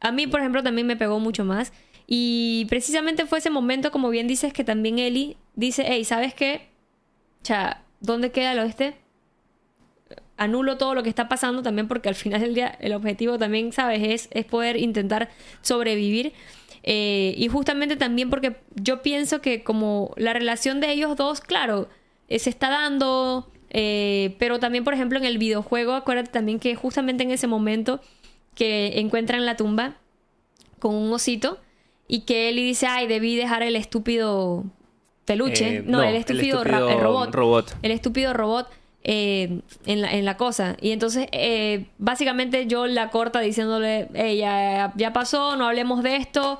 a 0.00 0.12
mí 0.12 0.26
por 0.26 0.40
ejemplo 0.40 0.62
también 0.62 0.86
me 0.86 0.96
pegó 0.96 1.18
mucho 1.20 1.44
más. 1.44 1.72
Y 2.06 2.66
precisamente 2.68 3.26
fue 3.26 3.38
ese 3.38 3.50
momento, 3.50 3.90
como 3.90 4.10
bien 4.10 4.28
dices, 4.28 4.52
que 4.52 4.62
también 4.62 5.00
Eli 5.00 5.36
dice, 5.56 5.84
hey, 5.86 6.04
¿sabes 6.04 6.34
qué? 6.34 6.68
Cha, 7.42 7.82
¿dónde 8.00 8.30
queda 8.30 8.52
el 8.52 8.60
oeste? 8.60 8.96
Anulo 10.36 10.76
todo 10.76 10.94
lo 10.94 11.02
que 11.02 11.08
está 11.08 11.28
pasando 11.28 11.62
también 11.62 11.88
porque 11.88 12.08
al 12.08 12.14
final 12.14 12.42
del 12.42 12.54
día 12.54 12.76
el 12.80 12.92
objetivo 12.92 13.38
también, 13.38 13.72
¿sabes? 13.72 14.02
Es, 14.02 14.28
es 14.32 14.44
poder 14.44 14.76
intentar 14.76 15.30
sobrevivir. 15.62 16.32
Eh, 16.82 17.34
y 17.36 17.48
justamente 17.48 17.96
también 17.96 18.30
porque 18.30 18.56
yo 18.76 19.02
pienso 19.02 19.40
que 19.40 19.64
como 19.64 20.14
la 20.16 20.32
relación 20.32 20.80
de 20.80 20.92
ellos 20.92 21.16
dos, 21.16 21.40
claro, 21.40 21.88
eh, 22.28 22.38
se 22.38 22.50
está 22.50 22.70
dando, 22.70 23.50
eh, 23.70 24.36
pero 24.38 24.60
también, 24.60 24.84
por 24.84 24.94
ejemplo, 24.94 25.18
en 25.18 25.24
el 25.24 25.38
videojuego, 25.38 25.94
acuérdate 25.94 26.30
también 26.30 26.60
que 26.60 26.76
justamente 26.76 27.24
en 27.24 27.32
ese 27.32 27.48
momento 27.48 28.00
que 28.54 29.00
encuentran 29.00 29.44
la 29.46 29.56
tumba 29.56 29.96
con 30.78 30.94
un 30.94 31.12
osito 31.12 31.58
y 32.06 32.20
que 32.20 32.48
Ellie 32.48 32.64
dice, 32.64 32.86
ay, 32.86 33.08
debí 33.08 33.34
dejar 33.34 33.62
el 33.62 33.74
estúpido 33.74 34.64
peluche. 35.26 35.76
Eh, 35.76 35.82
no, 35.84 35.98
no, 35.98 36.02
el 36.02 36.10
el 36.10 36.16
estúpido, 36.16 36.62
estúpido 36.62 36.88
el 36.88 37.00
robot. 37.00 37.34
robot. 37.34 37.76
El 37.82 37.90
estúpido 37.90 38.32
robot. 38.32 38.68
eh, 39.08 39.60
en, 39.84 40.00
la, 40.00 40.12
en, 40.12 40.24
la, 40.24 40.36
cosa. 40.36 40.76
Y 40.80 40.90
entonces, 40.90 41.28
eh, 41.30 41.86
básicamente, 41.98 42.66
yo 42.66 42.86
la 42.86 43.10
corta 43.10 43.38
diciéndole, 43.38 44.08
hey, 44.14 44.38
ya, 44.38 44.92
ya, 44.96 45.12
pasó, 45.12 45.54
no 45.56 45.66
hablemos 45.68 46.02
de 46.02 46.16
esto. 46.16 46.58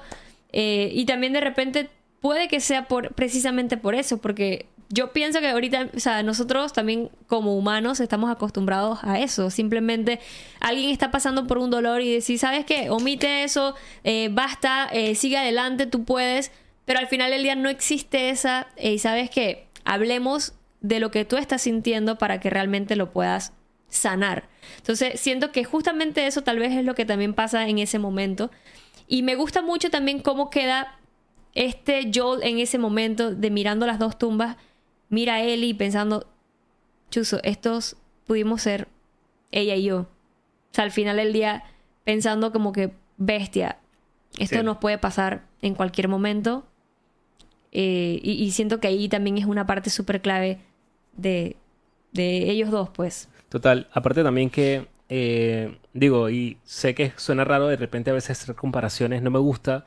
Eh, 0.52 0.90
y 0.92 1.06
también 1.06 1.32
de 1.32 1.40
repente 1.40 1.90
puede 2.20 2.46
que 2.48 2.60
sea 2.60 2.86
por, 2.86 3.14
precisamente 3.14 3.76
por 3.76 3.94
eso, 3.94 4.18
porque 4.18 4.66
yo 4.88 5.12
pienso 5.12 5.40
que 5.40 5.48
ahorita, 5.48 5.88
o 5.96 6.00
sea, 6.00 6.22
nosotros 6.22 6.72
también 6.72 7.10
como 7.26 7.56
humanos 7.56 8.00
estamos 8.00 8.30
acostumbrados 8.30 9.00
a 9.02 9.18
eso. 9.20 9.50
Simplemente 9.50 10.20
alguien 10.60 10.90
está 10.90 11.10
pasando 11.10 11.46
por 11.46 11.58
un 11.58 11.70
dolor 11.70 12.00
y 12.00 12.12
decir, 12.12 12.38
¿sabes 12.38 12.64
qué? 12.64 12.90
Omite 12.90 13.42
eso, 13.42 13.74
eh, 14.04 14.28
basta, 14.30 14.88
eh, 14.92 15.14
sigue 15.14 15.36
adelante, 15.36 15.86
tú 15.86 16.04
puedes. 16.04 16.52
Pero 16.86 16.98
al 16.98 17.06
final 17.08 17.30
del 17.30 17.42
día 17.42 17.54
no 17.54 17.68
existe 17.68 18.30
esa, 18.30 18.68
y 18.80 18.98
¿sabes 18.98 19.28
qué? 19.28 19.66
Hablemos 19.84 20.54
de 20.80 20.98
lo 21.00 21.10
que 21.10 21.26
tú 21.26 21.36
estás 21.36 21.62
sintiendo 21.62 22.16
para 22.16 22.40
que 22.40 22.48
realmente 22.48 22.96
lo 22.96 23.12
puedas 23.12 23.52
sanar. 23.88 24.48
Entonces, 24.78 25.20
siento 25.20 25.52
que 25.52 25.64
justamente 25.64 26.26
eso 26.26 26.42
tal 26.42 26.58
vez 26.58 26.72
es 26.72 26.84
lo 26.84 26.94
que 26.94 27.04
también 27.04 27.34
pasa 27.34 27.68
en 27.68 27.78
ese 27.78 27.98
momento. 27.98 28.50
Y 29.06 29.22
me 29.22 29.34
gusta 29.34 29.60
mucho 29.60 29.90
también 29.90 30.20
cómo 30.20 30.48
queda 30.48 30.98
este 31.54 32.10
Joel 32.14 32.42
en 32.42 32.58
ese 32.58 32.78
momento 32.78 33.34
de 33.34 33.50
mirando 33.50 33.86
las 33.86 33.98
dos 33.98 34.18
tumbas 34.18 34.56
mira 35.08 35.34
a 35.34 35.42
Ellie 35.42 35.74
pensando, 35.74 36.26
chuso, 37.10 37.40
estos 37.42 37.96
pudimos 38.26 38.62
ser 38.62 38.88
ella 39.50 39.74
y 39.74 39.84
yo. 39.84 40.00
O 40.00 40.08
sea, 40.72 40.84
al 40.84 40.90
final 40.90 41.16
del 41.16 41.32
día 41.32 41.64
pensando 42.04 42.52
como 42.52 42.72
que, 42.72 42.92
bestia, 43.16 43.78
esto 44.38 44.62
nos 44.62 44.78
puede 44.78 44.98
pasar 44.98 45.46
en 45.62 45.74
cualquier 45.74 46.08
momento. 46.08 46.66
Eh, 47.78 48.20
y, 48.22 48.50
siento 48.52 48.80
que 48.80 48.88
ahí 48.88 49.06
también 49.06 49.36
es 49.36 49.44
una 49.44 49.66
parte 49.66 49.90
súper 49.90 50.22
clave 50.22 50.60
de, 51.14 51.56
de, 52.12 52.50
ellos 52.50 52.70
dos, 52.70 52.88
pues. 52.88 53.28
Total, 53.50 53.86
aparte 53.92 54.22
también 54.22 54.48
que, 54.48 54.86
eh, 55.10 55.76
digo, 55.92 56.30
y 56.30 56.56
sé 56.64 56.94
que 56.94 57.12
suena 57.16 57.44
raro 57.44 57.68
de 57.68 57.76
repente 57.76 58.10
a 58.10 58.14
veces 58.14 58.30
hacer 58.30 58.54
comparaciones, 58.54 59.20
no 59.20 59.30
me 59.30 59.38
gusta 59.38 59.84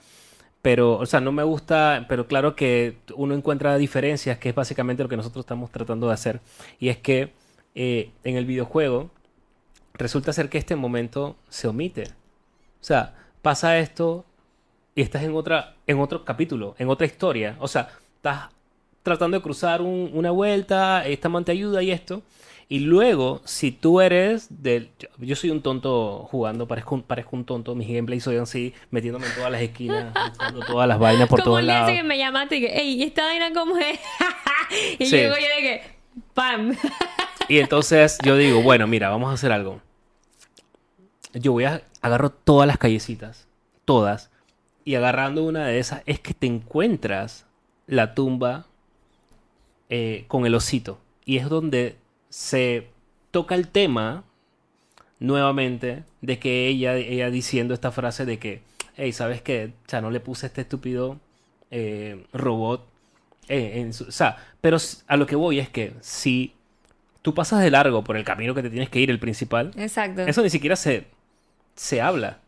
pero, 0.62 0.98
o 0.98 1.06
sea, 1.06 1.22
no 1.22 1.32
me 1.32 1.44
gusta, 1.44 2.06
pero 2.10 2.28
claro 2.28 2.56
que 2.56 2.98
uno 3.16 3.34
encuentra 3.34 3.78
diferencias, 3.78 4.40
que 4.40 4.50
es 4.50 4.56
básicamente 4.56 5.04
lo 5.04 5.10
que 5.10 5.18
nosotros 5.18 5.44
estamos 5.44 5.72
tratando 5.72 6.08
de 6.08 6.14
hacer. 6.14 6.42
Y 6.80 6.90
es 6.90 6.98
que 6.98 7.34
eh, 7.76 8.12
en 8.24 8.36
el 8.36 8.46
videojuego 8.46 9.10
resulta 9.94 10.34
ser 10.34 10.50
que 10.50 10.58
este 10.58 10.76
momento 10.76 11.38
se 11.50 11.68
omite. 11.68 12.04
O 12.82 12.84
sea, 12.84 13.16
pasa 13.42 13.80
esto 13.80 14.26
y 15.00 15.02
estás 15.02 15.24
en, 15.24 15.34
otra, 15.34 15.76
en 15.88 15.98
otro 15.98 16.26
capítulo, 16.26 16.76
en 16.78 16.90
otra 16.90 17.08
historia. 17.08 17.56
O 17.60 17.70
sea, 17.70 17.88
estás 18.18 18.50
tratando 19.02 19.38
de 19.38 19.42
cruzar 19.42 19.82
una 19.82 20.30
vuelta, 20.32 21.08
esta 21.08 21.30
man 21.30 21.46
te 21.46 21.54
ayuda 21.54 21.82
y 21.82 21.90
esto. 21.90 22.22
Y 22.68 22.80
luego, 22.80 23.42
si 23.46 23.72
tú 23.72 24.02
eres 24.02 24.48
del... 24.62 24.90
Yo 25.18 25.38
soy 25.38 25.52
un 25.52 25.62
tonto 25.62 26.28
jugando, 26.30 26.68
parezco, 26.68 27.02
parezco 27.02 27.38
un 27.38 27.46
tonto, 27.46 27.76
mis 27.76 27.88
gameplays 27.88 28.26
soy 28.26 28.36
así, 28.36 28.74
metiéndome 28.92 29.28
en 29.28 29.36
todas 29.36 29.50
las 29.50 29.62
esquinas, 29.62 30.14
buscando 30.32 30.66
todas 30.66 30.86
las 30.86 31.00
vainas 31.00 31.30
por 31.30 31.44
todos 31.44 31.64
lados. 31.64 31.84
Como 31.84 31.92
el 31.92 32.02
que 32.02 32.04
me 32.04 32.18
llamaste 32.18 32.58
y 32.58 32.60
que, 32.60 32.76
ey, 32.76 33.02
¿esta 33.02 33.24
vaina 33.24 33.54
cómo 33.54 33.78
es? 33.78 33.98
y 35.00 35.06
sí. 35.06 35.16
luego 35.16 35.38
yo 35.38 35.56
de 35.56 35.62
que, 35.62 35.82
¡pam! 36.34 36.76
y 37.48 37.60
entonces 37.60 38.18
yo 38.22 38.36
digo, 38.36 38.62
bueno, 38.62 38.86
mira, 38.86 39.08
vamos 39.08 39.32
a 39.32 39.36
hacer 39.36 39.54
algo. 39.54 39.80
Yo 41.32 41.54
voy 41.54 41.64
a... 41.64 41.84
Agarro 42.02 42.32
todas 42.32 42.68
las 42.68 42.78
callecitas, 42.78 43.48
todas, 43.86 44.30
y 44.90 44.96
agarrando 44.96 45.44
una 45.44 45.68
de 45.68 45.78
esas 45.78 46.02
es 46.08 46.20
que 46.20 46.34
te 46.34 46.48
encuentras 46.48 47.46
la 47.86 48.16
tumba 48.16 48.66
eh, 49.88 50.26
con 50.28 50.48
el 50.48 50.56
osito. 50.56 51.00
Y 51.26 51.38
es 51.38 51.48
donde 51.48 51.96
se 52.30 52.88
toca 53.30 53.54
el 53.54 53.68
tema 53.68 54.24
nuevamente 55.20 56.06
de 56.22 56.40
que 56.40 56.66
ella, 56.66 56.96
ella 56.96 57.30
diciendo 57.30 57.76
esta 57.76 57.92
frase 57.92 58.26
de 58.26 58.40
que, 58.40 58.64
hey, 58.98 59.14
¿sabes 59.14 59.44
qué? 59.44 59.74
O 59.86 59.90
sea, 59.92 60.02
no 60.02 60.10
le 60.10 60.22
puse 60.22 60.48
este 60.48 60.62
estúpido 60.62 61.20
eh, 61.70 62.26
robot 62.34 62.84
eh, 63.48 63.74
en 63.82 63.94
su... 63.94 64.06
O 64.06 64.12
sea, 64.12 64.44
pero 64.60 64.78
a 65.06 65.18
lo 65.18 65.28
que 65.28 65.36
voy 65.36 65.60
es 65.60 65.70
que 65.70 65.94
si 66.02 66.56
tú 67.22 67.36
pasas 67.36 67.62
de 67.62 67.70
largo 67.70 68.04
por 68.04 68.18
el 68.18 68.24
camino 68.24 68.56
que 68.56 68.64
te 68.64 68.72
tienes 68.72 68.90
que 68.90 69.02
ir, 69.02 69.12
el 69.12 69.20
principal, 69.20 69.72
Exacto. 69.78 70.24
eso 70.24 70.42
ni 70.42 70.50
siquiera 70.50 70.76
se, 70.76 71.06
se 71.76 72.02
habla. 72.02 72.40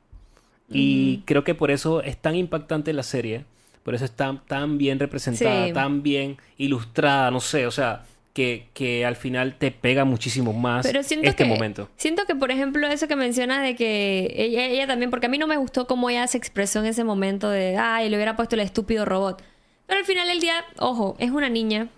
Y 0.73 1.23
creo 1.25 1.43
que 1.43 1.55
por 1.55 1.71
eso 1.71 2.01
es 2.01 2.17
tan 2.17 2.35
impactante 2.35 2.93
la 2.93 3.03
serie, 3.03 3.45
por 3.83 3.95
eso 3.95 4.05
está 4.05 4.41
tan 4.47 4.77
bien 4.77 4.99
representada, 4.99 5.73
tan 5.73 6.03
bien 6.03 6.37
ilustrada, 6.57 7.31
no 7.31 7.39
sé, 7.39 7.67
o 7.67 7.71
sea, 7.71 8.03
que, 8.33 9.05
al 9.05 9.15
final 9.15 9.55
te 9.57 9.71
pega 9.71 10.05
muchísimo 10.05 10.53
más 10.53 10.85
Pero 10.85 11.03
siento 11.03 11.27
este 11.27 11.45
momento. 11.45 11.89
Siento 11.97 12.25
que, 12.25 12.35
por 12.35 12.51
ejemplo, 12.51 12.87
eso 12.87 13.07
que 13.07 13.15
mencionas 13.15 13.63
de 13.63 13.75
que 13.75 14.33
ella, 14.35 14.65
ella, 14.65 14.87
también, 14.87 15.09
porque 15.09 15.25
a 15.25 15.29
mí 15.29 15.37
no 15.37 15.47
me 15.47 15.57
gustó 15.57 15.87
cómo 15.87 16.09
ella 16.09 16.27
se 16.27 16.37
expresó 16.37 16.79
en 16.79 16.85
ese 16.85 17.03
momento 17.03 17.49
de, 17.49 17.77
ay, 17.77 18.09
le 18.09 18.15
hubiera 18.15 18.35
puesto 18.35 18.55
el 18.55 18.61
estúpido 18.61 19.05
robot. 19.05 19.43
Pero 19.87 19.99
al 19.99 20.05
final 20.05 20.27
del 20.27 20.39
día, 20.39 20.63
ojo, 20.77 21.15
es 21.19 21.31
una 21.31 21.49
niña. 21.49 21.89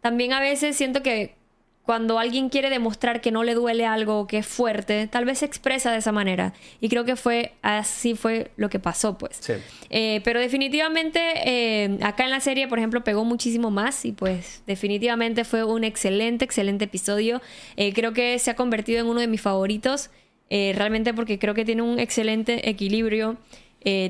También 0.00 0.32
a 0.32 0.40
veces 0.40 0.76
siento 0.76 1.02
que 1.02 1.34
cuando 1.84 2.18
alguien 2.18 2.48
quiere 2.48 2.70
demostrar 2.70 3.20
que 3.20 3.30
no 3.30 3.44
le 3.44 3.54
duele 3.54 3.84
algo, 3.84 4.26
que 4.26 4.38
es 4.38 4.46
fuerte, 4.46 5.06
tal 5.06 5.26
vez 5.26 5.40
se 5.40 5.44
expresa 5.44 5.92
de 5.92 5.98
esa 5.98 6.12
manera. 6.12 6.54
Y 6.80 6.88
creo 6.88 7.04
que 7.04 7.14
fue 7.14 7.52
así 7.60 8.14
fue 8.14 8.50
lo 8.56 8.70
que 8.70 8.78
pasó, 8.78 9.18
pues. 9.18 9.36
Sí. 9.40 9.52
Eh, 9.90 10.22
pero 10.24 10.40
definitivamente 10.40 11.20
eh, 11.44 11.98
acá 12.02 12.24
en 12.24 12.30
la 12.30 12.40
serie, 12.40 12.68
por 12.68 12.78
ejemplo, 12.78 13.04
pegó 13.04 13.26
muchísimo 13.26 13.70
más 13.70 14.06
y 14.06 14.12
pues 14.12 14.62
definitivamente 14.66 15.44
fue 15.44 15.62
un 15.62 15.84
excelente, 15.84 16.46
excelente 16.46 16.86
episodio. 16.86 17.42
Eh, 17.76 17.92
creo 17.92 18.14
que 18.14 18.38
se 18.38 18.50
ha 18.50 18.56
convertido 18.56 19.00
en 19.00 19.06
uno 19.06 19.20
de 19.20 19.26
mis 19.26 19.42
favoritos, 19.42 20.10
realmente 20.50 21.12
porque 21.12 21.38
creo 21.40 21.52
que 21.52 21.64
tiene 21.64 21.82
un 21.82 21.98
excelente 21.98 22.70
equilibrio. 22.70 23.36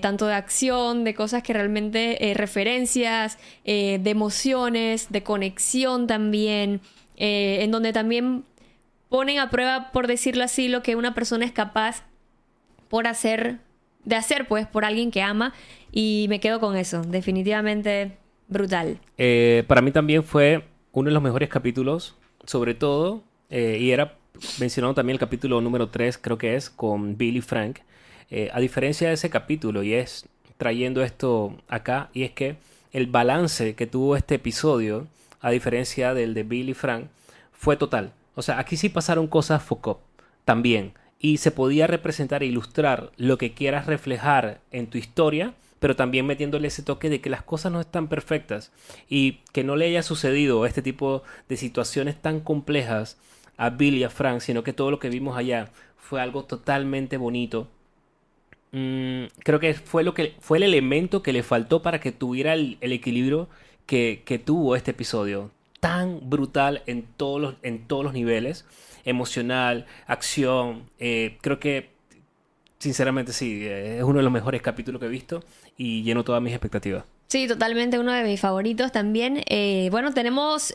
tanto 0.03 0.27
de 0.27 0.35
acción, 0.35 1.03
de 1.03 1.15
cosas 1.15 1.43
que 1.43 1.53
realmente, 1.53 2.19
referencias, 2.35 3.39
de 3.65 4.01
emociones, 4.05 5.11
de 5.11 5.23
conexión 5.23 6.07
también. 6.07 6.81
Eh, 7.17 7.59
en 7.63 7.71
donde 7.71 7.93
también 7.93 8.45
ponen 9.09 9.39
a 9.39 9.51
prueba, 9.51 9.93
por 9.93 10.07
decirlo 10.07 10.45
así, 10.45 10.69
lo 10.69 10.83
que 10.83 10.97
una 10.97 11.15
persona 11.15 11.45
es 11.45 11.53
capaz 11.53 12.03
por 12.89 13.07
hacer, 13.07 13.59
de 14.05 14.17
hacer, 14.17 14.47
pues, 14.49 14.67
por 14.67 14.85
alguien 14.85 15.11
que 15.11 15.23
ama. 15.23 15.55
Y 15.93 16.27
me 16.29 16.41
quedo 16.41 16.61
con 16.61 16.77
eso, 16.77 17.03
definitivamente 17.03 18.17
brutal. 18.49 18.99
Eh, 19.17 19.65
para 19.67 19.81
mí 19.81 19.93
también 19.93 20.25
fue 20.25 20.65
uno 20.93 21.09
de 21.11 21.15
los 21.15 21.23
mejores 21.23 21.49
capítulos, 21.49 22.17
sobre 22.45 22.75
todo, 22.75 23.23
eh, 23.51 23.79
y 23.81 23.91
era 23.91 24.17
mencionado 24.59 24.95
también 24.95 25.15
el 25.15 25.21
capítulo 25.21 25.61
número 25.61 25.89
3, 25.89 26.19
creo 26.19 26.39
que 26.39 26.57
es, 26.57 26.71
con 26.71 27.17
Billy 27.17 27.41
Frank. 27.41 27.79
a 28.53 28.59
diferencia 28.59 29.07
de 29.07 29.15
ese 29.15 29.31
capítulo, 29.31 29.85
y 29.85 29.95
es 29.95 30.27
trayendo 30.57 31.05
esto 31.05 31.57
acá, 31.69 32.11
y 32.15 32.25
es 32.25 32.33
que 32.33 32.57
el 32.93 33.07
balance 33.07 33.75
que 33.75 33.87
tuvo 33.87 34.17
este 34.17 34.37
episodio 34.37 35.07
a 35.45 35.51
diferencia 35.51 36.15
del 36.15 36.33
de 36.33 36.43
Billy 36.43 36.73
Frank, 36.73 37.09
fue 37.53 37.77
total. 37.77 38.15
O 38.35 38.41
sea, 38.41 38.59
aquí 38.59 38.79
sí 38.79 38.89
pasaron 38.89 39.27
cosas 39.27 39.63
Foucault 39.63 40.01
también. 40.47 40.95
Y 41.19 41.37
se 41.37 41.51
podía 41.51 41.87
representar 41.87 42.43
e 42.43 42.47
ilustrar 42.47 43.13
lo 43.19 43.37
que 43.37 43.53
quieras 43.53 43.85
reflejar 43.85 44.63
en 44.71 44.87
tu 44.87 44.97
historia, 44.97 45.53
pero 45.81 45.97
también 45.97 46.25
metiéndole 46.25 46.69
ese 46.69 46.83
toque 46.83 47.11
de 47.11 47.21
que 47.21 47.29
las 47.29 47.43
cosas 47.43 47.71
no 47.73 47.81
están 47.81 48.09
perfectas 48.09 48.73
y 49.07 49.41
que 49.53 49.65
no 49.65 49.77
le 49.77 49.85
haya 49.85 50.03
sucedido 50.03 50.65
este 50.65 50.81
tipo 50.81 51.23
de 51.51 51.59
situaciones 51.59 52.17
tan 52.21 52.41
complejas 52.41 53.19
a 53.59 53.69
Billy 53.69 53.99
y 53.99 54.05
a 54.05 54.11
Frank, 54.11 54.41
sino 54.41 54.65
que 54.65 54.73
todo 54.73 54.91
lo 54.91 54.99
que 54.99 55.11
vimos 55.11 55.37
allá 55.37 55.69
fue 55.99 56.23
algo 56.23 56.45
totalmente 56.45 57.19
bonito. 57.19 57.69
Mm, 58.73 59.27
creo 59.41 59.61
que 59.61 59.75
fue 59.75 60.05
lo 60.05 60.15
que 60.15 60.37
fue 60.41 60.57
el 60.57 60.65
elemento 60.65 61.23
que 61.23 61.35
le 61.35 61.43
faltó 61.43 61.83
para 61.83 62.01
que 62.01 62.13
tuviera 62.13 62.55
el 62.55 62.79
equilibrio 62.81 63.51
que, 63.87 64.43
tuvo 64.45 64.77
este 64.77 64.93
episodio. 64.93 65.51
Tan 65.81 66.31
brutal 66.31 66.83
en 66.87 67.05
todos 67.17 67.41
los, 67.41 67.55
en 67.63 67.87
todos 67.87 68.05
los 68.05 68.15
niveles. 68.15 68.65
Emocional, 69.05 69.87
acción. 70.07 70.85
Eh, 70.99 71.37
creo 71.43 71.61
que, 71.61 71.91
sinceramente, 72.79 73.33
sí, 73.33 73.61
eh, 73.65 73.99
es 73.99 74.05
uno 74.05 74.19
de 74.19 74.23
los 74.23 74.33
mejores 74.33 74.63
capítulos 74.63 75.01
que 75.01 75.07
he 75.07 75.11
visto 75.11 75.45
y 75.77 76.03
lleno 76.03 76.25
todas 76.25 76.41
mis 76.41 76.53
expectativas. 76.53 77.05
Sí, 77.27 77.47
totalmente 77.49 77.99
uno 77.99 78.13
de 78.13 78.23
mis 78.25 78.41
favoritos 78.41 78.93
también. 78.93 79.43
Eh, 79.47 79.89
bueno, 79.91 80.13
tenemos 80.13 80.73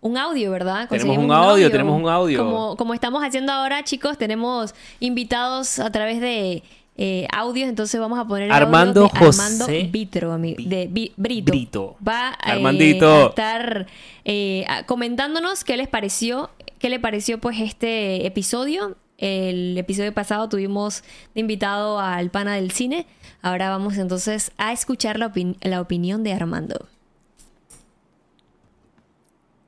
un 0.00 0.16
audio, 0.18 0.50
¿verdad? 0.50 0.88
Tenemos 0.88 1.18
un 1.18 1.32
audio, 1.32 1.70
tenemos 1.70 2.00
un 2.00 2.08
audio. 2.08 2.44
Como, 2.44 2.76
como 2.76 2.94
estamos 2.94 3.24
haciendo 3.24 3.52
ahora, 3.52 3.82
chicos, 3.84 4.18
tenemos 4.18 4.74
invitados 5.00 5.78
a 5.78 5.90
través 5.90 6.20
de 6.20 6.62
eh, 6.98 7.28
audios, 7.30 7.68
entonces 7.68 8.00
vamos 8.00 8.18
a 8.18 8.26
poner 8.26 8.50
Armando 8.50 9.04
audio 9.04 9.20
de 9.20 9.26
Armando 9.26 9.66
Vitro, 9.90 10.38
de 10.38 11.12
Brito. 11.16 11.96
Va 12.06 12.38
eh, 12.46 12.64
a 12.64 13.26
estar 13.26 13.86
eh, 14.24 14.66
comentándonos 14.86 15.62
qué 15.62 15.76
les 15.76 15.88
pareció, 15.88 16.50
qué 16.78 16.88
le 16.88 16.98
pareció 16.98 17.38
pues 17.38 17.60
este 17.60 18.26
episodio. 18.26 18.96
El 19.18 19.76
episodio 19.76 20.12
pasado 20.12 20.48
tuvimos 20.48 21.02
de 21.34 21.40
invitado 21.40 22.00
al 22.00 22.30
pana 22.30 22.54
del 22.54 22.70
cine. 22.70 23.06
Ahora 23.42 23.68
vamos 23.68 23.98
entonces 23.98 24.52
a 24.56 24.72
escuchar 24.72 25.18
la, 25.18 25.32
la 25.60 25.80
opinión 25.82 26.22
de 26.22 26.32
Armando. 26.32 26.86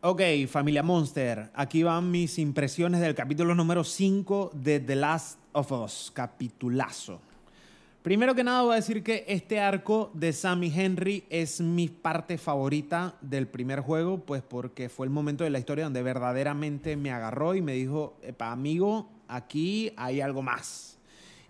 Ok, 0.01 0.23
familia 0.49 0.83
Monster, 0.83 1.51
aquí 1.55 1.83
van 1.83 2.11
mis 2.11 2.39
impresiones 2.39 3.01
del 3.01 3.15
capítulo 3.15 3.55
número 3.55 3.85
5 3.85 4.53
de 4.55 4.81
The 4.81 4.95
Last 4.95 5.38
of 5.53 5.71
Us, 5.73 6.11
capitulazo. 6.15 7.21
Primero 8.03 8.35
que 8.35 8.45
nada 8.45 8.63
voy 8.63 8.73
a 8.73 8.77
decir 8.77 9.03
que 9.03 9.25
este 9.29 9.61
arco 9.61 10.11
de 10.15 10.33
Sammy 10.33 10.73
Henry 10.75 11.25
es 11.29 11.61
mi 11.61 11.89
parte 11.89 12.39
favorita 12.39 13.17
del 13.21 13.49
primer 13.49 13.81
juego, 13.81 14.21
pues 14.25 14.43
porque 14.43 14.89
fue 14.89 15.05
el 15.07 15.11
momento 15.11 15.45
de 15.45 15.51
la 15.51 15.59
historia 15.59 15.85
donde 15.85 16.03
verdaderamente 16.03 16.97
me 16.97 17.11
agarró 17.11 17.55
y 17.55 17.61
me 17.61 17.73
dijo, 17.75 18.17
Epa, 18.23 18.53
amigo, 18.53 19.11
aquí 19.27 19.93
hay 19.97 20.21
algo 20.21 20.43
más. 20.43 20.97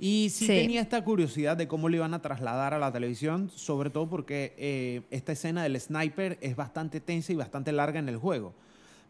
Y 0.01 0.31
sí, 0.31 0.47
Sí. 0.47 0.53
tenía 0.53 0.81
esta 0.81 1.05
curiosidad 1.05 1.57
de 1.57 1.69
cómo 1.69 1.89
lo 1.89 1.97
iban 1.97 2.15
a 2.15 2.23
trasladar 2.23 2.73
a 2.73 2.79
la 2.79 2.93
televisión, 2.93 3.51
sobre 3.55 3.91
todo 3.91 4.09
porque 4.09 4.55
eh, 4.57 5.03
esta 5.11 5.33
escena 5.33 5.63
del 5.63 5.79
sniper 5.81 6.39
es 6.41 6.57
bastante 6.57 7.01
tensa 7.01 7.33
y 7.33 7.37
bastante 7.37 7.73
larga 7.73 7.99
en 7.99 8.09
el 8.09 8.17
juego. 8.17 8.55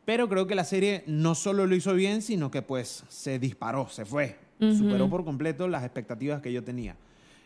Pero 0.05 0.29
creo 0.29 0.47
que 0.47 0.55
la 0.55 0.65
serie 0.65 1.05
no 1.07 1.35
solo 1.35 1.67
lo 1.67 1.75
hizo 1.75 1.95
bien, 1.95 2.21
sino 2.21 2.51
que 2.51 2.63
pues 2.63 3.05
se 3.09 3.39
disparó, 3.39 3.89
se 3.91 4.05
fue. 4.07 4.37
Superó 4.59 5.09
por 5.09 5.25
completo 5.25 5.69
las 5.69 5.85
expectativas 5.85 6.41
que 6.41 6.53
yo 6.53 6.65
tenía. 6.65 6.97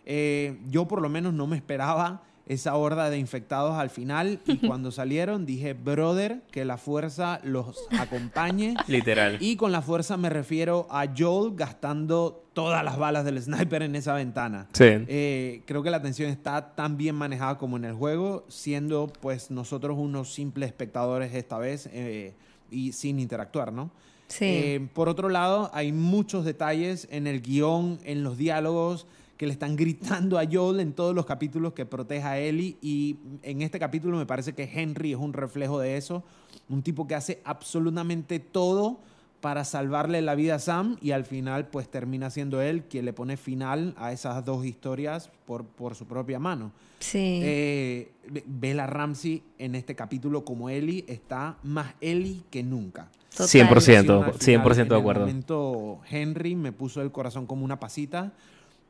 Eh, 0.05 0.59
yo 0.69 0.89
por 0.89 1.01
lo 1.01 1.09
menos 1.09 1.33
no 1.35 1.47
me 1.47 1.57
esperaba 1.57 2.23
esa 2.47 2.75
horda 2.75 3.09
de 3.09 3.19
infectados 3.19 3.77
al 3.77 3.91
final 3.91 4.41
y 4.47 4.57
cuando 4.67 4.91
salieron 4.91 5.47
dije, 5.47 5.75
brother, 5.75 6.43
que 6.51 6.65
la 6.65 6.77
fuerza 6.77 7.41
los 7.45 7.87
acompañe. 7.99 8.75
Literal. 8.89 9.39
Y 9.41 9.57
con 9.57 9.73
la 9.73 9.83
fuerza 9.83 10.17
me 10.17 10.29
refiero 10.29 10.87
a 10.91 11.07
Joel 11.17 11.55
gastando 11.55 12.45
todas 12.53 12.85
las 12.85 12.99
balas 12.99 13.25
del 13.25 13.41
sniper 13.41 13.83
en 13.83 13.95
esa 13.95 14.15
ventana. 14.15 14.67
Sí. 14.73 14.85
Eh, 14.85 15.63
creo 15.67 15.83
que 15.83 15.91
la 15.91 16.03
tensión 16.03 16.31
está 16.31 16.75
tan 16.75 16.97
bien 16.97 17.15
manejada 17.15 17.59
como 17.59 17.77
en 17.77 17.85
el 17.85 17.95
juego, 17.95 18.45
siendo 18.49 19.11
pues 19.21 19.51
nosotros 19.51 19.97
unos 19.99 20.35
simples 20.35 20.69
espectadores 20.69 21.35
esta 21.35 21.59
vez 21.59 21.89
eh, 21.93 22.35
y 22.71 22.93
sin 22.93 23.21
interactuar, 23.21 23.73
¿no? 23.73 23.91
Sí. 24.33 24.47
Eh, 24.47 24.89
por 24.95 25.11
otro 25.11 25.29
lado, 25.29 25.71
hay 25.75 25.93
muchos 25.93 26.47
detalles 26.47 27.07
en 27.11 27.27
el 27.27 27.43
guion, 27.43 27.99
en 28.03 28.23
los 28.25 28.39
diálogos, 28.39 29.07
que 29.37 29.47
le 29.47 29.53
están 29.53 29.77
gritando 29.77 30.39
a 30.39 30.45
Joel 30.51 30.81
en 30.81 30.95
todos 30.95 31.15
los 31.15 31.27
capítulos 31.27 31.75
que 31.75 31.85
proteja 31.85 32.31
a 32.31 32.39
Ellie. 32.39 32.79
Y 32.81 33.19
en 33.43 33.61
este 33.61 33.79
capítulo 33.79 34.17
me 34.17 34.25
parece 34.25 34.55
que 34.55 34.65
Henry 34.73 35.13
es 35.13 35.19
un 35.19 35.35
reflejo 35.35 35.79
de 35.79 35.99
eso. 35.99 36.25
Un 36.71 36.83
tipo 36.83 37.07
que 37.07 37.15
hace 37.15 37.43
absolutamente 37.45 38.39
todo 38.41 39.01
para 39.43 39.65
salvarle 39.65 40.23
la 40.23 40.35
vida 40.35 40.55
a 40.55 40.59
Sam 40.59 40.97
y 41.03 41.11
al 41.11 41.27
final 41.27 41.67
pues 41.67 41.91
termina 41.91 42.31
siendo 42.31 42.63
él 42.63 42.85
quien 42.85 43.05
le 43.05 43.13
pone 43.13 43.37
final 43.37 43.93
a 43.99 44.13
esas 44.13 44.43
dos 44.45 44.65
historias 44.65 45.31
por, 45.45 45.65
por 45.67 45.95
su 45.95 46.07
propia 46.07 46.39
mano. 46.39 46.73
sí. 47.01 47.41
Eh, 47.43 48.13
Bella 48.47 48.87
Ramsey 48.87 49.43
en 49.59 49.75
este 49.75 49.95
capítulo 49.95 50.45
como 50.45 50.71
Ellie 50.71 51.05
está 51.07 51.59
más 51.65 51.95
Ellie 52.01 52.45
que 52.51 52.63
nunca. 52.63 53.11
Total. 53.37 53.47
100%. 53.49 54.25
Al 54.25 54.33
final, 54.35 54.63
100% 54.65 54.75
de 54.75 54.83
en 54.83 54.87
el 54.93 54.95
acuerdo. 55.01 55.21
momento 55.21 56.01
Henry 56.11 56.55
me 56.55 56.73
puso 56.73 57.03
el 57.03 57.11
corazón 57.13 57.47
como 57.47 57.65
una 57.65 57.81
pasita 57.81 58.33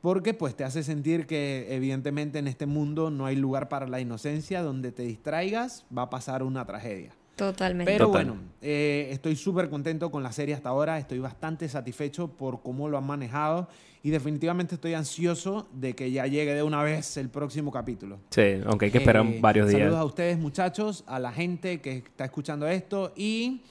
porque 0.00 0.34
pues 0.34 0.56
te 0.56 0.64
hace 0.64 0.82
sentir 0.82 1.26
que 1.26 1.68
evidentemente 1.70 2.38
en 2.40 2.48
este 2.48 2.66
mundo 2.66 3.08
no 3.10 3.24
hay 3.26 3.36
lugar 3.36 3.68
para 3.68 3.86
la 3.86 4.00
inocencia, 4.00 4.62
donde 4.62 4.90
te 4.90 5.04
distraigas 5.04 5.84
va 5.96 6.02
a 6.02 6.10
pasar 6.10 6.42
una 6.42 6.64
tragedia. 6.66 7.12
Totalmente. 7.36 7.90
Pero 7.90 8.06
Total. 8.08 8.26
bueno, 8.26 8.40
eh, 8.60 9.08
estoy 9.12 9.36
súper 9.36 9.70
contento 9.70 10.10
con 10.10 10.22
la 10.24 10.32
serie 10.32 10.54
hasta 10.54 10.68
ahora, 10.70 10.98
estoy 10.98 11.18
bastante 11.20 11.68
satisfecho 11.68 12.28
por 12.28 12.62
cómo 12.62 12.88
lo 12.88 12.98
han 12.98 13.06
manejado 13.06 13.68
y 14.02 14.10
definitivamente 14.10 14.74
estoy 14.74 14.94
ansioso 14.94 15.68
de 15.72 15.94
que 15.94 16.10
ya 16.10 16.26
llegue 16.26 16.52
de 16.52 16.62
una 16.64 16.82
vez 16.82 17.16
el 17.16 17.28
próximo 17.30 17.70
capítulo. 17.70 18.18
Sí, 18.30 18.60
aunque 18.66 18.86
hay 18.86 18.90
que 18.90 18.98
esperar 18.98 19.24
Eh, 19.24 19.38
varios 19.40 19.68
días. 19.68 19.80
Saludos 19.82 20.00
a 20.00 20.04
ustedes, 20.04 20.36
muchachos, 20.38 21.04
a 21.06 21.20
la 21.20 21.30
gente 21.32 21.80
que 21.80 21.98
está 21.98 22.24
escuchando 22.24 22.66
esto 22.66 23.12
y 23.16 23.62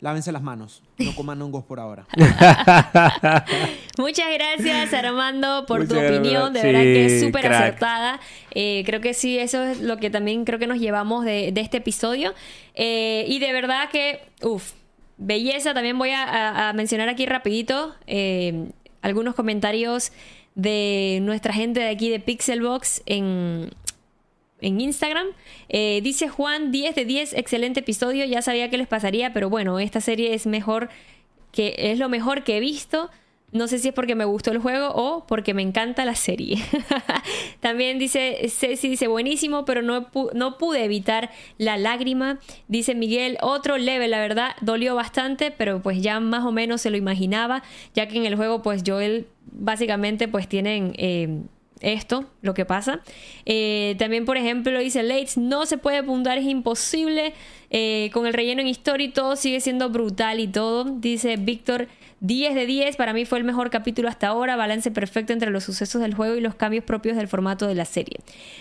lávense 0.00 0.32
las 0.32 0.42
manos. 0.42 0.82
No 0.98 1.14
coman 1.14 1.40
hongos 1.42 1.64
por 1.64 1.78
ahora. 1.80 2.06
Muchas 3.98 4.26
gracias 4.32 4.92
Armando 4.94 5.66
por 5.66 5.86
tu 5.86 5.94
opinión, 5.98 6.52
de 6.52 6.62
verdad 6.62 6.80
que 6.82 7.06
es 7.06 7.20
súper 7.22 7.52
acertada. 7.52 8.20
Eh, 8.52 8.82
creo 8.86 9.00
que 9.00 9.14
sí, 9.14 9.38
eso 9.38 9.62
es 9.62 9.80
lo 9.80 9.98
que 9.98 10.10
también 10.10 10.44
creo 10.44 10.58
que 10.58 10.66
nos 10.66 10.78
llevamos 10.78 11.24
de, 11.24 11.52
de 11.52 11.60
este 11.60 11.78
episodio. 11.78 12.34
Eh, 12.74 13.24
y 13.28 13.38
de 13.38 13.52
verdad 13.52 13.88
que, 13.90 14.20
uff, 14.42 14.72
belleza. 15.18 15.74
También 15.74 15.98
voy 15.98 16.10
a, 16.10 16.22
a- 16.24 16.68
a 16.70 16.72
mencionar 16.72 17.08
aquí 17.08 17.26
rapidito 17.26 17.94
eh, 18.06 18.68
algunos 19.02 19.34
comentarios 19.34 20.12
de 20.54 21.18
nuestra 21.22 21.52
gente 21.52 21.80
de 21.80 21.88
aquí 21.88 22.08
de 22.10 22.20
Pixelbox 22.20 23.02
en, 23.06 23.70
en 24.60 24.80
Instagram. 24.80 25.26
Eh, 25.68 26.00
dice 26.02 26.28
Juan, 26.28 26.70
10 26.72 26.94
de 26.94 27.04
10, 27.04 27.34
excelente 27.34 27.80
episodio. 27.80 28.24
Ya 28.24 28.42
sabía 28.42 28.70
que 28.70 28.78
les 28.78 28.88
pasaría, 28.88 29.32
pero 29.32 29.50
bueno, 29.50 29.78
esta 29.78 30.00
serie 30.00 30.34
es 30.34 30.46
mejor 30.46 30.88
que 31.52 31.74
es 31.76 31.98
lo 31.98 32.08
mejor 32.08 32.44
que 32.44 32.56
he 32.56 32.60
visto. 32.60 33.10
No 33.52 33.66
sé 33.66 33.80
si 33.80 33.88
es 33.88 33.94
porque 33.94 34.14
me 34.14 34.24
gustó 34.24 34.52
el 34.52 34.58
juego 34.58 34.92
o 34.94 35.26
porque 35.26 35.54
me 35.54 35.62
encanta 35.62 36.04
la 36.04 36.14
serie. 36.14 36.58
También 37.60 37.98
dice 37.98 38.38
Ceci, 38.48 38.88
dice 38.88 39.08
buenísimo, 39.08 39.64
pero 39.64 39.82
no, 39.82 40.06
no 40.34 40.56
pude 40.56 40.84
evitar 40.84 41.30
la 41.58 41.76
lágrima. 41.76 42.38
Dice 42.68 42.94
Miguel, 42.94 43.38
otro 43.42 43.76
level, 43.76 44.12
la 44.12 44.20
verdad, 44.20 44.52
dolió 44.60 44.94
bastante, 44.94 45.50
pero 45.50 45.82
pues 45.82 46.00
ya 46.00 46.20
más 46.20 46.44
o 46.44 46.52
menos 46.52 46.80
se 46.80 46.90
lo 46.90 46.96
imaginaba, 46.96 47.64
ya 47.92 48.06
que 48.06 48.18
en 48.18 48.26
el 48.26 48.36
juego 48.36 48.62
pues 48.62 48.84
Joel 48.86 49.26
básicamente 49.50 50.28
pues 50.28 50.48
tienen... 50.48 50.92
eh, 50.96 51.40
esto, 51.80 52.24
lo 52.42 52.54
que 52.54 52.64
pasa. 52.64 53.00
Eh, 53.46 53.96
también, 53.98 54.24
por 54.24 54.36
ejemplo, 54.36 54.78
dice 54.78 55.02
Lates, 55.02 55.36
no 55.38 55.66
se 55.66 55.78
puede 55.78 55.98
apuntar, 55.98 56.38
es 56.38 56.44
imposible. 56.44 57.32
Eh, 57.70 58.10
con 58.12 58.26
el 58.26 58.34
relleno 58.34 58.60
en 58.60 58.66
Story 58.68 59.08
todo 59.10 59.36
sigue 59.36 59.60
siendo 59.60 59.90
brutal 59.90 60.40
y 60.40 60.48
todo. 60.48 60.84
Dice 60.84 61.36
Víctor, 61.36 61.86
10 62.22 62.54
de 62.54 62.66
10, 62.66 62.96
para 62.96 63.12
mí 63.14 63.24
fue 63.24 63.38
el 63.38 63.44
mejor 63.44 63.70
capítulo 63.70 64.08
hasta 64.08 64.28
ahora, 64.28 64.56
balance 64.56 64.90
perfecto 64.90 65.32
entre 65.32 65.50
los 65.50 65.64
sucesos 65.64 66.02
del 66.02 66.12
juego 66.14 66.34
y 66.36 66.40
los 66.40 66.54
cambios 66.54 66.84
propios 66.84 67.16
del 67.16 67.28
formato 67.28 67.66
de 67.66 67.74
la 67.74 67.84
serie. 67.86 68.16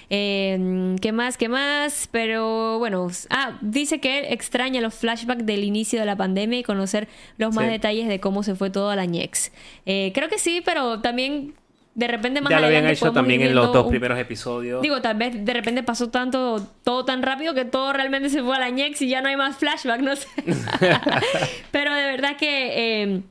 Eh, 0.10 0.96
¿Qué 1.02 1.12
más? 1.12 1.38
¿Qué 1.38 1.50
más? 1.50 2.08
Pero 2.12 2.78
bueno, 2.80 3.08
ah, 3.30 3.58
dice 3.62 4.00
que 4.00 4.20
él 4.20 4.26
extraña 4.30 4.80
los 4.80 4.94
flashbacks 4.94 5.46
del 5.46 5.64
inicio 5.64 6.00
de 6.00 6.06
la 6.06 6.16
pandemia 6.16 6.60
y 6.60 6.64
conocer 6.64 7.08
los 7.38 7.54
más 7.54 7.66
Sí. 7.66 7.72
detalles 7.72 8.08
de 8.08 8.20
cómo 8.20 8.44
se 8.44 8.56
fue 8.56 8.70
todo 8.70 8.90
a 8.90 8.96
la 8.96 9.06
ñex. 9.06 9.52
Eh, 9.86 10.12
creo 10.14 10.30
que 10.30 10.38
sí, 10.40 10.62
pero 10.64 11.02
también 11.02 11.54
de 12.00 12.08
repente 12.08 12.40
más 12.42 12.50
ya 12.50 12.60
lo 12.60 12.68
habían 12.68 12.88
hecho 12.88 13.12
también 13.12 13.42
en 13.42 13.54
los 13.54 13.74
dos 13.74 13.84
un- 13.86 13.92
primeros 13.92 14.18
episodios. 14.18 14.82
Digo, 14.82 15.02
tal 15.02 15.18
vez 15.18 15.44
de 15.44 15.54
repente 15.54 15.84
pasó 15.84 16.10
tanto, 16.10 16.66
todo 16.84 17.04
tan 17.06 17.22
rápido 17.22 17.54
que 17.54 17.66
todo 17.66 17.92
realmente 17.94 18.30
se 18.30 18.42
fue 18.42 18.56
a 18.56 18.60
la 18.60 18.70
ñex 18.70 19.02
y 19.02 19.10
ya 19.10 19.22
no 19.22 19.28
hay 19.28 19.36
más 19.36 19.58
flashback, 19.58 20.00
no 20.02 20.16
sé. 20.16 20.28
Pero 21.72 21.94
de 21.94 22.04
verdad 22.04 22.38
que 22.38 23.04
eh, 23.06 23.22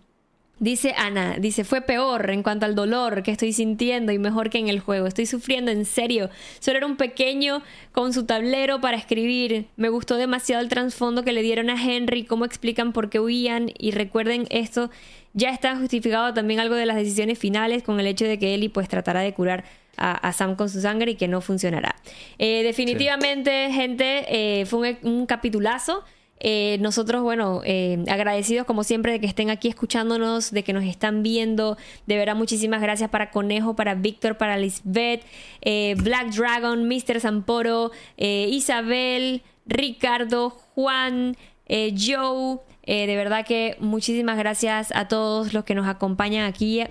dice 0.59 0.95
Ana, 0.97 1.37
dice, 1.39 1.65
fue 1.65 1.81
peor 1.81 2.31
en 2.31 2.43
cuanto 2.43 2.67
al 2.67 2.75
dolor 2.75 3.23
que 3.23 3.31
estoy 3.31 3.53
sintiendo 3.53 4.13
y 4.13 4.19
mejor 4.19 4.51
que 4.51 4.59
en 4.59 4.69
el 4.69 4.81
juego. 4.81 5.07
Estoy 5.07 5.27
sufriendo 5.27 5.71
en 5.71 5.85
serio. 5.85 6.31
Solo 6.59 6.79
era 6.79 6.87
un 6.87 6.97
pequeño 6.97 7.63
con 7.93 8.13
su 8.13 8.27
tablero 8.27 8.81
para 8.81 8.97
escribir. 8.97 9.67
Me 9.77 9.89
gustó 9.89 10.17
demasiado 10.17 10.63
el 10.63 10.69
trasfondo 10.69 11.25
que 11.25 11.33
le 11.33 11.43
dieron 11.43 11.71
a 11.71 11.83
Henry, 11.83 12.25
cómo 12.25 12.45
explican 12.45 12.93
por 12.93 13.09
qué 13.09 13.21
huían 13.21 13.71
y 13.79 13.93
recuerden 13.93 14.47
esto. 14.51 14.91
Ya 15.39 15.51
está 15.51 15.77
justificado 15.77 16.35
también 16.35 16.59
algo 16.59 16.75
de 16.75 16.85
las 16.85 16.97
decisiones 16.97 17.39
finales 17.39 17.85
con 17.85 18.01
el 18.01 18.07
hecho 18.07 18.25
de 18.25 18.39
que 18.41 18.55
Ellie 18.55 18.71
pues 18.71 18.89
tratará 18.89 19.21
de 19.21 19.33
curar 19.33 19.65
a, 19.97 20.13
a 20.13 20.33
Sam 20.33 20.57
con 20.57 20.69
su 20.69 20.81
sangre 20.81 21.13
y 21.13 21.15
que 21.15 21.29
no 21.29 21.41
funcionará. 21.41 21.95
Eh, 22.39 22.63
definitivamente, 22.65 23.71
gente, 23.73 24.25
eh, 24.29 24.67
fue 24.67 24.99
un, 25.03 25.11
un 25.13 25.27
capitulazo. 25.27 26.05
Eh, 26.41 26.79
nosotros, 26.81 27.23
bueno, 27.23 27.63
eh, 27.65 28.05
agradecidos 28.09 28.67
como 28.67 28.85
siempre 28.85 29.13
de 29.13 29.21
que 29.21 29.27
estén 29.27 29.51
aquí 29.51 29.69
escuchándonos, 29.69 30.51
de 30.51 30.63
que 30.65 30.73
nos 30.73 30.85
están 30.85 31.23
viendo. 31.23 31.77
De 32.07 32.17
verdad, 32.17 32.35
muchísimas 32.35 32.81
gracias 32.81 33.09
para 33.11 33.31
Conejo, 33.31 33.77
para 33.77 33.95
Víctor, 33.95 34.37
para 34.39 34.57
Lisbeth, 34.57 35.23
eh, 35.63 35.95
Black 35.99 36.33
Dragon, 36.33 36.89
Mr. 36.89 37.21
Zamporo, 37.21 37.93
eh, 38.17 38.49
Isabel, 38.51 39.43
Ricardo, 39.67 40.51
Juan, 40.75 41.37
Joe. 41.69 42.59
Eh, 42.91 43.07
de 43.07 43.17
verdad 43.17 43.45
que 43.45 43.77
muchísimas 43.81 44.39
gracias 44.39 44.93
a 44.95 45.09
todos 45.09 45.53
los 45.53 45.65
que 45.65 45.75
nos 45.75 45.87
acompañan 45.87 46.47
aquí 46.47 46.83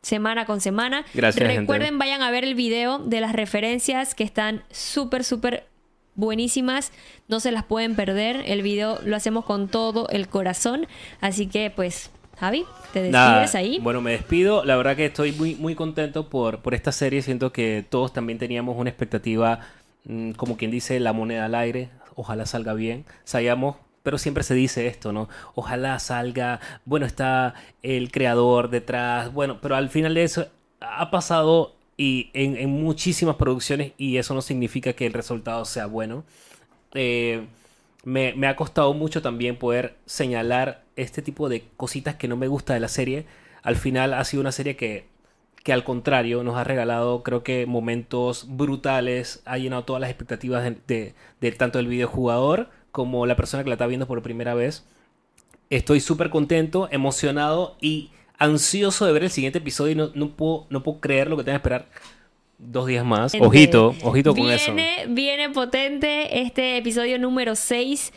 semana 0.00 0.46
con 0.46 0.62
semana. 0.62 1.04
Gracias, 1.12 1.46
gente. 1.46 1.60
Recuerden, 1.60 1.98
vayan 1.98 2.22
a 2.22 2.30
ver 2.30 2.44
el 2.44 2.54
video 2.54 2.98
de 2.98 3.20
las 3.20 3.34
referencias 3.34 4.14
que 4.14 4.24
están 4.24 4.62
súper, 4.70 5.24
súper 5.24 5.66
buenísimas. 6.14 6.92
No 7.28 7.40
se 7.40 7.52
las 7.52 7.62
pueden 7.64 7.94
perder. 7.94 8.42
El 8.46 8.62
video 8.62 9.00
lo 9.04 9.16
hacemos 9.16 9.44
con 9.44 9.68
todo 9.68 10.08
el 10.08 10.28
corazón. 10.28 10.86
Así 11.20 11.46
que, 11.46 11.70
pues, 11.70 12.10
Javi, 12.38 12.64
te 12.94 13.02
despides 13.02 13.12
Nada, 13.12 13.50
ahí. 13.52 13.80
Bueno, 13.82 14.00
me 14.00 14.12
despido. 14.12 14.64
La 14.64 14.76
verdad 14.76 14.96
que 14.96 15.04
estoy 15.04 15.32
muy, 15.32 15.56
muy 15.56 15.74
contento 15.74 16.30
por, 16.30 16.62
por 16.62 16.72
esta 16.72 16.90
serie. 16.90 17.20
Siento 17.20 17.52
que 17.52 17.84
todos 17.86 18.14
también 18.14 18.38
teníamos 18.38 18.78
una 18.78 18.88
expectativa, 18.88 19.60
mm, 20.04 20.30
como 20.32 20.56
quien 20.56 20.70
dice, 20.70 20.98
la 21.00 21.12
moneda 21.12 21.44
al 21.44 21.54
aire. 21.54 21.90
Ojalá 22.14 22.46
salga 22.46 22.72
bien. 22.72 23.04
Sabíamos, 23.24 23.76
pero 24.02 24.18
siempre 24.18 24.42
se 24.44 24.54
dice 24.54 24.86
esto, 24.86 25.12
¿no? 25.12 25.28
Ojalá 25.54 25.98
salga. 25.98 26.60
Bueno, 26.84 27.06
está 27.06 27.54
el 27.82 28.10
creador 28.10 28.70
detrás. 28.70 29.32
Bueno, 29.32 29.58
pero 29.60 29.76
al 29.76 29.88
final 29.90 30.14
de 30.14 30.24
eso 30.24 30.48
ha 30.80 31.10
pasado 31.10 31.74
y 31.96 32.30
en, 32.34 32.56
en 32.56 32.70
muchísimas 32.70 33.36
producciones 33.36 33.92
y 33.98 34.16
eso 34.18 34.34
no 34.34 34.42
significa 34.42 34.92
que 34.92 35.06
el 35.06 35.12
resultado 35.12 35.64
sea 35.64 35.86
bueno. 35.86 36.24
Eh, 36.94 37.46
me, 38.04 38.32
me 38.34 38.46
ha 38.46 38.56
costado 38.56 38.94
mucho 38.94 39.22
también 39.22 39.56
poder 39.56 39.96
señalar 40.06 40.82
este 40.96 41.22
tipo 41.22 41.48
de 41.48 41.64
cositas 41.76 42.14
que 42.16 42.28
no 42.28 42.36
me 42.36 42.48
gusta 42.48 42.74
de 42.74 42.80
la 42.80 42.88
serie. 42.88 43.26
Al 43.62 43.76
final 43.76 44.14
ha 44.14 44.24
sido 44.24 44.40
una 44.40 44.52
serie 44.52 44.76
que, 44.76 45.06
que 45.64 45.72
al 45.72 45.84
contrario 45.84 46.42
nos 46.44 46.56
ha 46.56 46.64
regalado 46.64 47.22
creo 47.22 47.42
que 47.42 47.66
momentos 47.66 48.46
brutales, 48.48 49.42
ha 49.44 49.58
llenado 49.58 49.84
todas 49.84 50.00
las 50.00 50.10
expectativas 50.10 50.64
de, 50.64 50.76
de- 50.86 51.14
de 51.40 51.52
tanto 51.52 51.78
el 51.78 51.88
videojugador 51.88 52.70
como 52.92 53.26
la 53.26 53.36
persona 53.36 53.62
que 53.62 53.68
la 53.70 53.74
está 53.74 53.86
viendo 53.86 54.06
por 54.06 54.22
primera 54.22 54.54
vez. 54.54 54.84
Estoy 55.70 56.00
súper 56.00 56.30
contento, 56.30 56.88
emocionado 56.90 57.76
y 57.80 58.10
ansioso 58.38 59.04
de 59.04 59.12
ver 59.12 59.24
el 59.24 59.30
siguiente 59.30 59.58
episodio 59.58 59.92
y 59.92 59.94
no, 59.96 60.10
no, 60.14 60.30
puedo, 60.30 60.66
no 60.70 60.82
puedo 60.82 61.00
creer 61.00 61.28
lo 61.28 61.36
que 61.36 61.44
tengo 61.44 61.54
que 61.54 61.58
esperar 61.58 61.86
dos 62.58 62.86
días 62.86 63.04
más. 63.04 63.32
Gente, 63.32 63.46
Ojito, 63.46 63.94
ojito 64.02 64.34
con 64.34 64.50
eso. 64.50 64.74
viene, 64.74 65.06
Viene 65.08 65.50
potente 65.50 66.40
este 66.40 66.76
episodio 66.76 67.18
número 67.18 67.54
6. 67.54 68.12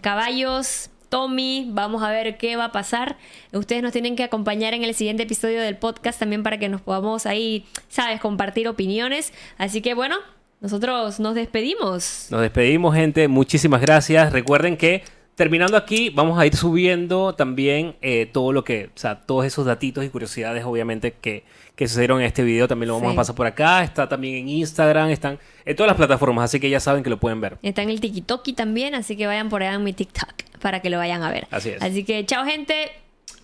caballos, 0.00 0.90
Tommy, 1.08 1.68
vamos 1.70 2.02
a 2.02 2.10
ver 2.10 2.36
qué 2.36 2.56
va 2.56 2.66
a 2.66 2.72
pasar. 2.72 3.16
Ustedes 3.52 3.82
nos 3.82 3.92
tienen 3.92 4.16
que 4.16 4.24
acompañar 4.24 4.74
en 4.74 4.84
el 4.84 4.94
siguiente 4.94 5.22
episodio 5.22 5.60
del 5.62 5.76
podcast 5.76 6.18
también 6.18 6.42
para 6.42 6.58
que 6.58 6.68
nos 6.68 6.80
podamos 6.80 7.26
ahí, 7.26 7.64
sabes, 7.88 8.20
compartir 8.20 8.68
opiniones. 8.68 9.32
Así 9.56 9.80
que 9.80 9.94
bueno, 9.94 10.16
nosotros 10.60 11.20
nos 11.20 11.34
despedimos. 11.34 12.28
Nos 12.30 12.40
despedimos, 12.40 12.94
gente. 12.94 13.28
Muchísimas 13.28 13.80
gracias. 13.80 14.32
Recuerden 14.32 14.76
que 14.76 15.02
terminando 15.34 15.76
aquí, 15.76 16.10
vamos 16.10 16.38
a 16.38 16.46
ir 16.46 16.54
subiendo 16.56 17.34
también 17.34 17.96
eh, 18.00 18.26
todo 18.32 18.52
lo 18.52 18.64
que, 18.64 18.86
o 18.86 18.98
sea, 18.98 19.20
todos 19.20 19.44
esos 19.44 19.66
datitos 19.66 20.04
y 20.04 20.08
curiosidades, 20.08 20.64
obviamente, 20.64 21.12
que, 21.12 21.44
que 21.74 21.88
sucedieron 21.88 22.20
en 22.20 22.26
este 22.26 22.42
video. 22.44 22.68
También 22.68 22.88
lo 22.88 22.94
vamos 22.94 23.10
Sí. 23.10 23.14
a 23.14 23.16
pasar 23.16 23.34
por 23.34 23.46
acá. 23.46 23.82
Está 23.84 24.08
también 24.08 24.36
en 24.36 24.48
Instagram, 24.48 25.10
están 25.10 25.38
en 25.64 25.76
todas 25.76 25.88
las 25.88 25.96
plataformas, 25.96 26.44
así 26.44 26.60
que 26.60 26.70
ya 26.70 26.80
saben 26.80 27.02
que 27.02 27.10
lo 27.10 27.18
pueden 27.18 27.40
ver. 27.40 27.58
Está 27.62 27.82
en 27.82 27.90
el 27.90 28.00
TikTok 28.00 28.54
también, 28.54 28.94
así 28.94 29.16
que 29.16 29.26
vayan 29.26 29.48
por 29.48 29.62
allá 29.62 29.74
en 29.74 29.84
mi 29.84 29.92
TikTok 29.92 30.32
para 30.62 30.80
que 30.80 30.88
lo 30.88 30.96
vayan 30.98 31.22
a 31.22 31.30
ver. 31.30 31.46
Así 31.50 31.70
es. 31.70 31.82
Así 31.82 32.04
que 32.04 32.24
chao 32.24 32.44
gente, 32.46 32.90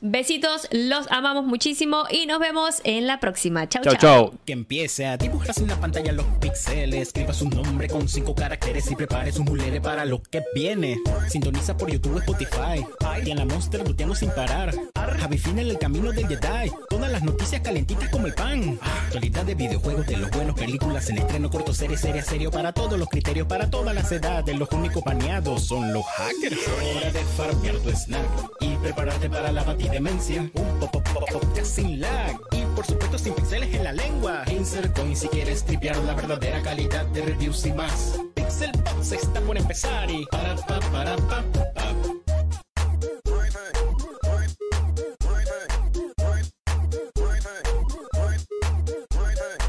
besitos, 0.01 0.69
los 0.71 1.07
amamos 1.11 1.45
muchísimo 1.45 2.05
y 2.11 2.27
nos 2.27 2.39
vemos 2.39 2.81
en 2.85 3.07
la 3.07 3.21
próxima. 3.21 3.69
Chau, 3.69 3.83
chao. 3.83 3.97
chau. 3.97 4.35
Que 4.45 4.53
empiece 4.53 5.07
a 5.07 5.17
dibujar 5.17 5.55
en 5.59 5.69
la 5.69 5.81
pantalla 5.81 6.13
los 6.13 6.27
píxeles. 6.41 7.09
Escriba 7.09 7.33
su 7.33 7.49
nombre 7.49 7.89
con 7.89 8.09
cinco 8.09 8.35
caracteres 8.35 8.91
y 8.91 8.97
prepare 8.97 9.33
su 9.33 9.45
mulere 9.45 9.81
para 9.81 10.05
lo 10.05 10.23
que 10.23 10.43
viene. 10.55 10.99
Sintoniza 11.29 11.77
por 11.77 11.91
YouTube, 11.91 12.19
Spotify. 12.19 12.85
Y 13.25 13.31
en 13.31 13.39
la 13.39 13.45
Monster 13.45 13.87
luteamos 13.87 14.19
sin 14.19 14.31
parar. 14.31 14.75
Javi 15.19 15.39
Fina 15.39 15.63
en 15.63 15.69
el 15.69 15.79
camino 15.79 16.13
del 16.13 16.27
Jedi. 16.27 16.71
Todas 16.89 17.11
las 17.11 17.23
noticias 17.23 17.61
calentitas 17.61 18.09
como 18.09 18.27
el 18.27 18.35
pan. 18.35 18.79
Actualidad 19.07 19.45
de 19.45 19.55
videojuegos, 19.55 20.07
de 20.07 20.17
los 20.17 20.31
buenos, 20.31 20.59
películas 20.59 21.09
en 21.11 21.19
estreno, 21.19 21.51
corto, 21.51 21.75
serie, 21.75 21.97
serie, 21.97 22.23
serio. 22.23 22.51
Para 22.51 22.73
todos 22.73 22.99
los 22.99 23.09
criterios, 23.09 23.47
para 23.47 23.71
todas 23.71 23.95
las 23.95 24.11
edades. 24.13 24.57
Los 24.59 24.71
únicos 24.73 25.03
baneados 25.05 25.65
son 25.65 25.93
los 25.93 26.05
hackers. 26.07 26.59
Hora 26.97 27.13
de 27.13 27.25
farmear 27.37 27.77
tu 27.77 27.91
snack 27.91 28.27
y 28.61 28.77
prepararte 28.77 29.29
para 29.29 29.53
la 29.53 29.63
batidemencia. 29.91 30.43
Un 30.55 30.79
pop, 30.79 30.91
pop, 30.93 31.29
pop, 31.33 31.43
ya 31.55 31.65
sin 31.65 32.01
lag. 32.01 32.39
Y 32.53 32.65
por 32.77 32.87
supuesto 32.87 33.19
sin 33.19 33.35
pixeles 33.35 33.75
en 33.75 33.85
la 33.85 33.93
lengua. 33.93 34.45
Insert 34.51 34.97
coin 34.97 35.17
si 35.17 35.29
quieres 35.29 35.65
tripear 35.65 35.97
la 35.99 36.15
verdadera 36.15 36.63
calidad 36.63 37.05
de 37.07 37.23
reviews 37.23 37.67
y 37.67 37.73
más. 37.73 38.21
Pixel 38.35 38.73
Box 38.85 39.13
está 39.13 39.41
por 39.41 39.57
empezar 39.57 40.11
y 40.11 40.25
para 40.27 40.57
pa 40.57 40.81
para 40.93 41.17
pa 41.17 41.45